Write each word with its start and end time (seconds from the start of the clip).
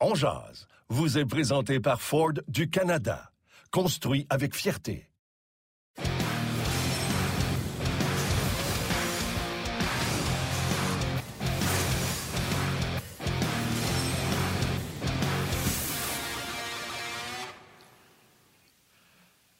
On 0.00 0.14
jase 0.14 0.66
vous 0.88 1.18
est 1.18 1.24
présenté 1.24 1.80
par 1.80 2.00
Ford 2.00 2.32
du 2.48 2.68
Canada. 2.68 3.30
Construit 3.70 4.26
avec 4.28 4.54
fierté. 4.54 5.08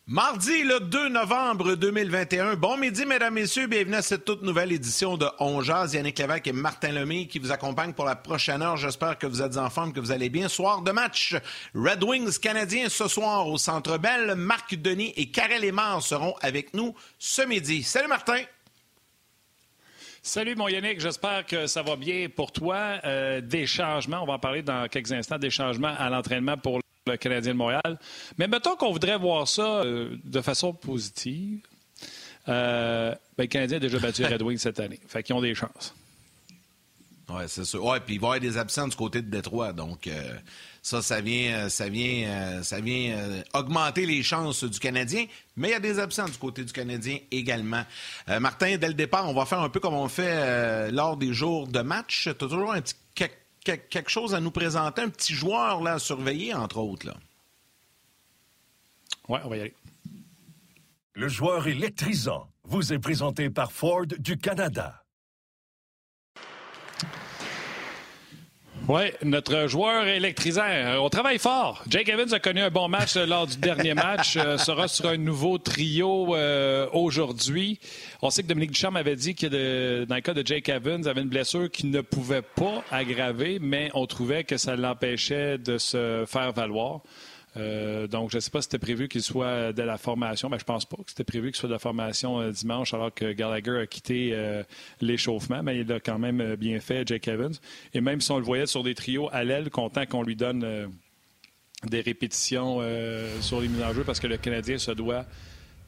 Mardi, 0.06 0.64
le 0.64 0.80
2 0.80 1.08
novembre 1.08 1.76
2021. 1.76 2.56
Bon 2.56 2.76
midi, 2.76 3.06
mesdames, 3.06 3.32
messieurs. 3.32 3.66
Bienvenue 3.66 3.94
à 3.94 4.02
cette 4.02 4.27
toute 4.27 4.42
nouvelle 4.42 4.70
édition 4.70 5.16
de 5.16 5.27
On 5.38 5.62
Jazz. 5.62 5.94
Yannick 5.94 6.18
Lévesque 6.18 6.46
et 6.46 6.52
Martin 6.52 6.92
Lemay 6.92 7.27
qui 7.27 7.38
vous 7.38 7.50
accompagnent 7.50 7.94
pour 7.94 8.04
la 8.04 8.14
prochaine 8.14 8.60
heure. 8.60 8.77
J'espère 8.77 9.16
que 9.16 9.27
vous 9.27 9.40
êtes 9.40 9.56
en 9.56 9.70
forme, 9.70 9.94
que 9.94 10.00
vous 10.00 10.12
allez 10.12 10.28
bien. 10.28 10.48
Soir 10.48 10.82
de 10.82 10.90
match. 10.90 11.34
Red 11.74 12.04
Wings 12.04 12.38
canadiens 12.38 12.90
ce 12.90 13.08
soir 13.08 13.48
au 13.48 13.56
Centre 13.56 13.96
Bell. 13.96 14.34
Marc 14.34 14.75
Denis 14.75 15.14
et 15.16 15.30
Karel 15.30 15.62
Lemar 15.62 16.02
seront 16.02 16.34
avec 16.42 16.75
nous 16.75 16.94
ce 17.19 17.41
midi. 17.41 17.82
Salut, 17.82 18.08
Martin. 18.08 18.42
Salut 20.22 20.55
mon 20.55 20.69
Yannick, 20.69 21.00
j'espère 21.00 21.47
que 21.47 21.66
ça 21.66 21.82
va 21.82 21.97
bien 21.97 22.28
pour 22.28 22.52
toi. 22.52 22.98
Euh, 23.05 23.41
des 23.41 23.66
changements, 23.66 24.22
on 24.22 24.27
va 24.27 24.34
en 24.34 24.38
parler 24.38 24.62
dans 24.62 24.86
quelques 24.88 25.12
instants, 25.12 25.38
des 25.38 25.50
changements 25.50 25.94
à 25.98 26.10
l'entraînement 26.10 26.58
pour 26.58 26.83
le 27.06 27.16
Canadien 27.16 27.52
de 27.52 27.58
Montréal. 27.58 27.98
Mais 28.38 28.48
mettons 28.48 28.77
qu'on 28.77 28.92
voudrait 28.92 29.19
voir 29.19 29.47
ça 29.47 29.83
euh, 29.83 30.16
de 30.24 30.41
façon 30.41 30.72
positive. 30.72 31.60
Euh, 32.48 33.14
ben, 33.36 33.44
le 33.44 33.48
Canadien 33.48 33.77
a 33.77 33.80
déjà 33.80 33.98
battu 33.98 34.24
Red 34.24 34.42
Wings 34.42 34.58
cette 34.58 34.80
année. 34.80 35.00
Fait 35.06 35.22
qu'ils 35.22 35.34
ont 35.34 35.41
des 35.41 35.55
chances. 35.55 35.94
Oui, 37.28 37.42
c'est 37.47 37.64
sûr. 37.64 37.84
Ouais, 37.84 38.00
puis 38.00 38.16
il 38.16 38.20
va 38.20 38.27
y 38.27 38.28
avoir 38.28 38.41
des 38.41 38.58
absents 38.58 38.86
du 38.86 38.97
côté 38.97 39.22
de 39.22 39.30
Détroit. 39.30 39.72
Donc, 39.72 40.06
euh, 40.06 40.34
ça, 40.82 41.00
ça 41.00 41.22
vient, 41.22 41.70
ça 41.70 41.88
vient, 41.88 42.62
ça 42.62 42.80
vient 42.80 43.16
augmenter 43.55 44.05
les 44.05 44.22
chances 44.22 44.62
du 44.64 44.78
Canadien. 44.78 45.25
Mais 45.56 45.69
il 45.69 45.70
y 45.70 45.75
a 45.75 45.80
des 45.80 45.98
absents 45.98 46.27
du 46.27 46.36
côté 46.36 46.62
du 46.62 46.72
Canadien 46.72 47.19
également. 47.30 47.82
Martin, 48.41 48.77
dès 48.77 48.88
le 48.88 48.94
départ, 48.94 49.27
on 49.27 49.32
va 49.32 49.47
faire 49.47 49.60
un 49.60 49.70
peu 49.70 49.80
comme 49.80 49.94
on 49.94 50.08
fait 50.08 50.91
lors 50.91 51.16
des 51.16 51.32
jours 51.32 51.66
de 51.66 51.80
match. 51.80 52.25
Tu 52.25 52.28
as 52.28 52.34
toujours 52.34 52.75
un 52.75 52.82
petit 52.82 52.94
quelque 53.14 53.44
chose 54.08 54.34
à 54.34 54.40
nous 54.40 54.50
présenter, 54.50 55.02
un 55.02 55.08
petit 55.08 55.34
joueur 55.34 55.82
là, 55.82 55.94
à 55.94 55.98
surveiller, 55.98 56.54
entre 56.54 56.78
autres. 56.78 57.06
Là. 57.06 57.14
Oui, 59.28 59.40
on 59.44 59.48
va 59.48 59.56
y 59.56 59.60
aller. 59.60 59.74
Le 61.14 61.28
joueur 61.28 61.66
électrisant 61.66 62.48
vous 62.64 62.92
est 62.92 62.98
présenté 62.98 63.50
par 63.50 63.72
Ford 63.72 64.06
du 64.06 64.36
Canada. 64.36 65.03
Oui, 68.86 69.00
notre 69.22 69.66
joueur 69.66 70.06
électrisant. 70.06 70.66
Euh, 70.68 70.98
on 70.98 71.08
travaille 71.08 71.38
fort. 71.38 71.82
Jake 71.88 72.06
Evans 72.10 72.30
a 72.34 72.38
connu 72.38 72.60
un 72.60 72.68
bon 72.68 72.86
match 72.86 73.16
euh, 73.16 73.24
lors 73.24 73.46
du 73.46 73.56
dernier 73.56 73.94
match. 73.94 74.36
Euh, 74.36 74.58
sera 74.58 74.88
sur 74.88 75.08
un 75.08 75.16
nouveau 75.16 75.56
trio 75.56 76.36
aujourd'hui. 76.92 77.80
On 78.20 78.28
sait 78.28 78.42
que 78.42 78.48
Dominique 78.48 78.72
Ducharme 78.72 78.97
avait 78.97 79.16
dit 79.16 79.34
que 79.34 80.04
dans 80.04 80.14
le 80.14 80.20
cas 80.20 80.34
de 80.34 80.47
Jake 80.47 80.69
Evans, 80.69 81.00
il 81.03 81.09
avait 81.09 81.22
une 81.22 81.31
blessure 81.31 81.70
qui 81.70 81.86
ne 81.86 82.03
pouvait 82.03 82.42
pas 82.42 82.84
aggraver, 82.91 83.59
mais 83.59 83.91
on 83.94 84.06
trouvait 84.06 84.44
que 84.44 84.59
ça 84.59 84.76
l'empêchait 84.76 85.56
de 85.56 85.78
se 85.78 86.25
faire 86.26 86.53
valoir. 86.53 87.00
Euh, 87.56 88.06
donc, 88.06 88.31
je 88.31 88.37
ne 88.37 88.41
sais 88.41 88.50
pas 88.50 88.60
si 88.60 88.65
c'était 88.66 88.78
prévu 88.78 89.09
qu'il 89.09 89.22
soit 89.22 89.72
de 89.72 89.82
la 89.82 89.98
formation. 89.98 90.48
mais 90.48 90.56
ben, 90.56 90.60
je 90.60 90.65
pense 90.65 90.84
pas 90.84 90.97
que 90.97 91.04
c'était 91.09 91.25
prévu 91.25 91.50
qu'il 91.50 91.56
soit 91.56 91.69
de 91.69 91.75
la 91.75 91.78
formation 91.78 92.41
euh, 92.41 92.50
dimanche, 92.50 92.94
alors 92.94 93.12
que 93.12 93.32
Gallagher 93.32 93.78
a 93.78 93.87
quitté 93.87 94.31
euh, 94.32 94.62
l'échauffement. 95.00 95.62
Mais 95.62 95.81
il 95.81 95.92
a 95.92 96.00
quand 96.00 96.19
même 96.19 96.56
bien 96.56 96.81
fait, 96.81 97.06
Jake 97.06 97.28
Evans. 97.28 97.54
Et 97.92 98.00
même 98.00 98.20
si 98.20 98.31
on 98.31 98.38
le 98.38 98.44
voyait 98.44 98.66
sur 98.66 98.82
des 98.82 98.94
trios 98.94 99.28
à 99.32 99.44
l'aile, 99.44 99.70
content 99.70 100.06
qu'on 100.06 100.22
lui 100.22 100.37
donne 100.37 100.91
des 101.84 102.00
répétitions 102.00 102.81
sur 103.41 103.60
les 103.60 103.69
mises 103.69 103.82
en 103.82 103.92
jeu, 103.92 104.04
parce 104.04 104.21
que 104.21 104.26
le 104.26 104.36
Canadien 104.36 104.78
se 104.78 104.91
doit 104.91 105.26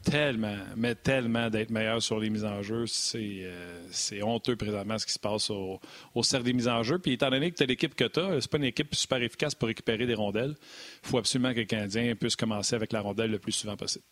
tellement, 0.09 0.57
mais 0.75 0.95
tellement 0.95 1.49
d'être 1.49 1.69
meilleur 1.69 2.01
sur 2.01 2.19
les 2.19 2.29
mises 2.29 2.45
en 2.45 2.61
jeu. 2.61 2.85
Euh, 3.15 3.81
c'est 3.91 4.23
honteux 4.23 4.55
présentement 4.55 4.97
ce 4.97 5.05
qui 5.05 5.13
se 5.13 5.19
passe 5.19 5.49
au, 5.49 5.79
au 6.15 6.23
cercle 6.23 6.45
des 6.45 6.53
mises 6.53 6.67
en 6.67 6.83
jeu. 6.83 6.97
Puis 6.99 7.13
étant 7.13 7.29
donné 7.29 7.51
que 7.51 7.57
tu 7.57 7.63
as 7.63 7.65
l'équipe 7.65 7.93
que 7.95 8.05
tu 8.05 8.19
as, 8.19 8.41
c'est 8.41 8.49
pas 8.49 8.57
une 8.57 8.63
équipe 8.63 8.95
super 8.95 9.21
efficace 9.21 9.55
pour 9.55 9.67
récupérer 9.67 10.05
des 10.05 10.15
rondelles. 10.15 10.55
Il 11.03 11.09
faut 11.09 11.17
absolument 11.17 11.53
que 11.53 11.59
le 11.59 11.65
Canadien 11.65 12.15
puisse 12.15 12.35
commencer 12.35 12.75
avec 12.75 12.93
la 12.93 13.01
rondelle 13.01 13.31
le 13.31 13.39
plus 13.39 13.51
souvent 13.51 13.75
possible. 13.75 14.05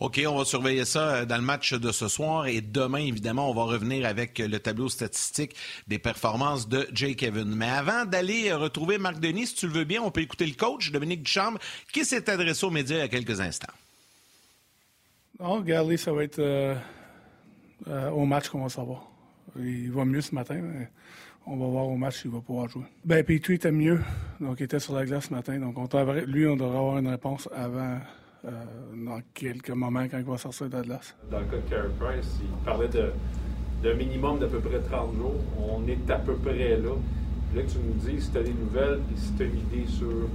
OK, 0.00 0.18
on 0.26 0.38
va 0.38 0.46
surveiller 0.46 0.86
ça 0.86 1.10
euh, 1.10 1.24
dans 1.26 1.36
le 1.36 1.42
match 1.42 1.74
de 1.74 1.92
ce 1.92 2.08
soir 2.08 2.46
et 2.46 2.62
demain, 2.62 3.00
évidemment, 3.00 3.50
on 3.50 3.54
va 3.54 3.64
revenir 3.64 4.06
avec 4.06 4.38
le 4.38 4.58
tableau 4.58 4.88
statistique 4.88 5.54
des 5.88 5.98
performances 5.98 6.66
de 6.68 6.88
Jake 6.94 7.16
Kevin. 7.16 7.54
Mais 7.54 7.68
avant 7.68 8.06
d'aller 8.06 8.50
retrouver 8.54 8.96
Marc 8.96 9.20
Denis, 9.20 9.48
si 9.48 9.56
tu 9.56 9.66
le 9.66 9.74
veux 9.74 9.84
bien, 9.84 10.00
on 10.02 10.10
peut 10.10 10.22
écouter 10.22 10.46
le 10.46 10.54
coach, 10.54 10.90
Dominique 10.90 11.24
Duchamp, 11.24 11.58
qui 11.92 12.06
s'est 12.06 12.30
adressé 12.30 12.64
aux 12.64 12.70
médias 12.70 12.96
il 12.96 13.00
y 13.00 13.02
a 13.02 13.08
quelques 13.08 13.40
instants. 13.40 13.74
Oh, 15.42 15.54
regarde, 15.54 15.96
ça 15.96 16.12
va 16.12 16.24
être 16.24 16.38
euh, 16.38 16.74
euh, 17.88 18.10
au 18.10 18.26
match 18.26 18.50
qu'on 18.50 18.62
va 18.62 18.68
savoir. 18.68 19.10
Il 19.56 19.90
va 19.90 20.04
mieux 20.04 20.20
ce 20.20 20.34
matin, 20.34 20.60
mais 20.60 20.90
on 21.46 21.56
va 21.56 21.66
voir 21.66 21.88
au 21.88 21.96
match 21.96 22.20
s'il 22.20 22.30
va 22.30 22.40
pouvoir 22.40 22.68
jouer. 22.68 22.84
Ben, 23.06 23.24
Petrie 23.24 23.54
était 23.54 23.72
mieux, 23.72 24.00
donc 24.38 24.60
il 24.60 24.64
était 24.64 24.78
sur 24.78 24.94
la 24.94 25.06
glace 25.06 25.28
ce 25.28 25.34
matin. 25.34 25.58
Donc, 25.58 25.78
on 25.78 26.12
lui, 26.26 26.46
on 26.46 26.56
devrait 26.56 26.76
avoir 26.76 26.98
une 26.98 27.08
réponse 27.08 27.48
avant, 27.56 27.98
euh, 28.44 28.50
dans 28.94 29.20
quelques 29.32 29.70
moments, 29.70 30.06
quand 30.10 30.18
il 30.18 30.24
va 30.24 30.36
sortir 30.36 30.68
de 30.68 30.76
la 30.76 30.82
glace. 30.82 31.16
Dans 31.30 31.40
le 31.40 31.46
cas 31.46 31.56
de 31.56 31.70
Carey 31.70 31.88
Price, 31.98 32.38
il 32.42 32.64
parlait 32.64 32.88
d'un 32.88 33.94
minimum 33.94 34.40
d'à 34.40 34.46
peu 34.46 34.60
près 34.60 34.80
30 34.80 35.16
jours. 35.16 35.40
On 35.58 35.88
est 35.88 36.10
à 36.10 36.18
peu 36.18 36.34
près 36.34 36.76
là. 36.76 36.90
Là, 37.54 37.62
tu 37.66 37.78
nous 37.78 37.94
dis 37.94 38.20
si 38.20 38.30
tu 38.30 38.38
as 38.38 38.42
des 38.42 38.52
nouvelles 38.52 39.00
et 39.10 39.18
si 39.18 39.32
tu 39.36 39.42
as 39.42 39.46
une 39.46 39.58
idée 39.58 39.86
sur 39.86 40.28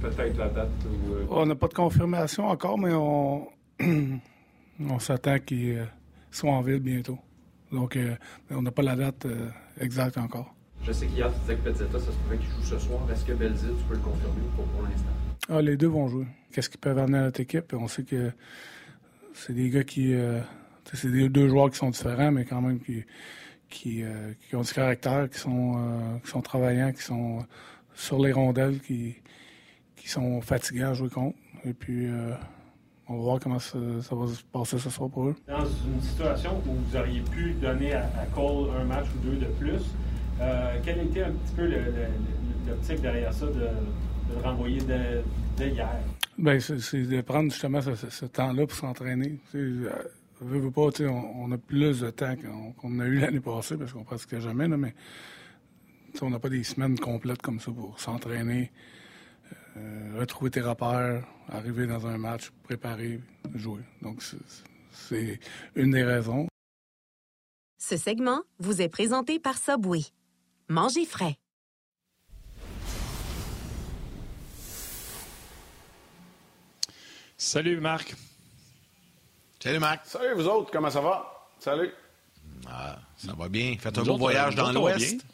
peut-être 0.00 0.36
la 0.36 0.48
date. 0.48 0.68
On 1.30 1.46
n'a 1.46 1.54
pas 1.54 1.68
de 1.68 1.74
confirmation 1.74 2.48
encore, 2.48 2.78
mais 2.78 2.92
on. 2.92 3.46
On 4.88 4.98
s'attend 4.98 5.38
qu'il 5.38 5.78
euh, 5.78 5.84
soit 6.30 6.50
en 6.50 6.62
ville 6.62 6.80
bientôt. 6.80 7.18
Donc, 7.70 7.96
euh, 7.96 8.16
on 8.50 8.62
n'a 8.62 8.70
pas 8.70 8.82
la 8.82 8.96
date 8.96 9.26
euh, 9.26 9.50
exacte 9.78 10.16
encore. 10.16 10.54
Je 10.82 10.92
sais 10.92 11.06
qu'hier, 11.06 11.30
tu 11.32 11.40
disais 11.40 11.56
que 11.56 11.68
Pezzetta, 11.68 11.98
ça 11.98 12.06
se 12.06 12.16
pouvait 12.16 12.38
qu'il 12.38 12.50
joue 12.50 12.62
ce 12.62 12.78
soir. 12.78 13.00
Est-ce 13.12 13.24
que 13.24 13.32
Belzile, 13.32 13.74
tu 13.78 13.84
peux 13.84 13.94
le 13.94 14.00
confirmer 14.00 14.40
ou 14.40 14.56
pas 14.56 14.68
pour 14.72 14.82
l'instant? 14.82 15.10
Ah, 15.50 15.60
les 15.60 15.76
deux 15.76 15.88
vont 15.88 16.08
jouer. 16.08 16.26
Qu'est-ce 16.52 16.70
qu'ils 16.70 16.80
peuvent 16.80 16.98
amener 16.98 17.18
à 17.18 17.22
notre 17.22 17.40
équipe? 17.40 17.74
On 17.74 17.88
sait 17.88 18.04
que 18.04 18.32
c'est 19.34 19.52
des 19.52 19.68
gars 19.68 19.84
qui. 19.84 20.14
c'est 20.92 21.10
des 21.10 21.28
deux 21.28 21.48
joueurs 21.48 21.70
qui 21.70 21.76
sont 21.76 21.90
différents, 21.90 22.32
mais 22.32 22.44
quand 22.44 22.62
même 22.62 22.80
qui, 22.80 23.04
qui, 23.68 24.02
ont 24.54 24.62
du 24.62 24.72
caractère, 24.72 25.28
qui 25.28 25.38
sont, 25.38 26.20
qui 26.24 26.30
sont 26.30 26.40
travaillants, 26.40 26.92
qui 26.92 27.02
sont 27.02 27.44
sur 27.94 28.20
les 28.20 28.32
rondelles, 28.32 28.80
qui, 28.80 29.16
qui 29.96 30.08
sont 30.08 30.40
fatigants 30.40 30.90
à 30.90 30.94
jouer 30.94 31.10
contre. 31.10 31.36
Et 31.64 31.74
puis, 31.74 32.08
on 33.10 33.16
va 33.16 33.22
voir 33.22 33.40
comment 33.40 33.58
ça, 33.58 33.76
va 33.76 34.26
se 34.28 34.42
passer 34.52 34.78
ce 34.78 34.88
soir 34.88 35.10
pour 35.10 35.24
eux. 35.24 35.36
Dans 35.48 35.64
une 35.64 36.00
situation 36.00 36.62
où 36.64 36.74
vous 36.74 36.96
auriez 36.96 37.20
pu 37.22 37.54
donner 37.54 37.92
à, 37.92 38.08
Cole 38.32 38.70
un 38.80 38.84
match 38.84 39.06
ou 39.16 39.28
deux 39.28 39.36
de 39.36 39.46
plus, 39.46 39.82
euh, 40.40 40.76
quel 40.84 41.00
était 41.00 41.24
un 41.24 41.32
petit 41.32 41.54
peu 41.56 41.66
l'optique 42.68 43.00
derrière 43.00 43.34
ça 43.34 43.46
de, 43.46 43.66
le 44.32 44.42
renvoyer 44.44 44.80
de, 44.80 45.64
hier? 45.64 45.88
Bien, 46.38 46.60
c'est 46.60 47.02
de 47.02 47.20
prendre 47.22 47.50
justement 47.50 47.80
ce, 47.82 48.26
temps-là 48.26 48.66
pour 48.66 48.76
s'entraîner. 48.76 49.40
Euh, 49.56 49.90
pas, 50.72 50.88
on, 51.02 51.50
a 51.50 51.58
plus 51.58 52.00
de 52.00 52.10
temps 52.10 52.34
qu'on 52.80 53.00
a 53.00 53.06
eu 53.06 53.18
l'année 53.18 53.40
passée 53.40 53.76
parce 53.76 53.92
qu'on 53.92 54.04
pratiquait 54.04 54.40
jamais, 54.40 54.68
mais 54.68 54.94
on 56.22 56.30
n'a 56.30 56.38
pas 56.38 56.48
des 56.48 56.62
semaines 56.62 56.98
complètes 56.98 57.42
comme 57.42 57.58
ça 57.58 57.72
pour 57.72 57.98
s'entraîner. 57.98 58.70
Euh, 59.76 60.18
retrouver 60.18 60.50
tes 60.50 60.60
repères, 60.60 61.24
arriver 61.48 61.86
dans 61.86 62.06
un 62.06 62.18
match, 62.18 62.50
préparer, 62.64 63.20
jouer. 63.54 63.82
Donc, 64.02 64.22
c'est 64.92 65.40
une 65.76 65.92
des 65.92 66.02
raisons. 66.02 66.48
Ce 67.78 67.96
segment 67.96 68.42
vous 68.58 68.82
est 68.82 68.88
présenté 68.88 69.38
par 69.38 69.56
Subway. 69.56 70.02
Mangez 70.68 71.06
frais. 71.06 71.36
Salut 77.36 77.80
Marc. 77.80 78.14
Salut 79.60 79.78
Marc. 79.78 80.04
Salut 80.04 80.34
vous 80.34 80.46
autres, 80.46 80.70
comment 80.70 80.90
ça 80.90 81.00
va? 81.00 81.48
Salut. 81.58 81.90
Ah, 82.68 82.98
ça 83.16 83.32
va 83.32 83.48
bien. 83.48 83.76
Faites 83.78 83.96
un 83.98 84.02
beau 84.02 84.16
voyage 84.16 84.54
dans 84.54 84.72
l'Ouest. 84.72 85.24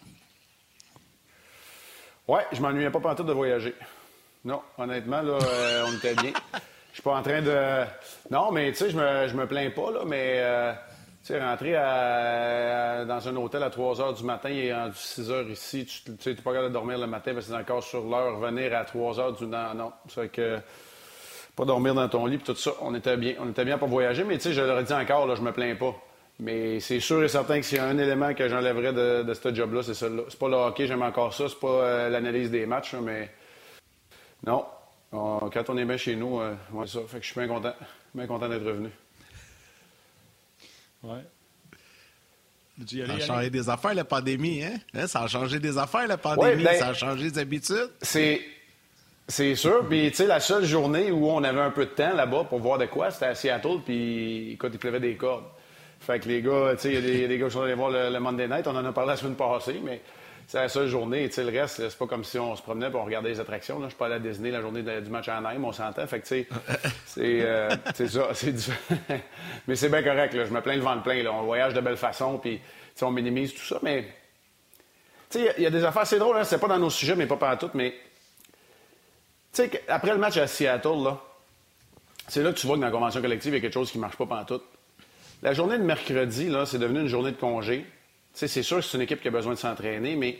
Ouais, 2.28 2.44
je 2.52 2.60
m'ennuyais 2.60 2.90
pas 2.90 3.14
tout 3.14 3.22
de 3.22 3.32
voyager. 3.32 3.74
Non, 4.46 4.62
honnêtement, 4.78 5.22
là, 5.22 5.38
euh, 5.42 5.84
on 5.88 5.96
était 5.96 6.14
bien. 6.14 6.30
Je 6.92 6.94
suis 6.94 7.02
pas 7.02 7.16
en 7.16 7.22
train 7.22 7.42
de. 7.42 7.84
Non, 8.30 8.52
mais 8.52 8.70
tu 8.70 8.78
sais, 8.78 8.90
je 8.90 8.96
me, 8.96 9.26
je 9.26 9.34
me 9.34 9.44
plains 9.44 9.70
pas, 9.70 9.90
là, 9.90 10.02
mais 10.06 10.36
euh, 10.36 10.72
tu 11.20 11.32
sais, 11.32 11.40
rentrer 11.42 11.72
dans 11.72 13.28
un 13.28 13.36
hôtel 13.36 13.64
à 13.64 13.70
3 13.70 13.94
h 13.96 14.16
du 14.16 14.22
matin 14.22 14.48
et 14.48 14.72
en 14.72 14.92
6 14.94 15.30
h 15.30 15.50
ici, 15.50 15.84
tu 15.84 16.28
n'es 16.28 16.36
pas 16.36 16.52
capable 16.52 16.68
de 16.68 16.72
dormir 16.72 16.96
le 16.96 17.08
matin 17.08 17.34
parce 17.34 17.46
que 17.46 17.52
c'est 17.52 17.58
encore 17.58 17.82
sur 17.82 18.04
l'heure. 18.04 18.38
Revenir 18.38 18.72
à 18.76 18.84
3 18.84 19.14
h 19.14 19.36
du. 19.36 19.46
Non, 19.46 19.74
non. 19.74 19.92
C'est 20.08 20.30
que. 20.30 20.58
Pas 21.56 21.64
dormir 21.64 21.94
dans 21.94 22.08
ton 22.08 22.24
lit, 22.26 22.36
puis 22.36 22.46
tout 22.46 22.54
ça. 22.54 22.70
On 22.82 22.94
était 22.94 23.16
bien. 23.16 23.34
On 23.40 23.50
était 23.50 23.64
bien 23.64 23.78
pour 23.78 23.88
voyager, 23.88 24.22
mais 24.22 24.36
tu 24.36 24.42
sais, 24.42 24.52
je 24.52 24.62
l'aurais 24.62 24.84
dit 24.84 24.92
encore, 24.92 25.26
là, 25.26 25.34
je 25.34 25.42
me 25.42 25.50
plains 25.50 25.74
pas. 25.74 25.92
Mais 26.38 26.78
c'est 26.78 27.00
sûr 27.00 27.20
et 27.24 27.28
certain 27.28 27.58
que 27.58 27.66
s'il 27.66 27.78
y 27.78 27.80
a 27.80 27.86
un 27.86 27.98
élément 27.98 28.32
que 28.32 28.48
j'enlèverais 28.48 28.92
de, 28.92 29.34
ce 29.34 29.52
job-là, 29.52 29.82
c'est 29.82 29.94
ça. 29.94 30.06
C'est 30.28 30.38
pas 30.38 30.48
le 30.48 30.54
hockey, 30.54 30.86
j'aime 30.86 31.02
encore 31.02 31.34
ça. 31.34 31.48
C'est 31.48 31.58
pas 31.58 31.66
euh, 31.66 32.08
l'analyse 32.10 32.52
des 32.52 32.64
matchs, 32.64 32.94
mais. 33.02 33.28
Non. 34.44 34.66
quand 35.12 35.70
on 35.70 35.78
est 35.78 35.84
bien 35.84 35.96
chez 35.96 36.16
nous, 36.16 36.40
euh, 36.40 36.54
ça. 36.86 37.00
Fait 37.06 37.18
que 37.18 37.24
je 37.24 37.32
suis 37.32 37.40
bien 37.40 37.48
content. 37.48 37.74
Bien 38.14 38.26
content 38.26 38.48
d'être 38.48 38.64
revenu. 38.64 38.90
Ouais. 41.02 41.22
Ça 42.78 43.14
a 43.14 43.20
changé 43.20 43.50
des 43.50 43.68
affaires, 43.70 43.94
la 43.94 44.04
pandémie, 44.04 44.62
hein? 44.62 44.76
hein? 44.94 45.06
Ça 45.06 45.22
a 45.22 45.26
changé 45.28 45.58
des 45.58 45.78
affaires, 45.78 46.06
la 46.06 46.18
pandémie. 46.18 46.64
Ben, 46.64 46.78
ça 46.78 46.88
a 46.88 46.94
changé 46.94 47.30
des 47.30 47.38
habitudes. 47.38 47.90
C'est. 48.02 48.40
C'est 49.28 49.56
sûr. 49.56 49.84
Puis, 49.88 50.10
tu 50.10 50.18
sais, 50.18 50.26
la 50.26 50.38
seule 50.38 50.64
journée 50.64 51.10
où 51.10 51.28
on 51.28 51.42
avait 51.42 51.60
un 51.60 51.70
peu 51.70 51.86
de 51.86 51.90
temps 51.90 52.14
là-bas 52.14 52.44
pour 52.44 52.60
voir 52.60 52.78
de 52.78 52.86
quoi, 52.86 53.10
c'était 53.10 53.26
à 53.26 53.34
Seattle. 53.34 53.80
Puis, 53.84 54.56
quand 54.58 54.68
il 54.72 54.78
pleuvait 54.78 55.00
des 55.00 55.16
cordes. 55.16 55.46
Fait 55.98 56.20
que 56.20 56.28
les 56.28 56.42
gars, 56.42 56.74
tu 56.74 56.82
sais, 56.82 56.88
il 56.90 56.94
y 56.94 57.24
a 57.24 57.26
des, 57.26 57.38
gars 57.38 57.46
qui 57.46 57.52
sont 57.52 57.62
allés 57.62 57.74
voir 57.74 57.90
le, 57.90 58.18
Monday 58.20 58.46
Night. 58.46 58.66
On 58.68 58.76
en 58.76 58.84
a 58.84 58.92
parlé 58.92 59.10
la 59.10 59.16
semaine 59.16 59.34
passée, 59.34 59.80
mais 59.82 60.00
c'est 60.46 60.58
la 60.58 60.68
seule 60.68 60.86
journée. 60.86 61.28
Tu 61.28 61.42
le 61.42 61.48
reste, 61.48 61.88
c'est 61.88 61.98
pas 61.98 62.06
comme 62.06 62.22
si 62.22 62.38
on 62.38 62.54
se 62.54 62.62
promenait 62.62 62.88
et 62.88 62.94
on 62.94 63.04
regardait 63.04 63.30
les 63.30 63.40
attractions. 63.40 63.80
Là. 63.80 63.86
Je 63.86 63.90
suis 63.90 63.98
pas 63.98 64.06
allé 64.06 64.14
à 64.14 64.18
Disney 64.20 64.50
la 64.50 64.60
journée 64.60 64.82
du 64.82 65.10
match 65.10 65.28
à 65.28 65.38
Anaheim, 65.38 65.64
on 65.64 65.72
s'entend. 65.72 66.06
Fait 66.06 66.20
que, 66.20 66.26
tu 66.26 66.28
sais, 66.28 66.48
c'est 67.06 67.42
euh, 67.42 67.70
ça. 67.94 68.28
C'est 68.32 68.54
mais 69.66 69.74
c'est 69.74 69.88
bien 69.88 70.02
correct. 70.02 70.34
Là. 70.34 70.44
Je 70.44 70.52
me 70.52 70.60
plains 70.60 70.76
le 70.76 70.82
vent 70.82 70.98
plein. 71.00 71.22
Là. 71.22 71.32
On 71.32 71.42
voyage 71.42 71.74
de 71.74 71.80
belle 71.80 71.96
façon, 71.96 72.38
puis 72.38 72.60
on 73.02 73.10
minimise 73.10 73.54
tout 73.54 73.64
ça. 73.64 73.80
Mais, 73.82 74.06
tu 75.30 75.40
sais, 75.40 75.54
il 75.58 75.64
y, 75.64 75.66
a 75.66 75.70
des 75.70 75.84
affaires 75.84 76.02
assez 76.02 76.18
drôles. 76.18 76.36
Hein. 76.36 76.44
C'est 76.44 76.60
pas 76.60 76.68
dans 76.68 76.78
nos 76.78 76.90
sujets, 76.90 77.16
mais 77.16 77.26
pas 77.26 77.36
partout. 77.36 77.70
Mais, 77.74 77.94
tu 79.52 79.64
sais, 79.64 79.82
après 79.88 80.12
le 80.12 80.18
match 80.18 80.36
à 80.36 80.46
Seattle, 80.46 81.02
là, 81.02 81.20
c'est 82.28 82.42
là 82.42 82.52
que 82.52 82.58
tu 82.58 82.68
vois 82.68 82.76
que 82.76 82.80
dans 82.80 82.86
la 82.86 82.92
convention 82.92 83.20
collective, 83.20 83.52
il 83.52 83.56
y 83.56 83.58
a 83.58 83.60
quelque 83.60 83.74
chose 83.74 83.90
qui 83.90 83.98
marche 83.98 84.16
pas 84.16 84.44
tout. 84.46 84.62
La 85.42 85.52
journée 85.54 85.76
de 85.76 85.82
mercredi, 85.82 86.48
là, 86.48 86.66
c'est 86.66 86.78
devenu 86.78 87.00
une 87.00 87.08
journée 87.08 87.32
de 87.32 87.36
congé. 87.36 87.84
C'est 88.36 88.62
sûr 88.62 88.76
que 88.78 88.82
c'est 88.82 88.96
une 88.96 89.02
équipe 89.02 89.22
qui 89.22 89.28
a 89.28 89.30
besoin 89.30 89.54
de 89.54 89.58
s'entraîner, 89.58 90.14
mais 90.14 90.38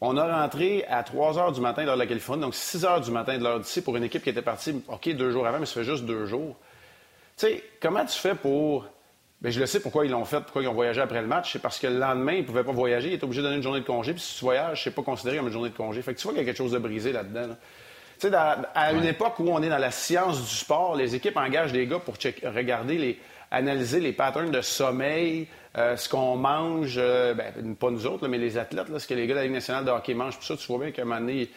on 0.00 0.16
a 0.16 0.42
rentré 0.42 0.84
à 0.88 1.02
3 1.02 1.38
heures 1.38 1.52
du 1.52 1.60
matin 1.60 1.82
de 1.82 1.86
l'heure 1.86 1.96
de 1.96 2.02
la 2.02 2.06
Californie, 2.06 2.42
donc 2.42 2.54
6 2.54 2.84
heures 2.84 3.00
du 3.00 3.10
matin 3.10 3.38
de 3.38 3.42
l'heure 3.42 3.60
d'ici 3.60 3.82
pour 3.82 3.96
une 3.96 4.04
équipe 4.04 4.22
qui 4.22 4.30
était 4.30 4.42
partie, 4.42 4.82
OK, 4.88 5.08
deux 5.10 5.30
jours 5.30 5.46
avant, 5.46 5.58
mais 5.58 5.66
ça 5.66 5.74
fait 5.74 5.84
juste 5.84 6.04
deux 6.04 6.26
jours. 6.26 6.56
Tu 7.36 7.46
sais, 7.46 7.64
comment 7.80 8.04
tu 8.04 8.18
fais 8.18 8.34
pour. 8.34 8.86
Bien, 9.40 9.52
je 9.52 9.60
le 9.60 9.66
sais 9.66 9.78
pourquoi 9.78 10.04
ils 10.04 10.10
l'ont 10.10 10.24
fait, 10.24 10.40
pourquoi 10.40 10.62
ils 10.62 10.68
ont 10.68 10.74
voyagé 10.74 11.00
après 11.00 11.20
le 11.20 11.28
match. 11.28 11.52
C'est 11.52 11.60
parce 11.60 11.78
que 11.78 11.86
le 11.86 11.98
lendemain, 11.98 12.32
ils 12.32 12.40
ne 12.40 12.46
pouvaient 12.46 12.64
pas 12.64 12.72
voyager. 12.72 13.10
Ils 13.10 13.14
étaient 13.14 13.24
obligés 13.24 13.40
de 13.40 13.46
donner 13.46 13.58
une 13.58 13.62
journée 13.62 13.80
de 13.80 13.86
congé. 13.86 14.12
Puis 14.12 14.22
si 14.22 14.36
tu 14.36 14.44
voyages, 14.44 14.82
c'est 14.82 14.90
pas 14.90 15.02
considéré 15.02 15.36
comme 15.36 15.46
une 15.46 15.52
journée 15.52 15.70
de 15.70 15.76
congé. 15.76 16.02
Fait 16.02 16.12
que 16.12 16.18
tu 16.18 16.24
vois 16.24 16.32
qu'il 16.32 16.40
y 16.40 16.42
a 16.42 16.46
quelque 16.46 16.58
chose 16.58 16.72
de 16.72 16.78
brisé 16.78 17.12
là-dedans. 17.12 17.54
Tu 18.18 18.28
sais, 18.28 18.34
à 18.34 18.92
une 18.92 19.04
époque 19.04 19.38
où 19.38 19.48
on 19.48 19.62
est 19.62 19.68
dans 19.68 19.78
la 19.78 19.92
science 19.92 20.40
du 20.40 20.56
sport, 20.56 20.96
les 20.96 21.14
équipes 21.14 21.36
engagent 21.36 21.72
des 21.72 21.86
gars 21.86 22.00
pour 22.00 22.16
regarder 22.42 22.98
les, 22.98 23.20
analyser 23.50 24.00
les 24.00 24.12
patterns 24.12 24.50
de 24.50 24.60
sommeil, 24.60 25.48
euh, 25.76 25.96
ce 25.96 26.08
qu'on 26.08 26.36
mange, 26.36 26.96
euh, 26.98 27.34
ben, 27.34 27.74
pas 27.76 27.90
nous 27.90 28.06
autres, 28.06 28.26
mais 28.28 28.38
les 28.38 28.58
athlètes, 28.58 28.86
ce 28.96 29.06
que 29.06 29.14
les 29.14 29.26
gars 29.26 29.34
de 29.34 29.38
la 29.38 29.44
Ligue 29.44 29.54
nationale 29.54 29.84
de 29.84 29.90
hockey 29.90 30.14
mangent. 30.14 30.38
Puis 30.38 30.46
ça, 30.46 30.56
tu 30.56 30.66
vois 30.66 30.78
bien 30.78 30.90
qu'à 30.90 31.02
un 31.02 31.04
moment 31.04 31.20
donné, 31.20 31.48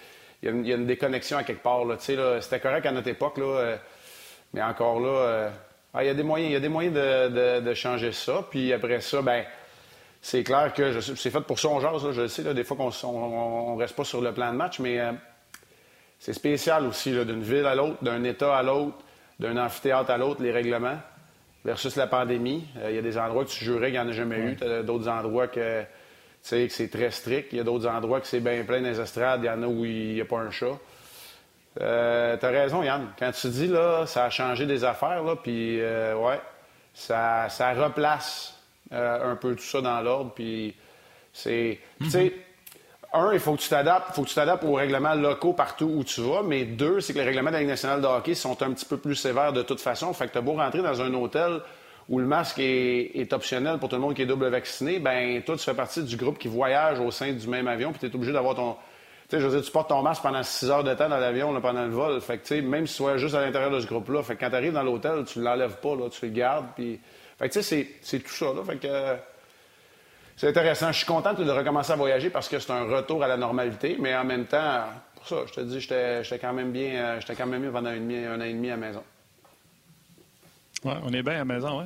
il 0.43 0.67
y, 0.67 0.71
a 0.71 0.75
une, 0.75 0.85
déconnexion 0.85 1.37
à 1.37 1.43
quelque 1.43 1.63
part. 1.63 1.83
C'était 1.99 2.59
correct 2.59 2.85
à 2.85 2.91
notre 2.91 3.07
époque, 3.07 3.37
là, 3.37 3.45
euh, 3.45 3.77
mais 4.53 4.61
encore 4.61 4.99
là, 4.99 5.51
ah, 5.93 6.03
il 6.03 6.07
y 6.07 6.09
a 6.09 6.13
des 6.13 6.23
moyens, 6.23 6.51
y 6.51 6.55
a 6.55 6.59
des 6.59 6.69
moyens 6.69 6.95
de, 6.95 7.73
changer 7.73 8.11
ça. 8.11 8.45
Puis 8.49 8.73
après 8.73 9.01
ça, 9.01 9.21
ben 9.21 9.43
c'est 10.21 10.43
clair 10.43 10.73
que 10.73 10.99
c'est 10.99 11.31
fait 11.31 11.41
pour 11.41 11.59
ça, 11.59 11.69
on 11.69 11.79
jase, 11.79 12.11
je 12.11 12.27
sais, 12.27 12.53
des 12.53 12.63
fois 12.63 12.77
qu'on 12.77 13.75
ne 13.75 13.79
reste 13.79 13.95
pas 13.95 14.03
sur 14.03 14.21
le 14.21 14.33
plan 14.33 14.51
de 14.51 14.57
match, 14.57 14.79
mais 14.79 14.99
c'est 16.19 16.33
spécial 16.33 16.85
aussi, 16.85 17.11
d'une 17.11 17.41
ville 17.41 17.65
à 17.65 17.73
l'autre, 17.75 18.03
d'un 18.03 18.23
État 18.23 18.55
à 18.55 18.61
l'autre, 18.61 18.97
d'un 19.39 19.57
amphithéâtre 19.57 20.11
à 20.11 20.17
l'autre, 20.17 20.43
les 20.43 20.51
règlements 20.51 20.97
versus 21.65 21.95
la 21.95 22.07
pandémie. 22.07 22.67
Euh, 22.77 22.89
il 22.89 22.95
y 22.95 22.99
a 22.99 23.01
des 23.01 23.17
endroits 23.17 23.45
que 23.45 23.49
tu 23.49 23.63
jurais 23.63 23.91
qu'il 23.91 23.99
n'y 23.99 24.05
en 24.05 24.09
a 24.09 24.13
jamais 24.13 24.37
eu. 24.37 24.55
d'autres 24.83 25.07
endroits 25.07 25.47
que, 25.47 25.83
que 26.49 26.67
c'est 26.69 26.89
très 26.89 27.11
strict. 27.11 27.53
Il 27.53 27.57
y 27.57 27.61
a 27.61 27.63
d'autres 27.63 27.87
endroits 27.87 28.21
que 28.21 28.27
c'est 28.27 28.39
bien 28.39 28.63
plein 28.63 28.81
des 28.81 28.99
estrades. 28.99 29.41
Il 29.43 29.47
y 29.47 29.49
en 29.49 29.63
a 29.63 29.67
où 29.67 29.85
il 29.85 30.13
n'y 30.13 30.21
a 30.21 30.25
pas 30.25 30.39
un 30.39 30.51
chat. 30.51 30.77
Euh, 31.79 32.37
tu 32.37 32.45
as 32.45 32.49
raison, 32.49 32.83
Yann. 32.83 33.13
Quand 33.17 33.31
tu 33.31 33.47
dis, 33.47 33.67
là, 33.67 34.05
ça 34.05 34.25
a 34.25 34.29
changé 34.29 34.65
des 34.65 34.83
affaires, 34.83 35.23
là, 35.23 35.37
puis, 35.37 35.79
euh, 35.79 36.15
ouais, 36.15 36.41
ça, 36.93 37.47
ça 37.49 37.71
replace 37.73 38.57
un 38.91 39.37
peu 39.37 39.55
tout 39.55 39.63
ça 39.63 39.79
dans 39.79 40.01
l'ordre, 40.01 40.33
puis 40.35 40.75
c'est... 41.31 41.79
Tu 42.01 42.09
sais, 42.09 42.33
un, 43.13 43.33
il 43.33 43.39
faut 43.39 43.55
que 43.55 43.61
tu 43.61 43.69
t'adaptes, 43.69 44.13
faut 44.15 44.23
que 44.23 44.29
tu 44.29 44.35
t'adaptes 44.35 44.63
aux 44.63 44.73
règlements 44.73 45.15
locaux 45.15 45.53
partout 45.53 45.91
où 45.93 46.03
tu 46.03 46.21
vas, 46.21 46.43
mais 46.43 46.63
deux, 46.63 47.01
c'est 47.01 47.13
que 47.13 47.19
les 47.19 47.25
règlements 47.25 47.49
de 47.49 47.55
la 47.55 47.59
Ligue 47.59 47.69
nationale 47.69 48.01
de 48.01 48.07
hockey 48.07 48.35
sont 48.35 48.61
un 48.63 48.71
petit 48.71 48.85
peu 48.85 48.97
plus 48.97 49.15
sévères 49.15 49.51
de 49.51 49.63
toute 49.63 49.81
façon. 49.81 50.13
Fait 50.13 50.27
que 50.27 50.33
t'as 50.33 50.41
beau 50.41 50.53
rentrer 50.53 50.81
dans 50.81 51.01
un 51.01 51.13
hôtel 51.13 51.59
où 52.07 52.19
le 52.19 52.25
masque 52.25 52.59
est, 52.59 53.33
optionnel 53.33 53.77
pour 53.77 53.89
tout 53.89 53.95
le 53.95 54.01
monde 54.01 54.13
qui 54.13 54.21
est 54.21 54.25
double 54.25 54.47
vacciné, 54.47 54.99
ben 54.99 55.41
toi, 55.43 55.55
tu 55.55 55.63
fais 55.63 55.73
partie 55.73 56.03
du 56.03 56.15
groupe 56.15 56.37
qui 56.37 56.47
voyage 56.47 56.99
au 56.99 57.11
sein 57.11 57.31
du 57.33 57.47
même 57.47 57.67
avion, 57.67 57.91
puis 57.91 57.99
tu 57.99 58.05
es 58.07 58.15
obligé 58.15 58.33
d'avoir 58.33 58.55
ton... 58.55 58.75
Tu 59.29 59.37
sais, 59.37 59.41
je 59.41 59.47
veux 59.47 59.55
dire, 59.55 59.65
tu 59.65 59.71
portes 59.71 59.89
ton 59.89 60.01
masque 60.01 60.21
pendant 60.21 60.43
six 60.43 60.69
heures 60.69 60.83
de 60.83 60.93
temps 60.93 61.07
dans 61.07 61.17
l'avion, 61.17 61.59
pendant 61.61 61.85
le 61.85 61.91
vol. 61.91 62.19
Fait 62.19 62.37
que, 62.37 62.41
tu 62.41 62.55
sais, 62.55 62.61
même 62.61 62.85
si 62.85 62.97
tu 63.01 63.09
es 63.09 63.17
juste 63.17 63.35
à 63.35 63.41
l'intérieur 63.41 63.71
de 63.71 63.79
ce 63.79 63.87
groupe-là, 63.87 64.23
fait 64.23 64.35
que 64.35 64.41
quand 64.41 64.49
tu 64.49 64.55
arrives 64.55 64.73
dans 64.73 64.83
l'hôtel, 64.83 65.23
tu 65.25 65.41
l'enlèves 65.41 65.77
pas, 65.77 65.95
là, 65.95 66.09
tu 66.09 66.25
le 66.25 66.31
gardes, 66.31 66.65
puis... 66.75 66.99
Fait 67.39 67.47
que, 67.47 67.53
tu 67.53 67.63
sais, 67.63 67.87
c'est 68.01 68.19
tout 68.19 68.31
ça, 68.31 68.47
là. 68.47 68.61
Fait 68.65 68.77
que... 68.77 68.87
C'est 70.37 70.47
intéressant. 70.47 70.91
Je 70.91 70.97
suis 70.97 71.05
content 71.05 71.33
de 71.33 71.49
recommencer 71.49 71.91
à 71.91 71.95
voyager 71.95 72.29
parce 72.29 72.49
que 72.49 72.59
c'est 72.59 72.71
un 72.71 72.83
retour 72.83 73.23
à 73.23 73.27
la 73.27 73.37
normalité, 73.37 73.97
mais 73.99 74.15
en 74.15 74.23
même 74.23 74.45
temps, 74.45 74.85
pour 75.15 75.27
ça, 75.27 75.35
je 75.47 75.53
te 75.53 75.61
dis, 75.61 75.79
j'étais 75.79 76.39
quand 76.39 76.53
même 76.53 76.71
bien, 76.71 76.93
euh, 76.93 77.19
j'étais 77.19 77.35
quand 77.35 77.45
même 77.45 77.71
pendant 77.71 77.89
un, 77.89 77.93
an 77.93 78.41
et 78.41 78.53
demi 78.53 78.69
à 78.69 78.71
la 78.71 78.77
maison. 78.77 79.03
Oui, 80.83 80.93
on 81.03 81.13
est 81.13 81.21
bien 81.21 81.33
à 81.33 81.37
la 81.37 81.45
maison, 81.45 81.81
oui. 81.81 81.85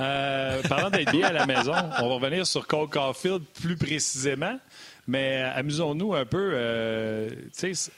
Euh, 0.00 0.60
parlant 0.68 0.90
d'être 0.90 1.12
bien 1.12 1.28
à 1.28 1.32
la 1.32 1.46
maison, 1.46 1.72
on 2.00 2.08
va 2.08 2.14
revenir 2.14 2.44
sur 2.48 2.66
Cole 2.66 2.88
Caulfield 2.88 3.42
plus 3.60 3.76
précisément, 3.76 4.58
mais 5.06 5.42
amusons-nous 5.54 6.14
un 6.14 6.24
peu. 6.24 6.50
Euh, 6.54 7.30
tu 7.56 7.74
sais, 7.74 7.92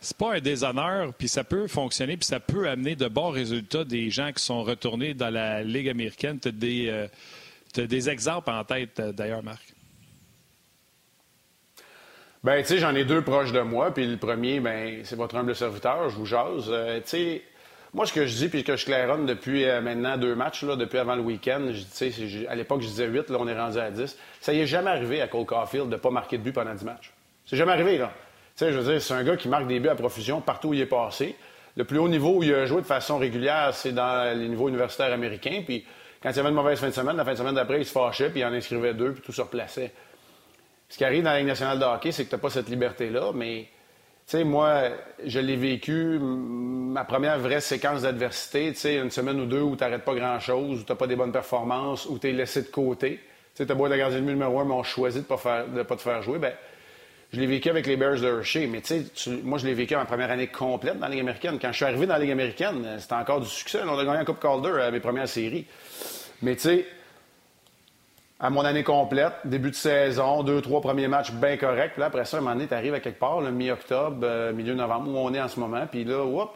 c'est 0.00 0.16
pas 0.16 0.34
un 0.34 0.40
déshonneur, 0.40 1.12
puis 1.12 1.26
ça 1.26 1.42
peut 1.42 1.66
fonctionner, 1.66 2.16
puis 2.16 2.26
ça 2.26 2.38
peut 2.38 2.68
amener 2.68 2.94
de 2.94 3.08
bons 3.08 3.30
résultats 3.30 3.82
des 3.82 4.10
gens 4.10 4.30
qui 4.30 4.44
sont 4.44 4.62
retournés 4.62 5.12
dans 5.12 5.28
la 5.28 5.64
Ligue 5.64 5.88
américaine. 5.88 6.38
Des, 6.38 7.08
des 7.74 8.10
exemples 8.10 8.50
en 8.50 8.64
tête, 8.64 9.00
euh, 9.00 9.12
d'ailleurs, 9.12 9.42
Marc? 9.42 9.74
Ben, 12.42 12.62
tu 12.62 12.68
sais, 12.68 12.78
j'en 12.78 12.94
ai 12.94 13.04
deux 13.04 13.22
proches 13.22 13.52
de 13.52 13.60
moi. 13.60 13.92
Puis 13.92 14.06
le 14.06 14.16
premier, 14.16 14.60
ben, 14.60 15.00
c'est 15.04 15.16
votre 15.16 15.36
humble 15.36 15.54
serviteur, 15.54 16.08
je 16.08 16.16
vous 16.16 16.24
jase. 16.26 16.66
Euh, 16.68 17.00
tu 17.00 17.08
sais, 17.08 17.42
moi, 17.92 18.06
ce 18.06 18.12
que 18.12 18.24
je 18.24 18.34
dis, 18.34 18.48
puis 18.48 18.64
que 18.64 18.76
je 18.76 18.84
claironne 18.84 19.26
depuis 19.26 19.64
euh, 19.64 19.80
maintenant 19.80 20.16
deux 20.16 20.34
matchs, 20.34 20.62
là, 20.62 20.76
depuis 20.76 20.98
avant 20.98 21.16
le 21.16 21.22
week-end, 21.22 21.70
à 22.48 22.54
l'époque, 22.54 22.80
je 22.80 22.86
disais 22.86 23.06
8, 23.06 23.30
là, 23.30 23.36
on 23.40 23.48
est 23.48 23.58
rendu 23.58 23.78
à 23.78 23.90
10. 23.90 24.16
Ça 24.40 24.52
y 24.52 24.60
est 24.60 24.66
jamais 24.66 24.90
arrivé 24.90 25.20
à 25.20 25.28
Cole 25.28 25.44
Caulfield 25.44 25.86
de 25.86 25.94
ne 25.94 25.96
pas 25.96 26.10
marquer 26.10 26.38
de 26.38 26.42
but 26.42 26.52
pendant 26.52 26.74
10 26.74 26.84
matchs. 26.84 27.12
C'est 27.44 27.56
jamais 27.56 27.72
arrivé, 27.72 27.98
là. 27.98 28.12
Tu 28.56 28.64
sais, 28.64 28.72
je 28.72 28.78
veux 28.78 28.92
dire, 28.92 29.02
c'est 29.02 29.14
un 29.14 29.24
gars 29.24 29.36
qui 29.36 29.48
marque 29.48 29.66
des 29.66 29.80
buts 29.80 29.88
à 29.88 29.94
profusion 29.94 30.40
partout 30.40 30.68
où 30.68 30.74
il 30.74 30.80
est 30.80 30.86
passé. 30.86 31.36
Le 31.76 31.84
plus 31.84 31.98
haut 31.98 32.08
niveau 32.08 32.38
où 32.38 32.42
il 32.42 32.54
a 32.54 32.64
joué 32.64 32.80
de 32.80 32.86
façon 32.86 33.18
régulière, 33.18 33.70
c'est 33.74 33.92
dans 33.92 34.36
les 34.38 34.48
niveaux 34.48 34.68
universitaires 34.68 35.12
américains. 35.12 35.62
Puis 35.64 35.84
quand 36.22 36.30
il 36.30 36.36
y 36.36 36.40
avait 36.40 36.50
une 36.50 36.54
mauvaise 36.54 36.78
fin 36.78 36.88
de 36.88 36.92
semaine, 36.92 37.16
la 37.16 37.24
fin 37.24 37.32
de 37.32 37.38
semaine 37.38 37.54
d'après, 37.54 37.80
il 37.80 37.86
se 37.86 37.92
fâchait, 37.92 38.30
puis 38.30 38.40
il 38.40 38.44
en 38.44 38.52
inscrivait 38.52 38.94
deux, 38.94 39.12
puis 39.12 39.22
tout 39.22 39.32
se 39.32 39.40
replaçait. 39.40 39.92
Ce 40.88 40.98
qui 40.98 41.04
arrive 41.04 41.22
dans 41.22 41.30
la 41.30 41.38
Ligue 41.38 41.48
nationale 41.48 41.78
de 41.78 41.84
hockey, 41.84 42.12
c'est 42.12 42.24
que 42.24 42.30
tu 42.30 42.34
n'as 42.34 42.40
pas 42.40 42.50
cette 42.50 42.68
liberté-là, 42.68 43.30
mais 43.34 43.68
tu 44.26 44.36
sais, 44.36 44.44
moi, 44.44 44.90
je 45.24 45.40
l'ai 45.40 45.56
vécu, 45.56 46.18
ma 46.20 47.04
première 47.04 47.38
vraie 47.38 47.60
séquence 47.60 48.02
d'adversité, 48.02 48.72
tu 48.72 48.78
sais, 48.78 48.96
une 48.96 49.10
semaine 49.10 49.40
ou 49.40 49.46
deux 49.46 49.62
où 49.62 49.76
tu 49.76 49.82
n'arrêtes 49.82 50.04
pas 50.04 50.14
grand-chose, 50.14 50.80
où 50.80 50.84
tu 50.84 50.92
n'as 50.92 50.96
pas 50.96 51.06
des 51.06 51.16
bonnes 51.16 51.32
performances, 51.32 52.06
où 52.06 52.18
tu 52.18 52.28
es 52.28 52.32
laissé 52.32 52.62
de 52.62 52.68
côté. 52.68 53.16
Tu 53.16 53.22
sais, 53.54 53.66
tu 53.66 53.72
as 53.72 53.74
beau 53.74 53.86
être 53.86 53.96
gardien 53.96 54.20
de 54.20 54.24
numéro 54.24 54.60
un, 54.60 54.64
mais 54.64 54.74
on 54.74 54.82
choisit 54.82 55.26
de 55.28 55.32
ne 55.76 55.82
pas, 55.82 55.96
te 55.96 56.02
faire 56.02 56.22
jouer. 56.22 56.38
Ben, 56.38 56.52
je 57.32 57.38
l'ai 57.38 57.46
vécu 57.46 57.70
avec 57.70 57.86
les 57.86 57.96
Bears 57.96 58.20
de 58.20 58.26
Hershey, 58.26 58.66
mais 58.66 58.80
tu 58.80 59.04
sais, 59.14 59.30
moi, 59.44 59.58
je 59.58 59.66
l'ai 59.66 59.74
vécu 59.74 59.94
en 59.94 60.04
première 60.04 60.32
année 60.32 60.48
complète 60.48 60.98
dans 60.98 61.06
la 61.06 61.10
Ligue 61.10 61.20
américaine. 61.20 61.58
Quand 61.60 61.70
je 61.70 61.76
suis 61.76 61.84
arrivé 61.84 62.06
dans 62.06 62.14
la 62.14 62.20
Ligue 62.20 62.32
américaine, 62.32 62.84
c'était 62.98 63.14
encore 63.14 63.40
du 63.40 63.48
succès. 63.48 63.80
On 63.86 63.96
a 63.96 64.04
gagné 64.04 64.18
un 64.18 64.24
Coupe 64.24 64.40
Calder 64.40 64.80
à 64.82 64.90
mes 64.90 64.98
premières 64.98 65.28
séries. 65.28 65.66
Mais 66.42 66.56
tu 66.56 66.62
sais, 66.62 66.86
à 68.40 68.50
mon 68.50 68.64
année 68.64 68.82
complète, 68.82 69.34
début 69.44 69.70
de 69.70 69.76
saison, 69.76 70.42
deux, 70.42 70.60
trois 70.60 70.80
premiers 70.80 71.06
matchs 71.06 71.30
bien 71.30 71.56
corrects. 71.56 71.92
Puis 71.92 72.00
là, 72.00 72.06
après 72.06 72.24
ça, 72.24 72.38
un 72.38 72.40
moment 72.40 72.54
donné, 72.54 72.66
tu 72.66 72.74
arrives 72.74 72.94
à 72.94 73.00
quelque 73.00 73.20
part, 73.20 73.40
le 73.40 73.52
mi-octobre, 73.52 74.18
euh, 74.24 74.52
milieu 74.52 74.74
novembre, 74.74 75.10
où 75.10 75.18
on 75.18 75.32
est 75.32 75.40
en 75.40 75.48
ce 75.48 75.60
moment. 75.60 75.86
Puis 75.86 76.02
là, 76.02 76.24
whoop, 76.24 76.50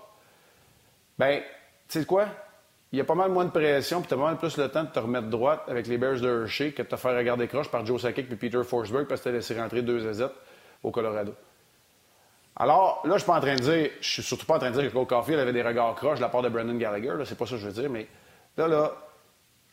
ben, 1.19 1.41
tu 1.89 2.01
sais 2.01 2.05
quoi? 2.05 2.27
Il 2.91 2.99
y 2.99 3.01
a 3.01 3.05
pas 3.05 3.15
mal 3.15 3.31
moins 3.31 3.45
de 3.45 3.51
pression, 3.51 4.01
puis 4.01 4.09
tu 4.09 4.15
as 4.15 4.17
pas 4.17 4.25
mal 4.25 4.39
plus 4.39 4.57
le 4.57 4.69
temps 4.69 4.83
de 4.83 4.89
te 4.89 4.99
remettre 4.99 5.29
droite 5.29 5.63
avec 5.69 5.87
les 5.87 5.99
Bears 5.99 6.21
de 6.21 6.43
Hershey 6.43 6.73
que 6.73 6.83
de 6.83 6.89
te 6.89 6.97
faire 6.97 7.17
regarder 7.17 7.47
croche 7.47 7.71
par 7.71 7.87
Joe 7.87 8.01
Sakic 8.01 8.27
puis 8.27 8.37
Peter 8.37 8.63
Forsberg 8.65 9.07
parce 9.07 9.21
que 9.21 9.29
tu 9.29 9.29
as 9.29 9.39
laissé 9.39 9.61
rentrer 9.61 9.83
deux 9.83 10.09
AZ 10.09 10.31
au 10.85 10.91
Colorado. 10.93 11.35
Alors, 12.57 13.03
là, 13.05 13.15
je 13.15 13.19
suis 13.19 13.27
pas 13.27 13.37
en 13.37 13.41
train 13.41 13.57
de 13.57 13.61
dire, 13.61 13.91
je 14.01 14.09
suis 14.09 14.23
surtout 14.23 14.47
pas 14.47 14.55
en 14.55 14.59
train 14.61 14.71
de 14.71 14.81
dire 14.81 14.89
que 14.89 14.95
Cole 14.95 15.07
Caulfield 15.07 15.41
avait 15.41 15.53
des 15.53 15.63
regards 15.63 15.97
croches 15.97 16.19
de 16.19 16.23
la 16.23 16.29
part 16.29 16.43
de 16.43 16.49
Brendan 16.49 16.79
Gallagher, 16.79 17.13
c'est 17.25 17.37
pas 17.37 17.47
ça 17.47 17.53
que 17.53 17.63
je 17.63 17.67
veux 17.67 17.73
dire, 17.73 17.91
mais 17.91 18.07
là, 18.57 18.69
là, 18.69 18.93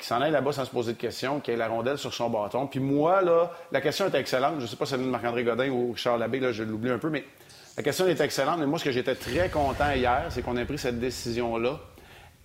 qu'il 0.01 0.08
s'en 0.08 0.20
aille 0.20 0.32
là-bas 0.32 0.51
sans 0.51 0.65
se 0.65 0.72
poser 0.72 0.94
de 0.94 0.98
questions, 0.98 1.39
qu'il 1.41 1.53
ait 1.53 1.58
la 1.58 1.68
rondelle 1.68 2.00
sur 2.00 2.12
son 2.12 2.32
bâton. 2.32 2.65
Puis 2.65 2.80
moi, 2.80 3.22
là, 3.22 3.51
la 3.72 3.82
question 3.82 4.08
est 4.08 4.15
excellente. 4.15 4.56
Je 4.60 4.65
sais 4.65 4.75
pas 4.75 4.86
si 4.86 4.91
c'est 4.91 4.98
de 4.98 5.03
Marc-André 5.03 5.44
Godin 5.44 5.70
ou 5.70 5.94
Charles 5.96 6.20
Labbé, 6.20 6.39
là, 6.39 6.51
je 6.51 6.63
l'oublie 6.63 6.89
un 6.89 6.98
peu, 6.98 7.12
mais 7.12 7.24
la 7.77 7.84
question 7.84 8.08
est 8.08 8.20
excellente. 8.20 8.58
Mais 8.58 8.65
moi, 8.65 8.80
ce 8.80 8.86
que 8.86 8.91
j'étais 8.91 9.13
très 9.13 9.50
content 9.50 9.91
hier, 9.91 10.25
c'est 10.30 10.41
qu'on 10.41 10.58
ait 10.58 10.65
pris 10.65 10.80
cette 10.80 11.00
décision-là, 11.00 11.80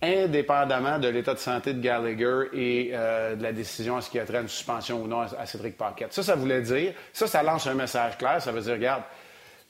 indépendamment 0.01 0.99
de 0.99 1.07
l'état 1.07 1.33
de 1.33 1.39
santé 1.39 1.73
de 1.73 1.81
Gallagher 1.81 2.49
et 2.53 2.91
euh, 2.93 3.35
de 3.35 3.41
la 3.41 3.51
décision 3.51 3.97
à 3.97 4.01
ce 4.01 4.09
qui 4.09 4.19
a 4.19 4.25
trait 4.25 4.37
à 4.37 4.41
une 4.41 4.47
suspension 4.47 5.01
ou 5.01 5.07
non 5.07 5.21
à, 5.21 5.45
Cédric 5.45 5.77
Paquette. 5.77 6.13
Ça, 6.13 6.21
ça 6.21 6.35
voulait 6.35 6.61
dire, 6.61 6.93
ça, 7.13 7.25
ça 7.25 7.41
lance 7.41 7.65
un 7.65 7.73
message 7.73 8.17
clair. 8.17 8.41
Ça 8.41 8.51
veut 8.51 8.61
dire, 8.61 8.73
regarde, 8.73 9.03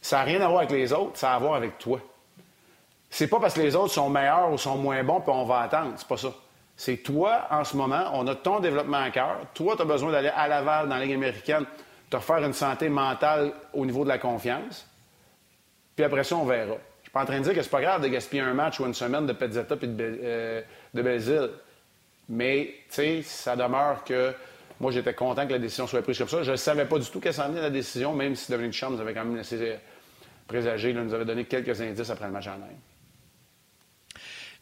ça 0.01 0.17
n'a 0.17 0.24
rien 0.24 0.41
à 0.41 0.48
voir 0.48 0.60
avec 0.60 0.72
les 0.72 0.91
autres, 0.91 1.17
ça 1.17 1.31
a 1.31 1.36
à 1.36 1.39
voir 1.39 1.55
avec 1.55 1.77
toi. 1.77 2.00
C'est 3.10 3.27
pas 3.27 3.39
parce 3.39 3.53
que 3.53 3.62
les 3.62 3.75
autres 3.75 3.93
sont 3.93 4.10
meilleurs 4.10 4.51
ou 4.51 4.57
sont 4.57 4.77
moins 4.77 5.01
bons, 5.03 5.22
puis 5.22 5.31
on 5.34 5.46
va 5.46 5.62
attendre. 5.62 5.93
C'est 5.96 6.07
pas 6.07 6.17
ça. 6.17 6.29
C'est 6.75 6.98
toi, 6.98 7.48
en 7.50 7.63
ce 7.63 7.75
moment, 7.75 8.03
on 8.13 8.27
a 8.27 8.36
ton 8.36 8.60
développement 8.60 8.98
à 8.98 9.10
cœur. 9.10 9.39
Toi, 9.53 9.75
tu 9.75 9.81
as 9.81 9.86
besoin 9.86 10.12
d'aller 10.12 10.31
à 10.36 10.48
Laval 10.48 10.89
dans 10.89 10.96
la 10.96 11.05
Ligue 11.05 11.15
américaine, 11.15 11.65
te 12.10 12.17
refaire 12.17 12.43
une 12.43 12.53
santé 12.53 12.89
mentale 12.89 13.53
au 13.74 13.86
niveau 13.86 14.03
de 14.03 14.10
la 14.10 14.19
confiance. 14.19 14.86
Puis 15.96 16.05
après 16.05 16.24
ça, 16.24 16.36
on 16.36 16.46
verra. 16.46 16.75
Je 17.08 17.10
suis 17.10 17.14
pas 17.14 17.22
en 17.22 17.26
train 17.26 17.40
de 17.40 17.44
dire 17.46 17.54
que 17.54 17.62
c'est 17.62 17.70
pas 17.70 17.80
grave 17.80 18.02
de 18.02 18.10
gaspiller 18.10 18.42
un 18.42 18.54
match 18.54 18.82
ou 18.82 18.86
une 18.86 18.94
semaine 18.94 19.26
de 19.26 19.32
Pezzetta 19.32 19.76
et 19.82 19.88
de, 19.88 20.20
euh, 20.24 20.62
de 20.94 21.52
Mais, 22.28 22.76
tu 22.90 22.96
sais, 22.96 23.22
ça 23.24 23.56
demeure 23.56 24.04
que 24.04 24.34
moi, 24.82 24.92
j'étais 24.92 25.14
content 25.14 25.48
que 25.48 25.54
la 25.54 25.60
décision 25.60 25.88
soit 25.88 26.02
prise 26.02 26.18
comme 26.18 26.28
ça. 26.28 26.44
Je 26.44 26.52
ne 26.52 26.58
savais 26.58 26.84
pas 26.84 27.00
du 27.00 27.10
tout 27.10 27.22
qu'elle 27.22 27.34
s'en 27.34 27.48
venait, 27.48 27.62
la 27.62 27.70
décision, 27.70 28.14
même 28.14 28.36
si 28.36 28.52
Dominique 28.52 28.74
Champ 28.74 28.90
nous 28.90 29.00
avait 29.00 29.14
quand 29.14 29.24
même 29.24 29.38
laissé 29.38 29.78
présager, 30.48 30.92
là, 30.92 31.02
nous 31.02 31.14
avait 31.14 31.24
donné 31.24 31.46
quelques 31.46 31.80
indices 31.80 32.10
après 32.10 32.26
le 32.26 32.34
match 32.34 32.48
en 32.48 32.56
Inde. 32.56 32.78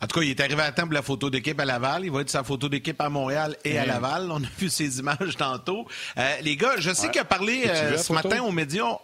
En 0.01 0.07
tout 0.07 0.19
cas, 0.19 0.25
il 0.25 0.29
est 0.29 0.39
arrivé 0.39 0.61
à 0.61 0.71
temps 0.71 0.83
pour 0.83 0.93
la 0.93 1.01
photo 1.01 1.31
d'équipe 1.31 1.59
à 1.59 1.65
Laval. 1.65 2.05
Il 2.05 2.11
va 2.11 2.21
être 2.21 2.29
sa 2.29 2.43
photo 2.43 2.69
d'équipe 2.69 3.01
à 3.01 3.09
Montréal 3.09 3.57
et 3.63 3.79
à 3.79 3.87
Laval. 3.87 4.29
On 4.29 4.43
a 4.43 4.47
vu 4.59 4.69
ces 4.69 4.99
images 4.99 5.35
tantôt. 5.35 5.87
Euh, 6.17 6.35
les 6.43 6.55
gars, 6.57 6.75
je 6.77 6.93
sais 6.93 7.09
qu'il 7.09 7.21
a 7.21 7.25
parlé 7.25 7.63
euh, 7.65 7.97
ce 7.97 8.13
matin 8.13 8.43
aux 8.43 8.51
médias. 8.51 8.99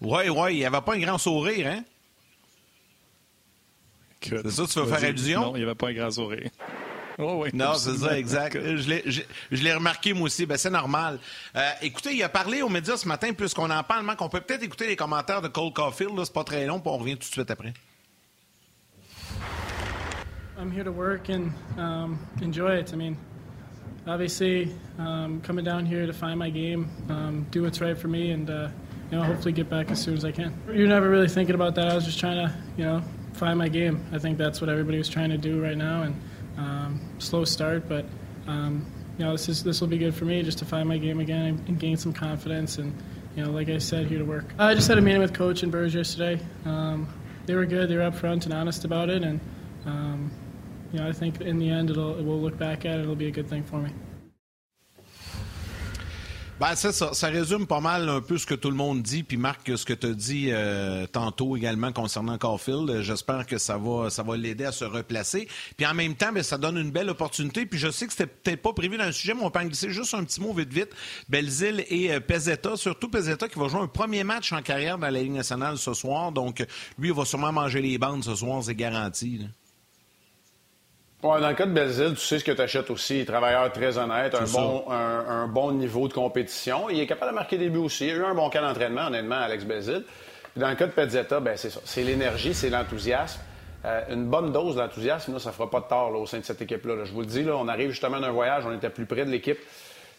Oui, 0.00 0.28
oui, 0.28 0.52
il 0.52 0.58
n'y 0.58 0.64
avait 0.64 0.80
pas 0.82 0.94
un 0.94 0.98
grand 0.98 1.18
sourire, 1.18 1.66
hein? 1.66 1.82
C'est 4.28 4.50
ça, 4.50 4.64
tu 4.66 4.78
veux 4.80 4.86
faire 4.86 5.08
allusion? 5.08 5.40
Non, 5.40 5.56
il 5.56 5.58
n'y 5.58 5.64
avait 5.64 5.74
pas 5.74 5.88
un 5.88 5.94
grand 5.94 6.10
sourire. 6.10 6.50
Oh 7.18 7.40
oui, 7.42 7.48
non, 7.54 7.74
c'est 7.76 7.96
ça, 7.96 8.18
exact. 8.18 8.58
Je 8.62 9.62
l'ai 9.62 9.72
remarqué, 9.72 10.12
moi 10.12 10.26
aussi. 10.26 10.44
Ben, 10.44 10.58
c'est 10.58 10.68
normal. 10.68 11.18
Euh, 11.56 11.70
écoutez, 11.80 12.14
il 12.14 12.22
a 12.22 12.28
parlé 12.28 12.60
aux 12.60 12.68
médias 12.68 12.98
ce 12.98 13.08
matin, 13.08 13.32
puisqu'on 13.32 13.70
en 13.70 13.82
parle, 13.82 14.04
qu'on 14.16 14.28
peut 14.28 14.42
peut-être 14.42 14.62
écouter 14.62 14.86
les 14.86 14.96
commentaires 14.96 15.40
de 15.40 15.48
Cole 15.48 15.72
Caulfield. 15.72 16.12
C'est 16.24 16.32
pas 16.34 16.44
très 16.44 16.66
long, 16.66 16.78
puis 16.78 16.90
on 16.92 16.98
revient 16.98 17.14
tout 17.14 17.20
de 17.20 17.32
suite 17.32 17.50
après. 17.50 17.72
I'm 20.58 20.70
here 20.70 20.84
to 20.84 20.92
work 20.92 21.28
and 21.30 21.52
um, 21.78 22.18
enjoy 22.42 22.80
it. 22.80 22.92
I 22.92 22.96
mean, 22.96 23.16
obviously, 24.06 24.72
um, 24.98 25.40
coming 25.42 25.64
down 25.64 25.86
here 25.86 26.06
to 26.06 26.12
find 26.12 26.38
my 26.38 26.50
game, 26.50 26.88
um, 27.08 27.46
do 27.50 27.62
what's 27.62 27.80
right 27.80 27.96
for 27.96 28.08
me, 28.08 28.32
and 28.32 28.48
uh, 28.48 28.68
you 29.10 29.18
know, 29.18 29.24
hopefully 29.24 29.52
get 29.52 29.68
back 29.68 29.90
as 29.90 30.02
soon 30.02 30.14
as 30.14 30.24
I 30.24 30.32
can. 30.32 30.52
You're 30.72 30.88
never 30.88 31.08
really 31.08 31.28
thinking 31.28 31.54
about 31.54 31.74
that. 31.76 31.88
I 31.90 31.94
was 31.94 32.04
just 32.04 32.18
trying 32.18 32.46
to, 32.46 32.54
you 32.76 32.84
know, 32.84 33.02
find 33.36 33.58
my 33.58 33.68
game. 33.68 34.04
I 34.12 34.18
think 34.18 34.38
that's 34.38 34.60
what 34.60 34.70
everybody 34.70 34.98
was 34.98 35.08
trying 35.08 35.30
to 35.30 35.38
do 35.38 35.62
right 35.62 35.76
now, 35.76 36.02
and 36.02 36.20
um, 36.56 37.00
slow 37.18 37.44
start, 37.44 37.88
but 37.88 38.04
um, 38.46 38.84
you 39.18 39.24
know, 39.24 39.32
this 39.32 39.48
is 39.48 39.62
this 39.62 39.80
will 39.80 39.88
be 39.88 39.98
good 39.98 40.14
for 40.14 40.24
me 40.24 40.42
just 40.42 40.58
to 40.58 40.64
find 40.64 40.88
my 40.88 40.98
game 40.98 41.20
again 41.20 41.62
and 41.66 41.78
gain 41.78 41.96
some 41.96 42.12
confidence. 42.12 42.78
And 42.78 42.92
you 43.34 43.44
know, 43.44 43.50
like 43.50 43.68
I 43.68 43.78
said, 43.78 44.06
here 44.06 44.18
to 44.18 44.24
work. 44.24 44.46
I 44.58 44.74
just 44.74 44.88
had 44.88 44.98
a 44.98 45.00
meeting 45.00 45.20
with 45.20 45.34
Coach 45.34 45.62
and 45.62 45.70
Burge 45.70 45.94
yesterday. 45.94 46.40
Um, 46.64 47.08
they 47.46 47.54
were 47.54 47.66
good. 47.66 47.88
They 47.88 47.96
were 47.96 48.10
upfront 48.10 48.44
and 48.44 48.52
honest 48.52 48.84
about 48.84 49.10
it, 49.10 49.22
and 49.22 49.40
you 50.96 51.02
know, 51.02 51.08
I 51.08 51.12
think 51.12 51.40
in 51.40 51.58
the 51.58 51.68
end, 51.68 51.90
it'll, 51.90 52.14
we'll 52.22 52.40
look 52.40 52.56
back 52.56 52.86
at 52.86 52.98
it. 52.98 53.02
It'll 53.02 53.14
be 53.14 53.28
a 53.28 53.30
good 53.30 53.48
thing 53.48 53.62
for 53.64 53.76
me. 53.76 53.90
Ben, 56.58 56.74
ça, 56.74 56.90
ça, 56.90 57.26
résume 57.28 57.66
pas 57.66 57.80
mal 57.80 58.08
un 58.08 58.22
peu 58.22 58.38
ce 58.38 58.46
que 58.46 58.54
tout 58.54 58.70
le 58.70 58.76
monde 58.76 59.02
dit. 59.02 59.22
Puis 59.22 59.36
Marc, 59.36 59.70
ce 59.76 59.84
que 59.84 59.92
tu 59.92 60.06
as 60.06 60.14
dit 60.14 60.46
euh, 60.48 61.06
tantôt 61.06 61.54
également 61.54 61.92
concernant 61.92 62.38
Caulfield, 62.38 63.02
j'espère 63.02 63.46
que 63.46 63.58
ça 63.58 63.76
va, 63.76 64.08
ça 64.08 64.22
va 64.22 64.38
l'aider 64.38 64.64
à 64.64 64.72
se 64.72 64.86
replacer. 64.86 65.48
Puis 65.76 65.84
en 65.84 65.92
même 65.92 66.14
temps, 66.14 66.32
ben, 66.32 66.42
ça 66.42 66.56
donne 66.56 66.78
une 66.78 66.90
belle 66.90 67.10
opportunité. 67.10 67.66
Puis 67.66 67.78
je 67.78 67.90
sais 67.90 68.06
que 68.06 68.12
c'était 68.12 68.26
peut-être 68.26 68.62
pas 68.62 68.72
prévu 68.72 68.96
dans 68.96 69.04
le 69.04 69.12
sujet, 69.12 69.34
mais 69.34 69.42
on 69.42 69.50
peut 69.50 69.60
en 69.60 69.66
glisser 69.66 69.90
juste 69.90 70.14
un 70.14 70.24
petit 70.24 70.40
mot 70.40 70.54
vite 70.54 70.72
vite. 70.72 70.88
Belzile 71.28 71.84
et 71.90 72.10
euh, 72.14 72.20
Pezzetta, 72.20 72.76
surtout 72.76 73.10
Pezzetta 73.10 73.48
qui 73.48 73.58
va 73.58 73.68
jouer 73.68 73.80
un 73.82 73.86
premier 73.86 74.24
match 74.24 74.50
en 74.54 74.62
carrière 74.62 74.96
dans 74.96 75.10
la 75.10 75.20
Ligue 75.20 75.32
nationale 75.32 75.76
ce 75.76 75.92
soir. 75.92 76.32
Donc 76.32 76.64
lui, 76.98 77.08
il 77.08 77.14
va 77.14 77.26
sûrement 77.26 77.52
manger 77.52 77.82
les 77.82 77.98
bandes 77.98 78.24
ce 78.24 78.34
soir, 78.34 78.64
c'est 78.64 78.74
garanti. 78.74 79.46
Dans 81.26 81.48
le 81.48 81.54
cas 81.54 81.66
de 81.66 81.72
Belzile, 81.72 82.14
tu 82.14 82.20
sais 82.20 82.38
ce 82.38 82.44
que 82.44 82.52
tu 82.52 82.60
achètes 82.60 82.90
aussi. 82.90 83.24
Travailleur 83.24 83.70
très 83.72 83.98
honnête, 83.98 84.34
un 84.34 84.44
bon, 84.44 84.84
un, 84.90 85.46
bon, 85.46 85.72
niveau 85.72 86.08
de 86.08 86.12
compétition. 86.12 86.88
Il 86.88 87.00
est 87.00 87.06
capable 87.06 87.32
de 87.32 87.34
marquer 87.34 87.58
des 87.58 87.68
buts 87.68 87.78
aussi. 87.78 88.06
Il 88.06 88.12
a 88.12 88.14
eu 88.14 88.24
un 88.24 88.34
bon 88.34 88.48
cas 88.48 88.60
d'entraînement, 88.60 89.06
honnêtement, 89.06 89.36
Alex 89.36 89.64
Belzile. 89.64 90.04
dans 90.56 90.68
le 90.68 90.76
cas 90.76 90.86
de 90.86 90.92
Pezzetta, 90.92 91.40
ben, 91.40 91.56
c'est 91.56 91.70
ça. 91.70 91.80
C'est 91.84 92.02
l'énergie, 92.02 92.54
c'est 92.54 92.70
l'enthousiasme. 92.70 93.40
Euh, 93.84 94.02
une 94.10 94.26
bonne 94.26 94.52
dose 94.52 94.76
d'enthousiasme, 94.76 95.38
ça 95.38 95.50
ne 95.50 95.54
fera 95.54 95.70
pas 95.70 95.80
de 95.80 95.86
tort 95.86 96.12
au 96.14 96.26
sein 96.26 96.38
de 96.38 96.44
cette 96.44 96.62
équipe-là. 96.62 97.04
Je 97.04 97.12
vous 97.12 97.20
le 97.20 97.26
dis, 97.26 97.44
là, 97.44 97.56
on 97.56 97.68
arrive 97.68 97.90
justement 97.90 98.20
d'un 98.20 98.32
voyage, 98.32 98.64
on 98.66 98.74
était 98.74 98.90
plus 98.90 99.06
près 99.06 99.24
de 99.24 99.30
l'équipe. 99.30 99.58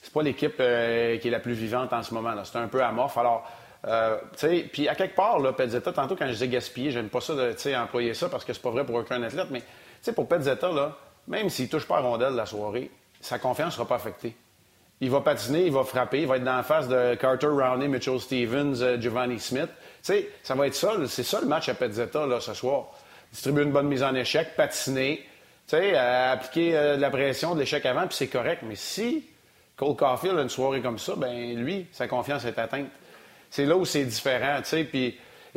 C'est 0.02 0.14
pas 0.14 0.22
l'équipe 0.22 0.56
euh, 0.60 1.18
qui 1.18 1.28
est 1.28 1.32
la 1.32 1.40
plus 1.40 1.54
vivante 1.54 1.92
en 1.92 2.04
ce 2.04 2.14
moment. 2.14 2.34
C'est 2.44 2.58
un 2.58 2.68
peu 2.68 2.82
amorphe. 2.82 3.18
Alors, 3.18 3.50
euh, 3.88 4.18
puis 4.72 4.88
à 4.88 4.96
quelque 4.96 5.16
part, 5.16 5.40
là, 5.40 5.54
Pezzetta, 5.54 5.92
tantôt 5.92 6.16
quand 6.16 6.28
je 6.28 6.34
disais 6.34 6.48
gaspiller, 6.48 6.92
j'aime 6.92 7.10
pas 7.10 7.22
ça 7.22 7.34
de 7.34 7.76
employer 7.76 8.14
ça 8.14 8.30
parce 8.30 8.46
que 8.46 8.54
c'est 8.54 8.62
pas 8.62 8.72
vrai 8.72 8.86
pour 8.86 8.96
aucun 8.96 9.22
athlète, 9.22 9.48
mais 9.52 9.62
sais, 10.08 10.14
pour 10.14 10.28
Petzetta, 10.28 10.72
là, 10.72 10.98
même 11.28 11.50
s'il 11.50 11.70
touche 11.70 11.86
pas 11.86 11.98
à 11.98 12.02
rondelle 12.02 12.34
la 12.34 12.46
soirée, 12.46 12.90
sa 13.22 13.40
confiance 13.40 13.68
ne 13.68 13.74
sera 13.74 13.88
pas 13.88 13.96
affectée. 13.96 14.36
Il 15.00 15.12
va 15.12 15.22
patiner, 15.22 15.66
il 15.66 15.72
va 15.72 15.84
frapper, 15.84 16.22
il 16.22 16.28
va 16.28 16.38
être 16.38 16.44
dans 16.44 16.58
la 16.58 16.64
face 16.64 16.88
de 16.88 17.16
Carter 17.16 17.48
Rowney, 17.48 17.88
Mitchell 17.88 18.20
Stevens, 18.20 18.82
euh, 18.82 19.00
Giovanni 19.00 19.40
Smith. 19.40 19.70
Tu 20.02 20.14
sais, 20.14 20.30
ça 20.42 20.56
va 20.56 20.66
être 20.66 20.76
ça. 20.76 20.94
C'est 21.08 21.24
ça 21.24 21.40
le 21.40 21.48
match 21.48 21.70
à 21.70 21.76
Petzetta 21.76 22.26
là, 22.26 22.40
ce 22.40 22.54
soir. 22.54 22.88
Distribuer 23.32 23.64
une 23.64 23.72
bonne 23.72 23.88
mise 23.88 24.02
en 24.02 24.16
échec, 24.16 24.56
patiner, 24.56 25.18
tu 25.68 25.76
sais, 25.76 25.92
euh, 25.96 26.34
appliquer 26.34 26.76
euh, 26.76 26.96
de 26.96 27.02
la 27.02 27.12
pression, 27.12 27.54
de 27.54 27.60
l'échec 27.60 27.86
avant, 27.86 28.08
puis 28.08 28.16
c'est 28.16 28.28
correct. 28.28 28.64
Mais 28.66 28.76
si 28.76 29.26
Cole 29.76 29.96
Caulfield 29.96 30.40
a 30.40 30.42
une 30.42 30.50
soirée 30.50 30.82
comme 30.82 30.98
ça, 30.98 31.14
ben 31.16 31.56
lui, 31.56 31.86
sa 31.92 32.08
confiance 32.08 32.46
est 32.46 32.58
atteinte. 32.58 32.88
C'est 33.52 33.66
là 33.66 33.76
où 33.76 33.86
c'est 33.86 34.04
différent, 34.04 34.58
tu 34.64 34.70
sais, 34.70 34.84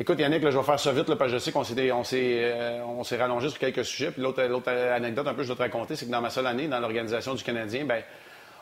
Écoute, 0.00 0.18
Yannick, 0.18 0.42
là, 0.42 0.50
je 0.50 0.56
vais 0.56 0.64
faire 0.64 0.80
ça 0.80 0.92
vite, 0.92 1.14
parce 1.14 1.30
que 1.30 1.36
je 1.36 1.38
sais 1.38 1.52
qu'on 1.52 1.62
s'est, 1.62 1.92
on 1.92 2.04
s'est, 2.04 2.40
euh, 2.42 2.82
on 2.86 3.04
s'est 3.04 3.18
rallongé 3.18 3.50
sur 3.50 3.58
quelques 3.58 3.84
sujets. 3.84 4.10
Puis 4.10 4.22
l'autre, 4.22 4.40
anecdote, 4.70 5.26
un 5.28 5.34
peu, 5.34 5.42
je 5.42 5.48
dois 5.48 5.56
te 5.56 5.60
raconter, 5.60 5.94
c'est 5.94 6.06
que 6.06 6.10
dans 6.10 6.22
ma 6.22 6.30
seule 6.30 6.46
année, 6.46 6.68
dans 6.68 6.80
l'organisation 6.80 7.34
du 7.34 7.44
Canadien, 7.44 7.84
ben, 7.84 8.02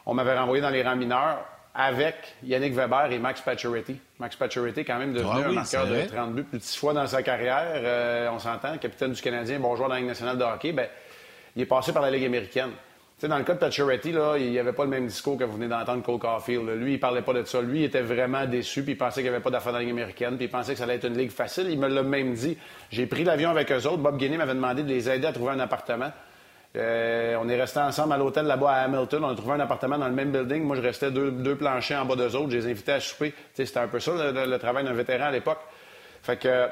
on 0.05 0.15
m'avait 0.15 0.37
renvoyé 0.37 0.61
dans 0.61 0.71
les 0.71 0.83
rangs 0.83 0.97
mineurs 0.97 1.45
avec 1.77 2.17
Yannick 2.43 2.75
Weber 2.75 3.13
et 3.13 3.21
Max 3.21 3.41
Pacioretty. 3.41 4.01
Max 4.19 4.35
Pacioretty, 4.35 4.85
quand 4.85 4.99
même 4.99 5.13
devenu 5.13 5.31
ah 5.33 5.49
un 5.49 5.53
marqueur 5.53 5.87
de 5.87 6.09
30 6.09 6.35
buts 6.35 6.43
plus 6.43 6.59
de 6.59 6.65
6 6.65 6.77
fois 6.77 6.93
dans 6.93 7.07
sa 7.07 7.23
carrière. 7.23 7.69
Euh, 7.73 8.29
on 8.33 8.41
s'entend, 8.41 8.77
capitaine 8.79 9.13
du 9.13 9.23
Canadien, 9.23 9.61
bon 9.61 9.77
joueur 9.77 9.89
dans 9.89 9.95
la 9.95 10.01
Ligue 10.01 10.09
nationale 10.09 10.39
de 10.39 10.43
hockey. 10.43 10.73
Ben, 10.73 10.89
il 11.55 11.63
est 11.63 11.67
passé 11.67 11.93
par 11.93 12.03
la 12.03 12.11
Ligue 12.11 12.25
américaine 12.25 12.71
dans 13.27 13.39
le 13.39 13.43
cas 13.43 13.55
de 13.55 13.59
Pacioretty, 13.59 14.13
là, 14.13 14.37
il 14.39 14.51
n'y 14.53 14.59
avait 14.61 14.73
pas 14.73 14.85
le 14.85 14.91
même 14.91 15.07
discours 15.07 15.37
que 15.37 15.43
vous 15.43 15.55
venez 15.55 15.67
d'entendre 15.67 16.05
Cole 16.05 16.21
Caulfield. 16.21 16.69
Lui, 16.69 16.95
il 16.95 17.01
parlait 17.01 17.23
pas 17.23 17.33
de 17.33 17.43
ça. 17.43 17.61
Lui, 17.61 17.81
il 17.81 17.85
était 17.85 18.01
vraiment 18.01 18.47
déçu, 18.47 18.85
puis 18.85 18.93
il 18.93 18.97
pensait 18.97 19.23
qu'il 19.23 19.31
n'y 19.31 19.35
avait 19.35 19.43
pas 19.43 19.51
d'affaires 19.51 19.73
dans 19.73 19.81
Ligue 19.81 19.91
américaine, 19.91 20.37
puis 20.37 20.45
il 20.45 20.51
pensait 20.51 20.73
que 20.73 20.79
ça 20.79 20.85
allait 20.85 20.95
être 20.95 21.07
une 21.09 21.19
ligue 21.19 21.33
facile. 21.33 21.69
Il 21.69 21.81
me 21.81 21.89
l'a 21.89 22.05
même 22.05 22.35
dit. 22.35 22.57
J'ai 22.91 23.07
pris 23.07 23.25
l'avion 23.25 23.51
avec 23.51 23.73
eux 23.73 23.87
autres. 23.87 23.99
Bob 23.99 24.19
Guinée 24.19 24.37
m'avait 24.37 24.55
demandé 24.55 24.85
de 24.85 24.89
les 24.89 25.11
aider 25.11 25.27
à 25.27 25.33
trouver 25.33 25.51
un 25.51 25.59
appartement. 25.59 26.13
Euh, 26.77 27.37
on 27.41 27.49
est 27.49 27.61
resté 27.61 27.81
ensemble 27.81 28.13
à 28.13 28.19
l'hôtel 28.19 28.47
là-bas 28.47 28.71
à 28.71 28.83
Hamilton. 28.83 29.25
On 29.25 29.31
a 29.31 29.35
trouvé 29.35 29.55
un 29.55 29.61
appartement 29.61 29.99
dans 29.99 30.09
le 30.09 30.15
même 30.15 30.31
building. 30.31 30.63
Moi, 30.63 30.77
je 30.77 30.83
restais 30.83 31.11
deux, 31.11 31.33
deux 31.33 31.57
planchers 31.57 32.01
en 32.01 32.05
bas 32.05 32.15
d'eux 32.15 32.37
autres. 32.37 32.51
Je 32.51 32.59
les 32.59 32.67
invitais 32.67 32.93
à 32.93 33.01
souper. 33.01 33.35
C'était 33.53 33.81
un 33.81 33.89
peu 33.89 33.99
ça, 33.99 34.13
le 34.31 34.59
travail 34.59 34.85
d'un 34.85 34.93
vétéran 34.93 35.25
à 35.25 35.31
l'époque. 35.33 35.59
Fait 36.23 36.37
que 36.37 36.69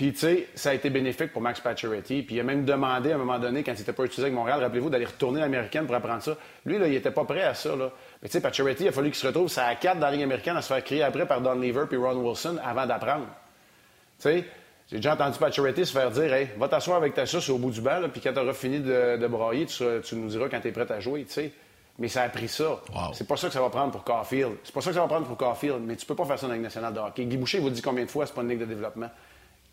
puis, 0.00 0.14
tu 0.14 0.20
sais, 0.20 0.46
ça 0.54 0.70
a 0.70 0.72
été 0.72 0.88
bénéfique 0.88 1.30
pour 1.30 1.42
Max 1.42 1.60
Pacioretty. 1.60 2.22
Puis, 2.22 2.36
il 2.36 2.40
a 2.40 2.42
même 2.42 2.64
demandé 2.64 3.12
à 3.12 3.16
un 3.16 3.18
moment 3.18 3.38
donné, 3.38 3.62
quand 3.62 3.74
il 3.74 3.80
n'était 3.80 3.92
pas 3.92 4.04
utilisé 4.04 4.22
avec 4.22 4.34
Montréal, 4.34 4.58
rappelez-vous, 4.58 4.88
d'aller 4.88 5.04
retourner 5.04 5.40
à 5.40 5.42
l'américaine 5.42 5.84
pour 5.84 5.94
apprendre 5.94 6.22
ça. 6.22 6.38
Lui, 6.64 6.78
là, 6.78 6.86
il 6.86 6.92
n'était 6.92 7.10
pas 7.10 7.26
prêt 7.26 7.42
à 7.42 7.52
ça. 7.52 7.76
Là. 7.76 7.90
Mais, 8.22 8.30
tu 8.30 8.32
sais, 8.32 8.40
Pacioretty, 8.40 8.84
il 8.84 8.88
a 8.88 8.92
fallu 8.92 9.10
qu'il 9.10 9.18
se 9.18 9.26
retrouve 9.26 9.48
ça 9.48 9.66
à 9.66 9.74
quatre 9.74 9.98
dans 9.98 10.06
la 10.06 10.12
ligne 10.12 10.22
américaine 10.22 10.56
à 10.56 10.62
se 10.62 10.72
faire 10.72 10.82
crier 10.82 11.02
après 11.02 11.26
par 11.26 11.42
Don 11.42 11.54
Lever 11.54 11.84
puis 11.86 11.98
Ron 11.98 12.16
Wilson 12.16 12.56
avant 12.64 12.86
d'apprendre. 12.86 13.26
Tu 13.26 14.22
sais, 14.22 14.44
j'ai 14.90 14.96
déjà 14.96 15.12
entendu 15.12 15.38
Pacioretty 15.38 15.84
se 15.84 15.92
faire 15.92 16.10
dire 16.10 16.32
Hey, 16.32 16.48
va 16.56 16.66
t'asseoir 16.66 16.96
avec 16.96 17.12
ta 17.12 17.26
sauce 17.26 17.50
au 17.50 17.58
bout 17.58 17.70
du 17.70 17.82
banc, 17.82 18.00
puis 18.10 18.22
quand 18.22 18.32
tu 18.32 18.38
auras 18.38 18.54
fini 18.54 18.80
de, 18.80 19.18
de 19.18 19.26
brailler, 19.26 19.66
tu, 19.66 19.84
nous 20.16 20.28
diras 20.28 20.48
quand 20.48 20.60
tu 20.60 20.68
es 20.68 20.72
prêt 20.72 20.90
à 20.90 20.98
jouer. 20.98 21.24
Tu 21.24 21.32
sais. 21.34 21.52
Mais 21.98 22.08
ça 22.08 22.22
a 22.22 22.30
pris 22.30 22.48
ça. 22.48 22.80
C'est 23.12 23.28
pas 23.28 23.36
ça 23.36 23.48
que 23.48 23.52
ça 23.52 23.60
va 23.60 23.68
prendre 23.68 23.92
pour 23.92 24.02
Caulfield. 24.02 24.56
C'est 24.64 24.72
pas 24.72 24.80
ça 24.80 24.88
que 24.88 24.94
ça 24.94 25.02
va 25.02 25.08
prendre 25.08 25.26
pour 25.26 25.36
Caulfield, 25.36 25.82
mais 25.82 25.96
tu 25.96 26.06
peux 26.06 26.14
pas 26.14 26.24
faire 26.24 26.38
ça 26.38 26.46
dans 26.46 26.52
la 26.52 26.54
Ligue 26.54 26.64
nationale 26.64 26.94
de 26.94 27.00
hockey. 27.00 27.26
Guy 27.26 27.36
Boucher 27.36 27.58
vous 27.58 27.68
dit 27.68 27.82
combien 27.82 28.06
de 28.06 28.10
fois 28.10 28.24
c'est 28.24 28.34
pas 28.34 28.40
une 28.40 28.48
ligue 28.48 28.60
de 28.60 28.64
développement. 28.64 29.10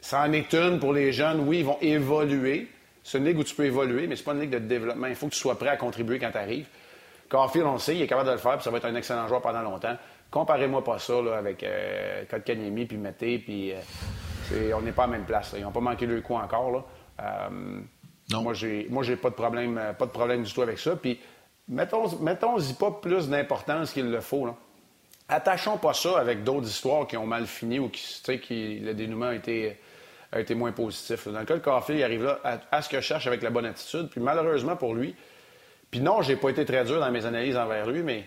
Ça 0.08 0.22
en 0.22 0.32
est 0.32 0.54
une 0.54 0.80
pour 0.80 0.94
les 0.94 1.12
jeunes. 1.12 1.42
Oui, 1.42 1.60
ils 1.60 1.66
vont 1.66 1.80
évoluer. 1.82 2.70
C'est 3.04 3.18
une 3.18 3.26
ligue 3.26 3.40
où 3.40 3.44
tu 3.44 3.54
peux 3.54 3.66
évoluer, 3.66 4.08
mais 4.08 4.16
c'est 4.16 4.24
pas 4.24 4.32
une 4.32 4.40
ligue 4.40 4.52
de 4.52 4.60
développement. 4.60 5.08
Il 5.08 5.16
faut 5.16 5.28
que 5.28 5.34
tu 5.34 5.38
sois 5.38 5.60
prêt 5.60 5.68
à 5.68 5.76
contribuer 5.76 6.18
quand 6.18 6.32
tu 6.32 6.38
arrives. 6.38 6.66
Carfield, 7.30 7.68
on 7.68 7.74
le 7.74 7.80
sait, 7.80 7.94
il 7.94 8.02
est 8.02 8.08
capable 8.08 8.30
de 8.30 8.32
le 8.32 8.38
faire, 8.38 8.54
puis 8.54 8.64
ça 8.64 8.72
va 8.72 8.78
être 8.78 8.86
un 8.86 8.96
excellent 8.96 9.28
joueur 9.28 9.42
pendant 9.42 9.62
longtemps. 9.64 9.98
Comparez-moi 10.32 10.82
pas 10.82 10.98
ça 10.98 11.22
là, 11.22 11.36
avec 11.36 11.62
euh, 11.62 12.24
Kotkaniemi, 12.24 12.86
puis 12.86 12.96
Mété, 12.96 13.38
puis... 13.40 13.74
Euh, 13.74 14.72
on 14.74 14.82
n'est 14.82 14.94
pas 14.94 15.04
à 15.04 15.08
la 15.08 15.12
même 15.12 15.26
place. 15.26 15.54
Ils 15.58 15.64
n'ont 15.64 15.74
pas 15.74 15.82
manqué 15.82 16.06
le 16.06 16.22
coup 16.22 16.36
encore. 16.36 16.72
Là. 16.72 16.86
Euh, 17.20 17.50
non. 18.32 18.44
Moi, 18.44 18.54
j'ai, 18.54 18.88
moi, 18.90 19.04
j'ai 19.04 19.18
pas 19.18 19.30
de 19.30 19.36
problème, 19.36 19.78
pas 20.00 20.06
de 20.06 20.12
problème 20.12 20.42
du 20.42 20.54
tout 20.54 20.62
avec 20.62 20.80
ça. 20.80 20.96
Puis, 20.96 21.20
mettons, 21.68 22.18
mettons-y 22.22 22.76
pas 22.76 22.92
plus 22.92 23.28
d'importance 23.28 23.92
qu'il 23.92 24.10
le 24.10 24.22
faut. 24.22 24.46
Là. 24.46 24.56
Attachons 25.28 25.78
pas 25.78 25.94
ça 25.94 26.18
avec 26.18 26.46
d'autres 26.46 26.68
histoires 26.68 27.08
qui 27.08 27.18
ont 27.18 27.28
mal 27.28 27.46
fini 27.46 27.78
ou 27.78 27.90
qui, 27.90 28.40
qui 28.40 28.80
le 28.80 28.94
dénouement 28.94 29.26
a 29.26 29.36
été, 29.36 29.78
a 30.32 30.40
été 30.40 30.56
moins 30.56 30.72
positif. 30.72 31.28
Dans 31.28 31.40
le 31.40 31.46
cas 31.46 31.56
de 31.56 31.94
il 31.94 32.04
arrive 32.04 32.24
là 32.24 32.40
à, 32.72 32.82
ce 32.82 32.90
que 32.90 32.98
je 32.98 33.06
cherche 33.06 33.28
avec 33.28 33.42
la 33.42 33.50
bonne 33.50 33.66
attitude. 33.66 34.10
Puis 34.10 34.22
malheureusement 34.22 34.76
pour 34.76 34.94
lui, 34.94 35.16
puis 35.90 36.02
non, 36.02 36.22
j'ai 36.22 36.36
pas 36.36 36.50
été 36.50 36.66
très 36.66 36.84
dur 36.84 37.00
dans 37.00 37.12
mes 37.12 37.26
analyses 37.26 37.56
envers 37.56 37.88
lui, 37.88 38.04
mais 38.04 38.26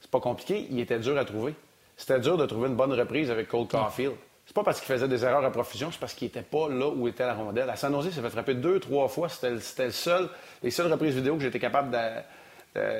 c'est 0.00 0.10
pas 0.10 0.20
compliqué. 0.20 0.66
Il 0.70 0.78
était 0.80 0.98
dur 0.98 1.18
à 1.18 1.24
trouver. 1.24 1.54
C'était 1.96 2.20
dur 2.20 2.36
de 2.36 2.46
trouver 2.46 2.68
une 2.68 2.76
bonne 2.76 2.92
reprise 2.92 3.30
avec 3.30 3.48
Cole 3.48 3.66
Caulfield. 3.66 4.14
C'est 4.46 4.54
pas 4.54 4.64
parce 4.64 4.80
qu'il 4.80 4.88
faisait 4.88 5.06
des 5.06 5.24
erreurs 5.24 5.44
à 5.44 5.50
profusion, 5.50 5.92
c'est 5.92 6.00
parce 6.00 6.14
qu'il 6.14 6.26
était 6.26 6.42
pas 6.42 6.68
là 6.68 6.88
où 6.88 7.06
était 7.06 7.26
la 7.26 7.34
rondelle. 7.34 7.70
À 7.70 7.76
San 7.76 7.92
Jose, 7.92 8.06
il 8.06 8.12
s'est 8.12 8.20
fait 8.20 8.30
frapper 8.30 8.54
deux, 8.54 8.80
trois 8.80 9.06
fois. 9.06 9.28
C'était 9.28 9.50
le 9.84 9.90
seul, 9.90 10.28
les 10.62 10.70
seules 10.70 10.90
reprises 10.90 11.14
vidéo 11.14 11.36
que 11.36 11.42
j'étais 11.42 11.60
capable 11.60 11.96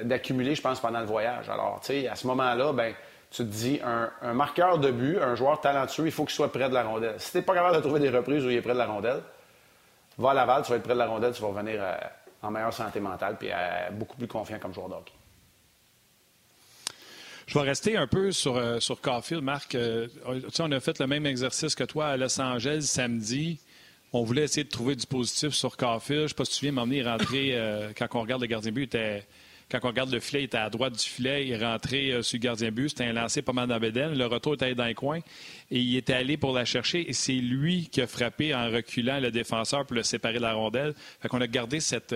d'accumuler, 0.04 0.54
je 0.54 0.62
pense, 0.62 0.80
pendant 0.80 1.00
le 1.00 1.06
voyage. 1.06 1.48
Alors, 1.48 1.80
tu 1.80 1.86
sais, 1.86 2.08
à 2.08 2.14
ce 2.14 2.26
moment-là, 2.28 2.72
ben, 2.72 2.94
tu 3.30 3.44
te 3.44 3.48
dis, 3.48 3.80
un, 3.84 4.32
marqueur 4.34 4.78
de 4.78 4.90
but, 4.90 5.18
un 5.18 5.36
joueur 5.36 5.60
talentueux, 5.60 6.06
il 6.06 6.12
faut 6.12 6.24
qu'il 6.24 6.34
soit 6.34 6.50
près 6.50 6.68
de 6.68 6.74
la 6.74 6.82
rondelle. 6.82 7.14
Si 7.18 7.30
tu 7.30 7.36
n'es 7.38 7.42
pas 7.42 7.54
capable 7.54 7.76
de 7.76 7.80
trouver 7.80 8.00
des 8.00 8.10
reprises 8.10 8.44
où 8.44 8.50
il 8.50 8.56
est 8.56 8.62
près 8.62 8.72
de 8.72 8.78
la 8.78 8.86
rondelle, 8.86 9.22
va 10.18 10.30
à 10.30 10.34
Laval, 10.34 10.62
tu 10.64 10.70
vas 10.70 10.76
être 10.76 10.82
près 10.82 10.94
de 10.94 10.98
la 10.98 11.06
rondelle, 11.06 11.32
tu 11.32 11.40
vas 11.40 11.48
revenir 11.48 11.80
euh, 11.80 11.94
en 12.42 12.50
meilleure 12.50 12.72
santé 12.72 13.00
mentale 13.00 13.36
puis 13.38 13.48
euh, 13.50 13.90
beaucoup 13.92 14.16
plus 14.16 14.26
confiant 14.26 14.58
comme 14.58 14.74
joueur 14.74 14.88
de 14.88 14.94
je 17.46 17.58
vais 17.58 17.64
rester 17.64 17.96
un 17.96 18.06
peu 18.06 18.30
sur, 18.30 18.56
euh, 18.56 18.78
sur 18.78 19.00
Caulfield, 19.00 19.42
Marc. 19.42 19.74
Euh, 19.74 20.06
on 20.60 20.70
a 20.70 20.78
fait 20.78 21.00
le 21.00 21.08
même 21.08 21.26
exercice 21.26 21.74
que 21.74 21.82
toi 21.82 22.06
à 22.06 22.16
Los 22.16 22.40
Angeles 22.40 22.82
samedi. 22.82 23.58
On 24.12 24.22
voulait 24.22 24.44
essayer 24.44 24.62
de 24.62 24.68
trouver 24.68 24.94
du 24.94 25.04
positif 25.04 25.52
sur 25.52 25.76
Caulfield. 25.76 26.20
Je 26.20 26.22
ne 26.22 26.28
sais 26.28 26.34
pas 26.34 26.44
si 26.44 26.60
tu 26.60 26.66
viens 26.66 26.72
m'emmener 26.72 27.02
rentrer 27.02 27.92
quand 27.98 28.06
on 28.14 28.20
regarde 28.20 28.40
le 28.40 28.46
gardien 28.46 28.70
but. 28.70 28.84
Était, 28.84 29.26
quand 29.70 29.78
on 29.82 29.88
regarde 29.88 30.10
le 30.12 30.20
filet, 30.20 30.42
il 30.42 30.44
était 30.44 30.58
à 30.58 30.68
droite 30.70 30.94
du 30.94 31.04
filet. 31.04 31.46
Il 31.46 31.52
est 31.52 31.64
rentré 31.64 32.22
sur 32.22 32.36
le 32.36 32.42
gardien 32.42 32.70
but. 32.70 32.88
C'était 32.88 33.04
un 33.04 33.12
lancé 33.12 33.42
pas 33.42 33.52
mal 33.52 33.68
dans 33.68 33.78
Le 33.78 34.26
retour 34.26 34.54
était 34.54 34.74
dans 34.74 34.86
le 34.86 34.94
coin. 34.94 35.20
Et 35.70 35.78
il 35.78 35.96
était 35.96 36.14
allé 36.14 36.36
pour 36.36 36.52
la 36.52 36.64
chercher. 36.64 37.08
Et 37.08 37.12
c'est 37.12 37.32
lui 37.32 37.88
qui 37.88 38.00
a 38.00 38.06
frappé 38.06 38.54
en 38.54 38.70
reculant 38.70 39.20
le 39.20 39.30
défenseur 39.30 39.86
pour 39.86 39.96
le 39.96 40.02
séparer 40.02 40.34
de 40.34 40.42
la 40.42 40.54
rondelle. 40.54 40.94
Fait 41.20 41.28
qu'on 41.28 41.40
a 41.40 41.46
gardé 41.46 41.80
cet 41.80 42.12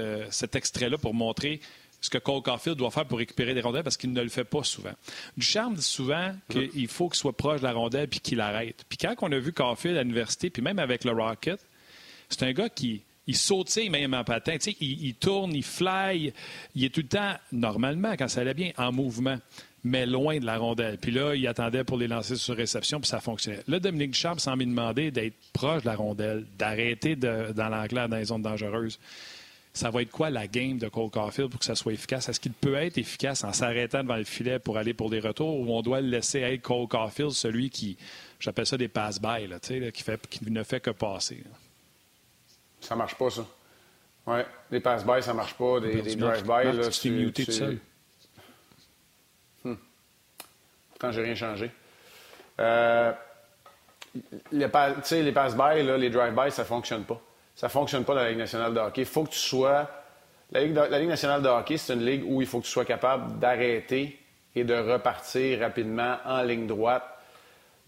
extrait-là 0.55 0.99
pour 0.99 1.15
montrer 1.15 1.61
ce 2.01 2.11
que 2.11 2.19
Cole 2.19 2.43
Caulfield 2.43 2.77
doit 2.77 2.91
faire 2.91 3.07
pour 3.07 3.19
récupérer 3.19 3.55
des 3.55 3.63
rondelles 3.63 3.83
parce 3.83 3.97
qu'il 3.97 4.13
ne 4.13 4.23
le 4.23 4.29
fait 4.29 4.45
pas 4.45 4.63
souvent. 4.63 4.93
Ducharme 5.39 5.75
dit 5.75 5.83
souvent 5.83 6.35
qu'il 6.51 6.89
faut 6.89 7.09
qu'il 7.09 7.19
soit 7.19 7.35
proche 7.35 7.61
de 7.61 7.67
la 7.67 7.73
rondelle 7.73 8.09
puis 8.09 8.21
qu'il 8.21 8.41
arrête. 8.41 8.85
Puis 8.89 8.99
quand 8.99 9.15
on 9.23 9.33
a 9.33 9.39
vu 9.39 9.53
Caulfield 9.53 9.97
à 9.97 10.03
l'université, 10.03 10.51
puis 10.51 10.61
même 10.61 10.79
avec 10.79 11.05
le 11.05 11.13
Rocket, 11.13 11.65
c'est 12.29 12.43
un 12.43 12.53
gars 12.53 12.69
qui 12.69 13.05
il 13.27 13.37
sautille 13.37 13.91
même 13.91 14.15
en 14.15 14.25
patin. 14.25 14.57
Il, 14.81 15.07
il, 15.07 15.15
tourne, 15.15 15.53
il 15.55 15.65
fly. 15.65 16.33
Il 16.75 16.85
est 16.85 16.95
tout 16.95 17.01
le 17.01 17.09
temps, 17.09 17.35
normalement, 17.53 18.13
quand 18.19 18.29
ça 18.29 18.41
allait 18.41 18.55
bien, 18.55 18.73
en 18.77 18.93
mouvement, 18.93 19.39
mais 19.83 20.07
loin 20.07 20.39
de 20.39 20.47
la 20.47 20.59
rondelle. 20.59 20.99
Puis 20.99 21.11
là, 21.11 21.35
il 21.35 21.47
attendait 21.47 21.85
pour 21.85 21.97
les 21.97 22.09
lancer 22.09 22.37
sur 22.37 22.57
réception, 22.57 23.01
puis 23.01 23.09
ça 23.09 23.21
fonctionnait. 23.21 23.63
Là, 23.69 23.81
Dominique 23.81 24.13
Ducharme 24.13 24.39
s'en 24.39 24.57
me 24.57 24.65
demander 24.65 25.11
d'être 25.11 25.35
proche 25.53 25.83
de 25.83 25.89
la 25.89 25.97
rondelle, 25.97 26.47
d'arrêter 26.59 27.17
dans 27.17 27.69
l'enclave 27.69 28.11
dans 28.11 28.17
les 28.17 28.27
zones 28.27 28.43
dangereuses 28.43 28.99
ça 29.75 29.91
va 29.91 30.03
être 30.03 30.11
quoi 30.11 30.31
la 30.31 30.47
game 30.47 30.79
de 30.79 30.89
Cole 30.89 31.11
Caulfield 31.11 31.51
pour 31.51 31.59
que 31.59 31.67
ça 31.67 31.75
soit 31.75 31.93
efficace? 31.93 32.29
Est-ce 32.29 32.39
qu'il 32.39 32.53
peut 32.53 32.77
être 32.77 32.97
efficace 32.97 33.43
en 33.43 33.53
s'arrêtant 33.53 34.05
devant 34.05 34.17
le 34.17 34.25
filet 34.25 34.61
pour 34.61 34.79
aller 34.79 34.95
pour 34.95 35.11
des 35.11 35.19
retours 35.19 35.59
ou 35.59 35.75
on 35.75 35.83
doit 35.83 36.01
le 36.01 36.09
laisser 36.09 36.39
être 36.39 36.63
Cole 36.63 36.87
Caulfield, 36.87 37.33
celui 37.33 37.71
qui, 37.71 37.97
j'appelle 38.39 38.67
ça 38.67 38.79
des 38.79 38.87
pass-by, 38.87 39.49
qui, 39.93 40.05
qui 40.31 40.51
ne 40.51 40.63
fait 40.63 40.79
que 40.79 40.91
passer? 40.91 41.43
Ça 42.85 42.95
marche 42.95 43.15
pas, 43.15 43.31
ça. 43.31 43.45
Oui, 44.27 44.41
des 44.71 44.81
pass-by, 44.81 45.23
ça 45.23 45.35
marche 45.35 45.55
pas. 45.55 45.81
Des, 45.81 46.03
des 46.03 46.17
drive-by, 46.17 46.77
là, 46.77 46.89
tu 46.89 47.11
muté 47.11 47.45
tout 47.45 47.53
seul. 47.53 47.79
Hmm. 49.65 49.75
Pourtant, 50.91 51.13
j'ai 51.13 51.23
rien 51.23 51.35
changé. 51.35 51.71
Euh, 52.61 53.13
les, 54.53 54.69
les 55.23 55.33
pass-by, 55.33 55.83
les 55.83 56.11
drive-by, 56.11 56.51
ça 56.51 56.65
fonctionne 56.65 57.05
pas. 57.05 57.21
Ça 57.55 57.67
ne 57.67 57.73
fonctionne 57.73 58.05
pas 58.05 58.15
dans 58.15 58.23
la 58.23 58.31
Ligue 58.31 58.39
nationale 58.39 58.75
de 58.75 58.81
hockey. 58.81 59.03
Il 59.03 59.07
faut 59.07 59.25
que 59.25 59.31
tu 59.31 59.39
sois. 59.39 59.89
La 60.51 60.61
Ligue, 60.61 61.09
nationale 61.09 61.43
de 61.43 61.49
hockey, 61.49 61.77
c'est 61.77 61.95
une 61.95 62.05
ligue 62.05 62.25
où 62.27 62.41
il 62.41 62.47
faut 62.47 62.61
que 62.61 62.65
tu 62.65 62.71
sois 62.71 62.85
capable 62.85 63.39
d'arrêter 63.39 64.19
et 64.55 64.63
de 64.63 64.75
repartir 64.75 65.61
rapidement 65.61 66.17
en 66.25 66.43
ligne 66.43 66.67
droite. 66.67 67.05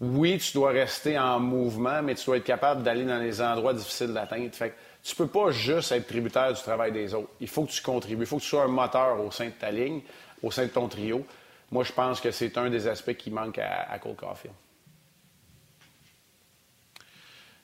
Oui, 0.01 0.37
tu 0.37 0.53
dois 0.53 0.71
rester 0.71 1.17
en 1.17 1.39
mouvement, 1.39 2.01
mais 2.03 2.13
tu 2.15 2.25
dois 2.25 2.37
être 2.37 2.43
capable 2.43 2.83
d'aller 2.83 3.05
dans 3.05 3.19
les 3.19 3.41
endroits 3.41 3.73
difficiles 3.73 4.13
d'atteindre. 4.13 4.53
Fait 4.53 4.75
tu 5.07 5.15
peux 5.15 5.27
pas 5.27 5.51
juste 5.51 5.93
être 5.93 6.05
tributaire 6.05 6.53
du 6.53 6.61
travail 6.61 6.91
des 6.91 7.13
autres. 7.13 7.29
Il 7.39 7.47
faut 7.47 7.63
que 7.63 7.71
tu 7.71 7.81
contribues. 7.81 8.23
Il 8.23 8.27
faut 8.27 8.37
que 8.37 8.41
tu 8.41 8.49
sois 8.49 8.63
un 8.63 8.67
moteur 8.67 9.23
au 9.23 9.31
sein 9.31 9.45
de 9.45 9.51
ta 9.51 9.71
ligne, 9.71 10.01
au 10.43 10.51
sein 10.51 10.63
de 10.63 10.71
ton 10.71 10.89
trio. 10.89 11.25
Moi, 11.71 11.85
je 11.85 11.93
pense 11.93 12.19
que 12.19 12.29
c'est 12.31 12.57
un 12.57 12.69
des 12.69 12.87
aspects 12.87 13.15
qui 13.15 13.31
manque 13.31 13.57
à, 13.57 13.89
à 13.89 13.99
Cole 13.99 14.15
Caulfield. 14.15 14.53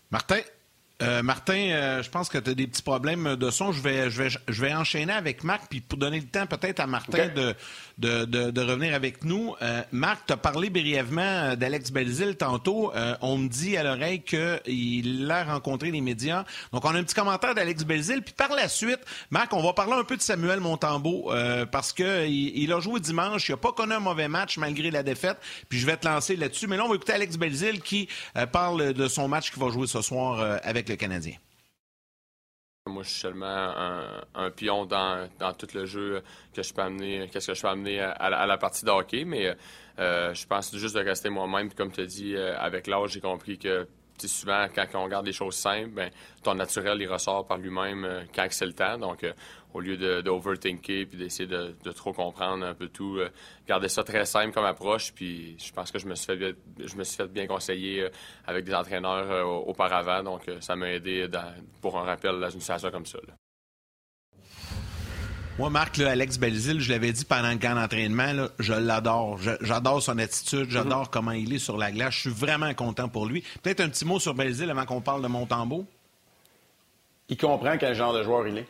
Martin, 0.10 0.40
euh, 1.02 1.24
Martin, 1.24 1.54
euh, 1.72 2.04
je 2.04 2.10
pense 2.10 2.30
que 2.30 2.38
tu 2.38 2.52
as 2.52 2.54
des 2.54 2.68
petits 2.68 2.84
problèmes 2.84 3.36
de 3.36 3.50
son. 3.50 3.72
Je 3.72 3.82
vais, 3.82 4.12
je 4.12 4.22
vais, 4.22 4.30
je 4.30 4.62
vais 4.62 4.74
enchaîner 4.74 5.12
avec 5.12 5.44
Marc, 5.44 5.64
puis 5.70 5.82
pour 5.82 5.98
donner 5.98 6.20
le 6.20 6.28
temps 6.28 6.46
peut-être 6.46 6.80
à 6.80 6.88
Martin 6.88 7.30
de, 7.36 7.56
de, 7.98 8.52
de, 8.52 8.62
revenir 8.62 8.94
avec 8.94 9.26
nous. 9.26 9.56
Euh, 9.62 9.82
Marc, 9.92 10.28
tu 10.28 10.34
as 10.34 10.38
parlé 10.38 10.70
brièvement 10.70 11.56
d'Alex 11.56 11.92
Belzil 11.92 12.36
tantôt. 12.36 12.92
on 13.22 13.38
me 13.38 13.48
dit 13.50 13.76
à 13.76 13.84
l'oreille 13.84 14.22
qu'il 14.22 15.30
a 15.32 15.44
rencontré 15.44 15.90
les 15.90 16.00
médias. 16.00 16.46
Donc, 16.72 16.86
on 16.86 16.94
a 16.94 17.00
un 17.00 17.04
petit 17.04 17.16
commentaire 17.16 17.56
d'Alex 17.56 17.84
Belzil. 17.84 18.22
Puis 18.22 18.34
par 18.34 18.54
la 18.54 18.70
suite, 18.70 19.00
Marc, 19.32 19.52
on 19.54 19.64
va 19.64 19.74
parler 19.74 19.94
un 19.94 20.04
peu 20.04 20.16
de 20.16 20.22
Samuel 20.22 20.60
Montambeau 20.60 21.32
parce 21.72 21.92
qu'il 21.92 22.30
il 22.30 22.72
a 22.72 22.80
joué 22.80 23.00
dimanche. 23.00 23.50
Il 23.50 23.54
n'a 23.54 23.58
pas 23.58 23.72
connu 23.72 23.94
un 23.94 24.00
mauvais 24.00 24.28
match 24.28 24.58
malgré 24.58 24.92
la 24.92 25.02
défaite. 25.02 25.38
Puis 25.70 25.80
je 25.80 25.86
vais 25.88 25.98
te 25.98 26.08
lancer 26.08 26.36
là-dessus. 26.36 26.68
Mais 26.68 26.78
là, 26.78 26.86
on 26.86 26.90
va 26.90 26.96
écouter 26.96 27.14
Alex 27.14 27.38
Belzil 27.38 27.82
qui 27.82 28.08
parle 28.52 28.94
de 28.94 29.08
son 29.08 29.28
match 29.28 29.52
qu'il 29.52 29.62
va 29.62 29.70
jouer 29.70 29.88
ce 29.88 30.02
soir 30.02 30.60
avec 30.64 30.83
le 30.90 30.96
Canadien? 30.96 31.36
Moi, 32.86 33.04
je 33.04 33.10
suis 33.10 33.22
seulement 33.22 33.74
un, 34.36 34.52
pion 34.52 34.86
dans, 34.86 35.30
tout 35.58 35.68
le 35.74 35.86
jeu 35.86 36.22
que 36.54 36.62
je 36.62 36.74
peux 36.74 36.82
amener, 36.82 37.30
qu'est-ce 37.32 37.48
que 37.48 37.54
je 37.54 37.62
peux 37.62 37.70
amener 37.70 38.02
à, 38.02 38.46
la, 38.46 38.58
partie 38.58 38.84
de 38.84 38.90
hockey, 38.90 39.24
mais 39.24 39.56
euh, 40.00 40.34
je 40.34 40.46
pense 40.46 40.76
juste 40.76 40.96
de 40.96 41.00
rester 41.00 41.30
moi-même. 41.30 41.74
Comme 41.74 41.94
tu 41.94 42.02
as 42.02 42.06
dit, 42.06 42.36
euh, 42.36 42.58
avec 42.60 42.88
l'âge, 42.88 43.12
j'ai 43.12 43.22
compris 43.22 43.58
que 43.58 43.88
souvent, 44.20 44.68
quand 44.74 44.86
on 44.94 45.04
regarde 45.04 45.26
les 45.26 45.34
choses 45.34 45.56
simples, 45.56 45.90
ben, 45.90 46.10
ton 46.44 46.56
naturel, 46.56 47.02
il 47.02 47.08
ressort 47.08 47.46
par 47.46 47.58
lui-même 47.58 48.06
euh, 48.06 48.24
quand 48.34 48.48
c'est 48.52 48.66
le 48.66 48.74
temps. 48.74 48.98
Donc, 48.98 49.24
euh, 49.24 49.34
au 49.74 49.80
lieu 49.80 49.98
d'overthinker 50.22 51.06
puis 51.06 51.18
d'essayer 51.18 51.48
de, 51.48 51.92
trop 51.92 52.14
comprendre 52.14 52.66
un 52.66 52.74
peu 52.74 52.88
tout, 52.88 53.18
euh, 53.18 53.30
garder 53.68 53.90
ça 53.90 54.04
très 54.04 54.26
simple 54.26 54.54
comme 54.54 54.66
approche. 54.66 55.14
Puis, 55.14 55.58
je 55.60 55.72
pense 55.72 55.92
que 55.92 56.00
je 56.00 56.08
me 56.08 56.16
suis 56.16 56.28
fait 56.28 56.38
bien, 56.38 56.54
je 56.80 56.96
me 56.96 57.04
suis 57.04 57.18
fait 57.18 57.28
bien 57.28 57.48
conseiller 57.48 58.08
avec 58.46 58.66
des 58.66 58.74
entraîneurs 58.74 59.68
auparavant. 59.68 60.24
Donc, 60.24 60.50
ça 60.60 60.76
m'a 60.76 60.92
aidé 60.92 61.28
pour 61.82 61.98
un 61.98 62.04
rappel 62.04 62.40
dans 62.40 62.50
une 62.50 62.60
situation 62.60 62.92
comme 62.92 63.06
ça. 63.06 63.20
Moi, 65.60 65.70
Marc, 65.70 66.00
Alex 66.00 66.40
Belzil, 66.40 66.82
je 66.82 66.92
l'avais 66.92 67.12
dit 67.12 67.26
pendant 67.26 67.52
le 67.52 67.58
camp 67.58 67.76
d'entraînement, 67.76 68.48
je 68.58 68.74
l'adore. 68.74 69.38
J'adore 69.62 70.02
son 70.02 70.18
attitude, 70.18 70.72
j'adore 70.72 71.12
comment 71.12 71.32
il 71.32 71.54
est 71.54 71.60
sur 71.60 71.78
la 71.78 71.92
glace. 71.92 72.16
Je 72.16 72.20
suis 72.22 72.30
vraiment 72.32 72.74
content 72.74 73.08
pour 73.08 73.28
lui. 73.28 73.44
Peut-être 73.62 73.82
un 73.82 73.90
petit 73.90 74.04
mot 74.04 74.20
sur 74.20 74.34
Belzil 74.34 74.68
avant 74.72 74.86
qu'on 74.86 75.00
parle 75.02 75.22
de 75.22 75.28
Montembeau. 75.28 75.86
Il 77.30 77.38
comprend 77.38 77.78
quel 77.78 77.94
genre 77.94 78.14
de 78.14 78.24
joueur 78.24 78.48
il 78.48 78.58
est. 78.58 78.64
Tu 78.64 78.70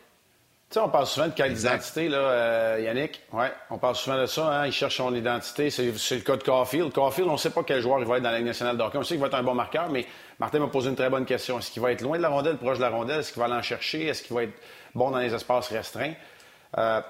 sais, 0.74 0.80
on 0.80 0.90
parle 0.90 1.06
souvent 1.06 1.28
de 1.28 1.32
quelle 1.32 1.52
identité, 1.52 2.08
là, 2.08 2.18
euh, 2.18 2.80
Yannick. 2.84 3.22
Ouais, 3.32 3.50
on 3.70 3.78
parle 3.78 3.96
souvent 3.96 4.20
de 4.20 4.26
ça. 4.26 4.60
Hein? 4.60 4.66
Il 4.66 4.72
cherche 4.72 4.98
son 4.98 5.14
identité. 5.14 5.70
C'est 5.70 5.84
le 5.86 6.20
cas 6.20 6.36
de 6.36 6.42
Caulfield. 6.42 6.92
Caulfield, 6.92 7.28
on 7.30 7.34
ne 7.34 7.38
sait 7.38 7.50
pas 7.50 7.62
quel 7.62 7.80
joueur 7.80 8.00
il 8.00 8.06
va 8.06 8.18
être 8.18 8.22
dans 8.22 8.30
la 8.30 8.38
Ligue 8.38 8.46
nationale 8.46 8.76
de 8.76 8.82
hockey. 8.82 8.98
On 8.98 9.02
sait 9.02 9.14
qu'il 9.14 9.20
va 9.20 9.28
être 9.28 9.34
un 9.34 9.42
bon 9.42 9.54
marqueur, 9.54 9.88
mais 9.88 10.06
Martin 10.38 10.58
m'a 10.58 10.66
posé 10.66 10.90
une 10.90 10.96
très 10.96 11.08
bonne 11.08 11.24
question. 11.24 11.58
Est-ce 11.58 11.70
qu'il 11.70 11.80
va 11.80 11.92
être 11.92 12.02
loin 12.02 12.18
de 12.18 12.22
la 12.22 12.28
rondelle, 12.28 12.58
proche 12.58 12.76
de 12.76 12.82
la 12.82 12.90
rondelle? 12.90 13.20
Est-ce 13.20 13.32
qu'il 13.32 13.40
va 13.40 13.46
aller 13.46 13.54
en 13.54 13.62
chercher? 13.62 14.06
Est-ce 14.06 14.22
qu'il 14.22 14.36
va 14.36 14.42
être 14.42 14.54
bon 14.94 15.10
dans 15.10 15.18
les 15.18 15.32
espaces 15.32 15.68
restreints? 15.68 16.12
Euh, 16.78 17.00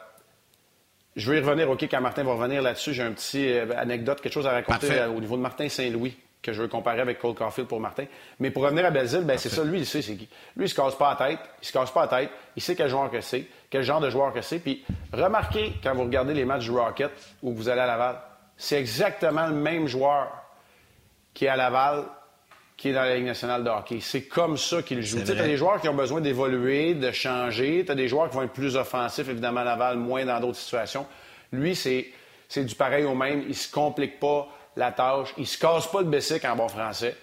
je 1.17 1.31
vais 1.31 1.39
y 1.39 1.41
revenir, 1.41 1.71
OK, 1.71 1.83
quand 1.83 2.01
Martin 2.01 2.25
va 2.25 2.33
revenir 2.33 2.61
là-dessus, 2.61 2.93
j'ai 2.93 3.03
un 3.03 3.13
petit 3.13 3.53
euh, 3.53 3.67
anecdote, 3.77 4.21
quelque 4.21 4.33
chose 4.33 4.47
à 4.47 4.53
raconter 4.53 4.93
euh, 4.93 5.09
au 5.09 5.21
niveau 5.21 5.37
de 5.37 5.43
Martin 5.43 5.69
Saint-Louis 5.69 6.17
que 6.45 6.53
je 6.53 6.61
veux 6.61 6.69
comparer 6.69 7.01
avec 7.01 7.19
Cole 7.19 7.35
Caulfield 7.35 7.69
pour 7.69 7.81
Martin. 7.81 8.05
Mais 8.39 8.51
pour 8.51 8.65
revenir 8.65 8.85
à 8.85 8.91
Belzile, 8.91 9.23
ben 9.23 9.39
c'est 9.39 9.49
ça, 9.49 9.65
lui, 9.65 9.79
il 9.79 9.87
sait 9.87 10.03
c'est 10.03 10.15
qui. 10.15 10.29
Lui, 10.57 10.67
il 10.67 10.69
se 10.69 10.75
casse 10.75 10.95
pas 10.95 11.17
la 11.19 11.29
tête, 11.29 11.39
il 11.63 11.67
se 11.67 11.73
casse 11.73 11.91
pas 11.91 12.03
la 12.03 12.09
tête, 12.09 12.31
il 12.55 12.63
sait 12.63 12.77
quel 12.77 12.91
joueur 12.91 13.11
que 13.11 13.23
c'est, 13.23 13.47
quel 13.71 13.83
genre 13.83 14.01
de 14.01 14.11
joueur 14.11 14.31
que 14.33 14.43
c'est. 14.43 14.59
Puis 14.59 14.85
remarquez, 15.11 15.73
quand 15.83 15.95
vous 15.95 16.03
regardez 16.03 16.35
les 16.35 16.45
matchs 16.45 16.65
du 16.65 16.71
Rocket 16.73 17.11
où 17.43 17.55
vous 17.55 17.71
allez 17.71 17.81
à 17.81 17.87
Laval, 17.87 18.17
c'est 18.59 18.79
exactement 18.79 19.47
le 19.47 19.55
même 19.55 19.87
joueur 19.87 20.31
qui 21.33 21.47
est 21.47 21.49
à 21.49 21.57
Laval 21.57 22.05
qui 22.77 22.89
est 22.89 22.93
dans 22.93 23.03
la 23.03 23.17
Ligue 23.17 23.27
nationale 23.27 23.63
de 23.63 23.71
hockey. 23.71 23.99
C'est 24.01 24.23
comme 24.23 24.57
ça 24.57 24.83
qu'il 24.83 25.03
joue. 25.03 25.23
Tu 25.23 25.31
as 25.31 25.35
des 25.35 25.57
joueurs 25.57 25.81
qui 25.81 25.89
ont 25.89 25.95
besoin 25.95 26.21
d'évoluer, 26.21 26.95
de 26.95 27.11
changer. 27.13 27.85
Tu 27.85 27.93
as 27.93 27.95
des 27.95 28.09
joueurs 28.09 28.29
qui 28.29 28.37
vont 28.37 28.43
être 28.43 28.53
plus 28.53 28.77
offensifs, 28.77 29.29
évidemment, 29.29 29.61
à 29.61 29.65
Laval, 29.65 29.99
moins 29.99 30.25
dans 30.25 30.41
d'autres 30.41 30.59
situations. 30.59 31.07
Lui, 31.53 31.77
c'est, 31.77 32.13
du 32.57 32.75
pareil 32.75 33.05
au 33.05 33.15
même. 33.15 33.45
Il 33.49 33.55
se 33.55 33.71
complique 33.71 34.19
pas 34.19 34.49
la 34.77 34.91
tâche. 34.91 35.33
Il 35.39 35.47
se 35.47 35.59
casse 35.59 35.87
pas 35.87 36.01
le 36.01 36.09
bessic 36.09 36.45
en 36.45 36.57
bon 36.57 36.69
français. 36.69 37.17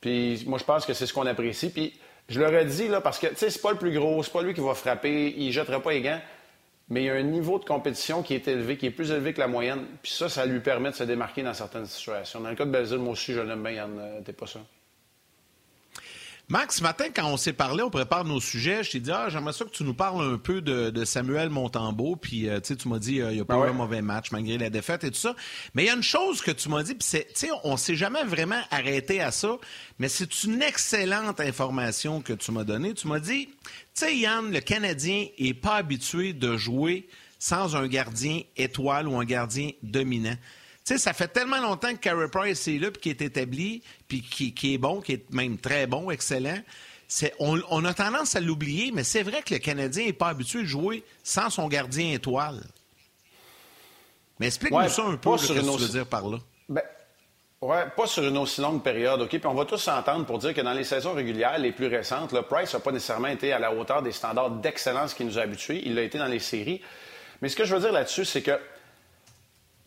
Puis 0.00 0.44
moi, 0.46 0.58
je 0.58 0.64
pense 0.64 0.86
que 0.86 0.92
c'est 0.92 1.06
ce 1.06 1.12
qu'on 1.12 1.26
apprécie. 1.26 1.70
Puis 1.70 1.94
je 2.28 2.40
leur 2.40 2.54
ai 2.54 2.64
dit, 2.64 2.88
là, 2.88 3.00
parce 3.00 3.18
que, 3.18 3.26
tu 3.26 3.36
sais, 3.36 3.50
c'est 3.50 3.62
pas 3.62 3.72
le 3.72 3.78
plus 3.78 3.92
gros, 3.92 4.22
c'est 4.22 4.32
pas 4.32 4.42
lui 4.42 4.54
qui 4.54 4.60
va 4.60 4.74
frapper, 4.74 5.34
il 5.36 5.52
jettera 5.52 5.80
pas 5.80 5.92
les 5.92 6.00
gants, 6.00 6.20
mais 6.88 7.02
il 7.02 7.06
y 7.06 7.10
a 7.10 7.14
un 7.14 7.22
niveau 7.22 7.58
de 7.58 7.64
compétition 7.64 8.22
qui 8.22 8.34
est 8.34 8.46
élevé, 8.48 8.76
qui 8.76 8.86
est 8.86 8.90
plus 8.90 9.10
élevé 9.10 9.32
que 9.32 9.40
la 9.40 9.48
moyenne. 9.48 9.84
Puis 10.02 10.12
ça, 10.12 10.28
ça 10.28 10.46
lui 10.46 10.60
permet 10.60 10.90
de 10.90 10.94
se 10.94 11.04
démarquer 11.04 11.42
dans 11.42 11.54
certaines 11.54 11.86
situations. 11.86 12.40
Dans 12.40 12.50
le 12.50 12.56
cas 12.56 12.64
de 12.64 12.70
Belzile, 12.70 12.98
moi 12.98 13.12
aussi, 13.12 13.32
je 13.32 13.40
l'aime 13.40 13.62
bien, 13.62 13.72
Yann, 13.72 13.98
euh, 13.98 14.20
t'es 14.24 14.32
pas 14.32 14.46
ça? 14.46 14.60
Max, 16.48 16.76
ce 16.76 16.82
matin, 16.82 17.06
quand 17.14 17.26
on 17.28 17.36
s'est 17.36 17.52
parlé, 17.52 17.82
on 17.82 17.88
prépare 17.88 18.24
nos 18.24 18.40
sujets, 18.40 18.84
je 18.84 18.90
t'ai 18.90 19.00
dit, 19.00 19.10
ah, 19.10 19.28
j'aimerais 19.30 19.54
ça 19.54 19.64
que 19.64 19.70
tu 19.70 19.84
nous 19.84 19.94
parles 19.94 20.34
un 20.34 20.36
peu 20.36 20.60
de, 20.60 21.04
Samuel 21.04 21.48
Montembeau. 21.48 22.16
Puis, 22.16 22.48
euh, 22.48 22.60
tu 22.60 22.68
sais, 22.68 22.76
tu 22.76 22.88
m'as 22.88 22.98
dit, 22.98 23.20
euh, 23.20 23.30
il 23.30 23.36
n'y 23.36 23.40
a 23.40 23.44
pas 23.44 23.56
eu 23.56 23.70
un 23.70 23.72
mauvais 23.72 24.02
match 24.02 24.32
malgré 24.32 24.58
la 24.58 24.68
défaite 24.68 25.04
et 25.04 25.10
tout 25.10 25.18
ça. 25.18 25.34
Mais 25.74 25.84
il 25.84 25.86
y 25.86 25.90
a 25.90 25.94
une 25.94 26.02
chose 26.02 26.42
que 26.42 26.50
tu 26.50 26.68
m'as 26.68 26.82
dit, 26.82 26.94
puis 26.94 27.06
c'est, 27.08 27.26
tu 27.28 27.46
sais, 27.46 27.50
on 27.64 27.76
s'est 27.76 27.94
jamais 27.94 28.24
vraiment 28.24 28.60
arrêté 28.70 29.20
à 29.20 29.30
ça, 29.30 29.56
mais 29.98 30.08
c'est 30.08 30.44
une 30.44 30.60
excellente 30.60 31.40
information 31.40 32.20
que 32.20 32.32
tu 32.34 32.52
m'as 32.52 32.64
donnée. 32.64 32.92
Tu 32.92 33.08
m'as 33.08 33.20
dit, 33.20 33.46
tu 33.46 33.52
sais, 33.94 34.16
Yann, 34.16 34.52
le 34.52 34.60
Canadien 34.60 35.26
est 35.38 35.54
pas 35.54 35.76
habitué 35.76 36.34
de 36.34 36.56
jouer 36.56 37.08
sans 37.38 37.76
un 37.76 37.86
gardien 37.86 38.42
étoile 38.56 39.08
ou 39.08 39.16
un 39.18 39.24
gardien 39.24 39.70
dominant. 39.82 40.36
Sais, 40.92 40.98
ça 40.98 41.14
fait 41.14 41.28
tellement 41.28 41.60
longtemps 41.60 41.92
que 41.92 42.00
Carey 42.00 42.28
Price 42.28 42.68
est 42.68 42.76
là, 42.76 42.90
puis 42.90 43.00
qui 43.00 43.08
est 43.08 43.22
établi, 43.22 43.82
puis 44.08 44.20
qui, 44.20 44.74
est 44.74 44.78
bon, 44.78 45.00
qui 45.00 45.12
est 45.12 45.32
même 45.32 45.56
très 45.56 45.86
bon, 45.86 46.10
excellent. 46.10 46.58
On, 47.38 47.84
a 47.86 47.94
tendance 47.94 48.36
à 48.36 48.40
l'oublier, 48.40 48.90
mais 48.92 49.02
c'est 49.02 49.22
vrai 49.22 49.40
que 49.42 49.54
le 49.54 49.60
Canadien 49.60 50.04
n'est 50.04 50.12
pas 50.12 50.28
habitué 50.28 50.60
de 50.60 50.66
jouer 50.66 51.02
sans 51.22 51.48
son 51.48 51.68
gardien 51.68 52.12
étoile. 52.12 52.62
Mais 54.38 54.48
explique-nous 54.48 54.88
ça 54.90 55.04
un 55.04 55.16
peu, 55.16 55.38
ce 55.38 55.54
que 55.54 55.60
tu 55.60 55.82
veux 55.82 55.88
dire 55.88 56.06
par 56.06 56.28
là. 56.28 56.38
Ben, 56.68 56.82
ouais, 57.62 57.84
pas 57.96 58.06
sur 58.06 58.24
une 58.24 58.36
aussi 58.36 58.60
longue 58.60 58.82
période, 58.82 59.22
OK? 59.22 59.30
Puis 59.30 59.46
on 59.46 59.54
va 59.54 59.64
tous 59.64 59.78
s'entendre 59.78 60.26
pour 60.26 60.38
dire 60.38 60.52
que 60.52 60.60
dans 60.60 60.74
les 60.74 60.84
saisons 60.84 61.14
régulières, 61.14 61.58
les 61.58 61.72
plus 61.72 61.86
récentes, 61.86 62.32
le 62.32 62.42
Price 62.42 62.74
n'a 62.74 62.80
pas 62.80 62.92
nécessairement 62.92 63.28
été 63.28 63.54
à 63.54 63.58
la 63.58 63.72
hauteur 63.72 64.02
des 64.02 64.12
standards 64.12 64.50
d'excellence 64.50 65.14
qui 65.14 65.24
nous 65.24 65.38
a 65.38 65.42
habitués. 65.42 65.82
Il 65.86 65.94
l'a 65.94 66.02
été 66.02 66.18
dans 66.18 66.26
les 66.26 66.38
séries. 66.38 66.82
Mais 67.40 67.48
ce 67.48 67.56
que 67.56 67.64
je 67.64 67.74
veux 67.74 67.80
dire 67.80 67.92
là-dessus, 67.92 68.26
c'est 68.26 68.42
que 68.42 68.58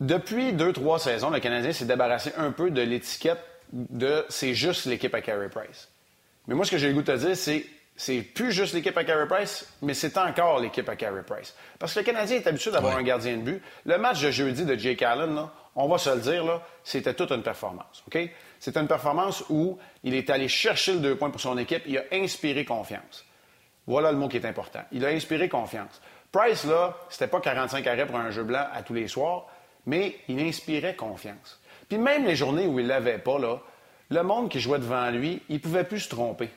depuis 0.00 0.52
deux, 0.52 0.72
trois 0.72 0.98
saisons, 0.98 1.30
le 1.30 1.40
Canadien 1.40 1.72
s'est 1.72 1.86
débarrassé 1.86 2.32
un 2.36 2.50
peu 2.52 2.70
de 2.70 2.82
l'étiquette 2.82 3.42
de 3.72 4.24
c'est 4.28 4.54
juste 4.54 4.86
l'équipe 4.86 5.14
à 5.14 5.20
Carey 5.20 5.48
Price. 5.48 5.88
Mais 6.46 6.54
moi, 6.54 6.64
ce 6.64 6.70
que 6.70 6.78
j'ai 6.78 6.88
le 6.88 6.94
goût 6.94 7.02
de 7.02 7.12
te 7.12 7.16
dire, 7.16 7.36
c'est 7.36 7.66
c'est 7.96 8.20
plus 8.20 8.52
juste 8.52 8.74
l'équipe 8.74 8.96
à 8.96 9.04
Carey 9.04 9.26
Price, 9.26 9.66
mais 9.80 9.94
c'est 9.94 10.18
encore 10.18 10.60
l'équipe 10.60 10.86
à 10.88 10.96
Carey 10.96 11.22
Price. 11.26 11.54
Parce 11.78 11.94
que 11.94 12.00
le 12.00 12.04
Canadien 12.04 12.36
est 12.36 12.46
habitué 12.46 12.70
d'avoir 12.70 12.96
un 12.96 13.02
gardien 13.02 13.38
de 13.38 13.42
but. 13.42 13.62
Le 13.86 13.96
match 13.96 14.20
de 14.20 14.30
jeudi 14.30 14.66
de 14.66 14.76
Jake 14.76 15.00
Allen, 15.00 15.48
on 15.74 15.88
va 15.88 15.96
se 15.96 16.10
le 16.10 16.20
dire, 16.20 16.60
c'était 16.84 17.14
toute 17.14 17.32
une 17.32 17.42
performance. 17.42 18.04
OK? 18.06 18.18
C'était 18.60 18.80
une 18.80 18.86
performance 18.86 19.44
où 19.48 19.78
il 20.04 20.14
est 20.14 20.28
allé 20.28 20.46
chercher 20.46 20.92
le 20.92 20.98
deux 20.98 21.16
points 21.16 21.30
pour 21.30 21.40
son 21.40 21.56
équipe. 21.56 21.82
Il 21.86 21.96
a 21.96 22.02
inspiré 22.12 22.66
confiance. 22.66 23.24
Voilà 23.86 24.12
le 24.12 24.18
mot 24.18 24.28
qui 24.28 24.36
est 24.36 24.46
important. 24.46 24.82
Il 24.92 25.04
a 25.04 25.08
inspiré 25.08 25.48
confiance. 25.48 26.02
Price, 26.32 26.64
là, 26.64 26.98
c'était 27.08 27.28
pas 27.28 27.40
45 27.40 27.86
arrêts 27.86 28.06
pour 28.06 28.16
un 28.16 28.30
jeu 28.30 28.42
blanc 28.42 28.66
à 28.74 28.82
tous 28.82 28.92
les 28.92 29.08
soirs 29.08 29.46
mais 29.86 30.16
il 30.28 30.40
inspirait 30.40 30.96
confiance. 30.96 31.60
Puis 31.88 31.98
même 31.98 32.24
les 32.26 32.36
journées 32.36 32.66
où 32.66 32.78
il 32.78 32.86
l'avait 32.86 33.18
pas, 33.18 33.38
là, 33.38 33.60
le 34.10 34.22
monde 34.22 34.48
qui 34.48 34.60
jouait 34.60 34.78
devant 34.78 35.10
lui, 35.10 35.42
il 35.48 35.60
pouvait 35.60 35.84
plus 35.84 36.00
se 36.00 36.08
tromper. 36.08 36.48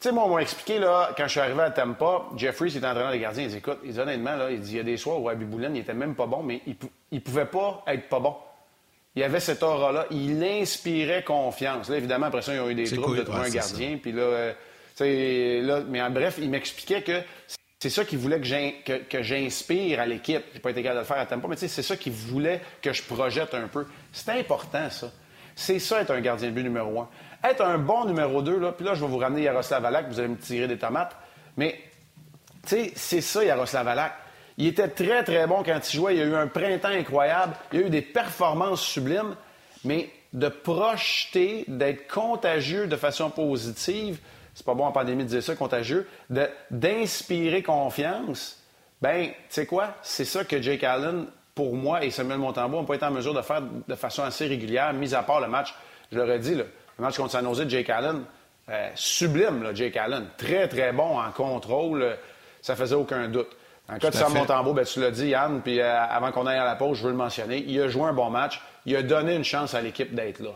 Tu 0.00 0.08
sais, 0.08 0.12
moi, 0.12 0.24
on 0.24 0.34
m'a 0.34 0.40
expliqué, 0.40 0.78
là, 0.78 1.12
quand 1.14 1.24
je 1.24 1.32
suis 1.32 1.40
arrivé 1.40 1.60
à 1.60 1.70
Tampa, 1.70 2.22
Jeffrey, 2.34 2.68
était 2.68 2.86
entraîneur 2.86 3.12
des 3.12 3.18
gardiens, 3.18 3.44
il 3.44 3.50
dit, 3.50 3.56
écoute, 3.58 3.78
il 3.84 3.92
dit, 3.92 4.00
honnêtement, 4.00 4.34
là, 4.34 4.50
il 4.50 4.60
dit, 4.60 4.72
il 4.72 4.76
y 4.78 4.80
a 4.80 4.82
des 4.82 4.96
soirs 4.96 5.20
où 5.20 5.28
Abiboulen, 5.28 5.76
il 5.76 5.80
était 5.80 5.92
même 5.92 6.14
pas 6.14 6.26
bon, 6.26 6.42
mais 6.42 6.62
il, 6.66 6.76
ne 7.12 7.18
pouvait 7.18 7.44
pas 7.44 7.84
être 7.86 8.08
pas 8.08 8.18
bon. 8.18 8.34
Il 9.14 9.22
avait 9.22 9.40
cette 9.40 9.62
aura-là. 9.62 10.06
Il 10.10 10.42
inspirait 10.42 11.22
confiance. 11.22 11.90
Là, 11.90 11.98
évidemment, 11.98 12.26
après 12.26 12.40
ça, 12.40 12.54
ils 12.54 12.60
ont 12.60 12.70
eu 12.70 12.74
des 12.74 12.84
troubles 12.84 13.18
de 13.18 13.22
trouver 13.24 13.48
un 13.48 13.50
gardien. 13.50 13.98
Puis 14.00 14.12
là, 14.12 14.22
euh, 14.22 15.62
là, 15.62 15.80
mais 15.86 16.00
en 16.00 16.10
bref, 16.10 16.36
il 16.38 16.48
m'expliquait 16.48 17.02
que 17.02 17.20
c'est 17.80 17.88
ça 17.88 18.04
qu'il 18.04 18.18
voulait 18.18 18.40
que 18.40 19.22
j'inspire 19.22 20.00
à 20.00 20.06
l'équipe. 20.06 20.42
J'ai 20.52 20.60
pas 20.60 20.70
été 20.70 20.82
de 20.82 20.88
le 20.90 21.02
faire 21.02 21.18
à 21.18 21.24
tempo, 21.24 21.48
mais 21.48 21.56
c'est 21.56 21.68
ça 21.68 21.96
qu'il 21.96 22.12
voulait 22.12 22.60
que 22.82 22.92
je 22.92 23.02
projette 23.02 23.54
un 23.54 23.68
peu. 23.68 23.86
C'est 24.12 24.28
important, 24.32 24.90
ça. 24.90 25.10
C'est 25.56 25.78
ça, 25.78 26.02
être 26.02 26.10
un 26.10 26.20
gardien 26.20 26.50
de 26.50 26.54
but 26.54 26.62
numéro 26.62 27.00
un. 27.00 27.08
Être 27.42 27.62
un 27.64 27.78
bon 27.78 28.04
numéro 28.04 28.42
deux, 28.42 28.58
là, 28.58 28.72
puis 28.72 28.84
là, 28.84 28.92
je 28.92 29.00
vais 29.00 29.06
vous 29.06 29.16
ramener 29.16 29.42
Yaroslav 29.42 29.82
Alak, 29.82 30.08
vous 30.08 30.18
allez 30.18 30.28
me 30.28 30.36
tirer 30.36 30.68
des 30.68 30.76
tomates. 30.76 31.16
Mais, 31.56 31.80
c'est 32.66 33.20
ça, 33.22 33.42
Yaroslav 33.42 33.88
Alak. 33.88 34.12
Il 34.58 34.66
était 34.66 34.88
très, 34.88 35.24
très 35.24 35.46
bon 35.46 35.62
quand 35.62 35.80
il 35.82 35.96
jouait. 35.96 36.16
Il 36.16 36.20
a 36.20 36.24
eu 36.26 36.34
un 36.34 36.48
printemps 36.48 36.88
incroyable. 36.88 37.54
Il 37.72 37.78
a 37.78 37.86
eu 37.86 37.90
des 37.90 38.02
performances 38.02 38.82
sublimes. 38.82 39.36
Mais 39.84 40.10
de 40.34 40.48
projeter, 40.48 41.64
d'être 41.66 42.12
contagieux 42.12 42.86
de 42.86 42.96
façon 42.96 43.30
positive, 43.30 44.18
c'est 44.60 44.66
pas 44.66 44.74
bon 44.74 44.84
en 44.84 44.92
pandémie 44.92 45.24
de 45.24 45.28
dire 45.30 45.42
ça, 45.42 45.56
contagieux, 45.56 46.06
d'inspirer 46.70 47.62
confiance, 47.62 48.62
ben, 49.00 49.28
tu 49.28 49.34
sais 49.48 49.64
quoi? 49.64 49.94
C'est 50.02 50.26
ça 50.26 50.44
que 50.44 50.60
Jake 50.60 50.84
Allen, 50.84 51.24
pour 51.54 51.74
moi, 51.74 52.04
et 52.04 52.10
Samuel 52.10 52.36
Montembeau 52.36 52.76
n'ont 52.76 52.84
pas 52.84 52.96
été 52.96 53.06
en 53.06 53.10
mesure 53.10 53.32
de 53.32 53.40
faire 53.40 53.62
de 53.62 53.94
façon 53.94 54.22
assez 54.22 54.46
régulière, 54.46 54.92
mis 54.92 55.14
à 55.14 55.22
part 55.22 55.40
le 55.40 55.48
match, 55.48 55.74
je 56.12 56.18
l'aurais 56.18 56.38
dit, 56.38 56.56
le 56.56 56.66
match 56.98 57.16
contre 57.16 57.30
San 57.30 57.42
Jose 57.42 57.60
de 57.60 57.70
Jake 57.70 57.88
Allen, 57.88 58.22
euh, 58.68 58.90
sublime, 58.96 59.62
là, 59.62 59.72
Jake 59.72 59.96
Allen. 59.96 60.26
Très, 60.36 60.68
très 60.68 60.92
bon 60.92 61.18
en 61.18 61.30
contrôle, 61.30 62.18
ça 62.60 62.76
faisait 62.76 62.96
aucun 62.96 63.28
doute. 63.28 63.56
En 63.88 63.96
cas 63.96 64.10
de 64.10 64.14
Sam 64.14 64.34
Montembeau, 64.34 64.74
ben, 64.74 64.84
tu 64.84 65.00
l'as 65.00 65.10
dit, 65.10 65.28
Yann, 65.28 65.62
puis 65.62 65.80
euh, 65.80 66.04
avant 66.04 66.32
qu'on 66.32 66.46
aille 66.46 66.58
à 66.58 66.66
la 66.66 66.76
pause, 66.76 66.98
je 66.98 67.04
veux 67.04 67.12
le 67.12 67.16
mentionner, 67.16 67.64
il 67.66 67.80
a 67.80 67.88
joué 67.88 68.02
un 68.02 68.12
bon 68.12 68.28
match, 68.28 68.60
il 68.84 68.94
a 68.94 69.02
donné 69.02 69.36
une 69.36 69.42
chance 69.42 69.72
à 69.72 69.80
l'équipe 69.80 70.14
d'être 70.14 70.40
là. 70.40 70.50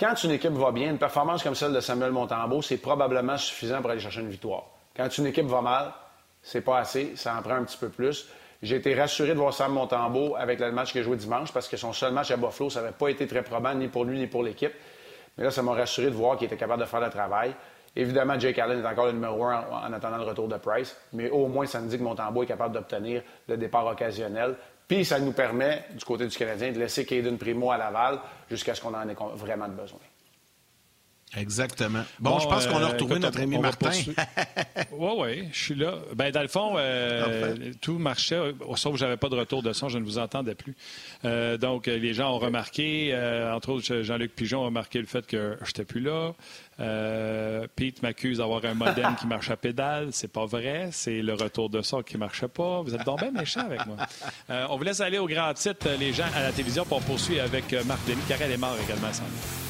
Quand 0.00 0.14
une 0.24 0.30
équipe 0.30 0.52
va 0.52 0.72
bien, 0.72 0.92
une 0.92 0.98
performance 0.98 1.42
comme 1.42 1.54
celle 1.54 1.74
de 1.74 1.80
Samuel 1.80 2.10
Montembeau, 2.10 2.62
c'est 2.62 2.78
probablement 2.78 3.36
suffisant 3.36 3.82
pour 3.82 3.90
aller 3.90 4.00
chercher 4.00 4.22
une 4.22 4.30
victoire. 4.30 4.64
Quand 4.96 5.06
une 5.18 5.26
équipe 5.26 5.44
va 5.44 5.60
mal, 5.60 5.92
c'est 6.40 6.62
pas 6.62 6.78
assez, 6.78 7.12
ça 7.16 7.36
en 7.36 7.42
prend 7.42 7.56
un 7.56 7.64
petit 7.64 7.76
peu 7.76 7.90
plus. 7.90 8.26
J'ai 8.62 8.76
été 8.76 8.94
rassuré 8.94 9.34
de 9.34 9.38
voir 9.38 9.52
Sam 9.52 9.74
Montembeau 9.74 10.36
avec 10.36 10.58
le 10.58 10.72
match 10.72 10.92
qu'il 10.92 11.02
a 11.02 11.04
joué 11.04 11.18
dimanche 11.18 11.52
parce 11.52 11.68
que 11.68 11.76
son 11.76 11.92
seul 11.92 12.14
match 12.14 12.30
à 12.30 12.38
Buffalo, 12.38 12.70
ça 12.70 12.80
n'avait 12.80 12.94
pas 12.94 13.08
été 13.08 13.26
très 13.26 13.42
probant 13.42 13.74
ni 13.74 13.88
pour 13.88 14.06
lui 14.06 14.18
ni 14.18 14.26
pour 14.26 14.42
l'équipe. 14.42 14.72
Mais 15.36 15.44
là, 15.44 15.50
ça 15.50 15.62
m'a 15.62 15.74
rassuré 15.74 16.06
de 16.06 16.14
voir 16.14 16.38
qu'il 16.38 16.46
était 16.46 16.56
capable 16.56 16.80
de 16.80 16.88
faire 16.88 17.00
le 17.00 17.10
travail. 17.10 17.54
Évidemment, 17.94 18.38
Jake 18.38 18.58
Allen 18.58 18.82
est 18.82 18.86
encore 18.86 19.06
le 19.06 19.12
numéro 19.12 19.44
un 19.44 19.64
en 19.70 19.92
attendant 19.92 20.16
le 20.16 20.24
retour 20.24 20.48
de 20.48 20.56
Price, 20.56 20.96
mais 21.12 21.28
au 21.28 21.46
moins, 21.46 21.66
ça 21.66 21.78
me 21.78 21.88
dit 21.88 21.98
que 21.98 22.02
Montembeau 22.02 22.44
est 22.44 22.46
capable 22.46 22.72
d'obtenir 22.72 23.22
le 23.48 23.56
départ 23.58 23.84
occasionnel. 23.84 24.56
Puis 24.90 25.04
ça 25.04 25.20
nous 25.20 25.30
permet, 25.30 25.84
du 25.94 26.04
côté 26.04 26.26
du 26.26 26.36
Canadien, 26.36 26.72
de 26.72 26.78
laisser 26.80 27.06
Caden 27.06 27.38
Primo 27.38 27.70
à 27.70 27.78
Laval 27.78 28.18
jusqu'à 28.50 28.74
ce 28.74 28.80
qu'on 28.80 28.92
en 28.92 29.08
ait 29.08 29.14
vraiment 29.36 29.68
besoin. 29.68 30.00
Exactement. 31.36 32.02
Bon, 32.18 32.40
je 32.40 32.48
pense 32.48 32.66
qu'on 32.66 32.78
a 32.78 32.82
euh, 32.82 32.86
retrouvé 32.88 33.20
notre 33.20 33.40
ami 33.40 33.56
Martin. 33.58 33.90
oui, 34.92 35.12
oui, 35.18 35.48
je 35.52 35.58
suis 35.58 35.74
là. 35.76 35.98
Ben, 36.14 36.32
dans 36.32 36.42
le 36.42 36.48
fond, 36.48 36.74
euh, 36.76 37.72
tout 37.80 37.98
marchait, 37.98 38.52
sauf 38.74 38.94
que 38.94 38.98
je 38.98 39.04
n'avais 39.04 39.16
pas 39.16 39.28
de 39.28 39.36
retour 39.36 39.62
de 39.62 39.72
son, 39.72 39.88
je 39.88 39.98
ne 39.98 40.04
vous 40.04 40.18
entendais 40.18 40.56
plus. 40.56 40.74
Euh, 41.24 41.56
donc, 41.56 41.86
les 41.86 42.14
gens 42.14 42.34
ont 42.34 42.38
remarqué, 42.38 43.16
entre 43.52 43.70
autres, 43.70 44.02
Jean-Luc 44.02 44.34
Pigeon 44.34 44.62
a 44.62 44.66
remarqué 44.66 44.98
le 44.98 45.06
fait 45.06 45.24
que 45.26 45.56
je 45.60 45.66
n'étais 45.66 45.84
plus 45.84 46.00
là. 46.00 46.32
Pete 47.76 48.02
m'accuse 48.02 48.38
d'avoir 48.38 48.64
un 48.64 48.74
modem 48.74 49.14
qui 49.20 49.26
marche 49.26 49.50
à 49.50 49.56
pédale. 49.56 50.08
C'est 50.12 50.32
pas 50.32 50.46
vrai. 50.46 50.88
C'est 50.90 51.22
le 51.22 51.34
retour 51.34 51.70
de 51.70 51.82
son 51.82 52.02
qui 52.02 52.14
ne 52.14 52.20
marchait 52.20 52.48
pas. 52.48 52.80
Vous 52.82 52.94
êtes 52.94 53.04
donc 53.04 53.20
bien 53.20 53.30
méchants 53.30 53.66
avec 53.66 53.86
moi. 53.86 53.98
on 54.68 54.76
vous 54.76 54.84
laisse 54.84 55.00
aller 55.00 55.18
au 55.18 55.28
grand 55.28 55.54
titre, 55.54 55.88
les 55.98 56.12
gens 56.12 56.28
à 56.34 56.42
la 56.42 56.50
télévision, 56.50 56.84
pour 56.84 57.02
poursuivre 57.02 57.44
avec 57.44 57.72
Marc 57.86 58.04
Denis. 58.08 58.22
Carrel 58.26 58.50
est 58.50 58.56
mort 58.56 58.76
également, 58.82 59.12
sans 59.12 59.69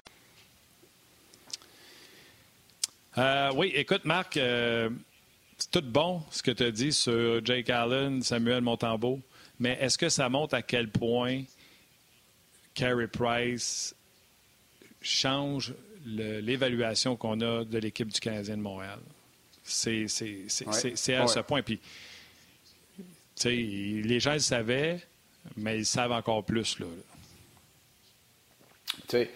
Euh, 3.17 3.51
oui, 3.55 3.71
écoute, 3.75 4.05
Marc, 4.05 4.37
euh, 4.37 4.89
c'est 5.57 5.71
tout 5.71 5.81
bon 5.81 6.23
ce 6.31 6.41
que 6.41 6.51
tu 6.51 6.63
as 6.63 6.71
dit 6.71 6.93
sur 6.93 7.45
Jake 7.45 7.69
Allen, 7.69 8.21
Samuel 8.21 8.61
Montembeau, 8.61 9.19
mais 9.59 9.77
est-ce 9.81 9.97
que 9.97 10.07
ça 10.07 10.29
montre 10.29 10.53
à 10.53 10.61
quel 10.61 10.89
point 10.89 11.43
Carey 12.73 13.07
Price 13.07 13.93
change 15.01 15.73
l'évaluation 16.05 17.17
qu'on 17.17 17.41
a 17.41 17.65
de 17.65 17.77
l'équipe 17.77 18.07
du 18.07 18.19
Canadien 18.19 18.55
de 18.55 18.61
Montréal? 18.61 18.99
C'est 19.63 20.05
à 20.05 21.27
ce 21.27 21.39
point. 21.41 21.61
Puis, 21.61 21.81
les 23.43 24.19
gens 24.21 24.33
le 24.33 24.39
savaient, 24.39 25.01
mais 25.57 25.79
ils 25.79 25.85
savent 25.85 26.13
encore 26.13 26.45
plus. 26.45 26.79
Là. 26.79 26.85
tu 28.87 29.01
sais, 29.09 29.31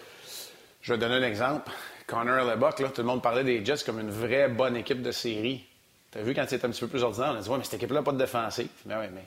je 0.82 0.94
vais 0.94 1.00
donner 1.00 1.16
un 1.16 1.28
exemple. 1.28 1.72
Connor 2.08 2.46
Lebock, 2.46 2.80
là, 2.80 2.90
tout 2.90 3.02
le 3.02 3.08
monde 3.08 3.22
parlait 3.22 3.44
des 3.44 3.66
Jets 3.66 3.84
comme 3.86 4.00
une 4.00 4.12
vraie 4.12 4.48
bonne 4.48 4.76
équipe 4.76 5.02
de 5.02 5.12
série. 5.12 5.66
Tu 6.12 6.20
as 6.20 6.22
vu 6.22 6.34
quand 6.34 6.46
c'était 6.48 6.66
un 6.66 6.70
petit 6.70 6.82
peu 6.82 6.88
plus 6.88 7.04
ordinaire, 7.04 7.32
on 7.34 7.40
a 7.40 7.42
dit, 7.42 7.50
ouais, 7.50 7.58
mais 7.58 7.64
cette 7.64 7.76
équipe-là 7.76 8.00
n'a 8.00 8.04
pas 8.04 8.12
de 8.12 8.18
défensif. 8.18 8.70
Mais 8.86 8.96
ouais, 8.96 9.10
mais 9.14 9.24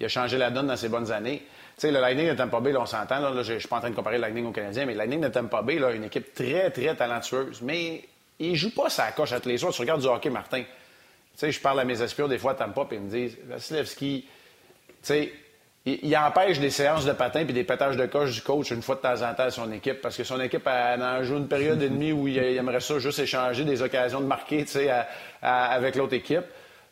il 0.00 0.06
a 0.06 0.08
changé 0.08 0.36
la 0.36 0.50
donne 0.50 0.66
dans 0.66 0.76
ses 0.76 0.88
bonnes 0.88 1.12
années. 1.12 1.38
Tu 1.76 1.82
sais, 1.82 1.92
le 1.92 2.00
Lightning 2.00 2.28
de 2.28 2.34
Tampa 2.34 2.60
Bay, 2.60 2.72
là, 2.72 2.80
on 2.80 2.86
s'entend, 2.86 3.20
là, 3.20 3.42
je 3.42 3.52
ne 3.52 3.58
suis 3.58 3.68
pas 3.68 3.76
en 3.76 3.80
train 3.80 3.90
de 3.90 3.94
comparer 3.94 4.16
le 4.16 4.22
Lightning 4.22 4.46
au 4.46 4.50
Canadien, 4.50 4.84
mais 4.84 4.92
le 4.92 4.98
Lightning 4.98 5.20
de 5.20 5.28
Tampa 5.28 5.62
Bay, 5.62 5.78
là, 5.78 5.92
une 5.92 6.04
équipe 6.04 6.34
très, 6.34 6.70
très 6.70 6.94
talentueuse. 6.96 7.62
Mais 7.62 8.04
il 8.38 8.56
joue 8.56 8.74
pas 8.74 8.90
sa 8.90 9.12
coche 9.12 9.32
à 9.32 9.40
tous 9.40 9.48
les 9.48 9.58
soirs. 9.58 9.72
Tu 9.72 9.80
regardes 9.80 10.00
du 10.00 10.08
hockey, 10.08 10.28
Martin. 10.28 10.62
Tu 10.62 10.68
sais, 11.36 11.52
je 11.52 11.60
parle 11.60 11.80
à 11.80 11.84
mes 11.84 12.02
aspirants 12.02 12.28
des 12.28 12.38
fois 12.38 12.52
à 12.52 12.54
Tampa, 12.56 12.84
puis 12.84 12.96
ils 12.96 13.02
me 13.02 13.10
disent, 13.10 13.38
Vasilevski, 13.44 14.26
tu 14.26 14.94
sais, 15.02 15.32
il, 15.84 16.16
empêche 16.16 16.60
des 16.60 16.70
séances 16.70 17.04
de 17.04 17.12
patins 17.12 17.44
puis 17.44 17.54
des 17.54 17.64
pétages 17.64 17.96
de 17.96 18.06
coche 18.06 18.32
du 18.32 18.42
coach 18.42 18.70
une 18.70 18.82
fois 18.82 18.94
de 18.94 19.00
temps 19.00 19.22
en 19.22 19.34
temps 19.34 19.44
à 19.44 19.50
son 19.50 19.70
équipe 19.72 20.00
parce 20.00 20.16
que 20.16 20.24
son 20.24 20.40
équipe 20.40 20.66
elle, 20.66 21.02
en 21.02 21.22
joue 21.24 21.38
une 21.38 21.48
période 21.48 21.82
et 21.82 21.88
demie 21.88 22.12
où 22.12 22.28
il, 22.28 22.38
aimerait 22.38 22.80
ça 22.80 22.98
juste 22.98 23.18
échanger 23.18 23.64
des 23.64 23.82
occasions 23.82 24.20
de 24.20 24.26
marquer 24.26 24.64
avec 25.42 25.96
l'autre 25.96 26.14
équipe. 26.14 26.44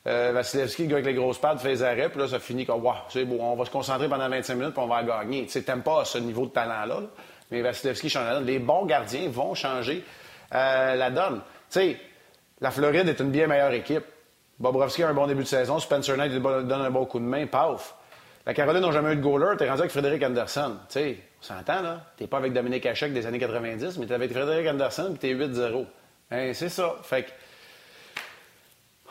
Euh, 0.06 0.32
Vasilevski, 0.32 0.84
le 0.84 0.88
gars 0.88 0.94
avec 0.94 1.06
les 1.06 1.14
grosses 1.14 1.38
pattes, 1.38 1.60
fait 1.60 1.68
les 1.68 1.82
arrêts, 1.82 2.08
puis 2.08 2.20
là, 2.20 2.26
ça 2.26 2.38
finit 2.38 2.64
comme, 2.64 2.82
wow, 2.82 2.94
c'est 3.10 3.26
bon, 3.26 3.38
on 3.38 3.54
va 3.54 3.66
se 3.66 3.70
concentrer 3.70 4.08
pendant 4.08 4.30
25 4.30 4.54
minutes, 4.54 4.72
puis 4.72 4.82
on 4.82 4.86
va 4.86 5.02
gagner. 5.02 5.44
Tu 5.44 5.62
t'aimes 5.62 5.82
pas 5.82 6.06
ce 6.06 6.16
niveau 6.16 6.46
de 6.46 6.52
talent-là, 6.52 7.02
mais 7.50 7.60
Vasilevski 7.60 8.08
change 8.08 8.24
la 8.26 8.34
donne. 8.36 8.46
Les 8.46 8.58
bons 8.58 8.86
gardiens 8.86 9.28
vont 9.28 9.54
changer 9.54 10.02
euh, 10.54 10.94
la 10.94 11.10
donne. 11.10 11.42
Tu 11.70 11.80
sais, 11.80 11.96
la 12.62 12.70
Floride 12.70 13.08
est 13.08 13.20
une 13.20 13.30
bien 13.30 13.46
meilleure 13.46 13.72
équipe. 13.72 14.04
Bobrovski 14.58 15.02
a 15.02 15.08
un 15.08 15.14
bon 15.14 15.26
début 15.26 15.42
de 15.42 15.48
saison, 15.48 15.78
Spencer 15.78 16.16
Knight 16.16 16.32
donne 16.32 16.72
un 16.72 16.90
bon 16.90 17.04
coup 17.04 17.18
de 17.18 17.24
main, 17.24 17.46
paf. 17.46 17.94
La 18.46 18.54
Caroline 18.54 18.82
n'a 18.82 18.90
jamais 18.90 19.12
eu 19.12 19.16
de 19.16 19.20
goaler, 19.20 19.56
t'es 19.58 19.68
rendu 19.68 19.80
avec 19.80 19.92
Frédéric 19.92 20.22
Anderson. 20.22 20.76
Tu 20.88 20.94
sais, 20.94 21.18
on 21.40 21.44
s'entend, 21.44 21.82
là? 21.82 22.12
T'es 22.16 22.26
pas 22.26 22.38
avec 22.38 22.52
Dominique 22.52 22.86
Hachek 22.86 23.12
des 23.12 23.26
années 23.26 23.38
90, 23.38 23.98
mais 23.98 24.06
t'es 24.06 24.14
avec 24.14 24.32
Frédéric 24.32 24.66
Anderson, 24.66 25.16
puis 25.18 25.18
t'es 25.18 25.34
8-0. 25.34 25.86
Hein, 26.30 26.52
c'est 26.54 26.68
ça. 26.68 26.96
Fait 27.02 27.24
que 27.24 27.30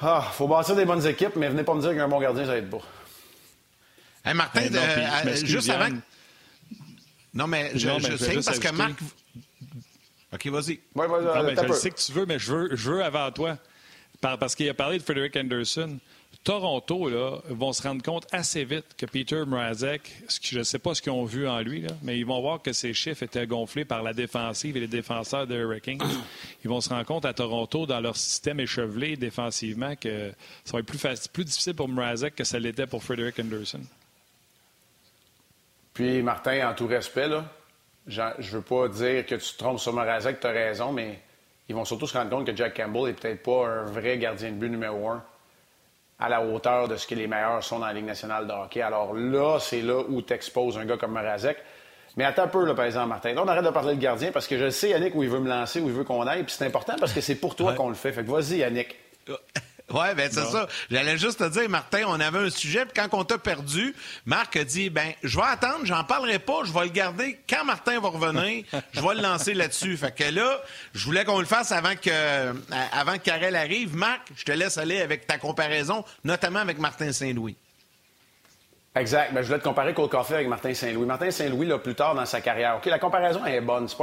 ah, 0.01 0.21
faut 0.31 0.47
bâtir 0.47 0.75
des 0.75 0.85
bonnes 0.85 1.05
équipes, 1.05 1.35
mais 1.35 1.49
venez 1.49 1.63
pas 1.63 1.73
me 1.73 1.81
dire 1.81 1.93
qu'un 1.93 2.07
bon 2.07 2.19
gardien, 2.19 2.45
ça 2.45 2.51
va 2.51 2.57
être 2.57 2.69
beau. 2.69 2.81
Hey 4.23 4.33
Martin, 4.33 4.67
ben 4.71 4.77
euh, 4.77 5.35
juste 5.45 5.69
avant. 5.69 5.89
Non, 7.33 7.47
mais 7.47 7.71
je, 7.73 7.89
je 7.99 8.15
sais 8.15 8.35
parce 8.35 8.59
que 8.59 8.71
Marc. 8.71 8.93
OK, 10.33 10.47
vas-y. 10.47 10.79
Ouais, 10.95 11.07
je 11.67 11.73
sais 11.73 11.91
que 11.91 11.99
tu 11.99 12.11
veux, 12.13 12.25
mais 12.25 12.39
je 12.39 12.53
veux, 12.53 12.75
je 12.75 12.91
veux 12.91 13.03
avant 13.03 13.31
toi. 13.31 13.57
Parce 14.21 14.55
qu'il 14.55 14.67
a 14.69 14.73
parlé 14.73 14.97
de 14.97 15.03
Frederick 15.03 15.35
Anderson. 15.37 15.97
Toronto 16.43 17.09
là, 17.09 17.39
vont 17.49 17.73
se 17.73 17.83
rendre 17.83 18.01
compte 18.01 18.25
assez 18.31 18.63
vite 18.63 18.85
que 18.97 19.05
Peter 19.05 19.43
Mrazek, 19.45 20.23
je 20.41 20.59
ne 20.59 20.63
sais 20.63 20.79
pas 20.79 20.95
ce 20.95 21.01
qu'ils 21.01 21.11
ont 21.11 21.25
vu 21.25 21.47
en 21.47 21.59
lui, 21.59 21.85
mais 22.01 22.17
ils 22.17 22.25
vont 22.25 22.39
voir 22.39 22.61
que 22.61 22.71
ses 22.71 22.93
chiffres 22.93 23.23
étaient 23.23 23.45
gonflés 23.45 23.83
par 23.83 24.03
la 24.03 24.13
défensive 24.13 24.77
et 24.77 24.79
les 24.79 24.87
défenseurs 24.87 25.47
de 25.47 25.55
Hurricanes. 25.55 25.99
Ils 26.63 26.69
vont 26.69 26.79
se 26.79 26.89
rendre 26.89 27.05
compte 27.05 27.25
à 27.25 27.33
Toronto, 27.33 27.85
dans 27.85 27.99
leur 27.99 28.15
système 28.15 28.59
échevelé 28.59 29.17
défensivement, 29.17 29.95
que 29.95 30.31
ça 30.63 30.73
va 30.73 30.79
être 30.79 31.31
plus 31.31 31.45
difficile 31.45 31.73
pour 31.73 31.89
Mrazek 31.89 32.35
que 32.35 32.45
ça 32.45 32.57
l'était 32.57 32.87
pour 32.87 33.03
Frederick 33.03 33.37
Anderson. 33.39 33.81
Puis, 35.93 36.21
Martin, 36.21 36.69
en 36.69 36.73
tout 36.73 36.87
respect, 36.87 37.27
là, 37.27 37.51
je 38.07 38.21
ne 38.21 38.51
veux 38.51 38.61
pas 38.61 38.87
dire 38.87 39.25
que 39.25 39.35
tu 39.35 39.53
te 39.53 39.57
trompes 39.57 39.79
sur 39.79 39.91
Mrazek, 39.91 40.39
tu 40.39 40.47
as 40.47 40.51
raison, 40.51 40.93
mais 40.93 41.19
ils 41.69 41.75
vont 41.75 41.85
surtout 41.85 42.07
se 42.07 42.17
rendre 42.17 42.29
compte 42.31 42.45
que 42.45 42.55
Jack 42.55 42.75
Campbell 42.75 43.03
n'est 43.03 43.13
peut-être 43.13 43.43
pas 43.43 43.67
un 43.67 43.83
vrai 43.83 44.17
gardien 44.17 44.49
de 44.49 44.55
but 44.55 44.69
numéro 44.69 45.07
un 45.07 45.23
à 46.19 46.27
la 46.27 46.41
hauteur 46.41 46.87
de 46.87 46.97
ce 46.97 47.07
que 47.07 47.15
les 47.15 47.27
meilleurs 47.27 47.63
sont 47.63 47.79
dans 47.79 47.85
la 47.85 47.93
Ligue 47.93 48.05
nationale 48.05 48.45
de 48.45 48.51
hockey. 48.51 48.81
Alors 48.81 49.13
là, 49.13 49.57
c'est 49.59 49.81
là 49.81 50.03
où 50.09 50.21
tu 50.21 50.33
exposes 50.33 50.77
un 50.77 50.85
gars 50.85 50.97
comme 50.97 51.13
Marazek. 51.13 51.57
Mais 52.17 52.25
attends 52.25 52.43
un 52.43 52.47
peu, 52.47 52.65
là, 52.65 52.73
par 52.73 52.85
exemple, 52.85 53.07
Martin. 53.07 53.33
Là, 53.33 53.43
on 53.45 53.47
arrête 53.47 53.63
de 53.63 53.69
parler 53.69 53.95
de 53.95 54.01
gardien 54.01 54.31
parce 54.31 54.47
que 54.47 54.57
je 54.57 54.69
sais, 54.69 54.89
Yannick, 54.89 55.15
où 55.15 55.23
il 55.23 55.29
veut 55.29 55.39
me 55.39 55.47
lancer, 55.47 55.79
où 55.79 55.87
il 55.87 55.93
veut 55.93 56.03
qu'on 56.03 56.27
aille. 56.27 56.43
Puis 56.43 56.55
c'est 56.57 56.65
important 56.65 56.95
parce 56.99 57.13
que 57.13 57.21
c'est 57.21 57.35
pour 57.35 57.55
toi 57.55 57.73
qu'on 57.73 57.87
le 57.87 57.95
fait. 57.95 58.11
Fait 58.11 58.25
que 58.25 58.29
vas-y, 58.29 58.57
Yannick. 58.57 58.97
Oui, 59.91 60.07
ben 60.15 60.29
c'est 60.31 60.45
ça. 60.45 60.67
J'allais 60.89 61.17
juste 61.17 61.39
te 61.39 61.49
dire, 61.49 61.69
Martin, 61.69 62.03
on 62.07 62.19
avait 62.19 62.39
un 62.39 62.49
sujet, 62.49 62.85
puis 62.85 62.93
quand 62.95 63.17
on 63.17 63.23
t'a 63.23 63.37
perdu, 63.37 63.95
Marc 64.25 64.55
a 64.55 64.63
dit, 64.63 64.89
ben, 64.89 65.13
je 65.23 65.37
vais 65.37 65.45
attendre, 65.45 65.85
j'en 65.85 66.03
parlerai 66.03 66.39
pas, 66.39 66.61
je 66.63 66.71
vais 66.71 66.83
le 66.83 66.89
garder. 66.89 67.39
Quand 67.49 67.65
Martin 67.65 67.99
va 67.99 68.09
revenir, 68.09 68.65
je 68.93 69.01
vais 69.01 69.15
le 69.15 69.21
lancer 69.21 69.53
là-dessus. 69.53 69.97
Fait 69.97 70.15
que 70.15 70.23
là, 70.23 70.61
je 70.93 71.05
voulais 71.05 71.25
qu'on 71.25 71.39
le 71.39 71.45
fasse 71.45 71.71
avant 71.71 71.95
que, 71.95 72.09
euh, 72.09 72.53
avant 72.91 73.13
que 73.13 73.23
Karel 73.23 73.55
arrive. 73.55 73.95
Marc, 73.95 74.21
je 74.35 74.43
te 74.43 74.51
laisse 74.51 74.77
aller 74.77 75.01
avec 75.01 75.27
ta 75.27 75.37
comparaison, 75.37 76.03
notamment 76.23 76.59
avec 76.59 76.77
Martin 76.79 77.11
Saint-Louis. 77.11 77.55
Exact. 78.95 79.33
Ben, 79.33 79.41
je 79.41 79.47
voulais 79.47 79.59
te 79.59 79.63
comparer 79.63 79.93
Cole 79.93 80.09
Caulfield 80.09 80.37
avec 80.37 80.47
Martin 80.47 80.73
Saint-Louis. 80.73 81.05
Martin 81.05 81.29
Saint-Louis, 81.29 81.67
là, 81.67 81.77
plus 81.77 81.93
tard 81.93 82.15
dans 82.15 82.25
sa 82.25 82.41
carrière, 82.41 82.77
OK, 82.77 82.85
la 82.87 82.97
comparaison 82.97 83.45
est 83.45 83.61
bonne. 83.61 83.87
C'est 83.87 83.97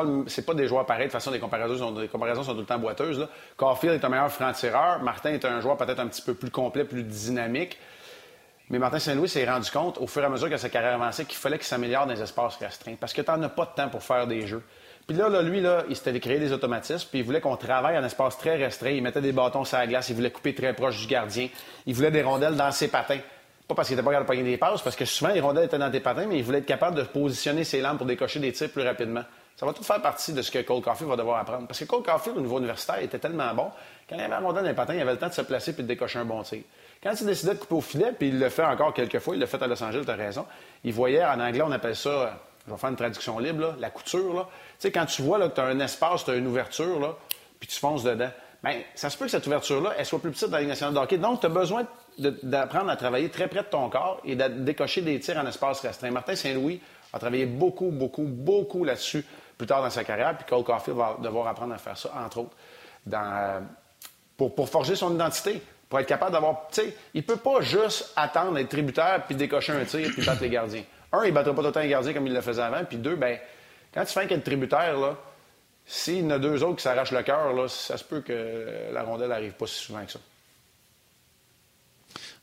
pas, 0.45 0.53
pas 0.53 0.55
des 0.55 0.69
joueurs 0.69 0.87
pareils. 0.87 1.07
De 1.07 1.11
toute 1.11 1.21
façon, 1.21 1.33
les 1.33 1.41
comparaisons 1.41 1.77
sont, 1.77 1.99
les 1.99 2.09
comparaisons 2.09 2.45
sont 2.45 2.55
tout 2.55 2.61
le 2.61 2.67
temps 2.67 2.79
boiteuses. 2.79 3.19
Là. 3.19 3.29
Caulfield 3.57 4.01
est 4.01 4.05
un 4.05 4.09
meilleur 4.09 4.31
franc-tireur. 4.31 5.03
Martin 5.03 5.33
est 5.33 5.45
un 5.45 5.61
joueur 5.61 5.77
peut-être 5.77 5.99
un 5.99 6.07
petit 6.07 6.23
peu 6.23 6.35
plus 6.35 6.51
complet, 6.51 6.85
plus 6.85 7.03
dynamique. 7.03 7.79
Mais 8.71 8.79
Martin 8.79 9.01
Saint-Louis 9.01 9.29
s'est 9.29 9.49
rendu 9.49 9.71
compte, 9.71 9.99
au 9.99 10.07
fur 10.07 10.23
et 10.23 10.27
à 10.27 10.29
mesure 10.29 10.51
que 10.51 10.57
sa 10.57 10.69
carrière 10.69 10.95
avançait, 10.95 11.25
qu'il 11.25 11.39
fallait 11.39 11.59
qu'il 11.59 11.67
s'améliore 11.67 12.07
dans 12.07 12.15
les 12.15 12.23
espaces 12.23 12.57
restreints. 12.57 12.97
Parce 12.99 13.13
que 13.13 13.23
tu 13.23 13.31
n'en 13.31 13.43
as 13.43 13.49
pas 13.49 13.65
de 13.65 13.75
temps 13.83 13.89
pour 13.89 14.03
faire 14.03 14.27
des 14.27 14.47
jeux. 14.47 14.63
Puis 15.07 15.17
là, 15.17 15.29
là, 15.29 15.43
lui, 15.43 15.61
là, 15.61 15.85
il 15.89 15.95
s'était 15.95 16.19
créé 16.19 16.39
des 16.41 16.53
automatismes, 16.53 17.09
puis 17.09 17.21
il 17.21 17.25
voulait 17.25 17.41
qu'on 17.41 17.57
travaille 17.57 17.97
en 17.97 18.03
espace 18.05 18.39
très 18.39 18.57
restreint. 18.57 18.91
Il 18.91 19.03
mettait 19.03 19.21
des 19.21 19.33
bâtons 19.33 19.65
sur 19.65 19.79
la 19.79 19.87
glace, 19.87 20.09
il 20.09 20.17
voulait 20.17 20.33
couper 20.33 20.53
très 20.53 20.75
proche 20.75 21.01
du 21.01 21.07
gardien, 21.07 21.49
il 21.87 21.95
voulait 21.95 22.11
des 22.11 22.23
rondelles 22.23 22.57
dans 22.57 22.73
ses 22.73 22.89
patins. 22.89 23.21
Pas 23.69 23.75
parce 23.75 23.89
qu'il 23.89 23.95
était 23.99 24.05
pas 24.05 24.13
capable 24.13 24.27
de 24.27 24.33
pogner 24.33 24.51
des 24.51 24.57
passes, 24.57 24.83
parce 24.83 24.95
que 24.95 25.05
souvent 25.05 25.33
les 25.33 25.41
rondelles 25.41 25.65
étaient 25.65 25.79
dans 25.79 25.91
tes 25.91 26.01
patins, 26.01 26.27
mais 26.29 26.39
il 26.39 26.45
voulait 26.45 26.59
être 26.59 26.67
capable 26.67 26.97
de 26.97 27.03
positionner 27.03 27.65
ses 27.65 27.81
lampes 27.81 27.99
pour 27.99 28.07
décocher 28.07 28.39
des 28.39 28.53
tirs 28.53 28.71
plus 28.71 28.83
rapidement. 28.83 29.23
Ça 29.57 29.67
va 29.67 29.73
tout 29.73 29.83
faire 29.83 30.01
partie 30.03 30.33
de 30.33 30.43
ce 30.43 30.51
que 30.51 30.61
Cole 30.61 30.83
Caulfield 30.83 31.11
va 31.11 31.17
devoir 31.17 31.41
apprendre. 31.41 31.67
Parce 31.67 31.81
que 31.81 31.85
Cole 31.87 32.03
Caulfield, 32.03 32.37
au 32.37 32.41
niveau 32.43 32.59
universitaire, 32.59 32.99
était 33.01 33.19
tellement 33.19 33.53
bon, 33.55 33.71
quand 34.09 34.15
il 34.15 34.21
avait 34.21 34.29
la 34.29 34.41
dans 34.41 34.61
les 34.61 34.75
patins, 34.75 34.95
il 34.95 35.01
avait 35.01 35.13
le 35.13 35.19
temps 35.19 35.29
de 35.29 35.33
se 35.33 35.41
placer 35.41 35.73
puis 35.73 35.83
de 35.83 35.89
décocher 35.89 36.19
un 36.19 36.25
bon 36.25 36.43
tir. 36.43 36.61
Quand 37.03 37.13
il 37.19 37.27
décidait 37.27 37.55
de 37.55 37.59
couper 37.59 37.75
au 37.75 37.81
filet, 37.81 38.13
puis 38.13 38.29
il 38.29 38.39
le 38.39 38.49
fait 38.51 38.65
encore 38.65 38.93
quelques 38.93 39.19
fois, 39.19 39.35
il 39.35 39.41
l'a 39.41 39.47
fait 39.47 39.63
à 39.63 39.67
Los 39.67 39.83
Angeles, 39.83 40.03
tu 40.05 40.11
as 40.11 40.15
raison, 40.15 40.47
il 40.85 40.93
voyait, 40.93 41.25
en 41.25 41.41
anglais, 41.41 41.63
on 41.63 41.73
appelle 41.73 41.97
ça, 41.97 42.39
je 42.67 42.73
vais 42.73 42.79
faire 42.79 42.91
une 42.91 42.97
traduction 42.97 43.39
libre, 43.39 43.75
la 43.79 43.91
couture. 43.91 44.35
Là. 44.35 44.43
Tu 44.49 44.75
sais, 44.79 44.93
quand 44.93 45.07
tu 45.07 45.23
vois 45.23 45.39
que 45.49 45.55
tu 45.55 45.61
as 45.61 45.65
un 45.65 45.81
espace, 45.81 46.25
tu 46.25 46.31
as 46.31 46.35
une 46.35 46.47
ouverture, 46.47 47.17
puis 47.59 47.69
tu 47.69 47.79
fonces 47.79 48.03
dedans, 48.05 48.31
bien, 48.67 48.83
ça 48.95 49.11
se 49.11 49.17
peut 49.17 49.25
que 49.25 49.31
cette 49.31 49.47
ouverture-là, 49.47 49.95
elle 49.99 50.07
soit 50.07 50.19
plus 50.19 50.31
petite 50.31 50.49
dans 50.49 50.57
la 50.57 50.61
Ligue 50.61 50.69
nationale 50.69 50.95
de 50.95 50.99
hockey. 50.99 51.19
Donc, 51.19 51.41
tu 51.41 51.47
as 51.47 51.51
besoin 51.51 51.87
d'apprendre 52.19 52.91
à 52.91 52.97
travailler 52.97 53.29
très 53.29 53.49
près 53.49 53.61
de 53.61 53.69
ton 53.69 53.89
corps 53.89 54.21
et 54.25 54.37
de 54.37 54.49
décocher 54.49 55.03
des 55.03 55.21
tirs 55.21 55.39
en 55.39 55.47
espace 55.47 55.81
restreint. 55.81 56.11
Martin 56.11 56.35
Saint-Louis 56.35 56.81
a 57.13 57.19
travaillé 57.19 57.47
beaucoup, 57.47 57.91
beaucoup, 57.91 58.25
beaucoup 58.25 58.85
là-dessus 58.85 59.25
plus 59.57 59.67
tard 59.67 59.83
dans 59.83 59.91
sa 59.91 60.05
carrière, 60.05 60.37
puis 60.37 60.47
Cole 60.47 60.65
Caulfield 60.65 60.99
va 60.99 61.17
devoir 61.23 61.49
apprendre 61.49 61.75
à 61.75 61.79
faire 61.79 61.97
ça, 61.97 62.13
entre 62.25 62.39
autres, 62.39 62.57
dans, 63.07 63.67
pour, 64.37 64.69
forger 64.69 64.95
son 64.95 65.15
identité, 65.15 65.63
pour 65.89 65.99
être 65.99 66.07
capable 66.07 66.33
d'avoir... 66.33 66.69
Tu 66.71 66.83
sais, 66.83 66.97
il 67.15 67.25
peut 67.25 67.37
pas 67.37 67.61
juste 67.61 68.13
attendre 68.17 68.55
d'être 68.55 68.69
tributaire 68.69 69.23
puis 69.27 69.35
décocher 69.35 69.73
un 69.73 69.85
tir 69.85 70.11
puis 70.13 70.25
battre 70.25 70.43
les 70.43 70.51
gardiens. 70.51 70.83
Un, 71.13 71.25
il 71.25 71.29
ne 71.29 71.33
battra 71.33 71.55
pas 71.55 71.73
temps 71.73 71.81
les 71.81 71.89
gardiens 71.89 72.13
comme 72.13 72.27
il 72.27 72.35
le 72.35 72.41
faisait 72.41 72.63
avant, 72.63 72.85
puis 72.85 72.99
deux, 72.99 73.17
ben 73.17 73.39
quand 73.95 74.05
tu 74.05 74.13
fais 74.13 74.27
qu'être 74.27 74.45
tributaire, 74.45 74.99
là, 74.99 75.17
s'il 75.87 76.19
y 76.19 76.27
en 76.27 76.31
a 76.31 76.39
deux 76.39 76.63
autres 76.65 76.77
qui 76.77 76.83
s'arrachent 76.83 77.13
le 77.13 77.23
cœur, 77.23 77.53
là, 77.53 77.69
ça 77.69 77.97
se 77.97 78.05
peut 78.05 78.21
que 78.21 78.91
la 78.93 79.03
rondelle 79.05 79.29
n'arrive 79.29 79.53
pas 79.53 79.67
si 79.67 79.77
souvent 79.77 80.05
que 80.05 80.13
ça. 80.13 80.19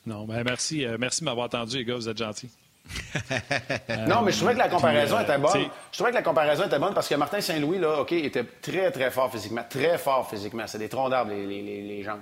Non, 0.06 0.26
ben 0.26 0.44
merci. 0.44 0.86
Euh, 0.86 0.98
merci 1.00 1.22
de 1.22 1.26
m'avoir 1.26 1.46
entendu, 1.46 1.78
les 1.78 1.86
gars. 1.86 1.96
Vous 1.96 2.10
êtes 2.10 2.18
gentils. 2.18 2.50
non, 4.08 4.22
mais 4.22 4.32
je 4.32 4.38
trouvais 4.38 4.54
que 4.54 4.60
la 4.60 4.68
comparaison 4.68 5.20
était 5.20 5.38
bonne. 5.38 5.70
Je 5.92 5.98
trouvais 5.98 6.10
que 6.10 6.16
la 6.16 6.22
comparaison 6.22 6.66
était 6.66 6.80
bonne 6.80 6.94
parce 6.94 7.08
que 7.08 7.16
Martin 7.16 7.40
Saint-Louis, 7.40 7.80
là, 7.80 8.02
OK, 8.02 8.12
était 8.12 8.44
très, 8.44 8.92
très 8.92 9.12
fort 9.12 9.32
physiquement. 9.32 9.64
Très 9.70 9.98
fort 9.98 10.30
physiquement. 10.30 10.68
C'est 10.68 10.80
des 10.80 10.90
troncs 10.90 11.10
d'arbres, 11.10 11.32
les, 11.32 11.46
les, 11.46 11.82
les, 11.82 12.04
jambes. 12.04 12.22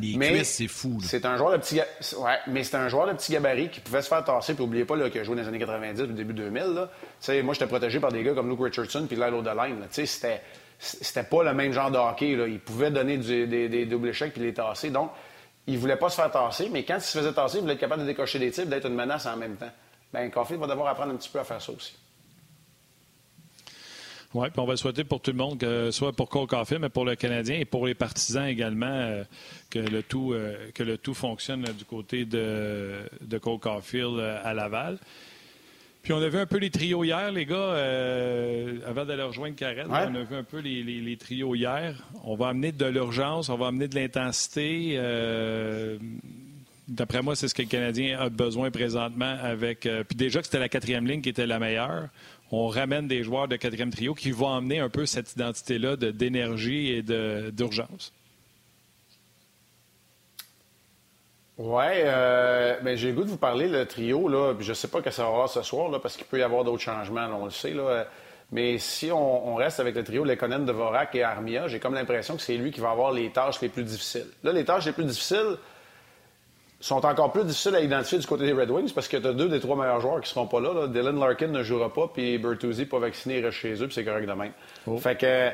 Les 0.00 0.16
mais 0.16 0.44
c'est 0.44 0.68
fou. 0.68 0.98
C'est 1.02 1.24
un 1.24 1.36
joueur 1.36 1.52
de 1.52 1.56
petit 1.56 1.80
ouais, 2.18 2.38
mais 2.46 2.64
c'est 2.64 2.76
un 2.76 2.88
joueur 2.88 3.06
de 3.06 3.12
petit 3.12 3.32
gabarit 3.32 3.68
qui 3.68 3.80
pouvait 3.80 4.02
se 4.02 4.08
faire 4.08 4.24
tasser. 4.24 4.54
Puis 4.54 4.64
n'oubliez 4.64 4.84
pas 4.84 4.96
qu'il 5.08 5.20
a 5.20 5.24
joué 5.24 5.36
dans 5.36 5.42
les 5.42 5.48
années 5.48 5.58
90 5.58 6.02
au 6.02 6.06
début 6.06 6.34
2000. 6.34 6.62
Là. 6.62 6.88
Moi, 7.42 7.54
j'étais 7.54 7.66
protégé 7.66 8.00
par 8.00 8.12
des 8.12 8.22
gars 8.22 8.34
comme 8.34 8.48
Luke 8.48 8.60
Richardson 8.60 9.06
puis 9.08 9.16
Lilo 9.16 9.42
Deline. 9.42 9.86
C'était 9.90 10.42
c'était 10.78 11.24
pas 11.24 11.42
le 11.42 11.54
même 11.54 11.72
genre 11.72 11.90
de 11.90 11.98
hockey. 11.98 12.36
Là. 12.36 12.46
Il 12.46 12.60
pouvait 12.60 12.90
donner 12.90 13.18
des, 13.18 13.68
des, 13.68 13.86
doubles 13.86 14.08
échecs 14.08 14.32
puis 14.32 14.42
les 14.42 14.54
tasser. 14.54 14.90
Donc, 14.90 15.10
il 15.66 15.76
voulait 15.78 15.96
pas 15.96 16.08
se 16.08 16.16
faire 16.16 16.30
tasser, 16.30 16.68
mais 16.72 16.84
quand 16.84 16.96
il 16.96 17.02
se 17.02 17.18
faisait 17.18 17.32
tasser, 17.32 17.58
il 17.58 17.62
voulait 17.62 17.74
être 17.74 17.80
capable 17.80 18.02
de 18.02 18.06
décocher 18.06 18.38
des 18.38 18.50
tirs 18.50 18.66
d'être 18.66 18.86
une 18.86 18.94
menace 18.94 19.26
en 19.26 19.36
même 19.36 19.56
temps. 19.56 19.70
Bien, 20.14 20.30
Caulfield 20.30 20.60
va 20.60 20.66
devoir 20.66 20.88
apprendre 20.88 21.12
un 21.12 21.16
petit 21.16 21.28
peu 21.28 21.40
à 21.40 21.44
faire 21.44 21.60
ça 21.60 21.72
aussi. 21.72 21.94
Oui, 24.38 24.50
puis 24.50 24.60
on 24.60 24.66
va 24.66 24.76
souhaiter 24.76 25.02
pour 25.02 25.20
tout 25.20 25.32
le 25.32 25.36
monde, 25.36 25.58
que 25.58 25.90
soit 25.90 26.12
pour 26.12 26.28
Cole 26.28 26.46
Caulfield, 26.46 26.80
mais 26.80 26.88
pour 26.88 27.04
le 27.04 27.16
Canadien 27.16 27.58
et 27.58 27.64
pour 27.64 27.86
les 27.86 27.94
partisans 27.94 28.46
également, 28.46 28.86
euh, 28.86 29.24
que, 29.68 29.80
le 29.80 30.02
tout, 30.02 30.32
euh, 30.32 30.70
que 30.74 30.84
le 30.84 30.96
tout 30.96 31.14
fonctionne 31.14 31.64
du 31.76 31.84
côté 31.84 32.24
de, 32.24 33.00
de 33.20 33.38
Cole 33.38 33.58
Caulfield 33.58 34.18
euh, 34.18 34.40
à 34.44 34.54
Laval. 34.54 34.98
Puis 36.02 36.12
on 36.12 36.22
a 36.22 36.28
vu 36.28 36.38
un 36.38 36.46
peu 36.46 36.58
les 36.58 36.70
trios 36.70 37.04
hier, 37.04 37.32
les 37.32 37.44
gars, 37.44 37.56
euh, 37.56 38.78
avant 38.86 39.04
d'aller 39.04 39.24
rejoindre 39.24 39.56
Karen. 39.56 39.88
On 39.90 40.14
a 40.14 40.22
vu 40.22 40.36
un 40.36 40.44
peu 40.44 40.60
les, 40.60 41.16
trios 41.16 41.54
hier. 41.54 42.02
On 42.24 42.36
va 42.36 42.48
amener 42.48 42.72
de 42.72 42.86
l'urgence, 42.86 43.48
on 43.48 43.56
va 43.56 43.66
amener 43.66 43.88
de 43.88 43.94
l'intensité. 43.94 44.92
Euh, 44.94 45.98
d'après 46.86 47.20
moi, 47.20 47.36
c'est 47.36 47.48
ce 47.48 47.54
que 47.54 47.62
le 47.62 47.68
Canadien 47.68 48.18
a 48.18 48.28
besoin 48.28 48.70
présentement 48.70 49.36
avec. 49.42 49.84
Euh, 49.86 50.04
puis 50.04 50.16
déjà 50.16 50.40
que 50.40 50.46
c'était 50.46 50.58
la 50.58 50.68
quatrième 50.68 51.06
ligne 51.06 51.20
qui 51.20 51.28
était 51.28 51.46
la 51.46 51.58
meilleure. 51.58 52.08
On 52.50 52.68
ramène 52.68 53.08
des 53.08 53.22
joueurs 53.22 53.48
de 53.48 53.56
quatrième 53.56 53.90
trio 53.90 54.14
qui 54.14 54.30
vont 54.30 54.54
amener 54.54 54.78
un 54.78 54.88
peu 54.88 55.06
cette 55.06 55.32
identité-là 55.32 55.96
d'énergie 55.96 56.90
et 56.90 57.02
d'urgence. 57.02 58.12
Oui, 61.58 61.84
euh, 61.88 62.78
ben, 62.82 62.96
j'ai 62.96 63.08
le 63.08 63.14
goût 63.14 63.24
de 63.24 63.30
vous 63.30 63.36
parler, 63.36 63.68
le 63.68 63.84
trio. 63.84 64.30
Je 64.60 64.68
ne 64.68 64.74
sais 64.74 64.86
pas 64.86 65.02
que 65.02 65.10
ça 65.10 65.24
va 65.24 65.28
avoir 65.28 65.48
ce 65.48 65.62
soir, 65.62 65.90
là, 65.90 65.98
parce 65.98 66.16
qu'il 66.16 66.26
peut 66.26 66.38
y 66.38 66.42
avoir 66.42 66.62
d'autres 66.62 66.82
changements, 66.82 67.26
on 67.40 67.46
le 67.46 67.50
sait. 67.50 67.74
Mais 68.50 68.78
si 68.78 69.10
on, 69.12 69.56
reste 69.56 69.80
avec 69.80 69.94
le 69.96 70.04
trio 70.04 70.24
Lekonen, 70.24 70.64
Devorak 70.64 71.14
et 71.16 71.22
Armia, 71.22 71.66
j'ai 71.66 71.80
comme 71.80 71.94
l'impression 71.94 72.36
que 72.36 72.42
c'est 72.42 72.56
lui 72.56 72.70
qui 72.70 72.80
va 72.80 72.90
avoir 72.90 73.12
les 73.12 73.30
tâches 73.30 73.60
les 73.60 73.68
plus 73.68 73.82
difficiles. 73.82 74.28
Là, 74.44 74.52
les 74.52 74.64
tâches 74.64 74.86
les 74.86 74.92
plus 74.92 75.04
difficiles 75.04 75.56
sont 76.80 77.04
encore 77.04 77.32
plus 77.32 77.44
difficiles 77.44 77.74
à 77.74 77.80
identifier 77.80 78.18
du 78.18 78.26
côté 78.26 78.46
des 78.46 78.52
Red 78.52 78.70
Wings 78.70 78.92
parce 78.92 79.08
que 79.08 79.16
tu 79.16 79.26
as 79.26 79.32
deux 79.32 79.48
des 79.48 79.58
trois 79.58 79.76
meilleurs 79.76 80.00
joueurs 80.00 80.20
qui 80.20 80.28
ne 80.30 80.34
seront 80.34 80.46
pas 80.46 80.60
là, 80.60 80.86
Dylan 80.86 81.18
Larkin 81.18 81.48
ne 81.48 81.62
jouera 81.62 81.92
pas, 81.92 82.08
puis 82.12 82.38
Bertuzzi 82.38 82.86
pas 82.86 83.00
vacciné, 83.00 83.38
il 83.38 83.44
reste 83.44 83.58
chez 83.58 83.74
eux, 83.74 83.86
puis 83.86 83.94
c'est 83.94 84.04
correct 84.04 84.26
de 84.26 84.32
même. 84.32 84.52
Oh. 84.86 84.96
Fait 84.98 85.18
que 85.18 85.50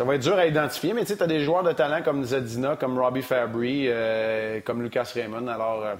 ça 0.00 0.04
va 0.04 0.14
être 0.14 0.22
dur 0.22 0.36
à 0.36 0.46
identifier, 0.46 0.92
mais 0.92 1.04
tu 1.04 1.14
as 1.18 1.26
des 1.26 1.40
joueurs 1.40 1.62
de 1.62 1.72
talent 1.72 2.02
comme 2.02 2.24
Zadina, 2.24 2.76
comme 2.76 2.98
Robbie 2.98 3.22
Fabry, 3.22 3.84
euh, 3.86 4.60
comme 4.60 4.82
Lucas 4.82 5.10
Raymond. 5.14 5.46
Alors, 5.46 5.84
euh, 5.84 5.94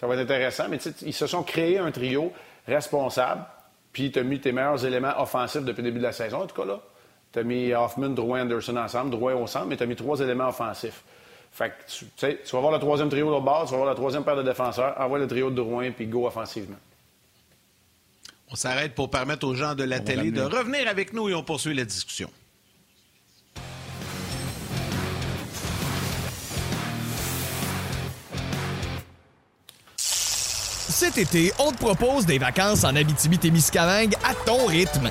ça 0.00 0.06
va 0.06 0.14
être 0.14 0.20
intéressant. 0.20 0.68
Mais 0.68 0.78
ils 1.02 1.14
se 1.14 1.26
sont 1.26 1.42
créés 1.42 1.78
un 1.78 1.90
trio 1.90 2.32
responsable, 2.66 3.42
puis 3.92 4.10
tu 4.10 4.18
as 4.18 4.22
mis 4.22 4.40
tes 4.40 4.52
meilleurs 4.52 4.84
éléments 4.84 5.18
offensifs 5.18 5.64
depuis 5.64 5.82
le 5.82 5.88
début 5.88 5.98
de 5.98 6.04
la 6.04 6.12
saison, 6.12 6.42
en 6.42 6.46
tout 6.46 6.60
cas 6.60 6.66
là. 6.66 6.80
Tu 7.32 7.40
as 7.40 7.42
mis 7.42 7.74
Hoffman, 7.74 8.10
Drouin, 8.10 8.42
Anderson 8.42 8.76
ensemble, 8.76 9.10
Drouin 9.10 9.34
au 9.34 9.46
centre, 9.46 9.66
mais 9.66 9.76
tu 9.76 9.82
as 9.82 9.86
mis 9.86 9.96
trois 9.96 10.18
éléments 10.20 10.48
offensifs. 10.48 11.02
Fait 11.58 11.70
que 11.70 11.90
tu, 11.90 12.06
tu 12.16 12.52
vas 12.52 12.60
voir 12.60 12.72
le 12.72 12.78
troisième 12.78 13.08
trio 13.08 13.34
de 13.34 13.44
base, 13.44 13.66
tu 13.66 13.70
vas 13.72 13.78
voir 13.78 13.88
la 13.88 13.96
troisième 13.96 14.22
paire 14.22 14.36
de 14.36 14.44
défenseurs, 14.44 14.94
envoie 14.96 15.18
le 15.18 15.26
trio 15.26 15.50
de 15.50 15.56
Drouin, 15.56 15.90
puis 15.90 16.06
go 16.06 16.24
offensivement. 16.24 16.76
On 18.48 18.54
s'arrête 18.54 18.94
pour 18.94 19.10
permettre 19.10 19.44
aux 19.44 19.56
gens 19.56 19.74
de 19.74 19.82
la 19.82 19.98
télé 19.98 20.30
de 20.30 20.40
revenir 20.40 20.86
avec 20.86 21.12
nous 21.12 21.28
et 21.28 21.34
on 21.34 21.42
poursuit 21.42 21.74
la 21.74 21.84
discussion. 21.84 22.30
Cet 29.96 31.18
été, 31.18 31.52
on 31.58 31.72
te 31.72 31.78
propose 31.78 32.24
des 32.24 32.38
vacances 32.38 32.84
en 32.84 32.94
Abitibi-Témiscamingue 32.94 34.14
à 34.24 34.34
ton 34.46 34.66
rythme. 34.66 35.10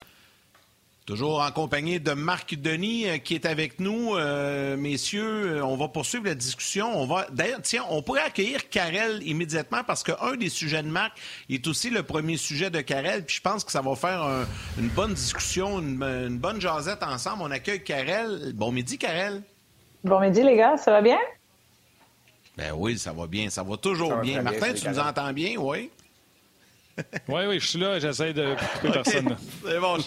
Toujours 1.07 1.41
en 1.41 1.51
compagnie 1.51 1.99
de 1.99 2.11
Marc 2.11 2.53
Denis 2.53 3.09
euh, 3.09 3.17
qui 3.17 3.33
est 3.33 3.47
avec 3.47 3.79
nous. 3.79 4.15
Euh, 4.15 4.77
messieurs, 4.77 5.57
euh, 5.57 5.65
on 5.65 5.75
va 5.75 5.87
poursuivre 5.87 6.25
la 6.25 6.35
discussion. 6.35 6.91
On 6.95 7.07
va 7.07 7.25
D'ailleurs, 7.31 7.61
tiens, 7.63 7.83
on 7.89 8.03
pourrait 8.03 8.21
accueillir 8.21 8.69
Karel 8.69 9.23
immédiatement 9.27 9.83
parce 9.85 10.03
qu'un 10.03 10.35
des 10.35 10.49
sujets 10.49 10.83
de 10.83 10.87
Marc 10.87 11.17
est 11.49 11.65
aussi 11.65 11.89
le 11.89 12.03
premier 12.03 12.37
sujet 12.37 12.69
de 12.69 12.81
Karel. 12.81 13.25
Puis 13.25 13.37
je 13.37 13.41
pense 13.41 13.63
que 13.63 13.71
ça 13.71 13.81
va 13.81 13.95
faire 13.95 14.45
une 14.77 14.89
bonne 14.89 15.15
discussion, 15.15 15.79
une, 15.79 16.37
bonne 16.37 16.61
jasette 16.61 17.01
ensemble. 17.01 17.41
On 17.41 17.51
accueille 17.51 17.83
Karel. 17.83 18.53
Bon 18.53 18.71
midi, 18.71 18.99
Karel. 18.99 19.41
Bon 20.03 20.19
midi, 20.19 20.43
les 20.43 20.55
gars. 20.55 20.77
Ça 20.77 20.91
va 20.91 21.01
bien? 21.01 21.17
Ben 22.57 22.73
oui, 22.77 22.99
ça 22.99 23.11
va 23.11 23.25
bien. 23.25 23.49
Ça 23.49 23.63
va 23.63 23.75
toujours 23.75 24.17
bien. 24.17 24.43
Martin, 24.43 24.73
tu 24.73 24.87
nous 24.87 24.99
entends 24.99 25.33
bien? 25.33 25.55
Oui. 25.57 25.89
Oui, 27.27 27.41
oui, 27.47 27.59
je 27.59 27.67
suis 27.67 27.79
là, 27.79 27.99
j'essaie 27.99 28.33
de 28.33 28.55
couper 28.55 28.91
personne. 28.91 29.37
C'est 29.65 29.79
bon, 29.79 29.97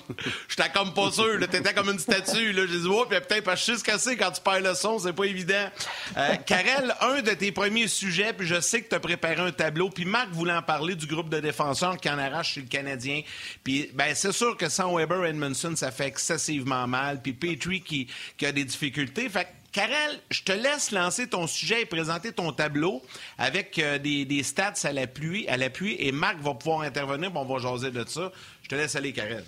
je 0.49 0.57
t'ai 0.57 0.69
comme 0.75 0.93
pas 0.93 1.11
sûr. 1.11 1.39
T'étais 1.41 1.73
comme 1.73 1.91
une 1.91 1.99
statue. 1.99 2.53
Là. 2.53 2.63
J'ai 2.67 2.81
dit, 2.81 2.89
oh, 2.89 3.07
puis 3.09 3.19
peut-être 3.21 3.45
pas 3.45 3.57
juste 3.57 3.83
cassé 3.85 4.17
quand 4.17 4.31
tu 4.31 4.41
perds 4.41 4.61
le 4.61 4.75
son, 4.75 4.99
c'est 4.99 5.13
pas 5.13 5.25
évident. 5.25 5.71
Euh, 6.17 6.35
Karel, 6.45 6.95
un 7.01 7.23
de 7.23 7.31
tes 7.31 7.53
premiers 7.53 7.89
sujets, 7.89 8.33
puis 8.33 8.47
je 8.47 8.61
sais 8.61 8.83
que 8.83 8.89
tu 8.89 8.95
as 8.95 9.01
préparé 9.01 9.41
un 9.41 9.53
tableau, 9.53 9.91
puis 9.91 10.05
Marc 10.05 10.31
voulait 10.31 10.53
en 10.53 10.63
parler 10.63 10.95
du 10.95 11.07
groupe 11.07 11.29
de 11.29 11.41
défenseurs 11.41 11.97
qui 11.97 12.11
en 12.11 12.19
arrache 12.19 12.55
chez 12.55 12.61
le 12.61 12.69
Canadien. 12.69 13.23
Puis, 13.63 13.91
ben, 13.95 14.15
c'est 14.15 14.33
sûr 14.33 14.57
que 14.57 14.69
sans 14.69 14.95
Weber 14.95 15.25
Edmondson, 15.25 15.75
ça 15.77 15.91
fait 15.91 16.07
excessivement 16.07 16.87
mal. 16.87 17.23
Puis 17.23 17.33
Petrie 17.33 17.81
qui, 17.81 18.09
qui 18.37 18.47
a 18.47 18.53
des 18.53 18.65
difficultés. 18.65 19.29
Fait 19.29 19.49
Karel, 19.75 20.21
je 20.31 20.45
te 20.45 20.53
laisse 20.53 20.93
lancer 20.93 21.29
ton 21.29 21.49
sujet 21.49 21.83
et 21.83 21.85
présenter 21.85 22.31
ton 22.31 22.53
tableau 22.53 23.03
avec 23.39 23.81
euh, 23.81 23.99
des, 23.99 24.43
stats 24.45 24.73
à 24.85 24.93
l'appui, 24.93 25.49
à 25.49 25.57
et 25.57 26.13
Marc 26.13 26.37
va 26.39 26.55
pouvoir 26.55 26.83
intervenir, 26.83 27.33
on 27.35 27.45
va 27.45 27.59
jaser 27.59 27.91
de 27.91 28.05
ça. 28.07 28.31
Je 28.63 28.69
te 28.69 28.77
laisse 28.77 28.95
aller, 28.95 29.13
Karel. 29.13 29.43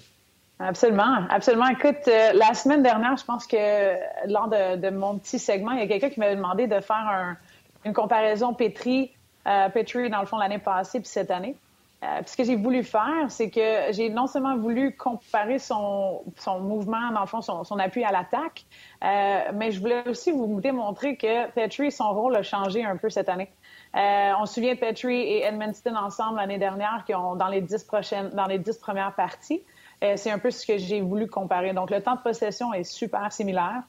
Absolument, 0.59 1.29
absolument. 1.31 1.69
Écoute, 1.69 2.09
euh, 2.09 2.33
la 2.33 2.55
semaine 2.55 2.83
dernière, 2.83 3.17
je 3.17 3.25
pense 3.25 3.47
que 3.47 3.95
lors 4.27 4.49
de, 4.49 4.91
mon 4.91 5.17
petit 5.19 5.39
segment, 5.39 5.71
il 5.71 5.79
y 5.79 5.83
a 5.83 5.87
quelqu'un 5.87 6.11
qui 6.11 6.19
m'avait 6.19 6.35
demandé 6.35 6.67
de 6.67 6.81
faire 6.81 7.37
une 7.85 7.93
comparaison 7.93 8.53
Petri, 8.53 9.12
euh, 9.47 9.69
Petri 9.69 10.11
dans 10.11 10.21
le 10.21 10.27
fond 10.27 10.39
l'année 10.39 10.59
passée 10.59 10.99
puis 10.99 11.09
cette 11.09 11.31
année. 11.31 11.55
Euh, 12.03 12.21
ce 12.27 12.37
que 12.37 12.45
j'ai 12.45 12.57
voulu 12.57 12.85
faire, 12.85 13.31
c'est 13.31 13.49
que 13.49 13.93
j'ai 13.93 14.11
non 14.11 14.27
seulement 14.27 14.57
voulu 14.57 14.95
comparer 14.95 15.59
son, 15.59 16.23
mouvement, 16.61 17.11
dans 17.13 17.23
le 17.23 17.27
fond, 17.27 17.41
son, 17.41 17.79
appui 17.79 18.05
à 18.05 18.13
l'attaque, 18.13 18.67
euh, 19.03 19.53
mais 19.55 19.71
je 19.71 19.81
voulais 19.81 20.07
aussi 20.07 20.31
vous 20.31 20.61
démontrer 20.61 21.17
que 21.17 21.51
Petrie, 21.53 21.91
son 21.91 22.13
rôle 22.13 22.37
a 22.37 22.43
changé 22.43 22.85
un 22.85 22.99
peu 22.99 23.09
cette 23.09 23.31
année. 23.31 23.51
Euh, 23.95 24.33
on 24.39 24.45
se 24.45 24.55
souvient 24.55 24.75
de 24.75 24.79
Petrie 24.79 25.21
et 25.21 25.45
Edmundston 25.45 25.97
ensemble 25.97 26.37
l'année 26.37 26.59
dernière, 26.59 27.03
qui 27.07 27.15
ont 27.15 27.35
dans 27.35 27.49
les 27.49 27.63
dix 27.63 27.83
prochaines, 27.83 28.29
dans 28.31 28.47
les 28.47 28.59
dix 28.59 28.77
premières 28.77 29.15
parties. 29.15 29.63
Euh, 30.05 30.15
c'est 30.17 30.31
un 30.31 30.39
peu 30.39 30.51
ce 30.51 30.67
que 30.67 30.77
j'ai 30.77 31.01
voulu 31.01 31.29
comparer. 31.29 31.73
Donc, 31.73 31.91
le 31.91 32.03
temps 32.03 32.17
de 32.17 32.21
possession 32.21 32.75
est 32.75 32.85
super 32.85 33.33
similaire. 33.33 33.83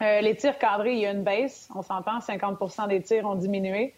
Les 0.00 0.36
tirs 0.36 0.58
cadrés, 0.58 0.92
il 0.92 0.98
y 0.98 1.06
a 1.06 1.12
une 1.12 1.22
baisse. 1.22 1.68
On 1.74 1.80
s'entend, 1.80 2.18
50% 2.18 2.88
des 2.88 3.00
tirs 3.00 3.24
ont 3.24 3.36
diminué 3.36 3.94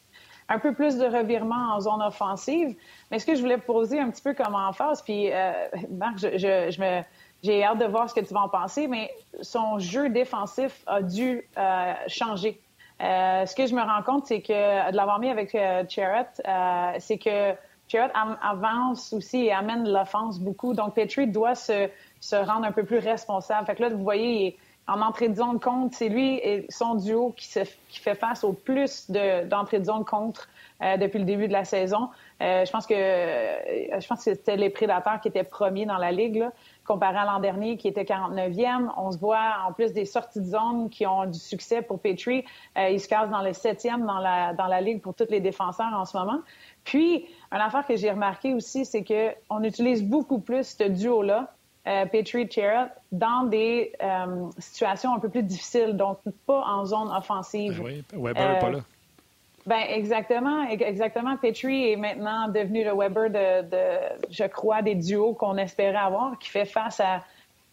un 0.49 0.59
peu 0.59 0.73
plus 0.73 0.97
de 0.97 1.05
revirement 1.05 1.75
en 1.75 1.81
zone 1.81 2.03
offensive. 2.03 2.77
Mais 3.11 3.19
ce 3.19 3.27
que 3.27 3.35
je 3.35 3.41
voulais 3.41 3.59
poser 3.59 3.99
un 3.99 4.11
petit 4.11 4.23
peu 4.23 4.35
comme 4.35 4.55
en 4.55 4.73
face, 4.73 5.03
puis 5.03 5.33
euh, 5.33 5.53
Marc, 5.91 6.19
je, 6.19 6.39
je, 6.39 6.81
me, 6.81 7.03
j'ai 7.43 7.65
hâte 7.65 7.79
de 7.79 7.87
voir 7.87 8.09
ce 8.09 8.15
que 8.15 8.25
tu 8.25 8.33
vas 8.33 8.43
en 8.43 8.49
penser, 8.49 8.89
mais 8.89 9.11
son 9.43 9.79
jeu 9.79 10.09
défensif 10.09 10.83
a 10.87 11.03
dû 11.03 11.45
euh, 11.59 11.95
changer. 12.09 12.61
Euh, 13.03 13.45
ce 13.45 13.55
que 13.55 13.67
je 13.67 13.75
me 13.75 13.83
rends 13.83 14.03
compte, 14.03 14.27
c'est 14.27 14.41
que 14.41 14.91
de 14.91 14.97
l'avoir 14.97 15.19
mis 15.19 15.29
avec 15.29 15.55
euh, 15.55 15.85
euh 15.85 16.93
c'est 16.99 17.19
que 17.19 17.55
Jarrett 17.89 18.13
avance 18.43 19.13
aussi 19.13 19.45
et 19.45 19.53
amène 19.53 19.89
l'offense 19.89 20.41
beaucoup. 20.41 20.75
Donc, 20.75 20.95
Petrie 20.95 21.29
doit 21.29 21.55
se, 21.55 21.89
se 22.21 22.37
rendre 22.37 22.67
un 22.67 22.73
peu 22.73 22.85
plus 22.85 22.99
responsable. 22.99 23.67
Fait 23.67 23.77
que 23.77 23.83
là, 23.83 23.91
vous 23.91 24.03
voyez, 24.03 24.57
en 24.89 25.01
entrée 25.01 25.29
de 25.29 25.35
zone 25.35 25.59
contre, 25.59 25.97
c'est 25.97 26.09
lui 26.09 26.37
et 26.37 26.67
son 26.69 26.95
duo 26.95 27.35
qui, 27.37 27.47
se, 27.47 27.61
qui 27.89 27.99
fait 27.99 28.15
face 28.15 28.45
au 28.45 28.53
plus 28.53 29.11
d'entrée 29.11 29.81
de, 29.81 29.85
zone 29.85 30.05
contre 30.05 30.49
euh, 30.81 30.97
depuis 30.97 31.19
le 31.19 31.25
début 31.25 31.49
de 31.49 31.53
la 31.53 31.65
saison. 31.65 32.11
Euh, 32.41 32.65
je 32.65 32.71
pense 32.71 32.87
que 32.87 32.95
euh, 32.95 34.01
je 34.01 34.07
pense 34.07 34.25
que 34.25 34.35
c'était 34.35 34.57
les 34.57 34.71
Prédateurs 34.71 35.21
qui 35.21 35.29
étaient 35.29 35.43
premiers 35.43 35.87
dans 35.87 35.97
la 35.97 36.13
ligue, 36.13 36.37
là, 36.37 36.53
comparé 36.87 37.17
à 37.17 37.25
l'an 37.25 37.41
dernier 37.41 37.77
qui 37.77 37.89
était 37.89 38.05
49e. 38.05 38.91
On 38.97 39.11
se 39.11 39.19
voit 39.19 39.57
en 39.67 39.73
plus 39.73 39.93
des 39.93 40.05
sorties 40.05 40.41
de 40.41 40.47
zone 40.47 40.89
qui 40.89 41.05
ont 41.05 41.27
du 41.27 41.39
succès 41.39 41.83
pour 41.83 41.99
Petrie. 41.99 42.45
il 42.77 43.01
se 43.01 43.09
casse 43.09 43.29
dans 43.31 43.43
le 43.43 43.53
septième 43.53 44.07
dans 44.07 44.19
la, 44.19 44.53
dans 44.53 44.67
la 44.67 44.81
ligue 44.81 45.01
pour 45.01 45.15
tous 45.15 45.31
les 45.31 45.41
défenseurs 45.41 45.93
en 45.95 46.05
ce 46.05 46.17
moment. 46.17 46.41
Puis, 46.85 47.27
une 47.51 47.59
affaire 47.59 47.85
que 47.85 47.97
j'ai 47.97 48.11
remarqué 48.11 48.55
aussi, 48.55 48.85
c'est 48.85 49.03
que 49.03 49.31
on 49.51 49.65
utilise 49.65 50.05
beaucoup 50.05 50.39
plus 50.39 50.77
ce 50.79 50.85
duo-là 50.85 51.56
euh, 51.87 52.07
Patriot 52.07 52.47
dans 53.13 53.45
des 53.45 53.93
euh, 54.03 54.47
situations 54.59 55.15
un 55.15 55.19
peu 55.19 55.29
plus 55.29 55.43
difficiles, 55.43 55.97
donc 55.97 56.19
pas 56.47 56.65
en 56.67 56.85
zone 56.85 57.11
offensive. 57.17 57.79
Ben 57.79 57.85
oui, 57.85 58.05
Weber 58.13 58.53
n'est 58.53 58.59
pas 58.59 58.71
là. 58.71 58.79
Ben 59.67 59.83
exactement, 59.89 60.69
exactement. 60.69 61.37
Petrie 61.37 61.91
est 61.91 61.97
maintenant 61.97 62.47
devenu 62.49 62.85
le 62.85 62.93
Weber 62.95 63.31
de, 63.31 64.31
je 64.31 64.45
crois, 64.45 64.81
des 64.81 64.95
duos 64.95 65.35
qu'on 65.35 65.57
espérait 65.57 65.97
avoir, 65.97 66.39
qui 66.39 66.51
fait 66.51 66.67
face 66.67 67.01
à 67.01 67.25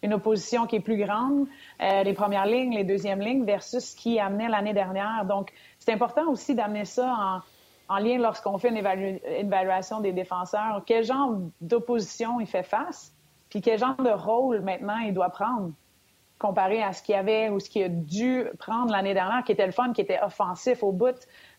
une 0.02 0.14
opposition 0.14 0.66
qui 0.66 0.78
est 0.78 0.82
plus 0.82 0.98
grande, 0.98 1.48
euh, 1.82 2.04
les 2.04 2.14
premières 2.14 2.48
lignes, 2.48 2.76
les 2.76 2.84
deuxièmes 2.84 3.22
lignes, 3.22 3.46
versus 3.46 3.92
ce 3.92 3.96
qui 3.96 4.20
amenait 4.20 4.50
l'année 4.50 4.74
dernière. 4.74 5.24
Donc, 5.26 5.52
c'est 5.80 5.94
important 5.94 6.30
aussi 6.30 6.56
d'amener 6.56 6.86
ça 6.86 7.42
en, 7.88 7.98
lien 8.00 8.18
lorsqu'on 8.18 8.58
fait 8.58 8.70
une, 8.70 8.78
évaluation 8.78 10.02
des 10.02 10.12
défenseurs. 10.12 10.82
Quel 10.86 11.06
genre 11.06 11.38
d'opposition 11.62 12.40
il 12.40 12.48
fait 12.48 12.64
face, 12.64 13.14
puis 13.54 13.62
quel 13.62 13.78
genre 13.78 13.96
de 13.98 14.10
rôle 14.10 14.62
maintenant 14.62 14.98
il 14.98 15.14
doit 15.14 15.30
prendre 15.30 15.70
comparé 16.40 16.82
à 16.82 16.92
ce 16.92 17.04
qu'il 17.04 17.14
y 17.14 17.18
avait 17.20 17.50
ou 17.50 17.60
ce 17.60 17.70
qu'il 17.70 17.84
a 17.84 17.88
dû 17.88 18.46
prendre 18.58 18.92
l'année 18.92 19.14
dernière, 19.14 19.44
qui 19.44 19.52
était 19.52 19.68
le 19.68 19.72
fun, 19.72 19.94
qui 19.94 20.02
était 20.02 20.20
offensif 20.24 20.82
au 20.82 20.92
bout? 20.92 21.14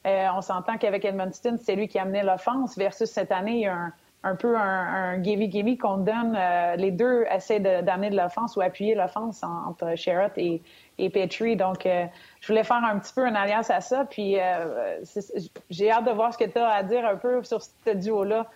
Euh, 0.04 0.26
on 0.34 0.40
s'entend 0.40 0.76
qu'avec 0.76 1.04
Edmundston, 1.04 1.56
c'est 1.62 1.76
lui 1.76 1.86
qui 1.86 2.00
amenait 2.00 2.24
l'offense, 2.24 2.76
versus 2.76 3.08
cette 3.08 3.30
année, 3.30 3.52
il 3.52 3.60
y 3.60 3.66
a 3.68 3.92
un, 4.24 4.34
peu 4.34 4.56
un, 4.56 4.60
un 4.60 5.22
gimme 5.22 5.78
qu'on 5.78 5.98
donne. 5.98 6.36
Euh, 6.36 6.74
les 6.74 6.90
deux 6.90 7.26
essaient 7.30 7.60
d'amener 7.60 8.10
de, 8.10 8.16
l'offense 8.16 8.56
ou 8.56 8.60
appuyer 8.60 8.96
l'offense 8.96 9.44
entre 9.44 9.94
Sherrod 9.94 10.32
et, 10.36 10.62
et 10.98 11.10
Petrie. 11.10 11.54
Donc, 11.54 11.86
euh, 11.86 12.06
je 12.40 12.48
voulais 12.48 12.64
faire 12.64 12.82
un 12.82 12.98
petit 12.98 13.14
peu 13.14 13.24
un 13.24 13.36
alliance 13.36 13.70
à 13.70 13.80
ça. 13.80 14.04
Puis, 14.04 14.34
j'ai 15.70 15.90
hâte 15.92 16.06
de 16.06 16.10
voir 16.10 16.32
ce 16.32 16.38
que 16.38 16.50
tu 16.50 16.58
as 16.58 16.70
à 16.70 16.82
dire 16.82 17.06
un 17.06 17.14
peu 17.14 17.44
sur 17.44 17.62
ce 17.62 17.90
duo-là. 17.90 18.48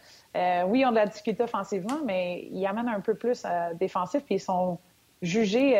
Oui, 0.66 0.84
on 0.84 0.88
a 0.88 0.92
de 0.92 0.96
la 0.96 1.06
difficulté 1.06 1.42
offensivement, 1.42 2.00
mais 2.04 2.48
ils 2.50 2.66
amènent 2.66 2.88
un 2.88 3.00
peu 3.00 3.14
plus 3.14 3.44
défensif, 3.78 4.22
puis 4.24 4.36
ils 4.36 4.40
sont 4.40 4.78
jugés 5.22 5.78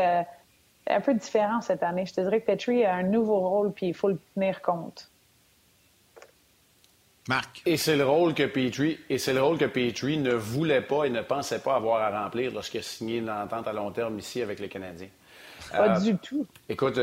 un 0.89 1.01
peu 1.01 1.15
différents 1.15 1.61
cette 1.61 1.83
année. 1.83 2.07
Je 2.07 2.15
te 2.15 2.21
dirais 2.21 2.41
que 2.41 2.47
Petrie 2.47 2.85
a 2.85 2.95
un 2.95 3.03
nouveau 3.03 3.41
rôle, 3.41 3.73
puis 3.73 3.89
il 3.89 3.95
faut 3.95 4.09
le 4.09 4.19
tenir 4.35 4.63
compte. 4.63 5.11
Marc. 7.29 7.61
Et 7.67 7.77
c'est 7.77 7.97
le 7.97 8.07
rôle 8.07 8.33
que 8.33 8.45
Petrie, 8.47 8.99
et 9.11 9.19
c'est 9.19 9.35
le 9.35 9.43
rôle 9.43 9.59
que 9.59 9.67
Petrie 9.67 10.17
ne 10.17 10.33
voulait 10.33 10.81
pas 10.81 11.05
et 11.05 11.11
ne 11.11 11.21
pensait 11.21 11.59
pas 11.59 11.77
avoir 11.77 12.01
à 12.01 12.23
remplir 12.23 12.53
lorsqu'il 12.53 12.81
a 12.81 12.83
signé 12.83 13.19
une 13.19 13.29
entente 13.29 13.69
à 13.69 13.73
long 13.75 13.91
terme 13.91 14.19
ici 14.19 14.41
avec 14.41 14.59
les 14.61 14.69
Canadiens. 14.69 15.11
Pas 15.71 15.99
euh, 15.99 16.01
du 16.01 16.17
tout. 16.17 16.47
Écoute, 16.71 16.99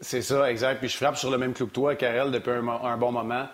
c'est 0.00 0.22
ça, 0.22 0.50
exact. 0.50 0.80
Puis 0.80 0.90
je 0.90 0.96
frappe 0.98 1.16
sur 1.16 1.30
le 1.30 1.38
même 1.38 1.54
clou 1.54 1.66
que 1.66 1.72
toi, 1.72 1.94
Karel, 1.96 2.30
depuis 2.30 2.50
un, 2.50 2.96
bon 2.98 3.12
moment. 3.12 3.46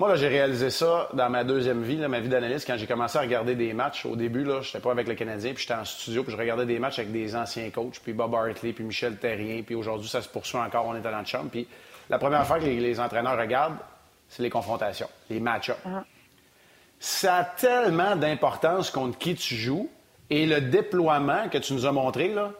Moi, 0.00 0.08
là, 0.08 0.16
j'ai 0.16 0.28
réalisé 0.28 0.70
ça 0.70 1.10
dans 1.12 1.28
ma 1.28 1.44
deuxième 1.44 1.82
vie, 1.82 1.98
ma 1.98 2.20
vie 2.20 2.30
d'analyste, 2.30 2.66
quand 2.66 2.78
j'ai 2.78 2.86
commencé 2.86 3.18
à 3.18 3.20
regarder 3.20 3.54
des 3.54 3.74
matchs. 3.74 4.06
Au 4.06 4.16
début, 4.16 4.44
là, 4.44 4.62
j'étais 4.62 4.80
pas 4.80 4.92
avec 4.92 5.06
les 5.06 5.14
Canadiens, 5.14 5.52
puis 5.52 5.60
j'étais 5.60 5.78
en 5.78 5.84
studio, 5.84 6.22
puis 6.22 6.32
je 6.32 6.38
regardais 6.38 6.64
des 6.64 6.78
matchs 6.78 7.00
avec 7.00 7.12
des 7.12 7.36
anciens 7.36 7.68
coachs, 7.68 8.00
puis 8.02 8.14
Bob 8.14 8.34
Hartley, 8.34 8.72
puis 8.72 8.82
Michel 8.82 9.18
Terrien, 9.18 9.60
puis 9.60 9.74
aujourd'hui, 9.74 10.08
ça 10.08 10.22
se 10.22 10.28
poursuit 10.30 10.56
encore, 10.56 10.86
on 10.86 10.96
est 10.96 11.02
dans 11.02 11.18
le 11.18 11.26
chambre. 11.26 11.50
Puis 11.50 11.68
la 12.08 12.18
première 12.18 12.46
fois 12.46 12.58
que 12.58 12.64
les 12.64 12.98
entraîneurs 12.98 13.38
regardent, 13.38 13.76
c'est 14.30 14.42
les 14.42 14.48
confrontations, 14.48 15.08
les 15.28 15.38
match-ups. 15.38 15.76
Ah. 15.84 16.02
Ça 16.98 17.36
a 17.36 17.44
tellement 17.44 18.16
d'importance 18.16 18.90
contre 18.90 19.18
qui 19.18 19.34
tu 19.34 19.54
joues 19.54 19.90
et 20.30 20.46
le 20.46 20.62
déploiement 20.62 21.50
que 21.50 21.58
tu 21.58 21.74
nous 21.74 21.84
as 21.84 21.92
montré, 21.92 22.28
là, 22.28 22.52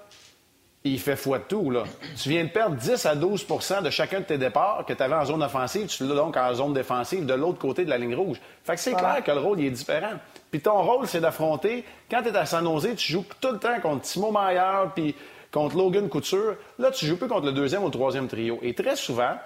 il 0.85 0.99
fait 0.99 1.17
foi 1.17 1.39
de 1.39 1.45
tout. 1.45 1.71
Là. 1.71 1.85
Tu 2.17 2.31
viens 2.31 2.45
de 2.45 2.49
perdre 2.49 2.77
10 2.77 3.05
à 3.07 3.15
12% 3.15 3.83
de 3.83 3.91
chacun 3.91 4.21
de 4.21 4.25
tes 4.25 4.39
départs 4.39 4.85
que 4.87 4.93
tu 4.93 5.03
avais 5.03 5.15
en 5.15 5.25
zone 5.25 5.43
offensive, 5.43 5.87
tu 5.87 6.07
l'as 6.07 6.15
donc 6.15 6.37
en 6.37 6.55
zone 6.55 6.73
défensive 6.73 7.27
de 7.27 7.35
l'autre 7.35 7.59
côté 7.59 7.85
de 7.85 7.91
la 7.91 7.99
ligne 7.99 8.15
rouge. 8.15 8.41
Fait 8.65 8.75
que 8.75 8.81
c'est 8.81 8.95
clair 8.95 9.23
que 9.25 9.31
le 9.31 9.41
rôle 9.41 9.61
il 9.61 9.67
est 9.67 9.71
différent. 9.71 10.15
Puis 10.51 10.61
ton 10.61 10.83
rôle, 10.83 11.07
c'est 11.07 11.21
d'affronter. 11.21 11.85
Quand 12.11 12.23
tu 12.23 12.29
es 12.29 12.37
à 12.37 12.47
San 12.47 12.65
Jose, 12.65 12.95
tu 12.97 13.13
joues 13.13 13.25
tout 13.41 13.53
le 13.53 13.59
temps 13.59 13.79
contre 13.81 14.03
Timo 14.03 14.31
Maillard 14.31 14.93
puis 14.95 15.15
contre 15.53 15.77
Logan 15.77 16.09
Couture. 16.09 16.57
Là, 16.79 16.91
tu 16.91 17.07
joues 17.07 17.17
plus 17.17 17.29
contre 17.29 17.47
le 17.47 17.53
deuxième 17.53 17.83
ou 17.83 17.87
le 17.87 17.93
troisième 17.93 18.27
trio. 18.27 18.59
Et 18.63 18.75
très 18.75 18.97
souvent, 18.97 19.37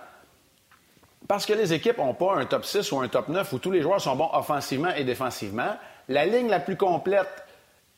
parce 1.26 1.46
que 1.46 1.52
les 1.52 1.72
équipes 1.72 1.98
n'ont 1.98 2.14
pas 2.14 2.36
un 2.36 2.44
top 2.46 2.64
6 2.64 2.92
ou 2.92 3.00
un 3.00 3.08
top 3.08 3.28
9 3.28 3.52
où 3.52 3.58
tous 3.58 3.70
les 3.70 3.82
joueurs 3.82 4.00
sont 4.00 4.14
bons 4.14 4.30
offensivement 4.32 4.90
et 4.94 5.04
défensivement, 5.04 5.76
la 6.08 6.26
ligne 6.26 6.48
la 6.48 6.60
plus 6.60 6.76
complète, 6.76 7.43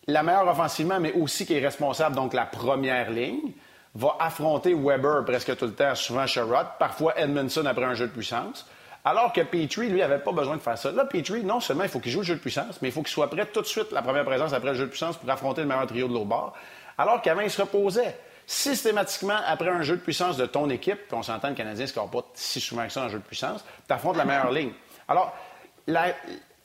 la 0.06 0.22
meilleure 0.22 0.48
offensivement, 0.48 1.00
mais 1.00 1.12
aussi 1.12 1.46
qui 1.46 1.54
est 1.54 1.60
responsable, 1.60 2.14
donc 2.14 2.32
la 2.32 2.46
première 2.46 3.10
ligne, 3.10 3.52
va 3.94 4.16
affronter 4.20 4.74
Weber 4.74 5.24
presque 5.24 5.56
tout 5.56 5.64
le 5.64 5.72
temps, 5.72 5.94
souvent 5.94 6.26
Sherrod, 6.26 6.66
parfois 6.78 7.18
Edmondson 7.18 7.64
après 7.66 7.84
un 7.84 7.94
jeu 7.94 8.06
de 8.06 8.12
puissance. 8.12 8.66
Alors 9.04 9.32
que 9.32 9.40
Petrie, 9.40 9.88
lui, 9.88 10.00
n'avait 10.00 10.18
pas 10.18 10.32
besoin 10.32 10.56
de 10.56 10.60
faire 10.60 10.76
ça. 10.76 10.90
Là, 10.90 11.04
Petrie, 11.04 11.44
non 11.44 11.60
seulement 11.60 11.84
il 11.84 11.88
faut 11.88 12.00
qu'il 12.00 12.12
joue 12.12 12.20
le 12.20 12.26
jeu 12.26 12.34
de 12.34 12.40
puissance, 12.40 12.82
mais 12.82 12.88
il 12.88 12.92
faut 12.92 13.02
qu'il 13.02 13.12
soit 13.12 13.30
prêt 13.30 13.46
tout 13.46 13.62
de 13.62 13.66
suite, 13.66 13.92
la 13.92 14.02
première 14.02 14.24
présence 14.24 14.52
après 14.52 14.70
le 14.70 14.74
jeu 14.74 14.84
de 14.84 14.90
puissance, 14.90 15.16
pour 15.16 15.30
affronter 15.30 15.62
le 15.62 15.68
meilleur 15.68 15.86
trio 15.86 16.08
de 16.08 16.12
l'autre 16.12 16.26
bord. 16.26 16.54
Alors 16.98 17.22
qu'avant, 17.22 17.40
il 17.40 17.50
se 17.50 17.62
reposait 17.62 18.18
systématiquement, 18.46 19.38
après 19.46 19.70
un 19.70 19.82
jeu 19.82 19.96
de 19.96 20.00
puissance 20.00 20.36
de 20.36 20.46
ton 20.46 20.68
équipe, 20.70 21.08
puis 21.08 21.16
on 21.16 21.22
s'entend, 21.22 21.48
le 21.48 21.54
Canadien 21.54 21.84
ne 21.84 21.88
score 21.88 22.10
pas 22.10 22.24
si 22.34 22.60
souvent 22.60 22.86
que 22.86 22.92
ça 22.92 23.02
en 23.02 23.08
jeu 23.08 23.18
de 23.18 23.24
puissance, 23.24 23.64
tu 23.86 23.94
affrontes 23.94 24.16
la 24.16 24.24
meilleure 24.24 24.52
ligne. 24.52 24.72
Alors, 25.08 25.32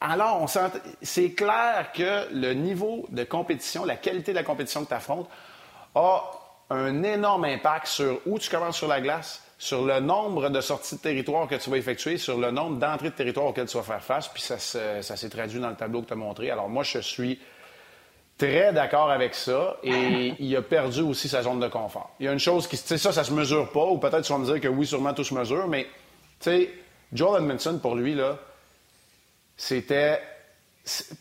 alors 0.02 0.50
c'est 1.02 1.32
clair 1.32 1.92
que 1.94 2.28
le 2.34 2.54
niveau 2.54 3.06
de 3.10 3.24
compétition, 3.24 3.86
la 3.86 3.96
qualité 3.96 4.32
de 4.32 4.38
la 4.38 4.44
compétition 4.44 4.84
que 4.84 4.90
tu 4.90 4.96
affrontes, 4.96 5.30
a 5.94 6.24
un 6.72 7.04
énorme 7.04 7.46
impact 7.46 7.86
sur 7.86 8.20
où 8.26 8.40
tu 8.40 8.50
commences 8.50 8.78
sur 8.78 8.88
la 8.88 9.00
glace, 9.00 9.44
sur 9.60 9.86
le 9.86 10.00
nombre 10.00 10.50
de 10.50 10.60
sorties 10.60 10.96
de 10.96 11.02
territoire 11.02 11.48
que 11.48 11.56
tu 11.56 11.70
vas 11.70 11.78
effectuer, 11.78 12.18
sur 12.18 12.40
le 12.40 12.50
nombre 12.50 12.78
d'entrées 12.78 13.12
de 13.12 13.16
territoire 13.16 13.46
auxquelles 13.46 13.68
tu 13.68 13.78
vas 13.78 13.84
faire 13.84 14.04
face, 14.04 14.28
puis 14.28 14.42
ça, 14.42 14.58
ça 14.58 15.16
s'est 15.16 15.30
traduit 15.30 15.60
dans 15.60 15.70
le 15.70 15.76
tableau 15.76 16.02
que 16.02 16.08
tu 16.08 16.14
as 16.14 16.18
montré. 16.18 16.50
Alors 16.50 16.68
moi, 16.68 16.82
je 16.82 16.98
suis 16.98 17.40
très 18.40 18.74
d'accord 18.74 19.12
avec 19.12 19.36
ça 19.36 19.78
et 19.84 20.34
il 20.40 20.56
a 20.56 20.64
perdu 20.64 21.02
aussi 21.02 21.30
sa 21.30 21.44
zone 21.44 21.60
de 21.60 21.68
confort. 21.68 22.10
Il 22.20 22.26
y 22.26 22.30
a 22.30 22.34
une 22.34 22.40
chose 22.40 22.66
qui, 22.66 22.76
tu 22.76 22.88
sais, 22.88 22.98
ça, 22.98 23.12
ça 23.12 23.24
se 23.24 23.34
mesure 23.34 23.72
pas, 23.72 23.86
ou 23.86 24.00
peut-être 24.00 24.24
tu 24.24 24.34
vas 24.34 24.40
me 24.40 24.46
dire 24.46 24.60
que 24.60 24.68
oui, 24.68 24.88
sûrement 24.88 25.14
tout 25.14 25.24
se 25.24 25.36
mesure, 25.36 25.68
mais, 25.68 25.84
tu 26.40 26.50
sais, 26.50 26.70
Joel 27.14 27.44
Edmondson, 27.44 27.78
pour 27.80 27.94
lui, 27.94 28.16
là, 28.16 28.40
c'était. 29.62 30.20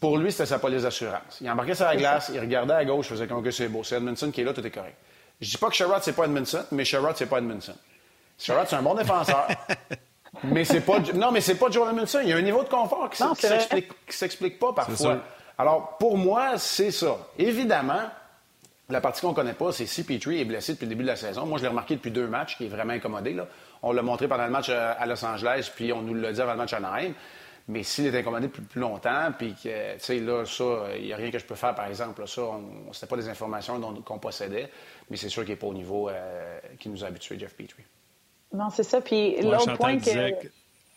Pour 0.00 0.16
lui, 0.16 0.32
c'était 0.32 0.46
sa 0.46 0.58
police 0.58 0.82
d'assurance. 0.82 1.38
Il 1.42 1.50
embarquait 1.50 1.74
sur 1.74 1.84
la 1.84 1.94
glace, 1.94 2.30
il 2.32 2.40
regardait 2.40 2.72
à 2.72 2.84
gauche, 2.86 3.06
il 3.08 3.10
faisait 3.10 3.26
comme 3.26 3.42
que 3.42 3.50
c'est 3.50 3.68
beau. 3.68 3.84
C'est 3.84 3.96
Edmondson 3.96 4.30
qui 4.30 4.40
est 4.40 4.44
là, 4.44 4.54
tout 4.54 4.66
est 4.66 4.70
correct. 4.70 4.96
Je 5.38 5.50
dis 5.50 5.58
pas 5.58 5.68
que 5.68 5.74
Sherrod, 5.74 6.02
c'est 6.02 6.14
pas 6.14 6.24
Edmondson, 6.24 6.64
mais 6.72 6.86
Sherrod, 6.86 7.14
c'est 7.14 7.26
pas 7.26 7.38
Edmondson. 7.38 7.74
Sherrod, 8.38 8.66
c'est 8.66 8.76
un 8.76 8.82
bon 8.82 8.94
défenseur. 8.94 9.46
mais 10.44 10.64
c'est 10.64 10.80
pas. 10.80 11.00
Non, 11.14 11.30
mais 11.30 11.42
c'est 11.42 11.56
pas 11.56 11.70
Joel 11.70 11.90
Edmondson. 11.90 12.20
Il 12.22 12.30
y 12.30 12.32
a 12.32 12.36
un 12.36 12.42
niveau 12.42 12.64
de 12.64 12.70
confort 12.70 13.10
qui, 13.10 13.22
ne 13.22 13.34
s'explique 14.08 14.58
pas 14.58 14.72
parfois. 14.72 15.18
Alors, 15.58 15.98
pour 15.98 16.16
moi, 16.16 16.56
c'est 16.56 16.90
ça. 16.90 17.18
Évidemment, 17.38 18.04
la 18.88 19.02
partie 19.02 19.20
qu'on 19.20 19.30
ne 19.30 19.34
connaît 19.34 19.52
pas, 19.52 19.72
c'est 19.72 19.84
si 19.84 20.04
Petrie 20.04 20.40
est 20.40 20.46
blessé 20.46 20.72
depuis 20.72 20.86
le 20.86 20.90
début 20.90 21.02
de 21.02 21.08
la 21.08 21.16
saison. 21.16 21.44
Moi, 21.44 21.58
je 21.58 21.64
l'ai 21.64 21.68
remarqué 21.68 21.96
depuis 21.96 22.10
deux 22.10 22.26
matchs, 22.26 22.56
qui 22.56 22.64
est 22.64 22.68
vraiment 22.68 22.94
incommodé. 22.94 23.34
Là. 23.34 23.46
On 23.82 23.92
l'a 23.92 24.00
montré 24.00 24.28
pendant 24.28 24.46
le 24.46 24.50
match 24.50 24.68
euh, 24.70 24.94
à 24.98 25.04
Los 25.04 25.22
Angeles, 25.22 25.70
puis 25.74 25.92
on 25.92 26.00
nous 26.00 26.14
l'a 26.14 26.32
dit 26.32 26.40
avant 26.40 26.52
le 26.52 26.58
match 26.58 26.72
à 26.72 26.78
Anaheim. 26.78 27.12
Mais 27.68 27.82
s'il 27.82 28.06
est 28.06 28.18
incommodé 28.18 28.48
depuis 28.48 28.62
plus 28.62 28.80
longtemps, 28.80 29.32
puis 29.36 29.54
que, 29.54 29.94
tu 29.94 30.00
sais, 30.00 30.18
là, 30.18 30.44
ça, 30.44 30.88
il 30.96 31.04
n'y 31.04 31.12
a 31.12 31.16
rien 31.16 31.30
que 31.30 31.38
je 31.38 31.44
peux 31.44 31.54
faire, 31.54 31.74
par 31.74 31.86
exemple. 31.86 32.26
ça, 32.26 32.42
ce 32.92 33.06
pas 33.06 33.16
des 33.16 33.28
informations 33.28 33.80
qu'on 34.02 34.18
possédait, 34.18 34.70
mais 35.08 35.16
c'est 35.16 35.28
sûr 35.28 35.42
qu'il 35.42 35.52
n'est 35.52 35.58
pas 35.58 35.68
au 35.68 35.74
niveau 35.74 36.08
euh, 36.08 36.58
qui 36.78 36.88
nous 36.88 37.04
a 37.04 37.08
habitués, 37.08 37.38
Jeff 37.38 37.54
Petrie. 37.54 37.84
Non, 38.52 38.70
c'est 38.70 38.82
ça. 38.82 39.00
Puis 39.00 39.40
l'autre 39.42 39.76
point 39.76 39.98
que... 39.98 40.48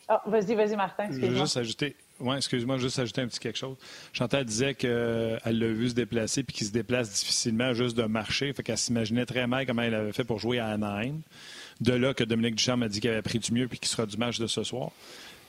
Ah, 0.10 0.22
vas-y, 0.26 0.54
vas-y, 0.56 0.76
Martin. 0.76 1.08
Je 1.12 1.26
veux 1.26 1.36
juste 1.36 1.56
ajouter, 1.56 1.96
oui, 2.20 2.36
excuse-moi, 2.36 2.78
juste 2.78 3.00
ajouter 3.00 3.22
un 3.22 3.28
petit 3.28 3.40
quelque 3.40 3.58
chose. 3.58 3.78
Chantal 4.12 4.44
disait 4.46 4.76
qu'elle 4.76 5.40
l'a 5.44 5.68
vu 5.68 5.90
se 5.90 5.94
déplacer 5.94 6.44
puis 6.44 6.56
qu'il 6.56 6.68
se 6.68 6.72
déplace 6.72 7.10
difficilement 7.10 7.74
juste 7.74 7.96
de 7.96 8.04
marcher. 8.04 8.52
Fait 8.54 8.64
qu'elle 8.64 8.78
s'imaginait 8.78 9.26
très 9.26 9.48
mal 9.48 9.66
comment 9.66 9.82
elle 9.82 9.96
avait 9.96 10.12
fait 10.12 10.24
pour 10.24 10.40
jouer 10.40 10.60
à 10.60 10.68
Anaheim. 10.68 11.22
De 11.82 11.94
là 11.94 12.14
que 12.14 12.24
Dominique 12.24 12.56
Duchamp 12.56 12.82
a 12.82 12.90
dit 12.90 13.00
qu'il 13.00 13.10
avait 13.10 13.22
pris 13.22 13.40
du 13.40 13.54
mieux 13.54 13.68
puis 13.68 13.80
qu'il 13.80 13.88
sera 13.88 14.06
du 14.06 14.18
match 14.18 14.40
de 14.40 14.48
ce 14.48 14.64
soir. 14.64 14.92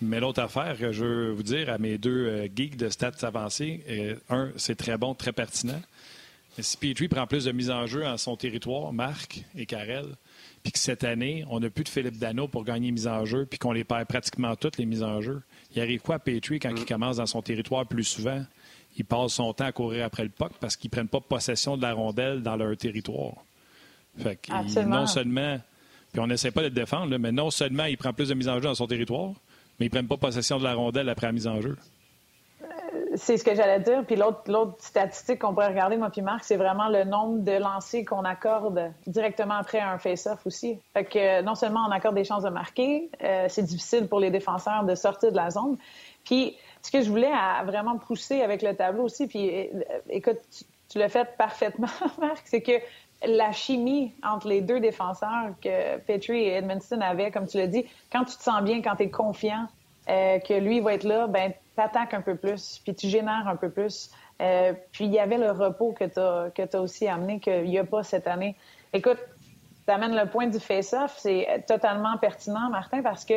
Mais 0.03 0.21
l'autre 0.21 0.43
affaire 0.43 0.77
que 0.79 0.93
je 0.93 1.05
veux 1.05 1.31
vous 1.33 1.43
dire 1.43 1.71
à 1.71 1.79
mes 1.79 1.99
deux 1.99 2.27
euh, 2.27 2.49
geeks 2.55 2.77
de 2.77 2.89
stats 2.89 3.13
avancés, 3.23 3.85
euh, 3.89 4.17
un, 4.29 4.51
c'est 4.57 4.75
très 4.75 4.99
bon, 4.99 5.15
très 5.15 5.33
pertinent. 5.33 5.81
Mais 6.57 6.63
si 6.63 6.77
Petrie 6.77 7.09
prend 7.09 7.27
plus 7.27 7.45
de 7.45 7.53
mise 7.53 7.71
en 7.71 7.87
jeu 7.87 8.07
en 8.07 8.17
son 8.17 8.37
territoire, 8.37 8.93
Marc 8.93 9.45
et 9.57 9.67
Karel, 9.67 10.07
puis 10.63 10.73
que 10.73 10.79
cette 10.79 11.05
année, 11.05 11.45
on 11.51 11.61
n'a 11.61 11.69
plus 11.69 11.85
de 11.85 11.89
Philippe 11.89 12.19
Dano 12.19 12.49
pour 12.49 12.65
gagner 12.65 12.91
mise 12.91 13.09
en 13.09 13.25
jeu, 13.25 13.47
puis 13.47 13.59
qu'on 13.59 13.73
les 13.73 13.85
perd 13.85 14.07
pratiquement 14.07 14.55
toutes 14.57 14.79
les 14.79 14.87
mises 14.87 15.03
en 15.03 15.21
jeu, 15.21 15.43
il 15.75 15.83
arrive 15.83 16.01
quoi 16.01 16.17
à 16.17 16.19
Petrie 16.19 16.61
quand 16.61 16.71
il 16.71 16.83
mm. 16.83 16.87
commence 16.87 17.17
dans 17.17 17.27
son 17.27 17.43
territoire 17.43 17.87
plus 17.87 18.05
souvent? 18.05 18.45
Il 18.97 19.05
passe 19.05 19.33
son 19.33 19.53
temps 19.53 19.65
à 19.65 19.73
courir 19.73 20.05
après 20.05 20.23
le 20.23 20.31
puck 20.31 20.53
parce 20.61 20.77
qu'ils 20.77 20.89
ne 20.89 20.93
prennent 20.93 21.09
pas 21.09 21.21
possession 21.21 21.77
de 21.77 21.83
la 21.83 21.93
rondelle 21.93 22.43
dans 22.43 22.57
leur 22.57 22.77
territoire. 22.77 23.35
Fait 24.17 24.39
non 24.87 25.07
seulement, 25.09 25.59
puis 26.13 26.21
on 26.21 26.29
n'essaie 26.29 26.53
pas 26.53 26.61
de 26.61 26.67
le 26.67 26.75
défendre, 26.75 27.19
mais 27.19 27.33
non 27.33 27.51
seulement 27.51 27.87
il 27.87 27.97
prend 27.97 28.13
plus 28.13 28.29
de 28.29 28.35
mise 28.35 28.49
en 28.49 28.55
jeu 28.55 28.63
dans 28.63 28.77
son 28.77 28.87
territoire, 28.87 29.35
mais 29.79 29.87
ils 29.87 29.89
ne 29.89 29.91
prennent 29.91 30.09
pas 30.09 30.17
possession 30.17 30.59
de 30.59 30.65
la 30.65 30.75
rondelle 30.75 31.09
après 31.09 31.27
la 31.27 31.33
mise 31.33 31.47
en 31.47 31.61
jeu. 31.61 31.77
C'est 33.17 33.37
ce 33.37 33.45
que 33.45 33.55
j'allais 33.55 33.81
dire. 33.81 34.05
Puis 34.05 34.17
l'autre 34.17 34.75
statistique 34.79 35.41
qu'on 35.41 35.53
pourrait 35.53 35.69
regarder, 35.69 35.97
moi 35.97 36.11
puis 36.11 36.23
Marc, 36.23 36.45
c'est 36.45 36.57
vraiment 36.57 36.89
le 36.89 37.05
nombre 37.05 37.45
de 37.45 37.53
lancers 37.53 38.05
qu'on 38.05 38.25
accorde 38.25 38.93
directement 39.07 39.55
après 39.55 39.81
un 39.81 39.99
face-off 39.99 40.45
aussi. 40.47 40.79
Fait 40.93 41.05
que 41.05 41.43
non 41.43 41.55
seulement 41.55 41.87
on 41.89 41.93
accorde 41.93 42.17
des 42.17 42.25
chances 42.25 42.43
de 42.43 42.51
marquer, 42.51 43.11
euh, 43.23 43.47
c'est 43.49 43.63
difficile 43.63 44.09
pour 44.09 44.21
les 44.21 44.31
défenseurs 44.31 44.85
de 44.85 44.95
sortir 44.95 45.31
de 45.31 45.37
la 45.37 45.51
zone. 45.51 45.77
Puis 46.25 46.57
ce 46.83 46.91
que 46.91 47.03
je 47.03 47.09
voulais 47.09 47.33
vraiment 47.65 47.99
pousser 47.99 48.43
avec 48.43 48.63
le 48.63 48.75
tableau 48.75 49.05
aussi, 49.05 49.27
puis 49.27 49.51
euh, 49.51 49.67
écoute, 50.11 50.39
tu, 50.89 50.99
l'as 50.99 51.09
fait 51.09 51.37
parfaitement, 51.37 51.89
Marc, 52.21 52.43
c'est 52.45 52.63
que 52.63 52.73
la 53.27 53.53
chimie 53.53 54.13
entre 54.23 54.49
les 54.49 54.61
deux 54.61 54.81
défenseurs 54.81 55.51
que 55.63 55.99
Petrie 55.99 56.45
et 56.45 56.55
Edmondson 56.55 57.01
avaient, 57.01 57.31
comme 57.31 57.47
tu 57.47 57.59
l'as 57.59 57.67
dit, 57.67 57.87
quand 58.13 58.25
tu 58.25 58.37
te 58.37 58.43
sens 58.43 58.63
bien, 58.63 58.83
quand 58.83 58.97
tu 58.97 59.05
es 59.05 59.11
confiant, 59.11 59.67
euh, 60.09 60.39
que 60.39 60.55
lui 60.55 60.81
va 60.81 60.95
être 60.95 61.05
là, 61.05 61.27
ben 61.27 61.53
t'attaques 61.77 62.15
un 62.15 62.21
peu 62.21 62.37
plus, 62.37 62.81
puis 62.85 62.95
tu 62.95 63.09
génères 63.09 63.49
un 63.49 63.57
peu 63.57 63.71
plus. 63.71 64.11
puis 64.93 65.07
il 65.07 65.13
y 65.13 65.19
avait 65.19 65.39
le 65.39 65.51
repos 65.51 65.93
que 65.93 66.05
tu 66.05 66.21
as, 66.77 66.81
aussi 66.81 67.09
amené, 67.09 67.41
qu'il 67.41 67.65
n'y 67.65 67.79
a 67.79 67.85
pas 67.85 68.03
cette 68.03 68.27
année. 68.27 68.55
Écoute, 68.93 69.19
tu 69.87 69.93
amènes 69.93 70.15
le 70.15 70.27
point 70.27 70.47
du 70.47 70.61
face-off, 70.61 71.17
c'est 71.19 71.65
totalement 71.67 72.17
pertinent, 72.19 72.71
Martin, 72.71 73.03
parce 73.03 73.25
que 73.25 73.35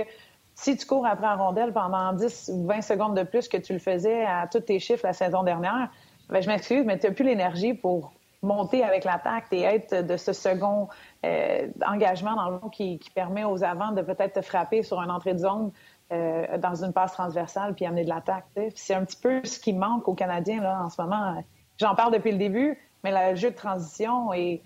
si 0.58 0.76
tu 0.76 0.86
cours 0.86 1.06
après 1.06 1.28
la 1.28 1.36
rondelle 1.36 1.72
pendant 1.72 2.14
10 2.14 2.52
ou 2.54 2.66
20 2.66 2.82
secondes 2.82 3.16
de 3.16 3.24
plus 3.24 3.48
que 3.48 3.58
tu 3.58 3.74
le 3.74 3.80
faisais 3.80 4.26
à 4.26 4.48
tous 4.52 4.62
tes 4.62 4.80
chiffres 4.80 5.06
la 5.06 5.14
saison 5.14 5.44
dernière, 5.44 5.90
ben, 6.30 6.42
je 6.42 6.48
m'excuse, 6.48 6.84
mais 6.84 6.98
tu 6.98 7.08
n'as 7.08 7.14
plus 7.14 7.26
l'énergie 7.26 7.74
pour 7.74 8.12
monter 8.42 8.84
avec 8.84 9.04
l'attaque 9.04 9.46
et 9.52 9.64
être 9.64 10.06
de 10.06 10.18
ce 10.18 10.34
second 10.34 10.90
euh, 11.26 11.68
engagement 11.86 12.36
dans 12.36 12.50
le 12.50 12.60
fond 12.60 12.70
qui, 12.70 13.00
permet 13.16 13.44
aux 13.44 13.64
avants 13.64 13.92
de 13.92 14.02
peut-être 14.02 14.34
te 14.34 14.42
frapper 14.42 14.84
sur 14.84 15.02
une 15.02 15.10
entrée 15.10 15.34
de 15.34 15.40
zone 15.40 15.72
euh, 16.12 16.58
dans 16.58 16.84
une 16.84 16.94
passe 16.94 17.14
transversale 17.14 17.74
puis 17.74 17.86
amener 17.86 18.04
de 18.04 18.10
l'attaque. 18.10 18.46
C'est 18.76 18.94
un 18.94 19.06
petit 19.06 19.20
peu 19.20 19.44
ce 19.44 19.60
qui 19.60 19.74
manque 19.74 20.08
aux 20.08 20.14
Canadiens 20.14 20.62
là, 20.62 20.82
en 20.84 20.90
ce 20.90 21.02
moment. 21.02 21.44
J'en 21.78 21.96
parle 21.96 22.14
depuis 22.14 22.32
le 22.32 22.38
début, 22.38 22.78
mais 23.04 23.32
le 23.32 23.36
jeu 23.36 23.52
de 23.52 23.56
transition 23.56 24.32
est, 24.34 24.62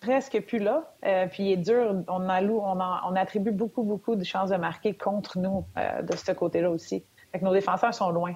presque 0.00 0.40
plus 0.46 0.58
là. 0.58 0.84
Euh, 1.04 1.26
puis 1.26 1.44
il 1.44 1.52
est 1.52 1.56
dur. 1.56 2.04
On, 2.08 2.28
on, 2.28 3.16
attribue 3.16 3.52
beaucoup, 3.52 3.82
beaucoup 3.82 4.14
de 4.14 4.24
chances 4.24 4.50
de 4.50 4.56
marquer 4.56 4.94
contre 4.94 5.38
nous 5.38 5.64
de 5.76 6.16
ce 6.16 6.32
côté-là 6.32 6.70
aussi. 6.70 7.04
Fait 7.32 7.40
nos 7.40 7.52
défenseurs 7.52 7.94
sont 7.94 8.10
loin. 8.10 8.34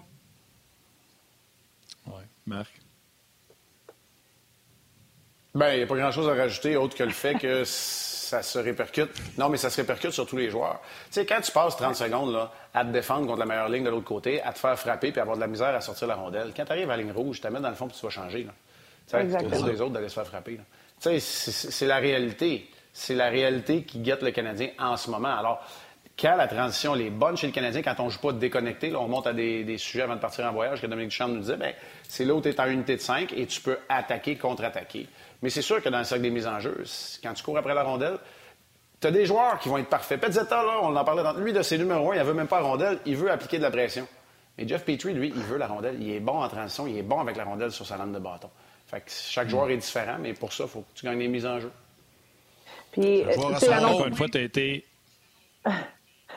Oui. 2.07 2.23
Marc? 2.47 2.86
Bien, 5.57 5.73
il 5.73 5.79
n'y 5.79 5.83
a 5.83 5.87
pas 5.87 5.97
grand-chose 5.97 6.29
à 6.29 6.35
rajouter 6.35 6.77
autre 6.77 6.97
que 6.97 7.03
le 7.03 7.11
fait 7.11 7.35
que 7.35 7.65
ça 7.65 8.43
se 8.43 8.59
répercute. 8.59 9.11
Non, 9.39 9.49
mais 9.49 9.57
ça 9.57 9.71
se 9.71 9.77
répercute 9.77 10.11
sur 10.11 10.27
tous 10.27 10.37
les 10.37 10.51
joueurs. 10.51 10.81
Tu 11.07 11.15
sais, 11.15 11.27
quand 11.27 11.41
tu 11.41 11.51
passes 11.51 11.77
30 11.77 11.97
secondes 11.97 12.33
là, 12.33 12.53
à 12.75 12.85
te 12.85 12.91
défendre 12.91 13.27
contre 13.27 13.39
la 13.39 13.47
meilleure 13.47 13.69
ligne 13.69 13.85
de 13.85 13.91
l'autre 13.91 14.05
côté, 14.05 14.43
à 14.43 14.53
te 14.53 14.59
faire 14.59 14.79
frapper 14.79 15.13
puis 15.13 15.21
avoir 15.21 15.37
de 15.37 15.41
la 15.41 15.47
misère 15.47 15.75
à 15.75 15.81
sortir 15.81 16.09
la 16.09 16.15
rondelle, 16.15 16.53
quand 16.57 16.65
tu 16.65 16.73
arrives 16.73 16.91
à 16.91 16.97
la 16.97 17.03
ligne 17.03 17.13
rouge, 17.13 17.41
tu 17.41 17.49
mets 17.49 17.61
dans 17.61 17.71
le 17.71 17.75
fond 17.75 17.89
puis 17.89 17.97
tu 17.99 18.05
vas 18.05 18.11
changer. 18.11 18.45
Là. 18.45 19.21
Exactement. 19.21 19.67
les 19.67 19.81
autres 19.81 19.93
d'aller 19.93 20.09
se 20.09 20.15
faire 20.15 20.27
frapper. 20.27 20.57
Là 20.57 20.63
c'est 21.01 21.87
la 21.87 21.97
réalité. 21.97 22.69
C'est 22.93 23.15
la 23.15 23.29
réalité 23.29 23.83
qui 23.83 23.99
guette 23.99 24.23
le 24.23 24.31
Canadien 24.31 24.71
en 24.79 24.97
ce 24.97 25.11
moment. 25.11 25.37
Alors, 25.37 25.63
quand 26.19 26.35
la 26.35 26.49
transition 26.49 26.95
est 26.97 27.11
bonne 27.11 27.37
chez 27.37 27.47
le 27.47 27.53
Canadien, 27.53 27.83
quand 27.83 28.01
on 28.01 28.07
ne 28.07 28.11
joue 28.11 28.21
pas 28.21 28.33
déconnecté, 28.33 28.89
là, 28.89 29.01
on 29.01 29.09
monte 29.09 29.27
à 29.27 29.35
des, 29.35 29.77
sujets 29.77 30.03
avant 30.03 30.15
de 30.15 30.21
partir 30.21 30.47
en 30.47 30.53
voyage, 30.53 30.81
que 30.81 30.87
Dominique 30.87 31.11
Duchamp 31.11 31.29
nous 31.29 31.41
disait, 31.41 31.59
ben, 31.59 31.75
c'est 32.09 32.25
là 32.25 32.35
où 32.35 32.41
tu 32.41 32.49
es 32.49 32.59
en 32.59 32.67
unité 32.67 32.97
de 32.97 33.03
5 33.03 33.35
et 33.35 33.47
tu 33.47 33.61
peux 33.61 33.77
attaquer, 33.91 34.37
contre-attaquer. 34.37 35.09
Mais 35.43 35.51
c'est 35.51 35.63
sûr 35.63 35.83
que 35.83 35.89
dans 35.89 35.99
le 35.99 36.05
cercle 36.05 36.23
des 36.23 36.31
mises 36.31 36.47
en 36.47 36.61
jeu, 36.61 36.83
quand 37.23 37.35
tu 37.35 37.43
cours 37.43 37.59
après 37.59 37.75
la 37.75 37.83
rondelle, 37.83 38.19
tu 39.01 39.07
as 39.07 39.11
des 39.11 39.27
joueurs 39.27 39.59
qui 39.59 39.69
vont 39.69 39.79
être 39.79 39.89
parfaits. 39.89 40.21
Petzetta, 40.21 40.63
là, 40.63 40.81
on 40.83 40.97
en 40.97 41.05
parlait 41.05 41.23
dans 41.23 41.35
lui 41.35 41.53
de 41.53 41.63
ses 41.63 41.79
numéros 41.79 42.13
1, 42.13 42.17
il 42.17 42.19
ne 42.21 42.25
veut 42.25 42.35
même 42.35 42.49
pas 42.49 42.61
la 42.61 42.67
rondelle, 42.67 42.99
il 43.05 43.17
veut 43.17 43.31
appliquer 43.31 43.59
de 43.59 43.63
la 43.63 43.71
pression. 43.71 44.07
Mais 44.57 44.67
Jeff 44.67 44.85
Petrie, 44.85 45.13
lui, 45.13 45.33
il 45.35 45.43
veut 45.43 45.59
la 45.59 45.67
rondelle. 45.67 45.97
Il 46.01 46.11
est 46.11 46.21
bon 46.21 46.43
en 46.43 46.49
transition, 46.49 46.87
il 46.87 46.97
est 46.97 47.03
bon 47.03 47.21
avec 47.21 47.37
la 47.37 47.45
rondelle 47.45 47.73
sur 47.73 47.85
sa 47.87 47.97
lame 47.97 48.13
de 48.13 48.19
bâton. 48.19 48.49
Fait 48.87 49.01
que 49.01 49.11
chaque 49.11 49.49
joueur 49.49 49.69
est 49.69 49.77
différent, 49.77 50.17
mais 50.19 50.33
pour 50.33 50.53
ça, 50.53 50.65
il 50.65 50.71
faut 50.71 50.81
que 50.81 50.95
tu 50.95 51.05
gagnes 51.05 51.19
les 51.19 51.29
mises 51.29 51.45
en 51.45 51.61
jeu. 51.61 51.71
Puis, 52.93 53.23
euh, 53.23 53.37
encore 53.37 54.07
une 54.07 54.15
fois, 54.15 54.29
tu 54.29 54.39
as 54.39 54.43
été. 54.43 54.85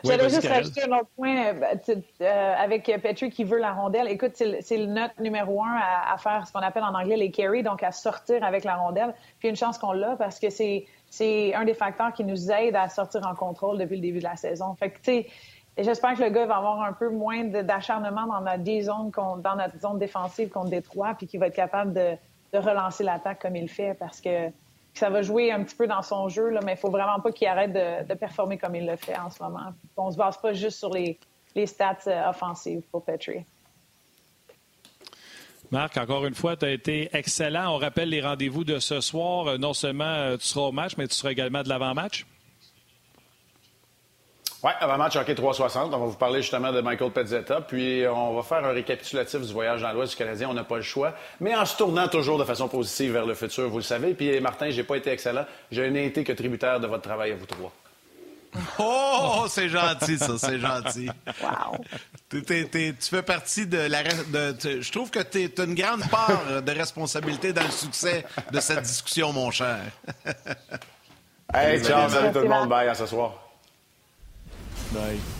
J'allais 0.03 0.29
juste 0.29 0.47
rajouter 0.47 0.83
un 0.83 0.97
autre 0.97 1.09
point 1.15 1.47
euh, 1.47 1.53
ben, 1.53 2.03
euh, 2.21 2.53
avec 2.57 2.85
Petrie 2.85 3.29
qui 3.29 3.43
veut 3.43 3.59
la 3.59 3.73
rondelle. 3.73 4.07
Écoute, 4.07 4.31
c'est 4.35 4.77
le 4.77 4.85
note 4.85 5.11
numéro 5.19 5.63
un 5.63 5.77
à, 5.77 6.17
faire 6.17 6.47
ce 6.47 6.53
qu'on 6.53 6.59
appelle 6.59 6.83
en 6.83 6.93
anglais 6.93 7.17
les 7.17 7.31
carry, 7.31 7.63
donc 7.63 7.83
à 7.83 7.91
sortir 7.91 8.43
avec 8.43 8.63
la 8.63 8.75
rondelle. 8.75 9.13
Puis 9.39 9.49
une 9.49 9.55
chance 9.55 9.77
qu'on 9.77 9.91
l'a 9.91 10.15
parce 10.15 10.39
que 10.39 10.49
c'est 10.49 10.85
un 11.55 11.65
des 11.65 11.73
facteurs 11.73 12.13
qui 12.13 12.23
nous 12.23 12.51
aide 12.51 12.75
à 12.75 12.89
sortir 12.89 13.25
en 13.27 13.35
contrôle 13.35 13.77
depuis 13.77 13.95
le 13.95 14.01
début 14.01 14.19
de 14.19 14.23
la 14.23 14.35
saison. 14.35 14.75
Fait 14.75 14.91
que, 14.91 14.97
tu 14.97 15.03
sais, 15.03 15.27
j'espère 15.77 16.15
que 16.15 16.23
le 16.23 16.29
gars 16.29 16.45
va 16.45 16.57
avoir 16.57 16.81
un 16.81 16.93
peu 16.93 17.09
moins 17.09 17.43
d'acharnement 17.43 18.25
dans 18.25 18.41
notre, 18.41 18.81
zone, 18.81 19.11
dans 19.41 19.55
notre 19.55 19.79
zone 19.79 19.99
défensive 19.99 20.49
contre 20.49 20.69
Détroit, 20.69 21.15
puis 21.17 21.27
qu'il 21.27 21.39
va 21.39 21.47
être 21.47 21.55
capable 21.55 21.93
de, 21.93 22.15
de 22.53 22.57
relancer 22.57 23.03
l'attaque 23.03 23.41
comme 23.41 23.55
il 23.55 23.69
fait 23.69 23.93
parce 23.93 24.21
que 24.21 24.49
ça 24.93 25.09
va 25.09 25.21
jouer 25.21 25.51
un 25.51 25.63
petit 25.63 25.75
peu 25.75 25.87
dans 25.87 26.01
son 26.01 26.29
jeu, 26.29 26.49
là, 26.49 26.59
mais 26.63 26.73
il 26.73 26.77
faut 26.77 26.89
vraiment 26.89 27.19
pas 27.19 27.31
qu'il 27.31 27.47
arrête 27.47 27.73
de, 27.73 28.13
performer 28.15 28.57
comme 28.57 28.75
il 28.75 28.85
le 28.85 28.95
fait 28.95 29.17
en 29.17 29.29
ce 29.29 29.41
moment. 29.41 29.73
On 29.95 30.11
se 30.11 30.17
base 30.17 30.37
pas 30.37 30.53
juste 30.53 30.79
sur 30.79 30.89
les, 30.89 31.17
stats 31.65 31.97
euh, 32.07 32.29
offensives 32.29 32.81
pour 32.91 33.03
Petrie. 33.03 33.45
Marc, 35.71 35.97
encore 35.97 36.25
une 36.25 36.33
fois, 36.33 36.55
tu 36.55 36.65
as 36.65 36.71
été 36.71 37.09
excellent. 37.13 37.75
On 37.75 37.77
rappelle 37.77 38.09
les 38.09 38.21
rendez-vous 38.21 38.63
de 38.63 38.79
ce 38.79 39.01
soir. 39.01 39.47
Euh, 39.47 39.57
non 39.57 39.73
seulement 39.73 40.05
euh, 40.05 40.37
tu 40.37 40.47
seras 40.47 40.67
au 40.67 40.71
match, 40.71 40.93
mais 40.97 41.07
tu 41.07 41.15
seras 41.15 41.31
également 41.31 41.61
de 41.61 41.69
l'avant-match. 41.69 42.25
Oui, 44.61 44.71
avant-match 44.81 45.15
hockey 45.15 45.35
360, 45.35 45.93
on 45.93 45.97
va 45.97 46.05
vous 46.05 46.17
parler 46.17 46.41
justement 46.41 46.73
de 46.73 46.81
Michael 46.81 47.11
Pezzetta, 47.11 47.61
puis 47.61 48.03
on 48.07 48.35
va 48.35 48.43
faire 48.43 48.65
un 48.65 48.73
récapitulatif 48.73 49.39
du 49.39 49.53
voyage 49.53 49.81
dans 49.81 49.93
l'Ouest 49.93 50.11
du 50.11 50.17
Canadien. 50.17 50.49
On 50.49 50.53
n'a 50.53 50.65
pas 50.65 50.75
le 50.75 50.81
choix, 50.81 51.13
mais 51.39 51.55
en 51.55 51.65
se 51.65 51.77
tournant 51.77 52.09
toujours 52.09 52.37
de 52.37 52.43
façon 52.43 52.67
positive 52.67 53.13
vers 53.13 53.25
le 53.25 53.35
futur, 53.35 53.69
vous 53.69 53.77
le 53.77 53.83
savez. 53.83 54.13
Puis 54.13 54.37
Martin, 54.41 54.69
j'ai 54.69 54.83
pas 54.83 54.97
été 54.97 55.11
excellent. 55.11 55.45
Je 55.71 55.81
n'ai 55.81 56.07
été 56.07 56.25
que 56.25 56.33
tributaire 56.33 56.81
de 56.81 56.87
votre 56.87 57.03
travail 57.03 57.31
à 57.31 57.35
vous 57.35 57.45
trois. 57.45 57.71
Oh, 58.79 59.45
c'est 59.47 59.69
gentil, 59.69 60.17
ça, 60.17 60.37
c'est 60.37 60.59
gentil. 60.59 61.07
Wow. 61.41 61.77
tu 62.31 62.93
fais 62.99 63.21
partie 63.21 63.67
de 63.67 63.77
la. 63.77 64.03
De, 64.03 64.81
je 64.81 64.91
trouve 64.91 65.11
que 65.11 65.19
tu 65.19 65.49
as 65.55 65.63
une 65.63 65.75
grande 65.75 66.01
part 66.09 66.61
de 66.61 66.71
responsabilité 66.71 67.53
dans 67.53 67.63
le 67.63 67.71
succès 67.71 68.25
de 68.51 68.59
cette 68.59 68.81
discussion, 68.81 69.31
mon 69.31 69.51
cher. 69.51 69.79
hey, 71.53 71.81
ciao, 71.83 72.09
salut 72.09 72.33
tout 72.33 72.39
le 72.39 72.49
monde. 72.49 72.67
Bye, 72.67 72.89
à 72.89 72.95
ce 72.95 73.05
soir. 73.05 73.48
Bye. 74.93 75.38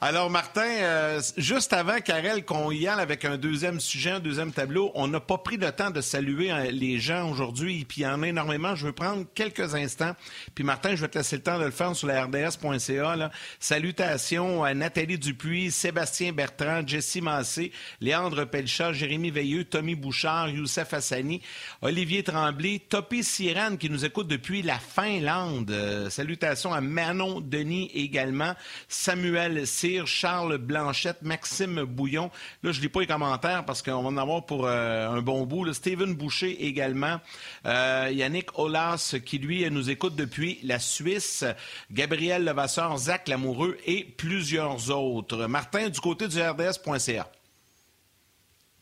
Alors, 0.00 0.30
Martin, 0.30 0.60
euh, 0.62 1.20
juste 1.38 1.72
avant, 1.72 1.98
Karel, 1.98 2.44
qu'on 2.44 2.70
y 2.70 2.86
aille 2.86 3.00
avec 3.00 3.24
un 3.24 3.36
deuxième 3.36 3.80
sujet, 3.80 4.10
un 4.12 4.20
deuxième 4.20 4.52
tableau, 4.52 4.92
on 4.94 5.08
n'a 5.08 5.18
pas 5.18 5.38
pris 5.38 5.56
le 5.56 5.72
temps 5.72 5.90
de 5.90 6.00
saluer 6.00 6.52
euh, 6.52 6.70
les 6.70 7.00
gens 7.00 7.28
aujourd'hui, 7.28 7.84
puis 7.84 8.02
il 8.02 8.04
y 8.04 8.06
en 8.06 8.22
a 8.22 8.28
énormément. 8.28 8.76
Je 8.76 8.86
veux 8.86 8.92
prendre 8.92 9.26
quelques 9.34 9.74
instants. 9.74 10.14
Puis, 10.54 10.62
Martin, 10.62 10.94
je 10.94 11.00
vais 11.00 11.08
te 11.08 11.18
laisser 11.18 11.34
le 11.34 11.42
temps 11.42 11.58
de 11.58 11.64
le 11.64 11.72
faire 11.72 11.96
sur 11.96 12.06
la 12.06 12.26
RDS.ca. 12.26 13.30
Salutations 13.58 14.62
à 14.62 14.72
Nathalie 14.72 15.18
Dupuis, 15.18 15.72
Sébastien 15.72 16.32
Bertrand, 16.32 16.86
Jessie 16.86 17.20
Massé, 17.20 17.72
Léandre 18.00 18.48
Pelchat, 18.48 18.92
Jérémy 18.92 19.32
Veilleux, 19.32 19.64
Tommy 19.64 19.96
Bouchard, 19.96 20.48
Youssef 20.48 20.94
Hassani, 20.94 21.42
Olivier 21.82 22.22
Tremblay, 22.22 22.80
Topi 22.88 23.24
Siran 23.24 23.76
qui 23.76 23.90
nous 23.90 24.04
écoute 24.04 24.28
depuis 24.28 24.62
la 24.62 24.78
Finlande. 24.78 25.72
Euh, 25.72 26.08
salutations 26.08 26.72
à 26.72 26.80
Manon 26.80 27.40
Denis 27.40 27.90
également, 27.94 28.54
Samuel 28.86 29.66
C. 29.66 29.87
Charles 30.04 30.58
Blanchette, 30.58 31.22
Maxime 31.22 31.84
Bouillon. 31.84 32.30
Là, 32.62 32.72
je 32.72 32.80
lis 32.80 32.88
pas 32.88 33.00
les 33.00 33.06
commentaires 33.06 33.64
parce 33.64 33.82
qu'on 33.82 34.02
va 34.02 34.08
en 34.08 34.16
avoir 34.16 34.44
pour 34.44 34.66
euh, 34.66 35.08
un 35.08 35.22
bon 35.22 35.44
bout. 35.46 35.72
Steven 35.72 36.14
Boucher 36.14 36.66
également. 36.66 37.20
Euh, 37.66 38.10
Yannick 38.12 38.58
Olas 38.58 39.16
qui, 39.24 39.38
lui, 39.38 39.68
nous 39.70 39.90
écoute 39.90 40.16
depuis 40.16 40.58
la 40.62 40.78
Suisse. 40.78 41.44
Gabriel 41.90 42.44
Levasseur, 42.44 42.96
Zach 42.98 43.28
Lamoureux 43.28 43.76
et 43.86 44.04
plusieurs 44.04 44.90
autres. 44.90 45.46
Martin, 45.46 45.88
du 45.88 46.00
côté 46.00 46.28
du 46.28 46.40
RDS.ca. 46.40 47.30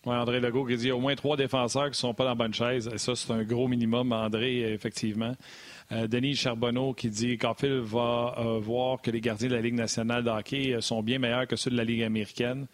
Oui, 0.07 0.14
André 0.14 0.38
Legault 0.38 0.64
qui 0.64 0.76
dit 0.76 0.92
au 0.92 1.00
moins 1.00 1.16
trois 1.16 1.36
défenseurs 1.36 1.86
qui 1.86 1.90
ne 1.90 1.94
sont 1.94 2.14
pas 2.14 2.22
dans 2.22 2.30
la 2.30 2.36
bonne 2.36 2.54
chaise. 2.54 2.88
Et 2.92 2.98
ça, 2.98 3.16
c'est 3.16 3.32
un 3.32 3.42
gros 3.42 3.66
minimum, 3.66 4.12
André, 4.12 4.72
effectivement. 4.72 5.34
Euh, 5.93 6.09
Denis 6.09 6.34
Charbonneau 6.34 6.95
qui 6.95 7.09
dit 7.09 7.39
qu'Arphil 7.39 7.78
va 7.78 8.34
euh, 8.39 8.59
voir 8.59 9.01
que 9.01 9.11
les 9.11 9.20
gardiens 9.20 9.49
de 9.49 9.55
la 9.55 9.61
Ligue 9.61 9.74
nationale 9.74 10.24
de 10.24 10.74
euh, 10.74 10.80
sont 10.80 11.03
bien 11.03 11.18
meilleurs 11.18 11.47
que 11.47 11.55
ceux 11.55 11.70
de 11.70 11.76
la 11.76 11.84
Ligue 11.84 12.03
américaine. 12.03 12.66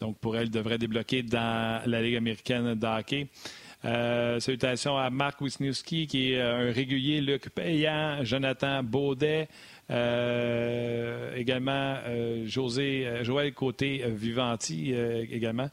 Donc, 0.00 0.18
pour 0.18 0.36
elle, 0.36 0.50
devrait 0.50 0.78
débloquer 0.78 1.22
dans 1.22 1.80
la 1.86 2.02
Ligue 2.02 2.16
américaine 2.16 2.74
de 2.74 4.40
salutations 4.40 4.98
à 4.98 5.10
Marc 5.10 5.40
Wisniewski, 5.40 6.06
qui 6.06 6.32
est 6.32 6.40
un 6.40 6.72
régulier, 6.72 7.20
Luc 7.20 7.48
Payan, 7.50 8.24
Jonathan 8.24 8.82
Baudet, 8.82 9.48
également 9.88 11.96
José, 12.44 13.22
Joël 13.22 13.54
Côté-Vivanti 13.54 14.92
également. 14.92 15.70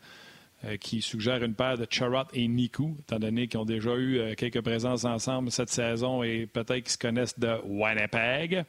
Euh, 0.65 0.77
qui 0.77 1.01
suggère 1.01 1.43
une 1.43 1.55
paire 1.55 1.77
de 1.77 1.85
Charrot 1.89 2.23
et 2.31 2.47
Niku, 2.47 2.95
étant 3.01 3.19
donné 3.19 3.49
qu'ils 3.49 3.59
ont 3.59 3.65
déjà 3.65 3.95
eu 3.95 4.19
euh, 4.19 4.33
quelques 4.33 4.61
présences 4.61 5.03
ensemble 5.03 5.51
cette 5.51 5.69
saison 5.69 6.23
et 6.23 6.47
peut-être 6.47 6.83
qu'ils 6.83 6.89
se 6.89 6.97
connaissent 6.97 7.37
de 7.37 7.59
Winnipeg. 7.65 8.63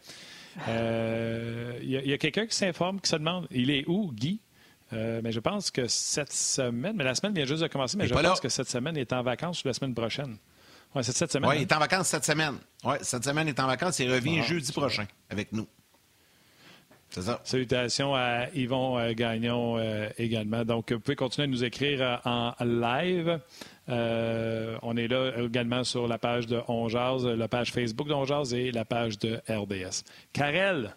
Il 0.57 0.63
euh, 0.71 1.79
y 1.85 2.13
a, 2.13 2.19
quelqu'un 2.19 2.47
qui 2.47 2.57
s'informe, 2.57 3.01
qui 3.01 3.09
se 3.09 3.15
demande 3.15 3.47
il 3.53 3.71
est 3.71 3.85
où, 3.87 4.11
Guy? 4.13 4.41
Mais 4.91 5.33
je 5.33 5.41
pense 5.41 5.73
que 5.73 5.89
cette 5.89 6.33
semaine, 6.33 6.95
mais 6.97 7.03
la 7.03 7.17
semaine 7.17 7.35
vient 7.35 7.45
juste 7.45 7.63
de 7.63 7.67
commencer, 7.67 7.97
mais 7.97 8.07
je 8.07 8.15
pense 8.15 8.41
que 8.41 8.49
cette 8.49 8.69
semaine 8.69 8.97
est 8.97 9.13
en 9.13 9.23
vacances 9.23 9.65
ou 9.65 9.69
la 9.69 9.75
semaine 9.75 9.95
prochaine. 9.95 10.37
Oui, 10.95 11.03
c'est 11.03 11.17
cette 11.17 11.33
semaine. 11.33 11.51
Oui, 11.51 11.57
il 11.59 11.63
est 11.63 11.73
en 11.73 11.81
vacances 11.81 12.09
cette 12.09 12.25
semaine. 12.25 12.59
Oui, 12.85 12.95
cette 13.03 13.25
semaine, 13.25 13.49
il 13.49 13.51
est 13.51 13.61
en 13.61 13.67
vacances. 13.67 13.99
Il 13.99 14.13
revient 14.13 14.39
ah, 14.41 14.47
jeudi 14.47 14.71
prochain 14.71 15.07
avec 15.31 15.53
nous. 15.53 15.67
Salutations 17.45 18.15
à 18.15 18.47
Yvon 18.55 18.99
euh, 18.99 19.13
Gagnon 19.13 19.79
euh, 19.79 20.09
également. 20.19 20.65
Donc, 20.65 20.93
vous 20.93 21.01
pouvez 21.01 21.17
continuer 21.17 21.45
à 21.45 21.51
nous 21.51 21.65
écrire 21.65 22.01
euh, 22.03 22.17
en 22.25 22.53
live. 22.65 23.41
on 23.89 24.97
est 24.97 25.09
là 25.09 25.33
également 25.39 25.85
sur 25.85 26.09
la 26.09 26.19
page 26.19 26.47
de 26.47 26.61
On 26.69 26.89
la 26.89 27.49
page 27.49 27.73
Facebook 27.73 28.09
On 28.11 28.45
et 28.55 28.71
la 28.73 28.85
page 28.85 29.19
de 29.19 29.41
RDS. 29.49 30.05
Karel. 30.33 30.95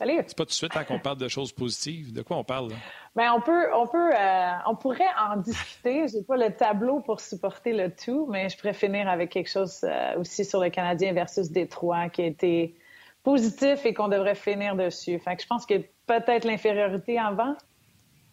Salut. 0.00 0.22
C'est 0.26 0.34
pas 0.34 0.44
tout 0.44 0.48
de 0.48 0.52
suite 0.52 0.74
hein, 0.76 0.84
qu'on 0.84 0.98
parle 0.98 1.18
de 1.18 1.28
choses 1.28 1.52
positives. 1.52 2.14
De 2.14 2.22
quoi 2.22 2.38
on 2.38 2.44
parle? 2.44 2.70
Là? 2.70 2.76
Bien, 3.14 3.34
on 3.34 3.40
peut, 3.42 3.66
on 3.74 3.86
peut, 3.86 4.10
euh, 4.14 4.50
on 4.66 4.74
pourrait 4.74 5.04
en 5.20 5.36
discuter. 5.36 6.08
J'ai 6.08 6.22
pas 6.22 6.38
le 6.38 6.50
tableau 6.56 7.00
pour 7.00 7.20
supporter 7.20 7.74
le 7.74 7.94
tout, 7.94 8.26
mais 8.30 8.48
je 8.48 8.56
pourrais 8.56 8.72
finir 8.72 9.10
avec 9.10 9.28
quelque 9.28 9.50
chose 9.50 9.84
euh, 9.84 10.18
aussi 10.18 10.46
sur 10.46 10.58
le 10.62 10.70
Canadien 10.70 11.12
versus 11.12 11.50
Détroit 11.50 12.08
qui 12.08 12.22
a 12.22 12.26
été 12.26 12.74
positif 13.22 13.84
et 13.84 13.94
qu'on 13.94 14.08
devrait 14.08 14.34
finir 14.34 14.74
dessus. 14.76 15.18
Fait 15.18 15.36
que 15.36 15.42
je 15.42 15.46
pense 15.46 15.66
que 15.66 15.74
peut-être 16.06 16.44
l'infériorité 16.44 17.18
avant. 17.18 17.54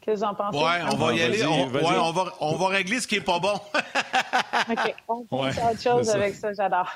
Qu'est-ce 0.01 0.21
que 0.21 0.25
vous 0.25 0.31
en 0.31 0.35
pensez? 0.35 0.57
Ouais, 0.57 0.79
on 0.93 0.95
va 0.95 1.13
y 1.13 1.21
aller. 1.21 1.45
On, 1.45 1.67
ouais, 1.67 1.81
on, 1.99 2.11
va, 2.11 2.33
on 2.39 2.55
va 2.55 2.67
régler 2.69 3.01
ce 3.01 3.07
qui 3.07 3.15
est 3.15 3.21
pas 3.21 3.39
bon. 3.39 3.53
OK. 4.69 4.95
On 5.09 5.25
pense 5.25 5.57
à 5.57 5.71
autre 5.71 5.81
chose 5.81 6.09
avec 6.09 6.33
ça, 6.35 6.53
j'adore. 6.53 6.89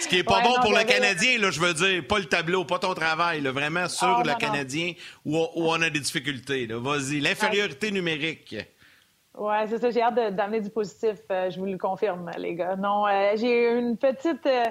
ce 0.00 0.08
qui 0.08 0.18
est 0.18 0.24
pas 0.24 0.38
Ouais, 0.38 0.42
bon 0.42 0.50
non, 0.56 0.60
pour 0.60 0.72
le 0.72 0.82
Canadien, 0.84 1.38
là, 1.38 1.50
je 1.52 1.60
veux 1.60 1.72
dire, 1.72 2.04
pas 2.08 2.18
le 2.18 2.24
tableau, 2.24 2.64
pas 2.64 2.80
ton 2.80 2.94
travail, 2.94 3.40
là, 3.42 3.52
vraiment 3.52 3.88
sur 3.88 4.08
Ah, 4.08 4.22
le 4.24 4.26
non, 4.26 4.32
non. 4.32 4.38
Canadien 4.38 4.92
où, 5.24 5.36
où 5.38 5.68
on 5.70 5.80
a 5.82 5.88
des 5.90 6.00
difficultés. 6.00 6.66
là. 6.66 6.78
Vas-y, 6.80 7.20
l'infériorité 7.20 7.92
numérique. 7.92 8.56
Oui, 9.38 9.54
c'est 9.68 9.78
ça. 9.78 9.90
J'ai 9.90 10.02
hâte 10.02 10.16
de- 10.16 10.30
d'amener 10.30 10.60
du 10.62 10.70
positif. 10.70 11.18
euh, 11.30 11.48
je 11.50 11.58
vous 11.60 11.66
le 11.66 11.78
confirme, 11.78 12.28
les 12.38 12.56
gars. 12.56 12.74
Non, 12.74 13.06
euh, 13.06 13.32
j'ai 13.36 13.70
une 13.78 13.96
petite. 13.96 14.44
euh, 14.46 14.64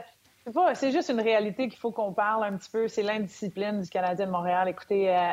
c'est 0.73 0.91
juste 0.91 1.09
une 1.09 1.21
réalité 1.21 1.67
qu'il 1.67 1.79
faut 1.79 1.91
qu'on 1.91 2.13
parle 2.13 2.43
un 2.43 2.57
petit 2.57 2.69
peu. 2.69 2.87
C'est 2.87 3.03
l'indiscipline 3.03 3.81
du 3.81 3.89
Canadien 3.89 4.25
de 4.25 4.31
Montréal. 4.31 4.67
Écoutez, 4.67 5.09
euh, 5.15 5.31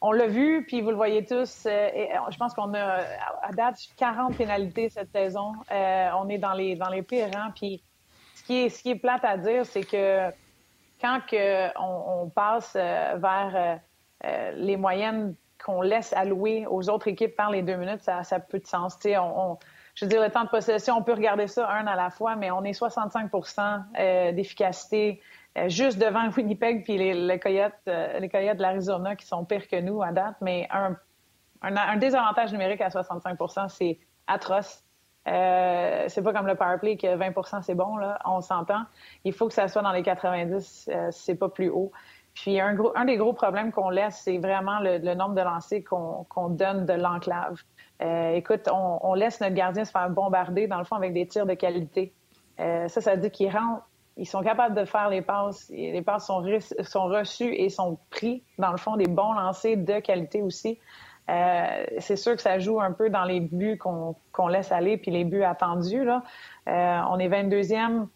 on 0.00 0.12
l'a 0.12 0.26
vu, 0.26 0.64
puis 0.66 0.80
vous 0.80 0.90
le 0.90 0.96
voyez 0.96 1.24
tous. 1.24 1.66
euh, 1.66 1.70
euh, 1.70 2.30
je 2.30 2.36
pense 2.36 2.54
qu'on 2.54 2.74
a, 2.74 3.00
à 3.42 3.52
date, 3.52 3.78
40 3.96 4.36
pénalités 4.36 4.88
cette 4.88 5.10
saison. 5.12 5.52
On 5.70 6.28
est 6.28 6.38
dans 6.38 6.54
les, 6.54 6.76
dans 6.76 6.88
les 6.88 7.02
pires 7.02 7.30
rangs. 7.32 7.52
Puis 7.54 7.82
ce 8.34 8.42
qui 8.44 8.64
est, 8.64 8.68
ce 8.68 8.82
qui 8.82 8.90
est 8.90 8.96
plate 8.96 9.24
à 9.24 9.36
dire, 9.36 9.66
c'est 9.66 9.84
que 9.84 10.30
quand 11.00 11.20
on, 11.78 12.28
passe 12.30 12.74
vers 12.74 13.80
les 14.54 14.76
moyennes 14.76 15.34
qu'on 15.64 15.82
laisse 15.82 16.12
allouer 16.12 16.66
aux 16.68 16.88
autres 16.90 17.08
équipes 17.08 17.36
par 17.36 17.50
les 17.50 17.62
deux 17.62 17.76
minutes, 17.76 18.02
ça, 18.02 18.22
ça 18.24 18.36
a 18.36 18.40
peu 18.40 18.58
de 18.58 18.66
sens. 18.66 18.98
Je 19.94 20.04
veux 20.04 20.08
dire, 20.08 20.22
le 20.22 20.30
temps 20.30 20.44
de 20.44 20.48
possession, 20.48 20.96
on 20.96 21.02
peut 21.02 21.12
regarder 21.12 21.46
ça 21.46 21.68
un 21.70 21.86
à 21.86 21.96
la 21.96 22.10
fois, 22.10 22.36
mais 22.36 22.50
on 22.50 22.64
est 22.64 22.78
65% 22.78 23.82
euh, 23.98 24.32
d'efficacité 24.32 25.20
euh, 25.58 25.68
juste 25.68 25.98
devant 25.98 26.28
Winnipeg 26.36 26.84
puis 26.84 26.96
les, 26.96 27.14
les 27.14 27.38
Coyotes, 27.38 27.72
euh, 27.88 28.18
les 28.18 28.28
Coyotes 28.28 28.56
de 28.56 28.62
l'Arizona 28.62 29.16
qui 29.16 29.26
sont 29.26 29.44
pires 29.44 29.68
que 29.68 29.80
nous 29.80 30.02
à 30.02 30.12
date, 30.12 30.36
mais 30.40 30.68
un, 30.70 30.96
désavantage 31.96 32.52
numérique 32.52 32.80
à 32.80 32.88
65% 32.88 33.68
c'est 33.68 33.98
atroce. 34.26 34.82
C'est 35.24 36.22
pas 36.24 36.32
comme 36.32 36.46
le 36.48 36.56
power 36.56 36.78
play 36.78 36.96
que 36.96 37.06
20% 37.06 37.62
c'est 37.62 37.74
bon, 37.74 37.96
là, 37.96 38.18
on 38.24 38.40
s'entend. 38.40 38.82
Il 39.24 39.32
faut 39.32 39.46
que 39.46 39.54
ça 39.54 39.68
soit 39.68 39.82
dans 39.82 39.92
les 39.92 40.02
90, 40.02 40.90
euh, 40.92 41.08
c'est 41.12 41.36
pas 41.36 41.48
plus 41.48 41.68
haut. 41.68 41.92
Puis 42.34 42.58
un, 42.58 43.04
des 43.04 43.16
gros 43.18 43.34
problèmes 43.34 43.72
qu'on 43.72 43.90
laisse, 43.90 44.22
c'est 44.24 44.38
vraiment 44.38 44.80
le, 44.80 45.14
nombre 45.14 45.34
de 45.34 45.42
lancers 45.42 45.84
qu'on 45.84 46.48
donne 46.48 46.86
de 46.86 46.94
l'enclave. 46.94 47.60
Euh, 48.02 48.32
écoute, 48.34 48.68
on, 48.72 49.14
laisse 49.14 49.40
notre 49.40 49.54
gardien 49.54 49.84
se 49.84 49.90
faire 49.90 50.10
bombarder, 50.10 50.66
dans 50.66 50.78
le 50.78 50.84
fond, 50.84 50.96
avec 50.96 51.12
des 51.12 51.26
tirs 51.26 51.46
de 51.46 51.54
qualité. 51.54 52.12
Euh, 52.60 52.88
ça, 52.88 53.00
ça 53.00 53.16
dit 53.16 53.30
qu'ils 53.30 53.50
rentrent, 53.50 53.86
ils 54.16 54.26
sont 54.26 54.42
capables 54.42 54.74
de 54.74 54.84
faire 54.84 55.08
les 55.08 55.22
passes. 55.22 55.70
Les 55.70 56.02
passes 56.02 56.26
sont, 56.26 56.42
re- 56.42 56.82
sont 56.84 57.04
reçues 57.04 57.54
et 57.54 57.68
sont 57.68 57.98
pris, 58.10 58.42
dans 58.58 58.72
le 58.72 58.76
fond, 58.76 58.96
des 58.96 59.06
bons 59.06 59.32
lancers 59.32 59.76
de 59.76 60.00
qualité 60.00 60.42
aussi. 60.42 60.78
Euh, 61.30 61.84
c'est 61.98 62.16
sûr 62.16 62.34
que 62.34 62.42
ça 62.42 62.58
joue 62.58 62.80
un 62.80 62.92
peu 62.92 63.08
dans 63.08 63.24
les 63.24 63.40
buts 63.40 63.78
qu'on 63.78 64.48
laisse 64.48 64.72
aller, 64.72 64.96
puis 64.96 65.10
les 65.10 65.24
buts 65.24 65.44
attendus. 65.44 66.06
On 66.66 67.18
est 67.18 67.28
22e. 67.28 68.06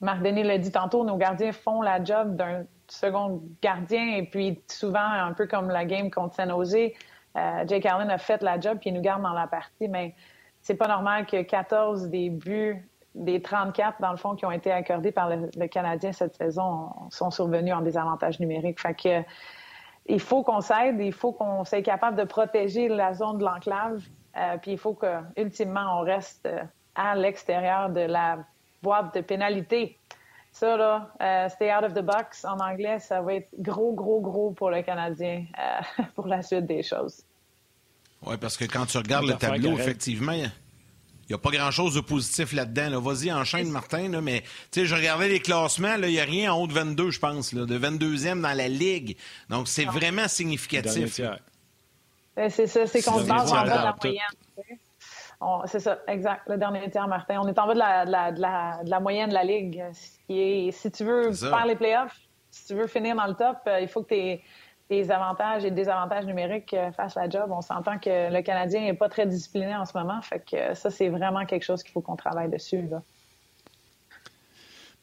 Marc 0.00 0.22
Denis 0.22 0.42
l'a 0.42 0.58
dit 0.58 0.72
tantôt, 0.72 1.04
nos 1.04 1.16
gardiens 1.16 1.52
font 1.52 1.80
la 1.80 2.02
job 2.02 2.36
d'un 2.36 2.64
second 2.88 3.42
gardien, 3.62 4.16
et 4.16 4.24
puis 4.24 4.60
souvent, 4.68 4.98
un 4.98 5.32
peu 5.32 5.46
comme 5.46 5.68
la 5.68 5.84
game 5.84 6.10
contre 6.10 6.34
San 6.34 6.50
Jose, 6.50 6.92
euh, 7.36 7.64
Jake 7.66 7.86
Allen 7.86 8.10
a 8.10 8.18
fait 8.18 8.42
la 8.42 8.60
job, 8.60 8.78
puis 8.80 8.90
il 8.90 8.94
nous 8.94 9.00
garde 9.00 9.22
dans 9.22 9.32
la 9.32 9.46
partie, 9.46 9.88
mais 9.88 10.14
c'est 10.60 10.76
pas 10.76 10.88
normal 10.88 11.26
que 11.26 11.42
14 11.42 12.08
des 12.08 12.30
buts 12.30 12.88
des 13.14 13.40
34, 13.40 14.00
dans 14.00 14.10
le 14.10 14.16
fond, 14.16 14.34
qui 14.34 14.44
ont 14.44 14.50
été 14.50 14.72
accordés 14.72 15.12
par 15.12 15.28
le, 15.30 15.66
Canadien 15.68 16.12
cette 16.12 16.34
saison 16.34 16.90
sont 17.10 17.30
survenus 17.30 17.72
en 17.72 17.80
désavantage 17.80 18.40
numérique. 18.40 18.80
Fait 18.80 18.94
que 18.94 19.22
il 20.06 20.20
faut 20.20 20.42
qu'on 20.42 20.60
s'aide, 20.60 21.00
il 21.00 21.12
faut 21.12 21.32
qu'on 21.32 21.64
soit 21.64 21.82
capable 21.82 22.16
de 22.16 22.24
protéger 22.24 22.88
la 22.88 23.14
zone 23.14 23.38
de 23.38 23.44
l'enclave, 23.44 24.02
euh, 24.36 24.56
puis 24.60 24.72
il 24.72 24.78
faut 24.78 24.94
que, 24.94 25.20
ultimement, 25.36 25.98
on 25.98 26.00
reste 26.00 26.46
euh, 26.46 26.62
à 26.94 27.14
l'extérieur 27.14 27.88
de 27.88 28.00
la 28.00 28.38
boîte 28.82 29.14
de 29.14 29.20
pénalité. 29.20 29.98
Ça, 30.54 30.76
là, 30.76 31.10
euh, 31.20 31.48
stay 31.48 31.74
out 31.74 31.82
of 31.82 31.94
the 31.94 32.00
box 32.00 32.44
en 32.44 32.60
anglais, 32.60 33.00
ça 33.00 33.20
va 33.20 33.34
être 33.34 33.48
gros, 33.58 33.92
gros, 33.92 34.20
gros 34.20 34.52
pour 34.52 34.70
le 34.70 34.82
Canadien 34.82 35.46
euh, 35.58 36.02
pour 36.14 36.28
la 36.28 36.42
suite 36.42 36.66
des 36.66 36.84
choses. 36.84 37.24
Oui, 38.24 38.36
parce 38.40 38.56
que 38.56 38.64
quand 38.64 38.86
tu 38.86 38.96
regardes 38.96 39.26
le 39.26 39.34
tableau, 39.34 39.72
effectivement, 39.72 40.30
il 40.30 40.48
n'y 41.28 41.34
a 41.34 41.38
pas 41.38 41.50
grand-chose 41.50 41.96
de 41.96 42.00
positif 42.00 42.52
là-dedans. 42.52 42.88
Là. 42.88 43.00
Vas-y, 43.00 43.32
enchaîne, 43.32 43.68
Martin. 43.68 44.08
Là, 44.08 44.20
mais 44.20 44.42
tu 44.70 44.80
sais, 44.80 44.86
je 44.86 44.94
regardais 44.94 45.28
les 45.28 45.40
classements, 45.40 45.96
là, 45.96 46.06
il 46.06 46.12
n'y 46.12 46.20
a 46.20 46.24
rien 46.24 46.52
en 46.52 46.62
haut 46.62 46.68
de 46.68 46.72
22, 46.72 47.10
je 47.10 47.18
pense, 47.18 47.52
là, 47.52 47.66
de 47.66 47.76
22e 47.76 48.40
dans 48.40 48.56
la 48.56 48.68
Ligue. 48.68 49.16
Donc, 49.50 49.66
c'est 49.66 49.86
vraiment 49.86 50.14
Dernier 50.18 50.28
significatif. 50.28 51.20
Ben, 52.36 52.48
C'est 52.48 52.68
ça, 52.68 52.86
c'est 52.86 53.02
qu'on 53.02 53.18
se 53.18 53.26
base 53.26 53.50
en 53.50 53.56
bas 53.56 53.64
de 53.64 53.68
la 53.68 53.96
moyenne. 54.00 54.78
C'est 55.66 55.80
ça, 55.80 55.98
exact, 56.06 56.48
le 56.48 56.56
dernier 56.56 56.88
tiers, 56.90 57.08
Martin. 57.08 57.40
On 57.42 57.48
est 57.48 57.58
en 57.58 57.66
bas 57.66 57.74
de 57.74 57.78
la, 57.78 58.06
de 58.06 58.10
la, 58.10 58.32
de 58.32 58.40
la, 58.40 58.80
de 58.84 58.90
la 58.90 59.00
moyenne 59.00 59.28
de 59.28 59.34
la 59.34 59.44
Ligue. 59.44 59.84
Ce 59.92 60.18
qui 60.26 60.40
est, 60.40 60.70
si 60.70 60.90
tu 60.90 61.04
veux 61.04 61.32
faire 61.32 61.66
les 61.66 61.76
playoffs, 61.76 62.16
si 62.50 62.66
tu 62.66 62.74
veux 62.74 62.86
finir 62.86 63.16
dans 63.16 63.26
le 63.26 63.34
top, 63.34 63.58
euh, 63.66 63.80
il 63.80 63.88
faut 63.88 64.02
que 64.02 64.08
tes, 64.08 64.42
tes 64.88 65.10
avantages 65.10 65.64
et 65.64 65.70
désavantages 65.70 66.24
numériques 66.24 66.72
euh, 66.74 66.92
fassent 66.92 67.16
la 67.16 67.28
job. 67.28 67.50
On 67.50 67.60
s'entend 67.60 67.98
que 67.98 68.32
le 68.32 68.42
Canadien 68.42 68.82
n'est 68.82 68.94
pas 68.94 69.08
très 69.08 69.26
discipliné 69.26 69.74
en 69.74 69.84
ce 69.84 69.96
moment. 69.96 70.20
Fait 70.22 70.40
que 70.40 70.74
ça, 70.74 70.90
c'est 70.90 71.08
vraiment 71.08 71.44
quelque 71.46 71.64
chose 71.64 71.82
qu'il 71.82 71.92
faut 71.92 72.00
qu'on 72.00 72.16
travaille 72.16 72.48
dessus. 72.48 72.82
Là. 72.82 73.02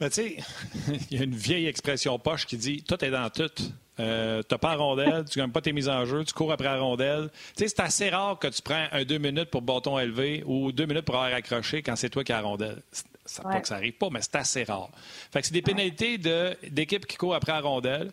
Ben, 0.02 0.10
tu 0.10 0.16
sais, 0.16 0.38
il 1.12 1.18
y 1.18 1.22
a 1.22 1.24
une 1.24 1.36
vieille 1.36 1.68
expression 1.68 2.18
poche 2.20 2.45
qui 2.47 2.58
dit 2.58 2.84
Tout 2.84 3.04
est 3.06 3.12
dans 3.12 3.30
tout. 3.30 3.52
Euh, 3.99 4.41
tu 4.41 4.52
n'as 4.54 4.58
pas 4.58 4.70
la 4.72 4.78
rondelle, 4.78 5.26
tu 5.30 5.38
gagnes 5.38 5.52
pas 5.52 5.62
tes 5.62 5.74
mises 5.74 5.88
en 5.89 6.06
jeu, 6.06 6.24
tu 6.26 6.34
cours 6.34 6.52
après 6.52 6.68
la 6.68 6.80
rondelle. 6.80 7.30
Tu 7.56 7.64
sais, 7.64 7.68
c'est 7.70 7.82
assez 7.82 8.10
rare 8.10 8.39
que 8.39 8.47
tu 8.47 8.62
prends 8.64 8.88
un 8.91 9.04
deux 9.04 9.20
minutes 9.20 9.52
pour 9.52 9.62
bâton 9.62 9.99
élevé 9.99 10.41
ou 10.47 10.72
deux 10.72 10.86
minutes 10.88 11.06
pour 11.06 11.16
avoir 11.22 11.32
accroché 11.34 11.84
quand 11.84 11.95
c'est 11.95 12.10
toi 12.10 12.24
qui 12.24 12.32
as 12.32 12.38
la 12.38 12.47
rondelle. 12.47 12.82
Ça, 13.26 13.45
Ouais. 13.45 13.54
Pas 13.54 13.62
que 13.62 13.68
ça 13.68 13.76
arrive 13.76 13.93
pas, 13.93 14.10
mais 14.12 14.22
c'est 14.22 14.36
assez 14.36 14.64
rare. 14.64 14.89
Fait 15.32 15.41
que 15.41 15.47
c'est 15.47 15.54
des 15.54 15.62
pénalités 15.62 16.18
de- 16.18 16.58
d'équipes 16.70 17.06
qui 17.06 17.16
courent 17.18 17.36
après 17.36 17.52
la 17.52 17.62
rondelle, 17.62 18.12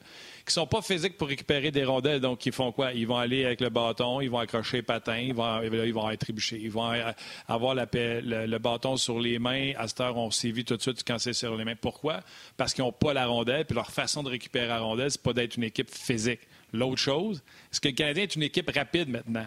qui 0.49 0.55
sont 0.55 0.67
pas 0.67 0.83
physiques 0.83 1.17
pour 1.17 1.29
récupérer 1.29 1.71
des 1.71 1.85
rondelles. 1.85 2.21
Donc, 2.21 2.45
ils 2.45 2.53
font 2.53 2.73
quoi? 2.73 2.93
Ils 2.93 3.07
vont 3.07 3.17
aller 3.17 3.45
avec 3.45 3.61
le 3.61 3.69
bâton, 3.71 4.21
ils 4.21 4.29
vont 4.29 4.39
accrocher 4.39 4.79
les 4.79 4.83
patins, 4.83 5.17
ils 5.19 5.33
vont, 5.35 5.63
ils 5.63 5.93
vont 5.95 6.11
être 6.11 6.21
trébuchés. 6.21 6.59
Ils 6.61 6.71
vont 6.71 6.93
euh, 6.93 7.13
avoir 7.47 7.75
la 7.75 7.87
le, 7.93 8.47
le 8.47 8.59
bâton 8.59 8.97
sur 8.97 9.21
les 9.21 9.39
mains. 9.39 9.73
À 9.79 9.87
cette 9.89 10.01
heure, 10.01 10.17
on 10.17 10.31
sévit 10.31 10.65
tout 10.65 10.77
de 10.77 10.83
suite 10.83 11.03
quand 11.07 11.19
c'est 11.19 11.33
sur 11.33 11.57
les 11.57 11.65
mains. 11.65 11.77
Pourquoi? 11.81 12.21
Parce 12.57 12.75
qu'ils 12.75 12.85
n'ont 12.85 12.93
pas 12.93 13.13
la 13.15 13.27
rondelle, 13.27 13.65
puis 13.65 13.75
leur 13.75 13.91
façon 13.91 14.23
de 14.23 14.29
récupérer 14.31 14.67
la 14.69 14.81
rondelle, 14.81 15.11
c'est 15.11 15.23
pas 15.23 15.33
d'être 15.33 15.57
une 15.57 15.65
équipe 15.65 15.91
physique. 15.91 16.41
L'autre 16.73 16.99
chose, 17.01 17.43
est-ce 17.73 17.81
que 17.81 17.89
le 17.89 17.95
Canadien 17.95 18.25
est 18.25 18.37
une 18.37 18.43
équipe 18.43 18.71
rapide 18.75 19.09
maintenant? 19.09 19.47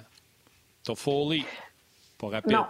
T'as 0.84 0.96
Foley, 0.96 1.44
pas 2.18 2.28
rapide. 2.30 2.52
Non. 2.54 2.66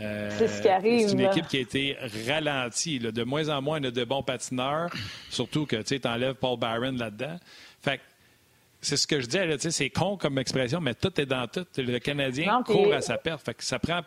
Euh, 0.00 0.28
C'est 0.36 0.48
ce 0.48 0.60
qui 0.60 0.68
arrive, 0.68 1.06
C'est 1.06 1.12
une 1.12 1.20
équipe 1.20 1.46
qui 1.46 1.56
a 1.56 1.60
été 1.60 1.96
ralentie. 2.26 2.98
là. 2.98 3.12
De 3.12 3.22
moins 3.22 3.48
en 3.48 3.62
moins, 3.62 3.80
on 3.80 3.84
a 3.84 3.90
de 3.92 4.04
bons 4.04 4.24
patineurs. 4.24 4.90
Surtout 5.30 5.66
que 5.66 5.76
tu 5.82 6.00
enlèves 6.06 6.34
Paul 6.34 6.58
Byron 6.58 6.98
là-dedans. 6.98 7.38
Fait 7.84 8.00
c'est 8.80 8.96
ce 8.98 9.06
que 9.06 9.20
je 9.20 9.26
disais, 9.26 9.70
c'est 9.70 9.88
con 9.90 10.16
comme 10.18 10.38
expression, 10.38 10.80
mais 10.80 10.94
tout 10.94 11.18
est 11.20 11.24
dans 11.26 11.46
tout. 11.46 11.64
Le 11.78 11.98
Canadien 12.00 12.52
Non, 12.58 12.62
court 12.62 12.92
à 12.92 13.00
sa 13.00 13.16
perte. 13.16 13.42
Fait 13.44 13.54
que 13.54 13.64
ça 13.64 13.78
prend, 13.78 14.00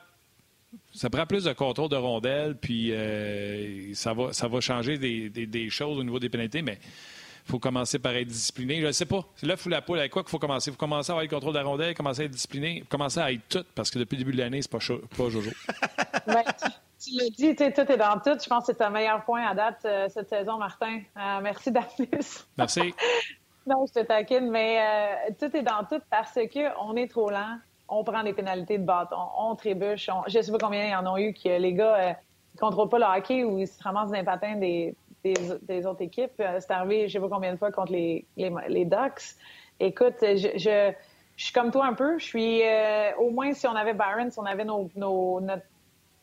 ça 0.94 1.10
prend 1.10 1.26
plus 1.26 1.46
de 1.46 1.54
contrôle 1.54 1.90
de 1.90 1.96
rondelles, 1.96 2.56
puis 2.56 2.92
euh, 2.92 3.92
ça, 3.96 4.14
va, 4.14 4.34
ça 4.34 4.48
va 4.48 4.60
changer 4.62 4.98
des, 5.00 5.30
des- 5.30 5.48
des 5.48 5.70
choses 5.72 5.98
au 5.98 6.04
niveau 6.04 6.20
des 6.20 6.30
pénalités, 6.30 6.62
mais 6.62 6.78
il 6.84 7.50
faut 7.52 7.58
commencer 7.60 7.98
par 7.98 8.14
être 8.14 8.28
discipliné. 8.28 8.80
Je 8.82 8.86
ne 8.88 8.92
sais 8.92 9.06
pas. 9.08 9.26
C'est 9.38 9.48
là, 9.48 9.58
fou 9.58 9.70
la 9.70 9.82
poule. 9.82 9.98
Avec 9.98 10.12
quoi 10.12 10.22
qu'il 10.22 10.30
faut 10.30 10.38
commencer? 10.38 10.70
Il 10.70 10.74
faut 10.74 10.78
commencer 10.80 11.10
à 11.12 11.14
avoir 11.14 11.24
le 11.24 11.30
contrôle 11.30 11.54
de 11.54 11.60
la 11.60 11.64
rondelle, 11.66 11.96
commencer 11.96 12.22
à 12.22 12.26
être 12.26 12.32
discipliné, 12.32 12.84
commencer 12.90 13.20
à 13.20 13.32
être 13.32 13.48
tout, 13.50 13.64
parce 13.74 13.90
que 13.90 13.98
depuis 13.98 14.16
le 14.18 14.26
début 14.26 14.34
de 14.34 14.42
l'année, 14.44 14.62
c'est 14.62 14.70
pas, 14.72 14.80
chaud- 14.80 15.02
pas 15.18 15.30
Jojo. 15.30 15.50
Ben, 16.28 16.44
tu 17.02 17.12
l'as 17.16 17.30
dit, 17.30 17.56
tu 17.56 17.64
sais, 17.64 17.72
tout 17.74 17.90
est 17.92 17.98
dans 17.98 18.20
tout. 18.20 18.38
Je 18.44 18.50
pense 18.50 18.68
que 18.68 18.74
c'est 18.74 18.82
un 18.84 18.90
meilleur 18.90 19.24
point 19.24 19.48
à 19.48 19.56
date 19.56 19.80
euh, 19.86 20.08
cette 20.14 20.28
saison, 20.30 20.58
Martin. 20.58 21.00
Euh, 21.16 21.40
merci 21.42 21.72
d'appeler. 21.72 22.10
Merci. 22.58 22.94
Non, 23.68 23.86
je 23.86 23.92
te 23.92 24.06
taquine, 24.06 24.50
mais 24.50 24.80
euh, 24.80 25.34
tout 25.38 25.56
est 25.56 25.62
dans 25.62 25.84
tout 25.90 26.02
parce 26.10 26.34
que 26.36 26.80
on 26.82 26.96
est 26.96 27.10
trop 27.12 27.30
lent. 27.30 27.58
On 27.90 28.04
prend 28.04 28.24
des 28.24 28.32
pénalités 28.32 28.78
de 28.78 28.86
bâton, 28.86 29.18
on 29.38 29.56
trébuche. 29.56 30.10
On... 30.10 30.24
Je 30.28 30.42
sais 30.42 30.52
pas 30.52 30.58
combien 30.58 30.86
il 30.86 30.92
y 30.92 30.96
en 30.96 31.14
a 31.14 31.20
eu 31.20 31.34
que 31.34 31.50
les 31.50 31.74
gars 31.74 31.96
euh, 31.96 32.14
contrôlent 32.58 32.88
pas 32.88 33.00
le 33.00 33.06
hockey 33.06 33.44
ou 33.44 33.60
ils 33.60 33.68
se 33.68 33.82
ramassent 33.84 34.10
dans 34.10 34.18
les 34.18 34.24
patins 34.24 34.56
des, 34.56 34.96
des, 35.24 35.34
des 35.64 35.86
autres 35.86 36.02
équipes. 36.02 36.40
Euh, 36.40 36.60
C'est 36.62 36.72
arrivé, 36.72 37.10
je 37.10 37.14
sais 37.14 37.20
pas 37.20 37.28
combien 37.30 37.52
de 37.52 37.58
fois 37.58 37.72
contre 37.72 37.92
les, 37.92 38.26
Ducks. 38.38 39.36
Écoute, 39.82 40.16
je, 40.22 40.58
je, 40.58 40.94
suis 41.36 41.54
comme 41.54 41.72
toi 41.72 41.88
un 41.88 41.94
peu. 41.94 42.18
Je 42.20 42.24
suis 42.24 42.62
euh, 42.64 43.12
au 43.20 43.32
moins 43.32 43.54
si 43.54 43.68
on 43.68 43.76
avait 43.76 43.94
Byron, 43.94 44.32
si 44.32 44.40
on 44.40 44.46
avait 44.46 44.66
nos, 44.66 44.90
nos 44.96 45.42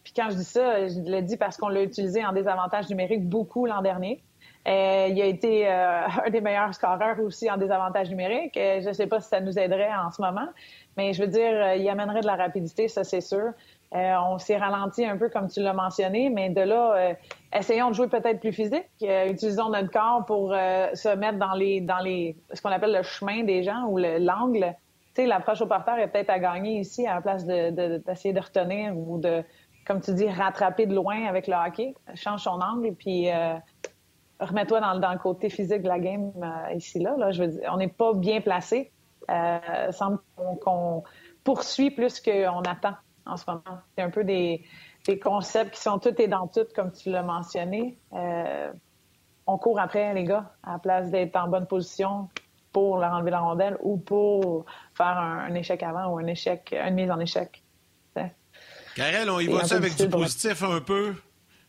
puis 0.02 0.12
quand 0.14 0.28
je 0.30 0.36
dis 0.36 0.44
ça, 0.44 0.86
je 0.86 1.00
le 1.00 1.22
dis 1.22 1.36
parce 1.38 1.56
qu'on 1.56 1.68
l'a 1.68 1.82
utilisé 1.82 2.24
en 2.24 2.32
désavantage 2.32 2.88
numérique 2.90 3.26
beaucoup 3.26 3.64
l'an 3.64 3.80
dernier. 3.80 4.22
Euh, 4.66 5.08
il 5.10 5.20
a 5.20 5.26
été 5.26 5.68
euh, 5.68 6.06
un 6.26 6.30
des 6.30 6.40
meilleurs 6.40 6.74
scoreurs 6.74 7.20
aussi 7.20 7.50
en 7.50 7.56
désavantage 7.56 8.08
numérique. 8.08 8.56
Euh, 8.56 8.80
je 8.80 8.88
ne 8.88 8.92
sais 8.92 9.06
pas 9.06 9.20
si 9.20 9.28
ça 9.28 9.40
nous 9.40 9.58
aiderait 9.58 9.94
en 9.94 10.10
ce 10.10 10.22
moment, 10.22 10.48
mais 10.96 11.12
je 11.12 11.22
veux 11.22 11.28
dire, 11.28 11.74
il 11.74 11.88
amènerait 11.88 12.22
de 12.22 12.26
la 12.26 12.36
rapidité, 12.36 12.88
ça 12.88 13.04
c'est 13.04 13.20
sûr. 13.20 13.52
on 13.92 14.38
s'est 14.38 14.56
ralenti 14.56 15.04
un 15.04 15.16
peu 15.16 15.28
comme 15.28 15.48
tu 15.48 15.60
l'as 15.60 15.74
mentionné, 15.74 16.30
mais 16.30 16.48
de 16.50 16.62
là, 16.62 17.14
essayons 17.52 17.90
de 17.90 17.94
jouer 17.94 18.08
peut-être 18.08 18.40
plus 18.40 18.52
physique. 18.52 18.86
utilisons 19.00 19.68
notre 19.68 19.90
corps 19.90 20.24
pour 20.26 20.50
se 20.50 21.14
mettre 21.16 21.38
dans 21.38 21.54
les 21.54 21.80
dans 21.80 21.98
les 21.98 22.36
ce 22.52 22.62
qu'on 22.62 22.70
appelle 22.70 22.92
le 22.92 23.02
chemin 23.02 23.44
des 23.44 23.62
gens 23.62 23.84
ou 23.88 23.98
l'angle. 23.98 24.74
Tu 25.14 25.22
sais, 25.22 25.26
l'approche 25.26 25.60
au 25.60 25.66
porteur 25.66 25.98
est 25.98 26.08
peut-être 26.08 26.30
à 26.30 26.38
gagner 26.40 26.80
ici 26.80 27.06
à 27.06 27.16
la 27.16 27.20
place 27.20 27.44
d'essayer 27.46 28.32
de, 28.32 28.40
de, 28.40 28.44
retenir 28.44 28.96
ou 28.96 29.18
de, 29.18 29.44
comme 29.86 30.00
tu 30.00 30.12
dis, 30.12 30.28
rattraper 30.28 30.86
de 30.86 30.94
loin 30.94 31.26
avec 31.26 31.46
le 31.46 31.54
hockey. 31.54 31.94
Change 32.14 32.42
son 32.42 32.60
angle, 32.60 32.94
puis 32.94 33.28
remets-toi 34.44 34.80
dans, 34.80 34.98
dans, 34.98 35.12
le 35.12 35.18
côté 35.18 35.50
physique 35.50 35.82
de 35.82 35.88
la 35.88 35.98
game 35.98 36.32
euh, 36.42 36.74
ici 36.74 36.98
là. 36.98 37.14
là. 37.16 37.32
Je 37.32 37.42
veux 37.42 37.48
dire, 37.48 37.70
on 37.72 37.76
n'est 37.76 37.88
pas 37.88 38.12
bien 38.14 38.40
placé. 38.40 38.90
Euh, 39.30 39.92
semble 39.92 40.18
qu'on 40.62 41.02
poursuit 41.44 41.90
plus 41.90 42.20
qu'on 42.20 42.62
attend 42.62 42.94
en 43.26 43.36
ce 43.36 43.44
moment. 43.46 43.78
C'est 43.96 44.04
un 44.04 44.10
peu 44.10 44.24
des, 44.24 44.64
des, 45.06 45.18
concepts 45.18 45.74
qui 45.74 45.80
sont 45.80 45.98
tout 45.98 46.14
et 46.20 46.28
dans 46.28 46.46
tout, 46.46 46.66
comme 46.74 46.92
tu 46.92 47.10
l'as 47.10 47.22
mentionné. 47.22 47.98
Euh, 48.12 48.70
on 49.46 49.56
court 49.56 49.80
après 49.80 50.12
les 50.14 50.24
gars 50.24 50.52
à 50.62 50.72
la 50.72 50.78
place 50.78 51.10
d'être 51.10 51.36
en 51.36 51.48
bonne 51.48 51.66
position 51.66 52.28
pour 52.72 52.98
leur 52.98 53.12
enlever 53.12 53.30
la 53.30 53.40
rondelle 53.40 53.78
ou 53.82 53.96
pour 53.96 54.66
faire 54.94 55.16
un, 55.18 55.54
échec 55.54 55.82
avant 55.82 56.08
ou 56.08 56.18
un 56.18 56.26
échec, 56.26 56.74
une 56.74 56.94
mise 56.94 57.10
en 57.10 57.20
échec. 57.20 57.62
Karel, 58.94 59.28
on 59.28 59.40
y 59.40 59.46
va 59.46 59.62
avec 59.74 59.96
du 59.96 60.08
positif 60.08 60.62
un 60.62 60.80
peu? 60.80 61.14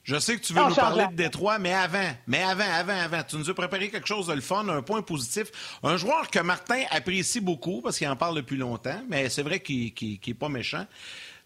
Je 0.06 0.20
sais 0.20 0.36
que 0.36 0.42
tu 0.42 0.54
veux 0.54 0.64
nous 0.64 0.76
parler 0.76 1.08
de 1.08 1.16
Détroit, 1.16 1.58
mais 1.58 1.74
avant, 1.74 2.12
mais 2.28 2.44
avant, 2.44 2.72
avant, 2.72 2.94
avant, 2.94 3.24
tu 3.24 3.38
nous 3.38 3.50
as 3.50 3.56
préparé 3.56 3.90
quelque 3.90 4.08
chose 4.08 4.28
de 4.28 4.34
le 4.34 4.42
fun, 4.42 4.70
un 4.70 4.84
point 4.84 5.02
positif. 5.02 5.80
Un 5.82 5.98
joueur 5.98 6.30
que 6.30 6.40
Martin 6.40 6.84
apprécie 6.92 7.42
beaucoup 7.42 7.82
parce 7.82 7.98
qu'il 7.98 8.08
en 8.08 8.16
parle 8.16 8.36
depuis 8.36 8.56
longtemps, 8.56 9.02
mais 9.10 9.30
c'est 9.30 9.42
vrai 9.42 9.62
qu'il 9.62 9.94
n'est 10.00 10.34
pas 10.36 10.48
méchant. 10.48 10.86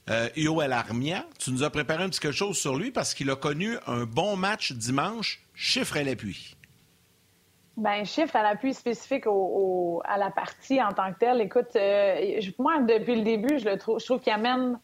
Euh, 0.09 0.27
Yoel 0.35 0.73
Armia, 0.73 1.25
tu 1.39 1.51
nous 1.51 1.63
as 1.63 1.69
préparé 1.69 2.03
un 2.03 2.09
petit 2.09 2.19
quelque 2.19 2.33
chose 2.33 2.57
sur 2.57 2.75
lui 2.75 2.91
parce 2.91 3.13
qu'il 3.13 3.29
a 3.29 3.37
connu 3.37 3.77
un 3.87 4.03
bon 4.03 4.35
match 4.35 4.73
dimanche, 4.73 5.41
chiffre 5.55 5.95
à 5.95 6.03
l'appui. 6.03 6.57
Ben, 7.77 8.03
chiffre 8.03 8.35
à 8.35 8.43
l'appui 8.43 8.73
spécifique 8.73 9.25
au, 9.25 10.01
à 10.03 10.17
la 10.17 10.31
partie 10.31 10.83
en 10.83 10.91
tant 10.91 11.13
que 11.13 11.19
telle. 11.19 11.39
Écoute, 11.39 11.77
euh, 11.77 12.41
moi, 12.57 12.79
depuis 12.81 13.15
le 13.15 13.21
début, 13.21 13.57
je 13.57 13.69
le 13.69 13.77
trouve, 13.77 14.01
je 14.01 14.05
trouve 14.05 14.19
qu'il 14.19 14.33
amène 14.33 14.77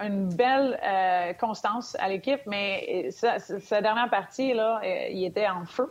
une 0.00 0.28
belle 0.34 0.78
euh, 0.82 1.32
constance 1.34 1.96
à 2.00 2.08
l'équipe, 2.08 2.40
mais 2.46 3.10
sa, 3.10 3.80
dernière 3.80 4.10
partie, 4.10 4.52
là, 4.52 4.80
euh, 4.82 5.08
il 5.10 5.24
était 5.24 5.48
en 5.48 5.64
feu, 5.64 5.90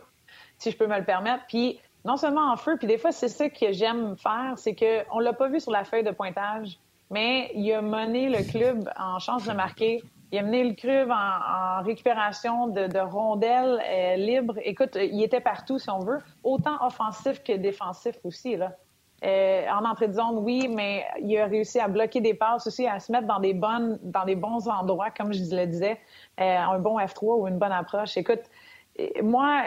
si 0.58 0.70
je 0.70 0.76
peux 0.76 0.86
me 0.86 0.98
le 0.98 1.04
permettre. 1.04 1.44
Puis 1.48 1.80
non 2.04 2.16
seulement 2.16 2.52
en 2.52 2.56
feu, 2.56 2.76
puis 2.76 2.86
des 2.86 2.98
fois, 2.98 3.12
c'est 3.12 3.28
ça 3.28 3.48
que 3.48 3.72
j'aime 3.72 4.16
faire, 4.16 4.54
c'est 4.56 4.74
qu'on 4.74 5.18
l'a 5.18 5.32
pas 5.32 5.48
vu 5.48 5.60
sur 5.60 5.72
la 5.72 5.84
feuille 5.84 6.04
de 6.04 6.10
pointage, 6.10 6.78
mais 7.10 7.50
il 7.54 7.72
a 7.72 7.80
mené 7.80 8.28
le 8.28 8.42
club 8.50 8.90
en 8.98 9.18
chance 9.18 9.46
de 9.46 9.52
marquer. 9.52 10.02
Il 10.32 10.38
a 10.38 10.42
mené 10.42 10.64
le 10.64 10.74
club 10.74 11.10
en, 11.10 11.82
récupération 11.82 12.66
de, 12.66 12.98
rondelles 12.98 13.80
euh, 13.88 14.16
libres. 14.16 14.58
Écoute, 14.64 14.96
il 15.00 15.22
était 15.22 15.40
partout, 15.40 15.78
si 15.78 15.88
on 15.90 16.00
veut, 16.00 16.18
autant 16.42 16.84
offensif 16.84 17.42
que 17.44 17.52
défensif 17.52 18.16
aussi. 18.24 18.56
Là. 18.56 18.72
Euh, 19.24 19.66
en 19.70 19.84
entrée 19.86 20.08
de 20.08 20.12
zone, 20.12 20.38
oui, 20.38 20.68
mais 20.68 21.06
il 21.22 21.38
a 21.38 21.46
réussi 21.46 21.80
à 21.80 21.88
bloquer 21.88 22.20
des 22.20 22.34
passes 22.34 22.66
aussi, 22.66 22.86
à 22.86 23.00
se 23.00 23.10
mettre 23.10 23.26
dans 23.26 23.40
des 23.40 23.54
bonnes, 23.54 23.98
dans 24.02 24.24
des 24.24 24.36
bons 24.36 24.68
endroits, 24.68 25.10
comme 25.10 25.32
je 25.32 25.40
le 25.54 25.66
disais, 25.66 25.98
euh, 26.40 26.58
un 26.58 26.78
bon 26.78 26.98
F3 26.98 27.40
ou 27.40 27.48
une 27.48 27.58
bonne 27.58 27.72
approche. 27.72 28.18
Écoute, 28.18 28.42
euh, 29.00 29.08
moi, 29.22 29.64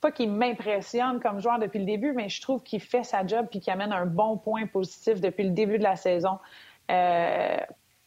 pas 0.00 0.12
qu'il 0.12 0.30
m'impressionne 0.30 1.18
comme 1.20 1.40
joueur 1.40 1.58
depuis 1.58 1.80
le 1.80 1.86
début, 1.86 2.12
mais 2.12 2.28
je 2.28 2.40
trouve 2.40 2.62
qu'il 2.62 2.80
fait 2.80 3.02
sa 3.02 3.26
job 3.26 3.46
puis 3.50 3.58
qu'il 3.58 3.72
amène 3.72 3.92
un 3.92 4.06
bon 4.06 4.36
point 4.38 4.66
positif 4.66 5.20
depuis 5.20 5.44
le 5.44 5.50
début 5.50 5.78
de 5.78 5.82
la 5.82 5.96
saison. 5.96 6.38
Euh, 6.90 7.56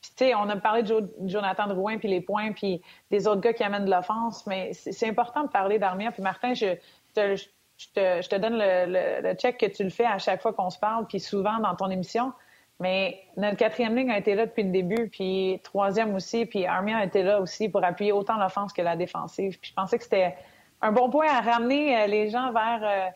tu 0.02 0.12
sais, 0.16 0.36
on 0.36 0.48
a 0.48 0.56
parlé 0.56 0.84
de 0.84 1.14
Jonathan 1.26 1.68
Drouin 1.68 1.98
puis 1.98 2.08
les 2.08 2.22
points 2.22 2.54
puis 2.54 2.82
des 3.12 3.28
autres 3.28 3.42
gars 3.42 3.54
qui 3.54 3.64
amènent 3.64 3.86
de 3.86 3.92
l'offense, 3.92 4.48
mais 4.48 4.72
c'est 4.74 5.08
important 5.08 5.44
de 5.44 5.50
parler 5.50 5.80
d'Armia. 5.80 6.12
Puis 6.12 6.24
Martin, 6.24 6.54
je, 6.54 6.76
je, 7.16 7.44
je 7.78 8.28
te, 8.28 8.36
donne 8.36 8.58
le, 8.58 9.34
check 9.36 9.58
que 9.58 9.68
tu 9.68 9.84
le 9.84 9.90
fais 9.90 10.06
à 10.06 10.18
chaque 10.18 10.42
fois 10.42 10.54
qu'on 10.54 10.70
se 10.70 10.80
parle, 10.80 11.06
puis 11.08 11.20
souvent 11.20 11.60
dans 11.60 11.76
ton 11.76 11.90
émission. 11.90 12.34
Mais 12.80 13.20
notre 13.38 13.58
quatrième 13.58 13.96
ligne 13.96 14.12
a 14.12 14.20
été 14.20 14.36
là 14.36 14.46
depuis 14.46 14.64
le 14.64 14.72
début, 14.72 15.10
puis 15.10 15.60
troisième 15.64 16.14
aussi, 16.14 16.46
puis 16.46 16.66
Armia 16.66 16.98
a 16.98 17.06
été 17.06 17.24
là 17.24 17.42
aussi 17.42 17.70
pour 17.70 17.84
appuyer 17.84 18.12
autant 18.12 18.38
l'offense 18.38 18.72
que 18.72 18.82
la 18.82 18.96
défensive. 18.96 19.58
Puis 19.60 19.72
je 19.72 19.76
pensais 19.76 19.98
que 19.98 20.04
c'était 20.04 20.36
un 20.82 20.92
bon 20.92 21.10
point 21.10 21.28
à 21.28 21.42
ramener 21.42 21.98
euh, 21.98 22.08
les 22.08 22.30
gens 22.30 22.52
vers 22.52 22.80
euh, 22.84 23.10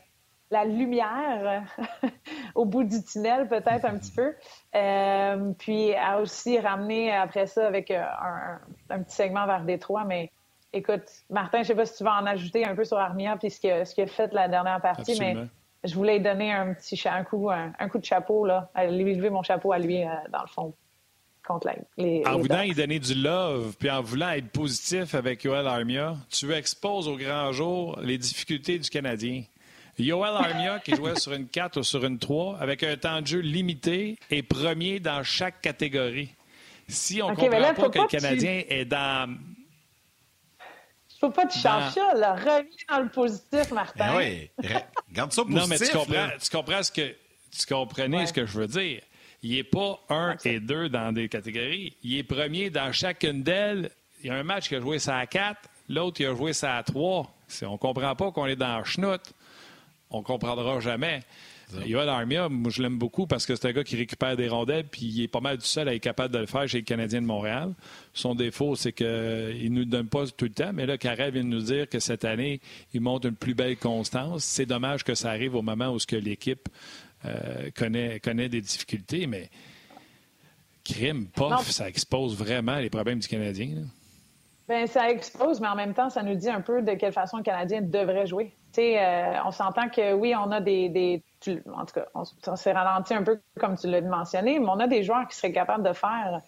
la 0.50 0.66
lumière 0.66 1.64
au 2.56 2.66
bout 2.66 2.84
du 2.84 3.04
tunnel, 3.04 3.48
peut-être 3.48 3.86
un 3.86 3.98
petit 3.98 4.12
peu. 4.12 4.34
Euh, 4.76 5.54
puis 5.60 5.94
à 5.94 6.20
aussi 6.20 6.60
ramener 6.60 7.16
après 7.16 7.46
ça 7.46 7.68
avec 7.68 7.92
un, 7.92 8.60
un, 8.90 9.00
petit 9.04 9.16
segment 9.16 9.46
vers 9.46 9.64
Détroit, 9.64 10.06
mais 10.06 10.32
Écoute, 10.74 11.04
Martin, 11.30 11.58
je 11.58 11.64
ne 11.64 11.68
sais 11.68 11.76
pas 11.76 11.86
si 11.86 11.98
tu 11.98 12.04
vas 12.04 12.22
en 12.22 12.26
ajouter 12.26 12.66
un 12.66 12.76
peu 12.76 12.86
sur 12.86 12.98
Armia 12.98 13.36
puis 13.38 13.52
ce 13.52 13.60
qu'il 13.60 13.72
a, 13.72 14.08
fait 14.08 14.34
la 14.34 14.48
dernière 14.48 14.80
partie, 14.82 15.20
mais 15.20 15.36
je 15.84 15.94
voulais 15.96 16.18
lui 16.18 16.24
donner 16.24 16.52
un 16.52 16.74
petit 16.74 17.00
un 17.08 17.24
coup, 17.24 17.50
un, 17.50 17.90
coup 17.90 17.98
de 17.98 18.06
chapeau, 18.06 18.46
là, 18.46 18.70
à 18.74 18.86
lui 18.88 19.14
lever 19.16 19.30
mon 19.30 19.44
chapeau 19.44 19.74
à 19.74 19.80
lui, 19.80 20.04
euh, 20.04 20.10
dans 20.32 20.42
le 20.42 20.48
fond, 20.48 20.74
contre 21.46 21.70
les. 21.98 22.24
en 22.26 22.38
voulant 22.38 22.62
y 22.62 22.74
donner 22.74 23.00
du 23.00 23.16
love, 23.16 23.76
puis 23.78 23.90
en 23.90 24.02
voulant 24.02 24.30
être 24.30 24.50
positif 24.50 25.14
avec 25.14 25.44
Yoel 25.44 25.68
Armia, 25.68 26.16
tu 26.30 26.54
exposes 26.54 27.08
au 27.08 27.18
grand 27.18 27.52
jour 27.52 28.00
les 28.02 28.18
difficultés 28.18 28.80
du 28.80 28.90
Canadien. 28.90 29.44
Yoel 30.00 30.36
Armia, 30.36 30.80
qui 30.80 30.96
jouait 30.96 31.16
sur 31.16 31.34
une 31.34 31.48
4 31.48 31.80
ou 31.80 31.84
sur 31.84 32.06
une 32.06 32.18
3, 32.18 32.58
avec 32.60 32.82
un 32.84 32.96
temps 32.96 33.22
de 33.22 33.28
jeu 33.28 33.40
limité, 33.40 34.18
est 34.30 34.42
premier 34.42 35.00
dans 35.00 35.22
chaque 35.24 35.62
catégorie. 35.62 36.34
Si 36.88 37.22
on 37.22 37.32
ne 37.32 37.36
comprend 37.36 37.74
pas 37.74 37.90
que 37.90 38.00
le 38.00 38.08
Canadien 38.08 38.64
est 38.68 38.86
dans 38.86 39.36
faut 41.22 41.30
pas 41.30 41.46
te 41.46 41.54
changer 41.54 41.92
ça, 41.92 42.14
là. 42.16 42.34
Reviens 42.34 42.64
dans 42.90 43.00
le 43.00 43.10
positif, 43.10 43.72
Martin. 43.72 44.14
Ben 44.14 44.18
oui, 44.18 44.50
garde 45.12 45.32
ça 45.32 45.44
positif. 45.44 45.62
Non, 45.62 45.68
mais 45.68 45.78
tu 45.78 45.92
comprends, 45.92 46.30
tu 46.42 46.50
comprends 46.50 46.84
ce 46.84 46.92
que 46.92 47.16
tu 47.52 47.66
comprenais 47.68 48.26
ce 48.26 48.34
que 48.34 48.46
je 48.46 48.60
veux 48.60 48.68
dire. 48.68 49.02
Il 49.44 49.52
n'est 49.56 49.64
pas 49.64 50.00
un 50.10 50.36
et 50.46 50.60
deux 50.60 50.90
dans 50.90 51.12
des 51.12 51.30
catégories. 51.30 51.96
Il 52.04 52.18
est 52.18 52.24
premier 52.24 52.70
dans 52.70 52.92
chacune 52.92 53.44
d'elles. 53.44 53.92
Il 54.24 54.28
y 54.28 54.30
a 54.30 54.36
un 54.36 54.44
match 54.44 54.68
qui 54.68 54.76
a 54.76 54.80
joué 54.80 55.00
ça 55.00 55.18
à 55.18 55.26
4, 55.26 55.60
l'autre 55.90 56.22
il 56.22 56.28
a 56.28 56.36
joué 56.36 56.54
ça 56.54 56.78
à 56.78 56.84
3. 56.84 57.32
Si 57.48 57.66
on 57.66 57.74
ne 57.74 57.78
comprend 57.78 58.16
pas 58.16 58.32
qu'on 58.32 58.46
est 58.46 58.56
dans 58.56 58.84
schnout, 58.84 59.22
on 60.10 60.20
ne 60.20 60.24
comprendra 60.24 60.80
jamais. 60.80 61.22
Yoel 61.86 62.10
Armia, 62.10 62.50
moi, 62.50 62.72
je 62.72 62.82
l'aime 62.82 62.98
beaucoup 62.98 63.28
parce 63.28 63.46
que 63.46 63.56
c'est 63.56 63.68
un 63.68 63.72
gars 63.72 63.84
qui 63.84 63.96
récupère 63.96 64.36
des 64.36 64.48
rondelles, 64.48 64.86
puis 64.86 65.06
il 65.06 65.24
est 65.24 65.28
pas 65.28 65.40
mal 65.40 65.58
du 65.58 65.66
seul 65.66 65.88
à 65.88 65.96
être 65.96 66.02
capable 66.02 66.34
de 66.34 66.40
le 66.40 66.46
faire 66.46 66.68
chez 66.68 66.80
les 66.80 66.84
Canadiens 66.84 67.22
de 67.22 67.26
Montréal. 67.26 67.74
Son 68.14 68.36
défaut, 68.36 68.76
c'est 68.76 68.94
qu'il 68.94 69.06
ne 69.08 69.70
nous 69.70 69.86
donne 69.86 70.08
pas 70.08 70.28
tout 70.28 70.46
le 70.46 70.52
temps, 70.52 70.72
mais 70.74 70.86
là, 70.86 70.98
Carré 70.98 71.32
vient 71.32 71.44
de 71.44 71.50
nous 71.50 71.62
dire 71.62 71.88
que 71.88 72.00
cette 72.00 72.26
année, 72.26 72.62
il 72.94 73.02
montre 73.02 73.28
une 73.28 73.36
plus 73.36 73.54
belle 73.54 73.78
constance. 73.78 74.44
C'est 74.44 74.66
dommage 74.66 75.04
que 75.04 75.16
ça 75.16 75.30
arrive 75.30 75.56
au 75.56 75.62
moment 75.62 75.94
où 75.94 75.98
l'équipe 76.12 76.70
euh, 77.26 77.70
connaît, 77.76 78.20
connaît 78.20 78.50
des 78.50 78.62
difficultés, 78.62 79.28
mais 79.28 79.50
crime, 80.84 81.28
pof, 81.28 81.70
ça 81.70 81.88
expose 81.88 82.36
vraiment 82.36 82.78
les 82.78 82.90
problèmes 82.90 83.20
du 83.20 83.28
Canadien. 83.28 83.86
Bien, 84.72 84.88
ça 84.88 85.10
expose, 85.10 85.60
mais 85.60 85.68
en 85.68 85.76
même 85.76 85.94
temps, 85.94 86.10
ça 86.10 86.24
nous 86.24 86.36
dit 86.36 86.50
un 86.50 86.62
peu 86.62 86.82
de 86.82 86.94
quelle 86.94 87.12
façon 87.12 87.36
le 87.36 87.44
Canadien 87.44 87.82
devrait 87.82 88.26
jouer. 88.26 88.56
Euh, 88.78 89.34
on 89.44 89.52
s'entend 89.52 89.90
que 89.90 90.14
oui, 90.14 90.34
on 90.34 90.50
a 90.50 90.62
des, 90.62 91.22
en 91.76 91.86
tout 91.86 91.94
cas, 91.94 92.06
on, 92.16 92.24
s'est 92.56 92.72
ralenti 92.72 93.14
un 93.14 93.24
peu 93.24 93.42
comme 93.60 93.76
tu 93.76 93.88
l'as 93.88 94.00
mentionné, 94.00 94.60
mais 94.60 94.70
on 94.70 94.80
a 94.80 94.88
des 94.88 95.04
joueurs 95.04 95.28
qui 95.28 95.36
seraient 95.36 95.52
capables 95.52 95.84
de 95.84 95.92
faire 95.92 96.40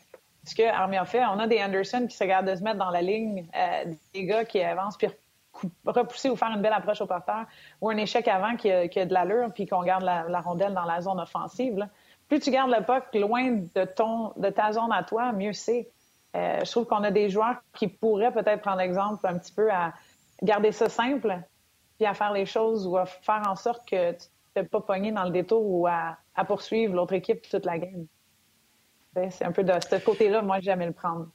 ce 0.45 0.55
que 0.55 0.63
Armia 0.63 1.03
fait. 1.03 1.25
On 1.25 1.37
a 1.37 1.47
des 1.47 1.61
Anderson 1.61 2.07
qui 2.09 2.15
seraient 2.15 2.29
capables 2.29 2.49
de 2.51 2.55
se 2.55 2.63
mettre 2.63 2.77
dans 2.77 2.91
la 2.91 3.01
ligne, 3.01 3.45
euh, 3.57 3.91
des 4.13 4.23
gars 4.23 4.45
qui 4.45 4.61
avancent 4.61 4.95
puis 4.95 5.09
repousser 5.85 6.29
ou 6.29 6.37
faire 6.37 6.51
une 6.55 6.61
belle 6.61 6.71
approche 6.71 7.01
au 7.01 7.07
porteur, 7.07 7.43
ou 7.81 7.89
un 7.89 7.97
échec 7.97 8.25
avant 8.29 8.55
qui 8.55 8.71
a, 8.71 8.87
de 8.87 9.13
l'allure 9.13 9.51
puis 9.53 9.67
qu'on 9.67 9.83
garde 9.83 10.03
la, 10.03 10.39
rondelle 10.39 10.73
dans 10.73 10.85
la 10.85 11.01
zone 11.01 11.19
offensive. 11.19 11.89
Plus 12.29 12.39
tu 12.39 12.51
gardes 12.51 12.71
le 12.71 12.85
puck 12.85 13.03
loin 13.15 13.51
de 13.75 13.83
ton 13.83 14.31
de 14.37 14.49
ta 14.49 14.71
zone 14.71 14.93
à 14.93 15.03
toi, 15.03 15.33
mieux 15.33 15.51
c'est. 15.51 15.89
Euh, 16.35 16.65
je 16.65 16.71
trouve 16.71 16.85
qu'on 16.85 17.03
a 17.03 17.11
des 17.11 17.29
joueurs 17.29 17.57
qui 17.73 17.87
pourraient 17.87 18.33
peut-être 18.33 18.61
prendre 18.61 18.81
exemple 18.81 19.25
un 19.27 19.37
petit 19.37 19.51
peu 19.51 19.71
à 19.71 19.93
garder 20.41 20.71
ça 20.71 20.89
simple, 20.89 21.39
puis 21.97 22.05
à 22.05 22.13
faire 22.13 22.33
les 22.33 22.45
choses 22.45 22.87
ou 22.87 22.97
à 22.97 23.05
faire 23.05 23.43
en 23.47 23.55
sorte 23.55 23.87
que 23.87 24.13
tu 24.13 24.27
ne 24.55 24.63
pas 24.63 24.81
pogner 24.81 25.11
dans 25.11 25.23
le 25.23 25.29
détour 25.29 25.63
ou 25.63 25.87
à, 25.87 26.17
poursuivre 26.47 26.95
l'autre 26.95 27.13
équipe 27.13 27.47
toute 27.49 27.65
la 27.65 27.77
game. 27.77 28.07
C'est 29.29 29.45
un 29.45 29.51
peu 29.51 29.63
de 29.63 29.73
ce 29.73 30.03
côté-là, 30.03 30.41
moi, 30.41 30.59
jamais 30.59 30.87
le 30.87 30.93
prendre. 30.93 31.27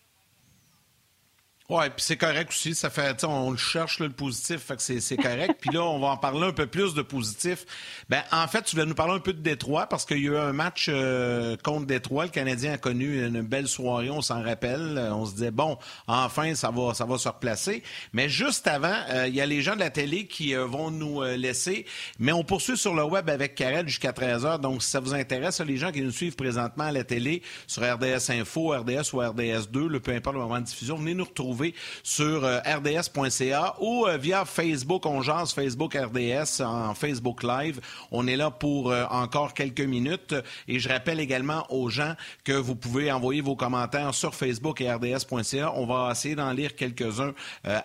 Oui, 1.70 1.84
puis 1.94 2.02
c'est 2.02 2.16
correct 2.16 2.48
aussi. 2.48 2.74
Ça 2.74 2.88
fait, 2.88 3.22
on 3.24 3.50
le 3.50 3.58
cherche, 3.58 4.00
là, 4.00 4.06
le 4.06 4.12
positif, 4.14 4.56
fait 4.62 4.76
que 4.76 5.00
c'est, 5.00 5.16
correct. 5.18 5.56
puis 5.60 5.68
là, 5.70 5.82
on 5.82 5.98
va 5.98 6.06
en 6.06 6.16
parler 6.16 6.46
un 6.46 6.52
peu 6.52 6.66
plus 6.66 6.94
de 6.94 7.02
positif. 7.02 7.66
Ben, 8.08 8.22
en 8.32 8.48
fait, 8.48 8.62
tu 8.62 8.74
voulais 8.74 8.86
nous 8.86 8.94
parler 8.94 9.12
un 9.12 9.18
peu 9.18 9.34
de 9.34 9.42
Détroit 9.42 9.86
parce 9.86 10.06
qu'il 10.06 10.16
y 10.16 10.28
a 10.28 10.30
eu 10.30 10.36
un 10.38 10.54
match 10.54 10.86
euh, 10.88 11.58
contre 11.62 11.84
Détroit. 11.84 12.24
Le 12.24 12.30
Canadien 12.30 12.72
a 12.72 12.78
connu 12.78 13.22
une 13.22 13.42
belle 13.42 13.68
soirée, 13.68 14.08
on 14.08 14.22
s'en 14.22 14.42
rappelle. 14.42 14.96
Euh, 14.96 15.12
On 15.12 15.26
se 15.26 15.32
disait, 15.32 15.50
bon, 15.50 15.76
enfin, 16.06 16.54
ça 16.54 16.70
va, 16.70 16.94
ça 16.94 17.04
va 17.04 17.18
se 17.18 17.28
replacer. 17.28 17.82
Mais 18.14 18.30
juste 18.30 18.66
avant, 18.66 18.96
euh, 19.10 19.26
il 19.28 19.34
y 19.34 19.42
a 19.42 19.46
les 19.46 19.60
gens 19.60 19.74
de 19.74 19.80
la 19.80 19.90
télé 19.90 20.26
qui 20.26 20.54
euh, 20.54 20.64
vont 20.64 20.90
nous 20.90 21.22
laisser. 21.22 21.84
Mais 22.18 22.32
on 22.32 22.44
poursuit 22.44 22.78
sur 22.78 22.94
le 22.94 23.04
web 23.04 23.28
avec 23.28 23.54
Karel 23.56 23.86
jusqu'à 23.86 24.12
13h. 24.12 24.58
Donc, 24.60 24.82
si 24.82 24.88
ça 24.88 25.00
vous 25.00 25.12
intéresse, 25.12 25.60
les 25.60 25.76
gens 25.76 25.92
qui 25.92 26.00
nous 26.00 26.12
suivent 26.12 26.36
présentement 26.36 26.84
à 26.84 26.92
la 26.92 27.04
télé, 27.04 27.42
sur 27.66 27.82
RDS 27.82 28.30
Info, 28.30 28.70
RDS 28.70 29.12
ou 29.12 29.20
RDS2, 29.20 29.86
le 29.86 30.00
peu 30.00 30.12
importe 30.12 30.34
le 30.34 30.40
moment 30.40 30.60
de 30.60 30.64
diffusion, 30.64 30.96
venez 30.96 31.12
nous 31.12 31.24
retrouver 31.24 31.57
sur 32.02 32.44
euh, 32.44 32.58
rds.ca 32.60 33.74
ou 33.80 34.06
euh, 34.06 34.16
via 34.16 34.44
Facebook, 34.44 35.06
on 35.06 35.22
jase 35.22 35.52
Facebook 35.52 35.94
RDS 35.94 36.62
en 36.62 36.94
Facebook 36.94 37.42
Live. 37.42 37.80
On 38.10 38.26
est 38.26 38.36
là 38.36 38.50
pour 38.50 38.90
euh, 38.90 39.04
encore 39.10 39.54
quelques 39.54 39.80
minutes 39.80 40.34
et 40.66 40.78
je 40.78 40.88
rappelle 40.88 41.20
également 41.20 41.66
aux 41.70 41.88
gens 41.88 42.14
que 42.44 42.52
vous 42.52 42.74
pouvez 42.74 43.10
envoyer 43.10 43.40
vos 43.40 43.56
commentaires 43.56 44.14
sur 44.14 44.34
Facebook 44.34 44.80
et 44.80 44.92
rds.ca. 44.92 45.72
On 45.74 45.86
va 45.86 46.10
essayer 46.12 46.34
d'en 46.34 46.52
lire 46.52 46.74
quelques-uns 46.74 47.34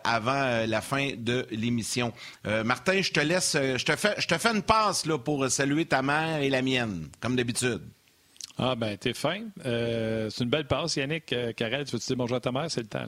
avant 0.03 0.65
la 0.65 0.81
fin 0.81 1.11
de 1.17 1.45
l'émission. 1.51 2.13
Martin, 2.43 3.01
je 3.01 3.11
te 3.11 3.19
laisse, 3.19 3.53
je 3.53 3.83
te 3.83 3.95
fais, 3.95 4.15
je 4.17 4.27
te 4.27 4.37
fais 4.37 4.49
une 4.49 4.61
passe 4.61 5.05
là, 5.05 5.17
pour 5.17 5.49
saluer 5.49 5.85
ta 5.85 6.01
mère 6.01 6.41
et 6.41 6.49
la 6.49 6.61
mienne, 6.61 7.07
comme 7.19 7.35
d'habitude. 7.35 7.81
Ah, 8.57 8.75
ben, 8.75 8.97
t'es 8.97 9.13
fin. 9.13 9.41
C'est 9.63 10.43
une 10.43 10.49
belle 10.49 10.67
passe, 10.67 10.95
Yannick. 10.95 11.33
Karel, 11.55 11.85
tu 11.85 11.93
veux 11.93 11.99
te 11.99 12.05
dire 12.05 12.15
bonjour 12.15 12.37
à 12.37 12.41
ta 12.41 12.51
mère? 12.51 12.69
C'est 12.69 12.81
le 12.81 12.87
temps. 12.87 13.07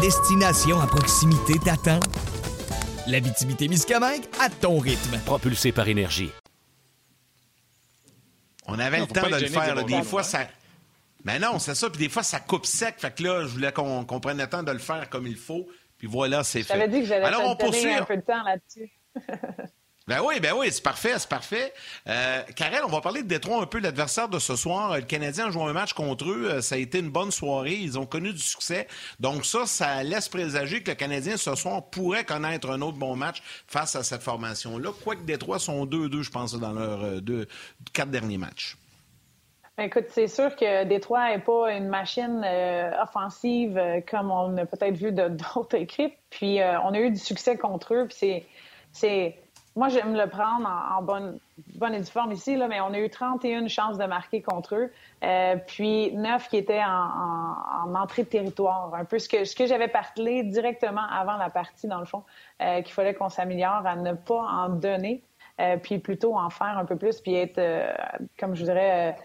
Destination 0.00 0.80
à 0.80 0.86
proximité 0.86 1.54
t'attend. 1.64 2.00
L'Abitibi-Témiscamingue 3.06 4.22
à 4.40 4.48
ton 4.48 4.78
rythme. 4.78 5.18
Propulsé 5.26 5.72
par 5.72 5.88
énergie. 5.88 6.30
On 8.66 8.78
avait 8.78 8.98
Non, 9.00 9.06
le 9.08 9.12
temps 9.20 9.28
de 9.28 9.36
le 9.36 9.46
faire. 9.48 9.74
là. 9.74 9.82
Des 9.82 9.92
bon 9.94 10.02
fois, 10.02 10.22
moment. 10.22 10.30
ça. 10.32 10.46
Mais 11.24 11.38
non, 11.38 11.58
c'est 11.58 11.74
ça. 11.74 11.90
Puis 11.90 11.98
des 11.98 12.08
fois, 12.08 12.22
ça 12.22 12.40
coupe 12.40 12.66
sec. 12.66 12.94
Fait 12.98 13.14
que 13.14 13.22
là, 13.22 13.42
je 13.42 13.48
voulais 13.48 13.72
qu'on 13.72 14.04
prenne 14.20 14.38
le 14.38 14.46
temps 14.46 14.62
de 14.62 14.72
le 14.72 14.78
faire 14.78 15.08
comme 15.10 15.26
il 15.26 15.36
faut. 15.36 15.66
Puis 15.98 16.06
voilà, 16.06 16.44
c'est 16.44 16.62
fait. 16.62 16.74
t'avais 16.74 16.88
dit 16.88 17.00
que 17.00 17.06
j'allais 17.06 17.24
Alors, 17.26 17.42
on 17.50 17.54
te 17.56 17.64
donner 17.64 17.72
poursuit. 17.72 17.92
un 17.94 18.04
peu 18.04 18.16
de 18.16 18.22
temps 18.22 18.42
là-dessus. 18.42 18.90
Ben 20.10 20.20
oui, 20.24 20.40
ben 20.40 20.54
oui, 20.58 20.72
c'est 20.72 20.82
parfait, 20.82 21.18
c'est 21.18 21.28
parfait. 21.28 21.72
Euh, 22.08 22.42
on 22.84 22.88
va 22.88 23.00
parler 23.00 23.22
de 23.22 23.28
Détroit 23.28 23.62
un 23.62 23.66
peu, 23.66 23.78
l'adversaire 23.78 24.28
de 24.28 24.40
ce 24.40 24.56
soir. 24.56 24.96
Le 24.96 25.02
Canadien 25.02 25.46
a 25.46 25.50
joué 25.50 25.62
un 25.62 25.72
match 25.72 25.92
contre 25.92 26.28
eux. 26.28 26.50
Euh, 26.50 26.60
Ça 26.60 26.74
a 26.74 26.78
été 26.78 26.98
une 26.98 27.10
bonne 27.10 27.30
soirée. 27.30 27.74
Ils 27.74 27.96
ont 27.96 28.06
connu 28.06 28.32
du 28.32 28.40
succès. 28.40 28.88
Donc 29.20 29.46
ça, 29.46 29.66
ça 29.66 30.02
laisse 30.02 30.28
présager 30.28 30.82
que 30.82 30.90
le 30.90 30.96
Canadien, 30.96 31.36
ce 31.36 31.54
soir, 31.54 31.84
pourrait 31.90 32.24
connaître 32.24 32.68
un 32.70 32.82
autre 32.82 32.98
bon 32.98 33.14
match 33.14 33.40
face 33.68 33.94
à 33.94 34.02
cette 34.02 34.22
formation-là. 34.22 34.90
Quoique 35.04 35.22
Détroit 35.22 35.60
sont 35.60 35.86
2-2, 35.86 36.22
je 36.22 36.30
pense, 36.30 36.58
dans 36.58 36.72
leurs 36.72 37.04
euh, 37.04 37.20
deux, 37.20 37.46
quatre 37.92 38.10
derniers 38.10 38.38
matchs. 38.38 38.76
Écoute, 39.80 40.06
c'est 40.08 40.26
sûr 40.26 40.54
que 40.56 40.84
Détroit 40.84 41.30
n'est 41.30 41.38
pas 41.38 41.72
une 41.72 41.88
machine 41.88 42.42
euh, 42.44 42.90
offensive 43.02 43.78
euh, 43.78 44.00
comme 44.06 44.30
on 44.30 44.56
a 44.58 44.66
peut-être 44.66 44.96
vu 44.96 45.10
d'autres 45.12 45.76
équipes. 45.76 46.14
Puis 46.28 46.60
euh, 46.60 46.78
on 46.82 46.92
a 46.92 46.98
eu 46.98 47.10
du 47.10 47.18
succès 47.18 47.56
contre 47.56 47.94
eux. 47.94 48.06
Puis 48.06 48.44
c'est, 48.92 49.38
moi 49.76 49.88
j'aime 49.88 50.14
le 50.14 50.26
prendre 50.28 50.68
en, 50.68 51.00
bonne, 51.02 51.38
bonne 51.76 51.94
et 51.94 52.00
due 52.00 52.10
forme 52.10 52.32
ici 52.32 52.56
mais 52.68 52.80
on 52.80 52.92
a 52.92 52.98
eu 52.98 53.08
31 53.10 53.68
chances 53.68 53.98
de 53.98 54.04
marquer 54.04 54.42
contre 54.42 54.74
eux, 54.74 54.92
euh, 55.22 55.56
puis 55.66 56.12
9 56.14 56.48
qui 56.48 56.56
étaient 56.56 56.82
en, 56.82 56.88
en- 56.88 57.90
en 57.90 57.94
entrée 57.94 58.24
de 58.24 58.28
territoire. 58.28 58.92
Un 58.94 59.04
peu 59.04 59.18
ce 59.18 59.28
que 59.28 59.44
ce 59.44 59.54
que 59.54 59.66
j'avais 59.66 59.88
parlé 59.88 60.42
directement 60.42 61.06
avant 61.10 61.36
la 61.36 61.50
partie 61.50 61.86
dans 61.86 61.98
le 62.00 62.04
fond, 62.06 62.22
euh, 62.62 62.82
qu'il 62.82 62.92
fallait 62.92 63.14
qu'on 63.14 63.28
s'améliore 63.28 63.86
à 63.86 63.96
ne 63.96 64.12
pas 64.12 64.42
en 64.42 64.68
donner, 64.70 65.22
euh, 65.60 65.76
puis 65.76 65.98
plutôt 65.98 66.36
en 66.36 66.50
faire 66.50 66.76
un 66.78 66.84
peu 66.84 66.96
plus, 66.96 67.20
puis 67.20 67.34
être, 67.34 67.60
comme 68.38 68.54
je 68.54 68.64
dirais. 68.64 69.16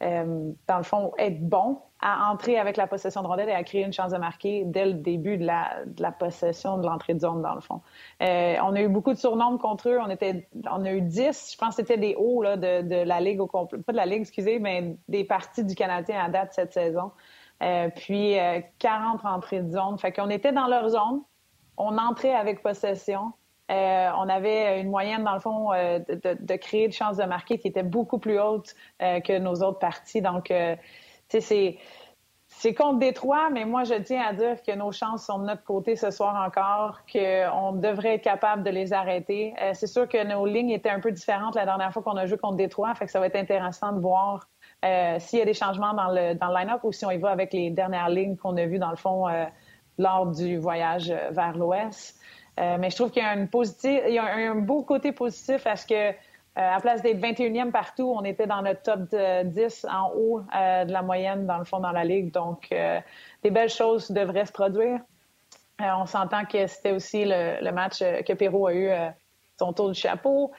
dans 0.00 0.76
le 0.76 0.82
fond, 0.82 1.12
être 1.18 1.40
bon 1.40 1.80
à 2.00 2.30
entrer 2.30 2.58
avec 2.58 2.76
la 2.76 2.86
possession 2.86 3.22
de 3.22 3.26
rondelle 3.26 3.48
et 3.48 3.52
à 3.54 3.64
créer 3.64 3.82
une 3.84 3.92
chance 3.92 4.12
de 4.12 4.18
marquer 4.18 4.64
dès 4.66 4.84
le 4.86 4.92
début 4.94 5.38
de 5.38 5.46
la, 5.46 5.84
de 5.86 6.02
la 6.02 6.12
possession 6.12 6.76
de 6.78 6.86
l'entrée 6.86 7.14
de 7.14 7.20
zone, 7.20 7.40
dans 7.42 7.54
le 7.54 7.60
fond. 7.60 7.80
Euh, 8.22 8.56
on 8.62 8.74
a 8.74 8.80
eu 8.82 8.88
beaucoup 8.88 9.12
de 9.12 9.18
surnombres 9.18 9.58
contre 9.58 9.88
eux. 9.88 9.98
On, 10.00 10.10
était, 10.10 10.46
on 10.70 10.84
a 10.84 10.92
eu 10.92 11.00
10, 11.00 11.52
je 11.52 11.56
pense 11.58 11.70
que 11.70 11.82
c'était 11.82 11.96
des 11.98 12.14
hauts 12.18 12.42
là, 12.42 12.56
de, 12.56 12.82
de 12.82 12.96
la 13.02 13.20
Ligue 13.20 13.40
au 13.40 13.46
complet. 13.46 13.78
Pas 13.80 13.92
de 13.92 13.96
la 13.96 14.06
Ligue, 14.06 14.20
excusez, 14.20 14.58
mais 14.58 14.96
des 15.08 15.24
parties 15.24 15.64
du 15.64 15.74
Canadien 15.74 16.22
à 16.22 16.28
date 16.28 16.52
cette 16.52 16.72
saison. 16.74 17.12
Euh, 17.62 17.88
puis 17.94 18.38
euh, 18.38 18.60
40 18.78 19.24
entrées 19.24 19.60
de 19.62 19.70
zone. 19.70 19.98
Fait 19.98 20.12
qu'on 20.12 20.28
était 20.28 20.52
dans 20.52 20.66
leur 20.66 20.90
zone. 20.90 21.22
On 21.78 21.96
entrait 21.98 22.34
avec 22.34 22.62
possession. 22.62 23.32
Euh, 23.70 24.10
on 24.18 24.28
avait 24.28 24.80
une 24.80 24.90
moyenne, 24.90 25.24
dans 25.24 25.34
le 25.34 25.40
fond, 25.40 25.72
euh, 25.72 25.98
de, 25.98 26.14
de- 26.14 26.36
de 26.40 26.54
créer 26.56 26.86
de 26.88 26.92
chances 26.92 27.16
de 27.16 27.24
marquer 27.24 27.58
qui 27.58 27.66
était 27.66 27.82
beaucoup 27.82 28.18
plus 28.18 28.38
haute 28.38 28.74
euh, 29.02 29.20
que 29.20 29.36
nos 29.38 29.54
autres 29.62 29.78
parties. 29.80 30.22
Donc, 30.22 30.50
euh, 30.50 30.76
c'est. 31.28 31.78
C'est 32.48 32.72
contre 32.74 33.00
Détroit, 33.00 33.50
mais 33.50 33.66
moi, 33.66 33.84
je 33.84 33.94
tiens 33.94 34.22
à 34.22 34.32
dire 34.32 34.62
que 34.62 34.72
nos 34.72 34.90
chances 34.90 35.26
sont 35.26 35.40
de 35.40 35.44
notre 35.44 35.64
côté 35.64 35.94
ce 35.94 36.10
soir 36.10 36.42
encore, 36.46 37.00
qu'on 37.12 37.72
devrait 37.72 38.14
être 38.14 38.22
capable 38.22 38.62
de 38.62 38.70
les 38.70 38.94
arrêter. 38.94 39.52
Euh, 39.60 39.72
c'est 39.74 39.88
sûr 39.88 40.08
que 40.08 40.24
nos 40.24 40.46
lignes 40.46 40.70
étaient 40.70 40.88
un 40.88 41.00
peu 41.00 41.12
différentes 41.12 41.56
la 41.56 41.66
dernière 41.66 41.92
fois 41.92 42.02
qu'on 42.02 42.16
a 42.16 42.24
joué 42.24 42.38
contre 42.38 42.56
Détroit, 42.56 42.94
fait 42.94 43.06
que 43.06 43.10
ça 43.10 43.20
va 43.20 43.26
être 43.26 43.36
intéressant 43.36 43.92
de 43.92 44.00
voir 44.00 44.48
euh, 44.84 45.18
s'il 45.18 45.40
y 45.40 45.42
a 45.42 45.44
des 45.44 45.54
changements 45.54 45.92
dans 45.92 46.10
le, 46.10 46.34
dans 46.34 46.48
le 46.48 46.54
line-up 46.54 46.80
ou 46.84 46.92
si 46.92 47.04
on 47.04 47.10
y 47.10 47.18
va 47.18 47.30
avec 47.30 47.52
les 47.52 47.70
dernières 47.70 48.08
lignes 48.08 48.36
qu'on 48.36 48.56
a 48.56 48.64
vues, 48.64 48.78
dans 48.78 48.90
le 48.90 48.96
fond, 48.96 49.28
euh, 49.28 49.44
lors 49.98 50.26
du 50.26 50.58
voyage 50.58 51.10
euh, 51.10 51.30
vers 51.30 51.56
l'Ouest. 51.56 52.18
Euh, 52.58 52.76
mais 52.78 52.90
je 52.90 52.96
trouve 52.96 53.10
qu'il 53.10 53.22
y 53.22 53.26
a, 53.26 53.34
une 53.34 53.48
positive, 53.48 54.02
il 54.06 54.14
y 54.14 54.18
a 54.18 54.24
un, 54.24 54.54
beau 54.54 54.82
côté 54.82 55.12
positif 55.12 55.66
à 55.66 55.76
ce 55.76 55.86
que, 55.86 56.12
à 56.56 56.80
place 56.80 57.02
d'être 57.02 57.20
21e 57.20 57.70
partout, 57.70 58.12
on 58.16 58.24
était 58.24 58.46
dans 58.46 58.62
le 58.62 58.74
top 58.74 59.10
de 59.10 59.42
10 59.44 59.86
en 59.90 60.10
haut 60.16 60.40
euh, 60.54 60.84
de 60.84 60.92
la 60.92 61.02
moyenne, 61.02 61.46
dans 61.46 61.58
le 61.58 61.64
fond, 61.64 61.80
dans 61.80 61.92
la 61.92 62.04
Ligue. 62.04 62.32
Donc, 62.32 62.68
euh, 62.72 63.00
des 63.42 63.50
belles 63.50 63.70
choses 63.70 64.10
devraient 64.10 64.46
se 64.46 64.52
produire. 64.52 65.00
Euh, 65.80 65.84
on 65.98 66.06
s'entend 66.06 66.44
que 66.46 66.66
c'était 66.66 66.92
aussi 66.92 67.24
le, 67.26 67.62
le 67.62 67.72
match 67.72 68.00
euh, 68.00 68.22
que 68.22 68.32
Perrault 68.32 68.68
a 68.68 68.72
eu 68.72 68.88
euh, 68.88 69.10
son 69.58 69.72
tour 69.74 69.90
du 69.90 70.00
chapeau. 70.00 70.52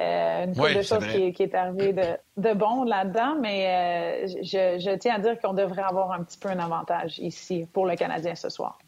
Euh, 0.00 0.44
une 0.44 0.58
Oui, 0.58 0.74
de 0.74 0.82
choses 0.82 1.06
qui, 1.06 1.32
qui 1.32 1.42
est 1.42 1.54
arrivé 1.54 1.92
de, 1.92 2.16
de 2.38 2.54
bon 2.54 2.84
là-dedans, 2.84 3.36
mais 3.40 4.24
euh, 4.24 4.26
je, 4.42 4.78
je 4.78 4.96
tiens 4.96 5.16
à 5.16 5.18
dire 5.18 5.38
qu'on 5.40 5.52
devrait 5.52 5.82
avoir 5.82 6.12
un 6.12 6.22
petit 6.24 6.38
peu 6.38 6.48
un 6.48 6.58
avantage 6.58 7.18
ici 7.18 7.66
pour 7.72 7.86
le 7.86 7.96
Canadien 7.96 8.34
ce 8.34 8.48
soir. 8.48 8.78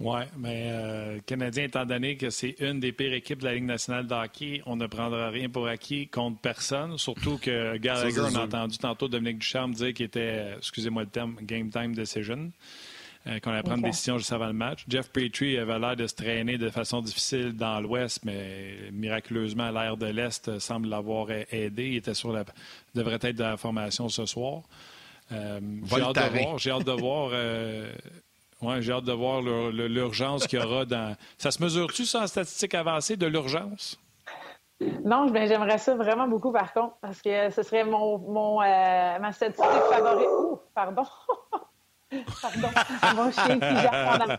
Oui, 0.00 0.20
mais 0.36 0.64
euh, 0.72 1.14
le 1.14 1.20
Canadien, 1.20 1.64
étant 1.64 1.86
donné 1.86 2.16
que 2.16 2.28
c'est 2.28 2.56
une 2.60 2.80
des 2.80 2.90
pires 2.90 3.12
équipes 3.12 3.38
de 3.40 3.44
la 3.44 3.54
Ligue 3.54 3.64
nationale 3.64 4.06
de 4.08 4.12
hockey, 4.14 4.60
on 4.66 4.74
ne 4.74 4.86
prendra 4.88 5.30
rien 5.30 5.48
pour 5.48 5.68
acquis 5.68 6.08
contre 6.08 6.40
personne. 6.40 6.98
Surtout 6.98 7.38
que 7.38 7.76
Gallagher, 7.76 8.20
on 8.20 8.34
a 8.34 8.44
entendu 8.44 8.76
tantôt 8.76 9.06
Dominique 9.06 9.38
Ducharme 9.38 9.72
dire 9.72 9.94
qu'il 9.94 10.06
était, 10.06 10.20
euh, 10.20 10.56
excusez-moi 10.58 11.04
le 11.04 11.08
terme, 11.08 11.36
game 11.42 11.70
time 11.70 11.94
decision, 11.94 12.50
euh, 13.28 13.38
qu'on 13.38 13.52
allait 13.52 13.62
prendre 13.62 13.78
Ok. 13.78 13.84
une 13.84 13.90
décision 13.92 14.18
juste 14.18 14.32
avant 14.32 14.48
le 14.48 14.52
match. 14.52 14.84
Jeff 14.88 15.10
Petrie 15.10 15.56
avait 15.58 15.78
l'air 15.78 15.94
de 15.94 16.08
se 16.08 16.14
traîner 16.16 16.58
de 16.58 16.70
façon 16.70 17.00
difficile 17.00 17.52
dans 17.52 17.80
l'Ouest, 17.80 18.24
mais 18.24 18.74
miraculeusement, 18.92 19.70
l'air 19.70 19.96
de 19.96 20.06
l'Est 20.06 20.58
semble 20.58 20.88
l'avoir 20.88 21.28
a- 21.30 21.54
aidé. 21.54 21.86
Il 21.90 21.96
était 21.98 22.14
sur 22.14 22.32
la, 22.32 22.44
devrait 22.96 23.20
être 23.22 23.36
dans 23.36 23.50
la 23.50 23.56
formation 23.56 24.08
ce 24.08 24.26
soir. 24.26 24.62
Euh, 25.30 25.60
j'ai 25.88 26.00
hâte 26.02 26.16
de 26.16 26.38
voir. 26.42 26.58
J'ai 26.58 26.70
hâte 26.72 26.84
de 26.84 26.92
voir. 26.92 27.30
Ouais, 28.64 28.82
j'ai 28.82 28.92
hâte 28.92 29.04
de 29.04 29.12
voir 29.12 29.40
l'ur- 29.42 29.70
l'ur- 29.70 29.88
l'urgence 29.88 30.46
qu'il 30.46 30.58
y 30.58 30.62
aura 30.62 30.84
dans. 30.84 31.16
Ça 31.38 31.50
se 31.50 31.62
mesure-tu 31.62 32.04
ça 32.04 32.22
en 32.22 32.26
statistique 32.26 32.74
avancée 32.74 33.16
de 33.16 33.26
l'urgence? 33.26 33.98
Non, 35.04 35.26
ben, 35.30 35.46
j'aimerais 35.48 35.78
ça 35.78 35.94
vraiment 35.94 36.26
beaucoup, 36.26 36.50
par 36.52 36.72
contre, 36.72 36.96
parce 37.00 37.22
que 37.22 37.50
ce 37.50 37.62
serait 37.62 37.84
mon, 37.84 38.18
mon, 38.18 38.60
euh, 38.60 39.18
ma 39.18 39.32
statistique 39.32 39.64
favorite. 39.90 40.26
Ouh, 40.28 40.58
pardon. 40.74 41.04
pardon. 42.42 42.68
Mon 43.16 43.30
chien 43.30 43.58
qui 43.58 43.76
jappe 43.82 43.92
en 43.92 44.20
arrière. 44.20 44.38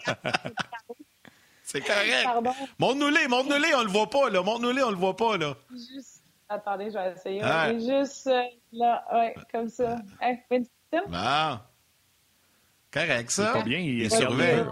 C'est 1.63 1.81
correct. 1.81 2.23
Pardon. 2.25 2.51
Montre-nous-les, 2.79 3.27
montre-nous-les, 3.27 3.73
on 3.75 3.81
le 3.83 3.89
voit 3.89 4.09
pas, 4.09 4.29
là. 4.29 4.41
Montre-nous-les, 4.43 4.83
on 4.83 4.91
le 4.91 4.97
voit 4.97 5.15
pas, 5.15 5.37
là. 5.37 5.55
Juste... 5.71 6.21
Attendez, 6.47 6.91
je 6.91 6.97
vais 6.97 7.13
essayer. 7.13 7.41
Ah. 7.43 7.73
Juste 7.73 8.27
euh, 8.27 8.43
là, 8.73 9.03
ouais, 9.13 9.35
comme 9.51 9.67
ça. 9.67 9.95
Hey, 10.21 10.37
Winston? 10.51 10.69
Bon. 11.07 11.57
Correct, 12.95 13.29
ça. 13.29 13.47
C'est 13.47 13.59
pas 13.59 13.63
bien, 13.63 13.77
il 13.77 13.99
Il 13.99 14.05
est 14.05 14.09
surveille. 14.09 14.63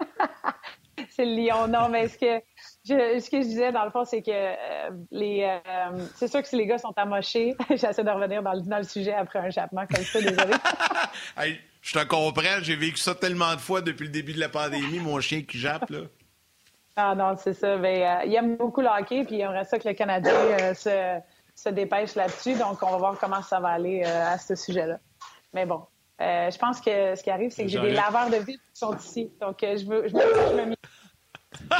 C'est 1.10 1.24
le 1.24 1.34
lion. 1.34 1.68
Non, 1.68 1.88
mais 1.88 2.08
ce 2.08 2.18
que 2.18 2.42
je, 2.84 3.20
ce 3.20 3.30
que 3.30 3.40
je 3.40 3.46
disais, 3.46 3.72
dans 3.72 3.84
le 3.84 3.90
fond, 3.90 4.04
c'est 4.04 4.22
que 4.22 4.30
euh, 4.32 4.90
les, 5.12 5.42
euh, 5.44 6.06
c'est 6.16 6.28
sûr 6.28 6.42
que 6.42 6.48
si 6.48 6.56
les 6.56 6.66
gars 6.66 6.78
sont 6.78 6.92
amochés, 6.96 7.54
j'essaie 7.70 8.02
de 8.02 8.10
revenir 8.10 8.42
dans 8.42 8.52
le, 8.52 8.62
dans 8.62 8.78
le 8.78 8.84
sujet 8.84 9.12
après 9.12 9.38
un 9.38 9.50
jappement 9.50 9.86
comme 9.86 10.04
ça, 10.04 10.20
désolé. 10.20 10.54
Hey, 11.36 11.60
je 11.82 11.98
te 11.98 12.04
comprends, 12.04 12.60
j'ai 12.62 12.76
vécu 12.76 12.96
ça 12.96 13.14
tellement 13.14 13.54
de 13.54 13.60
fois 13.60 13.80
depuis 13.80 14.04
le 14.04 14.10
début 14.10 14.32
de 14.32 14.40
la 14.40 14.48
pandémie, 14.48 14.98
mon 14.98 15.20
chien 15.20 15.42
qui 15.42 15.58
jappe, 15.58 15.90
là. 15.90 16.00
Ah 16.96 17.14
non, 17.14 17.36
c'est 17.36 17.54
ça. 17.54 17.76
Mais, 17.76 18.06
euh, 18.06 18.24
il 18.24 18.34
aime 18.34 18.56
beaucoup 18.56 18.80
le 18.80 18.88
hockey, 18.88 19.24
puis 19.24 19.36
il 19.36 19.40
aimerait 19.40 19.64
ça 19.64 19.78
que 19.78 19.88
le 19.88 19.94
Canadien 19.94 20.32
euh, 20.32 20.74
se, 20.74 21.20
se 21.54 21.68
dépêche 21.68 22.14
là-dessus. 22.14 22.54
Donc, 22.54 22.82
on 22.82 22.90
va 22.90 22.96
voir 22.98 23.18
comment 23.18 23.42
ça 23.42 23.58
va 23.60 23.70
aller 23.70 24.02
euh, 24.04 24.32
à 24.32 24.38
ce 24.38 24.54
sujet-là. 24.54 24.98
Mais 25.52 25.66
bon, 25.66 25.82
euh, 26.20 26.50
je 26.50 26.58
pense 26.58 26.80
que 26.80 27.14
ce 27.16 27.22
qui 27.22 27.30
arrive, 27.30 27.50
c'est 27.50 27.62
que 27.64 27.68
j'ai 27.68 27.80
des 27.80 27.90
laveurs 27.92 28.30
de 28.30 28.36
vitres 28.36 28.62
qui 28.72 28.78
sont 28.78 28.96
ici. 28.96 29.30
Donc, 29.40 29.62
euh, 29.62 29.76
je, 29.76 29.84
veux, 29.84 30.08
je, 30.08 30.14
me, 30.14 30.20
je 30.20 30.54
me 30.56 30.64
mis- 30.66 30.76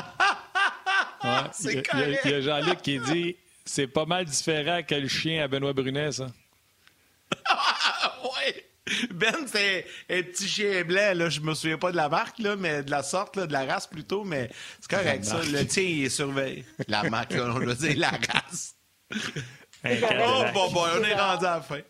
Ouais. 1.25 1.31
C'est 1.53 1.73
Il 1.73 1.77
y 1.77 1.79
a- 1.79 1.83
correct. 1.83 2.21
Il 2.25 2.31
y 2.31 2.35
a, 2.35 2.41
Jean-Luc 2.41 2.83
qui 2.83 2.99
dit 2.99 3.37
c'est 3.65 3.87
pas 3.87 4.05
mal 4.05 4.25
différent 4.27 4.83
que 4.87 4.95
le 4.95 5.09
chien 5.09 5.43
à 5.43 5.49
Benoît 5.49 5.73
Brunet, 5.73 6.13
ça. 6.13 6.27
Ouais! 8.25 8.65
Ben, 9.13 9.35
c'est 9.47 9.87
un 10.11 10.23
petit 10.23 10.47
chien 10.47 10.85
blanc, 10.85 11.13
là. 11.15 11.31
Je 11.31 11.41
me 11.41 11.55
souviens 11.55 11.79
pas 11.79 11.91
de 11.91 11.97
la 11.97 12.09
marque, 12.11 12.39
là, 12.39 12.55
mais 12.57 12.83
de 12.83 12.91
la 12.91 13.03
sorte, 13.03 13.37
là, 13.37 13.47
de 13.47 13.53
la 13.53 13.65
race 13.65 13.87
plutôt, 13.87 14.25
mais 14.25 14.51
c'est 14.81 14.91
correct, 14.91 15.25
ça. 15.25 15.39
Le 15.43 15.65
tien, 15.67 15.83
il 15.83 16.05
est 16.05 16.11
surveillé. 16.11 16.65
La 16.89 17.05
marque, 17.05 17.33
là, 17.33 17.45
on 17.55 17.59
va 17.61 17.75
dire 17.75 17.95
la 17.97 18.11
race. 18.11 18.75
Oh, 19.15 20.45
bon, 20.53 20.71
bon, 20.73 20.85
on 21.01 21.05
est 21.05 21.15
rendu 21.15 21.47
à 21.47 21.55
la 21.57 21.61
fin. 21.63 21.81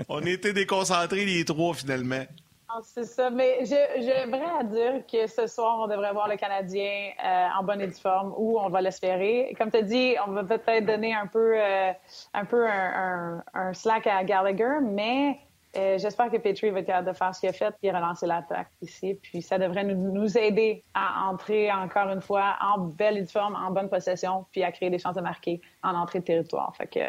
On 0.08 0.20
était 0.22 0.52
déconcentrés, 0.52 1.24
les 1.24 1.44
trois, 1.44 1.74
finalement. 1.74 2.24
Ah, 2.68 2.78
C'est 2.84 3.04
ça, 3.04 3.30
mais 3.30 3.64
j'aimerais 3.64 4.64
dire 4.64 5.04
que 5.10 5.26
ce 5.26 5.48
soir, 5.48 5.80
on 5.80 5.88
devrait 5.88 6.12
voir 6.12 6.28
le 6.28 6.36
Canadien 6.36 7.10
euh, 7.24 7.48
en 7.58 7.64
bonne 7.64 7.80
et 7.80 7.90
forme, 7.90 8.32
ou 8.36 8.60
on 8.60 8.68
va 8.68 8.80
l'espérer. 8.80 9.54
Comme 9.58 9.72
tu 9.72 9.78
as 9.78 9.82
dit, 9.82 10.14
on 10.26 10.30
va 10.30 10.44
peut-être 10.44 10.86
donner 10.86 11.12
un 11.12 11.26
peu, 11.26 11.54
euh, 11.56 11.92
un, 12.32 12.44
peu 12.44 12.68
un, 12.68 13.72
slack 13.72 14.06
à 14.06 14.22
Gallagher, 14.22 14.78
mais 14.82 15.40
euh, 15.76 15.98
j'espère 15.98 16.30
que 16.30 16.36
Petrie 16.36 16.70
va 16.70 16.78
être 16.78 16.86
capable 16.86 17.08
de 17.08 17.12
faire 17.12 17.34
ce 17.34 17.40
qu'il 17.40 17.48
a 17.48 17.52
fait 17.52 17.74
puis 17.80 17.90
relancer 17.90 18.28
l'attaque 18.28 18.70
ici. 18.82 19.18
Puis 19.20 19.42
ça 19.42 19.58
devrait 19.58 19.82
nous, 19.82 20.38
aider 20.38 20.84
à 20.94 21.28
entrer 21.28 21.72
encore 21.72 22.08
une 22.08 22.20
fois 22.20 22.56
en 22.60 22.78
belle 22.78 23.18
et 23.18 23.26
forme, 23.26 23.56
en 23.56 23.72
bonne 23.72 23.88
possession, 23.88 24.46
puis 24.52 24.62
à 24.62 24.70
créer 24.70 24.90
des 24.90 24.98
chances 25.00 25.16
de 25.16 25.22
marquer 25.22 25.60
en 25.82 25.94
entrée 25.96 26.20
de 26.20 26.24
territoire. 26.24 26.72
Fait 26.76 26.86
que 26.86 27.00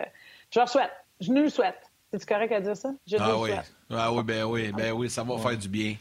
je 0.49 0.59
leur 0.59 0.69
souhaite. 0.69 0.91
Je 1.19 1.31
nous 1.31 1.43
le 1.43 1.49
souhaite. 1.49 1.90
C'est 2.13 2.27
correct 2.27 2.51
à 2.51 2.61
dire 2.61 2.75
ça? 2.75 2.93
Je 3.07 3.15
Ah 3.19 3.37
oui. 3.37 3.51
Ah 3.89 4.11
oui, 4.13 4.23
ben 4.23 4.43
oui, 4.43 4.71
ben 4.71 4.91
oui, 4.91 5.09
ça 5.09 5.23
va 5.23 5.37
faire 5.37 5.57
du 5.57 5.69
bien. 5.69 5.95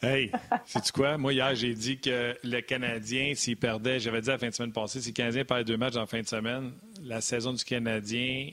Hey, 0.00 0.30
sais-tu 0.64 0.92
quoi? 0.92 1.18
Moi, 1.18 1.32
hier, 1.32 1.54
j'ai 1.56 1.74
dit 1.74 1.98
que 1.98 2.36
le 2.44 2.60
Canadien, 2.60 3.32
s'il 3.34 3.56
perdait, 3.56 3.98
j'avais 3.98 4.20
dit 4.20 4.28
la 4.28 4.38
fin 4.38 4.48
de 4.48 4.54
semaine 4.54 4.72
passée, 4.72 5.00
si 5.00 5.08
le 5.08 5.14
Canadien 5.14 5.44
perd 5.44 5.66
deux 5.66 5.76
matchs 5.76 5.96
en 5.96 6.06
fin 6.06 6.20
de 6.20 6.26
semaine, 6.26 6.72
la 7.02 7.20
saison 7.20 7.52
du 7.52 7.64
Canadien, 7.64 8.50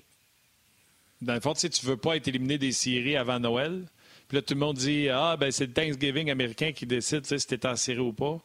dans 1.21 1.35
le 1.35 1.39
fond, 1.39 1.53
tu 1.53 1.61
sais, 1.61 1.69
tu 1.69 1.85
veux 1.85 1.97
pas 1.97 2.15
être 2.15 2.27
éliminé 2.27 2.57
des 2.57 2.71
séries 2.71 3.15
avant 3.15 3.39
Noël. 3.39 3.85
Puis 4.27 4.37
là, 4.37 4.41
tout 4.41 4.55
le 4.55 4.59
monde 4.59 4.77
dit 4.77 5.07
Ah, 5.09 5.37
ben 5.39 5.51
c'est 5.51 5.67
le 5.67 5.73
Thanksgiving 5.73 6.31
américain 6.31 6.71
qui 6.71 6.85
décide 6.85 7.21
tu 7.21 7.29
sais, 7.29 7.39
si 7.39 7.47
t'es 7.47 7.65
en 7.67 7.75
série 7.75 7.99
ou 7.99 8.11
pas. 8.13 8.39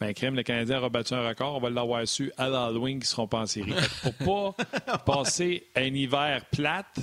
Ben, 0.00 0.12
crème, 0.12 0.34
le 0.34 0.42
Canadien 0.42 0.78
aura 0.78 0.88
battu 0.88 1.14
un 1.14 1.26
record. 1.26 1.56
On 1.56 1.60
va 1.60 1.70
l'avoir 1.70 2.06
su 2.06 2.32
à 2.36 2.48
l'Halloween 2.48 2.98
qu'ils 2.98 3.06
seront 3.06 3.28
pas 3.28 3.38
en 3.38 3.46
série. 3.46 3.74
Pour 4.02 4.54
pas 4.54 4.98
passer 5.06 5.66
un 5.76 5.92
hiver 5.94 6.44
plate, 6.50 6.98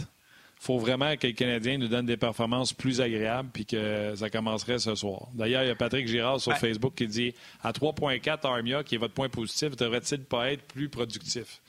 faut 0.64 0.78
vraiment 0.78 1.18
que 1.18 1.26
le 1.26 1.34
Canadien 1.34 1.80
nous 1.80 1.88
donne 1.88 2.06
des 2.06 2.18
performances 2.18 2.72
plus 2.72 3.02
agréables 3.02 3.50
puis 3.52 3.66
que 3.66 4.14
ça 4.16 4.30
commencerait 4.30 4.78
ce 4.78 4.94
soir. 4.94 5.28
D'ailleurs, 5.34 5.64
il 5.64 5.68
y 5.70 5.72
a 5.72 5.76
Patrick 5.76 6.08
Girard 6.08 6.40
sur 6.40 6.52
Ouais. 6.52 6.60
Facebook 6.60 6.94
qui 6.96 7.08
dit 7.08 7.34
à 7.64 7.72
3.4 7.72 8.46
Armia, 8.46 8.84
qui 8.84 8.94
est 8.94 8.98
votre 9.00 9.16
point 9.16 9.28
positif, 9.28 9.76
devrait-il 9.76 10.24
pas 10.24 10.52
être 10.52 10.62
plus 10.68 10.88
productif? 10.88 11.62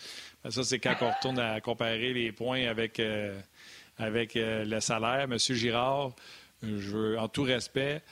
Ben, 0.44 0.50
ça, 0.50 0.62
c'est 0.62 0.78
quand 0.78 0.94
on 1.00 1.10
retourne 1.10 1.38
à 1.38 1.58
comparer 1.62 2.12
les 2.12 2.32
points 2.32 2.66
avec, 2.66 3.00
euh, 3.00 3.40
avec 3.96 4.36
euh, 4.36 4.66
le 4.66 4.80
salaire. 4.80 5.26
Monsieur 5.26 5.54
Girard, 5.54 6.10
je 6.62 6.68
veux, 6.68 7.18
en 7.18 7.28
tout 7.28 7.44
respect, 7.44 8.02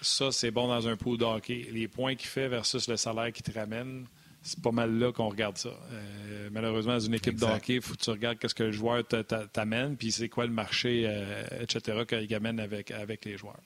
ça, 0.00 0.32
c'est 0.32 0.50
bon 0.50 0.66
dans 0.66 0.88
un 0.88 0.96
pool 0.96 1.18
de 1.18 1.24
hockey. 1.24 1.66
Les 1.72 1.88
points 1.88 2.14
qu'il 2.14 2.28
fait 2.28 2.48
versus 2.48 2.88
le 2.88 2.96
salaire 2.96 3.32
qu'il 3.32 3.44
te 3.44 3.52
ramène, 3.58 4.06
c'est 4.42 4.60
pas 4.62 4.70
mal 4.72 4.98
là 4.98 5.12
qu'on 5.12 5.28
regarde 5.28 5.56
ça. 5.56 5.70
Euh, 5.92 6.48
malheureusement, 6.52 6.94
dans 6.94 7.00
une 7.00 7.14
équipe 7.14 7.34
de 7.38 7.44
Exact. 7.44 7.56
hockey, 7.56 7.74
il 7.74 7.80
faut 7.82 7.94
que 7.94 8.00
tu 8.00 8.10
regardes 8.10 8.38
qu'est-ce 8.38 8.54
que 8.54 8.64
le 8.64 8.72
joueur 8.72 9.06
t'a- 9.06 9.22
t'a- 9.24 9.46
t'amène, 9.46 9.96
puis 9.96 10.10
c'est 10.12 10.28
quoi 10.28 10.44
le 10.46 10.52
marché, 10.52 11.04
euh, 11.06 11.42
etc., 11.60 12.04
qu'il 12.06 12.34
amène 12.34 12.58
avec, 12.60 12.90
avec 12.90 13.24
les 13.24 13.36
joueurs. 13.36 13.60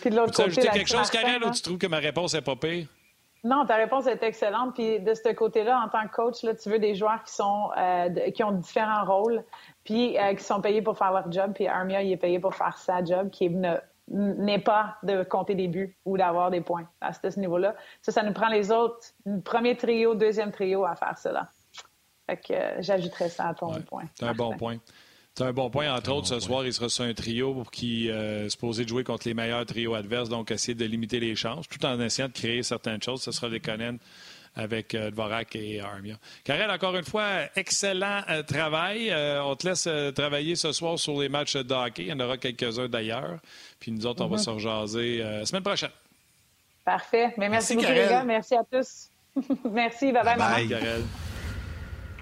Puis 0.00 0.10
de 0.10 0.16
l'autre 0.16 0.32
côté, 0.32 0.48
ajouter 0.48 0.68
quelque 0.68 0.88
chose, 0.88 1.08
Karel, 1.10 1.32
Martin, 1.40 1.48
ou 1.50 1.54
tu 1.54 1.62
trouves 1.62 1.78
que 1.78 1.86
ma 1.86 1.98
réponse 1.98 2.34
est 2.34 2.42
pas 2.42 2.56
pire? 2.56 2.86
Non, 3.44 3.64
ta 3.66 3.76
réponse 3.76 4.06
est 4.08 4.20
excellente. 4.24 4.74
Puis 4.74 4.98
de 4.98 5.14
ce 5.14 5.32
côté-là, 5.32 5.80
en 5.84 5.88
tant 5.88 6.06
que 6.08 6.12
coach, 6.12 6.42
là, 6.42 6.54
tu 6.56 6.68
veux 6.70 6.80
des 6.80 6.96
joueurs 6.96 7.22
qui 7.22 7.32
sont 7.32 7.70
euh, 7.78 8.08
de- 8.08 8.30
qui 8.32 8.42
ont 8.42 8.50
différents 8.52 9.04
rôles, 9.04 9.44
puis 9.84 10.18
euh, 10.18 10.34
qui 10.34 10.42
sont 10.42 10.60
payés 10.60 10.82
pour 10.82 10.98
faire 10.98 11.12
leur 11.12 11.30
job. 11.30 11.52
Puis 11.54 11.68
Armia, 11.68 12.02
il 12.02 12.10
est 12.12 12.16
payé 12.16 12.40
pour 12.40 12.54
faire 12.56 12.76
sa 12.78 13.04
job, 13.04 13.30
qui 13.30 13.48
ne- 13.48 13.76
n'est 14.10 14.58
pas 14.58 14.96
de 15.02 15.22
compter 15.22 15.54
des 15.54 15.68
buts 15.68 15.96
ou 16.04 16.16
d'avoir 16.16 16.50
des 16.50 16.60
points 16.60 16.88
à 17.00 17.12
ce 17.12 17.38
niveau-là. 17.38 17.74
Ça, 18.02 18.12
ça 18.12 18.22
nous 18.22 18.32
prend 18.32 18.48
les 18.48 18.70
autres, 18.70 18.98
premier 19.44 19.76
trio, 19.76 20.14
deuxième 20.14 20.50
trio 20.52 20.84
à 20.84 20.94
faire 20.96 21.18
cela. 21.18 21.48
Fait 22.26 22.36
que 22.36 22.52
euh, 22.52 22.82
j'ajouterais 22.82 23.28
ça 23.28 23.48
à 23.48 23.54
ton 23.54 23.72
Ouais. 23.72 23.80
point. 23.80 24.04
C'est 24.14 24.26
un 24.26 24.34
bon 24.34 24.56
point. 24.56 24.76
C'est 25.34 25.44
un 25.44 25.52
bon 25.52 25.70
point. 25.70 25.94
Entre 25.94 26.10
autres, 26.12 26.26
ce 26.26 26.40
soir, 26.40 26.64
il 26.66 26.72
sera 26.72 26.88
sur 26.88 27.04
un 27.04 27.14
trio 27.14 27.62
qui 27.70 28.10
euh, 28.10 28.46
est 28.46 28.48
supposé 28.48 28.82
de 28.84 28.88
jouer 28.88 29.04
contre 29.04 29.28
les 29.28 29.34
meilleurs 29.34 29.64
trios 29.66 29.94
adverses, 29.94 30.28
donc 30.28 30.50
essayer 30.50 30.74
de 30.74 30.84
limiter 30.84 31.20
les 31.20 31.36
chances, 31.36 31.68
tout 31.68 31.84
en 31.86 32.00
essayant 32.00 32.28
de 32.28 32.32
créer 32.32 32.62
certaines 32.64 33.00
choses. 33.02 33.22
Ce 33.22 33.30
sera 33.30 33.48
les 33.48 33.60
Conan 33.60 33.96
avec 34.58 34.94
euh, 34.94 35.10
Dvorak 35.12 35.54
et 35.54 35.80
Armia. 35.80 36.16
Karel, 36.44 36.68
encore 36.70 36.96
une 36.96 37.04
fois, 37.04 37.26
excellent 37.54 38.22
euh, 38.28 38.42
travail. 38.42 39.08
Euh, 39.10 39.40
on 39.44 39.54
te 39.54 39.68
laisse 39.68 39.86
euh, 39.86 40.10
travailler 40.10 40.56
ce 40.56 40.72
soir 40.72 40.98
sur 40.98 41.18
les 41.20 41.28
matchs 41.28 41.56
de 41.56 41.72
hockey. 41.72 42.02
Il 42.02 42.08
y 42.08 42.12
en 42.12 42.18
aura 42.20 42.36
quelques-uns 42.36 42.88
d'ailleurs. 42.88 43.38
Puis 43.78 43.92
nous 43.92 44.04
autres, 44.04 44.24
on 44.24 44.28
va 44.28 44.36
se 44.38 44.50
rejaser 44.50 45.22
euh, 45.22 45.44
semaine 45.44 45.62
prochaine. 45.62 45.90
Parfait. 46.84 47.32
Mais 47.38 47.48
Merci, 47.48 47.76
merci, 47.76 47.76
beaucoup, 47.76 47.86
Karel. 47.86 48.02
les 48.02 48.08
gars. 48.10 48.24
Merci 48.24 48.54
à 48.56 48.62
tous. 48.70 49.08
merci. 49.72 50.10
Bye-bye, 50.12 50.36
maman. 50.38 50.54
Bye. 50.56 50.68
Karel. 50.68 51.02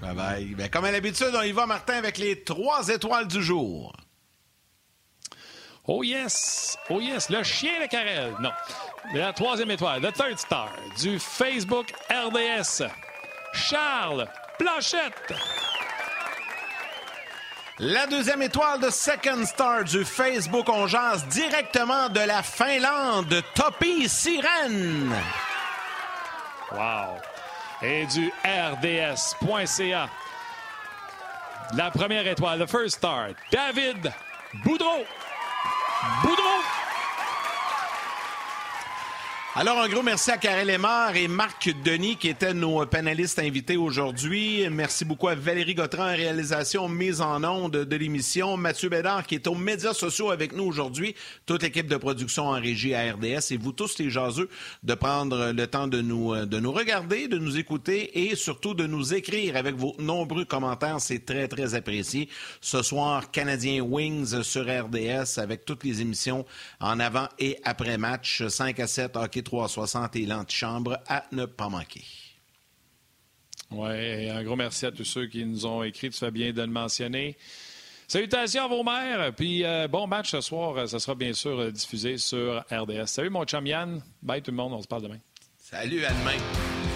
Bye 0.01 0.15
bye. 0.15 0.45
Ben, 0.55 0.69
comme 0.69 0.85
à 0.85 0.91
l'habitude, 0.91 1.31
on 1.35 1.41
y 1.41 1.51
va, 1.51 1.65
Martin, 1.65 1.95
avec 1.95 2.19
les 2.19 2.43
trois 2.43 2.87
étoiles 2.89 3.27
du 3.27 3.41
jour. 3.41 3.93
Oh 5.89 6.03
yes! 6.03 6.77
Oh 6.89 6.99
yes! 6.99 7.29
Le 7.29 7.43
chien 7.43 7.79
de 7.81 7.87
Karel. 7.87 8.35
Non. 8.41 8.51
La 9.13 9.31
troisième 9.31 9.71
étoile, 9.71 10.01
le 10.01 10.11
third 10.11 10.37
star 10.37 10.69
du 10.99 11.17
Facebook 11.17 11.93
RDS. 12.09 12.83
Charles 13.53 14.27
Planchette. 14.59 15.33
La 17.79 18.05
deuxième 18.07 18.41
étoile 18.41 18.81
de 18.81 18.89
Second 18.89 19.45
Star 19.45 19.85
du 19.85 20.03
Facebook 20.03 20.67
On 20.67 20.87
Jase 20.87 21.25
directement 21.27 22.09
de 22.09 22.19
la 22.19 22.43
Finlande, 22.43 23.41
Topi 23.53 24.09
Sirène. 24.09 25.13
Wow! 26.71 27.17
Et 27.81 28.05
du 28.07 28.33
RDS.ca. 28.43 30.09
La 31.75 31.91
première 31.91 32.27
étoile, 32.27 32.59
le 32.59 32.65
first 32.65 32.97
star, 32.97 33.27
David 33.51 34.11
Boudreau. 34.65 35.05
Boudreau! 36.03 36.36
Alors, 39.59 39.79
un 39.79 39.89
gros 39.89 40.03
merci 40.03 40.29
à 40.29 40.37
Karel 40.37 40.67
Lemar 40.67 41.15
et 41.15 41.27
Marc 41.27 41.73
Denis 41.83 42.15
qui 42.15 42.27
étaient 42.27 42.53
nos 42.53 42.85
panélistes 42.85 43.39
invités 43.39 43.75
aujourd'hui. 43.75 44.69
Merci 44.69 45.03
beaucoup 45.03 45.29
à 45.29 45.33
Valérie 45.33 45.73
Gautran 45.73 46.05
réalisation 46.05 46.87
mise 46.87 47.21
en 47.21 47.43
onde 47.43 47.71
de 47.71 47.95
l'émission. 47.95 48.55
Mathieu 48.55 48.87
Bédard 48.87 49.25
qui 49.25 49.33
est 49.33 49.47
aux 49.47 49.55
médias 49.55 49.95
sociaux 49.95 50.29
avec 50.29 50.55
nous 50.55 50.63
aujourd'hui. 50.63 51.15
Toute 51.47 51.63
l'équipe 51.63 51.87
de 51.87 51.97
production 51.97 52.49
en 52.49 52.61
régie 52.61 52.93
à 52.93 53.11
RDS 53.11 53.51
et 53.51 53.57
vous 53.57 53.71
tous 53.71 53.97
les 53.97 54.11
jaseux 54.11 54.47
de 54.83 54.93
prendre 54.93 55.51
le 55.51 55.65
temps 55.65 55.87
de 55.87 56.01
nous, 56.01 56.45
de 56.45 56.59
nous 56.59 56.71
regarder, 56.71 57.27
de 57.27 57.39
nous 57.39 57.57
écouter 57.57 58.27
et 58.29 58.35
surtout 58.35 58.75
de 58.75 58.85
nous 58.85 59.15
écrire 59.15 59.55
avec 59.55 59.73
vos 59.73 59.95
nombreux 59.97 60.45
commentaires. 60.45 60.97
C'est 60.99 61.25
très, 61.25 61.47
très 61.47 61.73
apprécié. 61.73 62.29
Ce 62.61 62.83
soir, 62.83 63.31
Canadien 63.31 63.81
Wings 63.81 64.43
sur 64.43 64.65
RDS 64.65 65.39
avec 65.39 65.65
toutes 65.65 65.83
les 65.83 65.99
émissions 65.99 66.45
en 66.79 66.99
avant 66.99 67.27
et 67.39 67.57
après 67.63 67.97
match. 67.97 68.43
5 68.47 68.79
à 68.79 68.85
7, 68.85 69.17
hockey 69.17 69.46
360 69.47 70.15
et 70.17 70.25
l'antichambre 70.25 70.97
à 71.07 71.23
ne 71.31 71.45
pas 71.45 71.69
manquer. 71.69 72.03
Oui, 73.71 74.29
un 74.29 74.43
gros 74.43 74.55
merci 74.55 74.85
à 74.85 74.91
tous 74.91 75.05
ceux 75.05 75.27
qui 75.27 75.45
nous 75.45 75.65
ont 75.65 75.83
écrit. 75.83 76.09
Tu 76.09 76.17
fais 76.17 76.31
bien 76.31 76.51
de 76.51 76.61
le 76.61 76.67
mentionner. 76.67 77.37
Salutations 78.07 78.65
à 78.65 78.67
vos 78.67 78.83
mères. 78.83 79.33
Puis 79.35 79.63
euh, 79.63 79.87
bon 79.87 80.07
match 80.07 80.31
ce 80.31 80.41
soir. 80.41 80.87
Ça 80.87 80.99
sera 80.99 81.15
bien 81.15 81.33
sûr 81.33 81.59
euh, 81.59 81.71
diffusé 81.71 82.17
sur 82.17 82.63
RDS. 82.71 83.07
Salut 83.07 83.29
mon 83.29 83.43
chum 83.45 83.65
Yann. 83.65 84.01
Bye 84.21 84.41
tout 84.41 84.51
le 84.51 84.57
monde. 84.57 84.73
On 84.73 84.81
se 84.81 84.87
parle 84.87 85.03
demain. 85.03 85.19
Salut, 85.57 86.05
à 86.05 86.11
demain. 86.11 86.86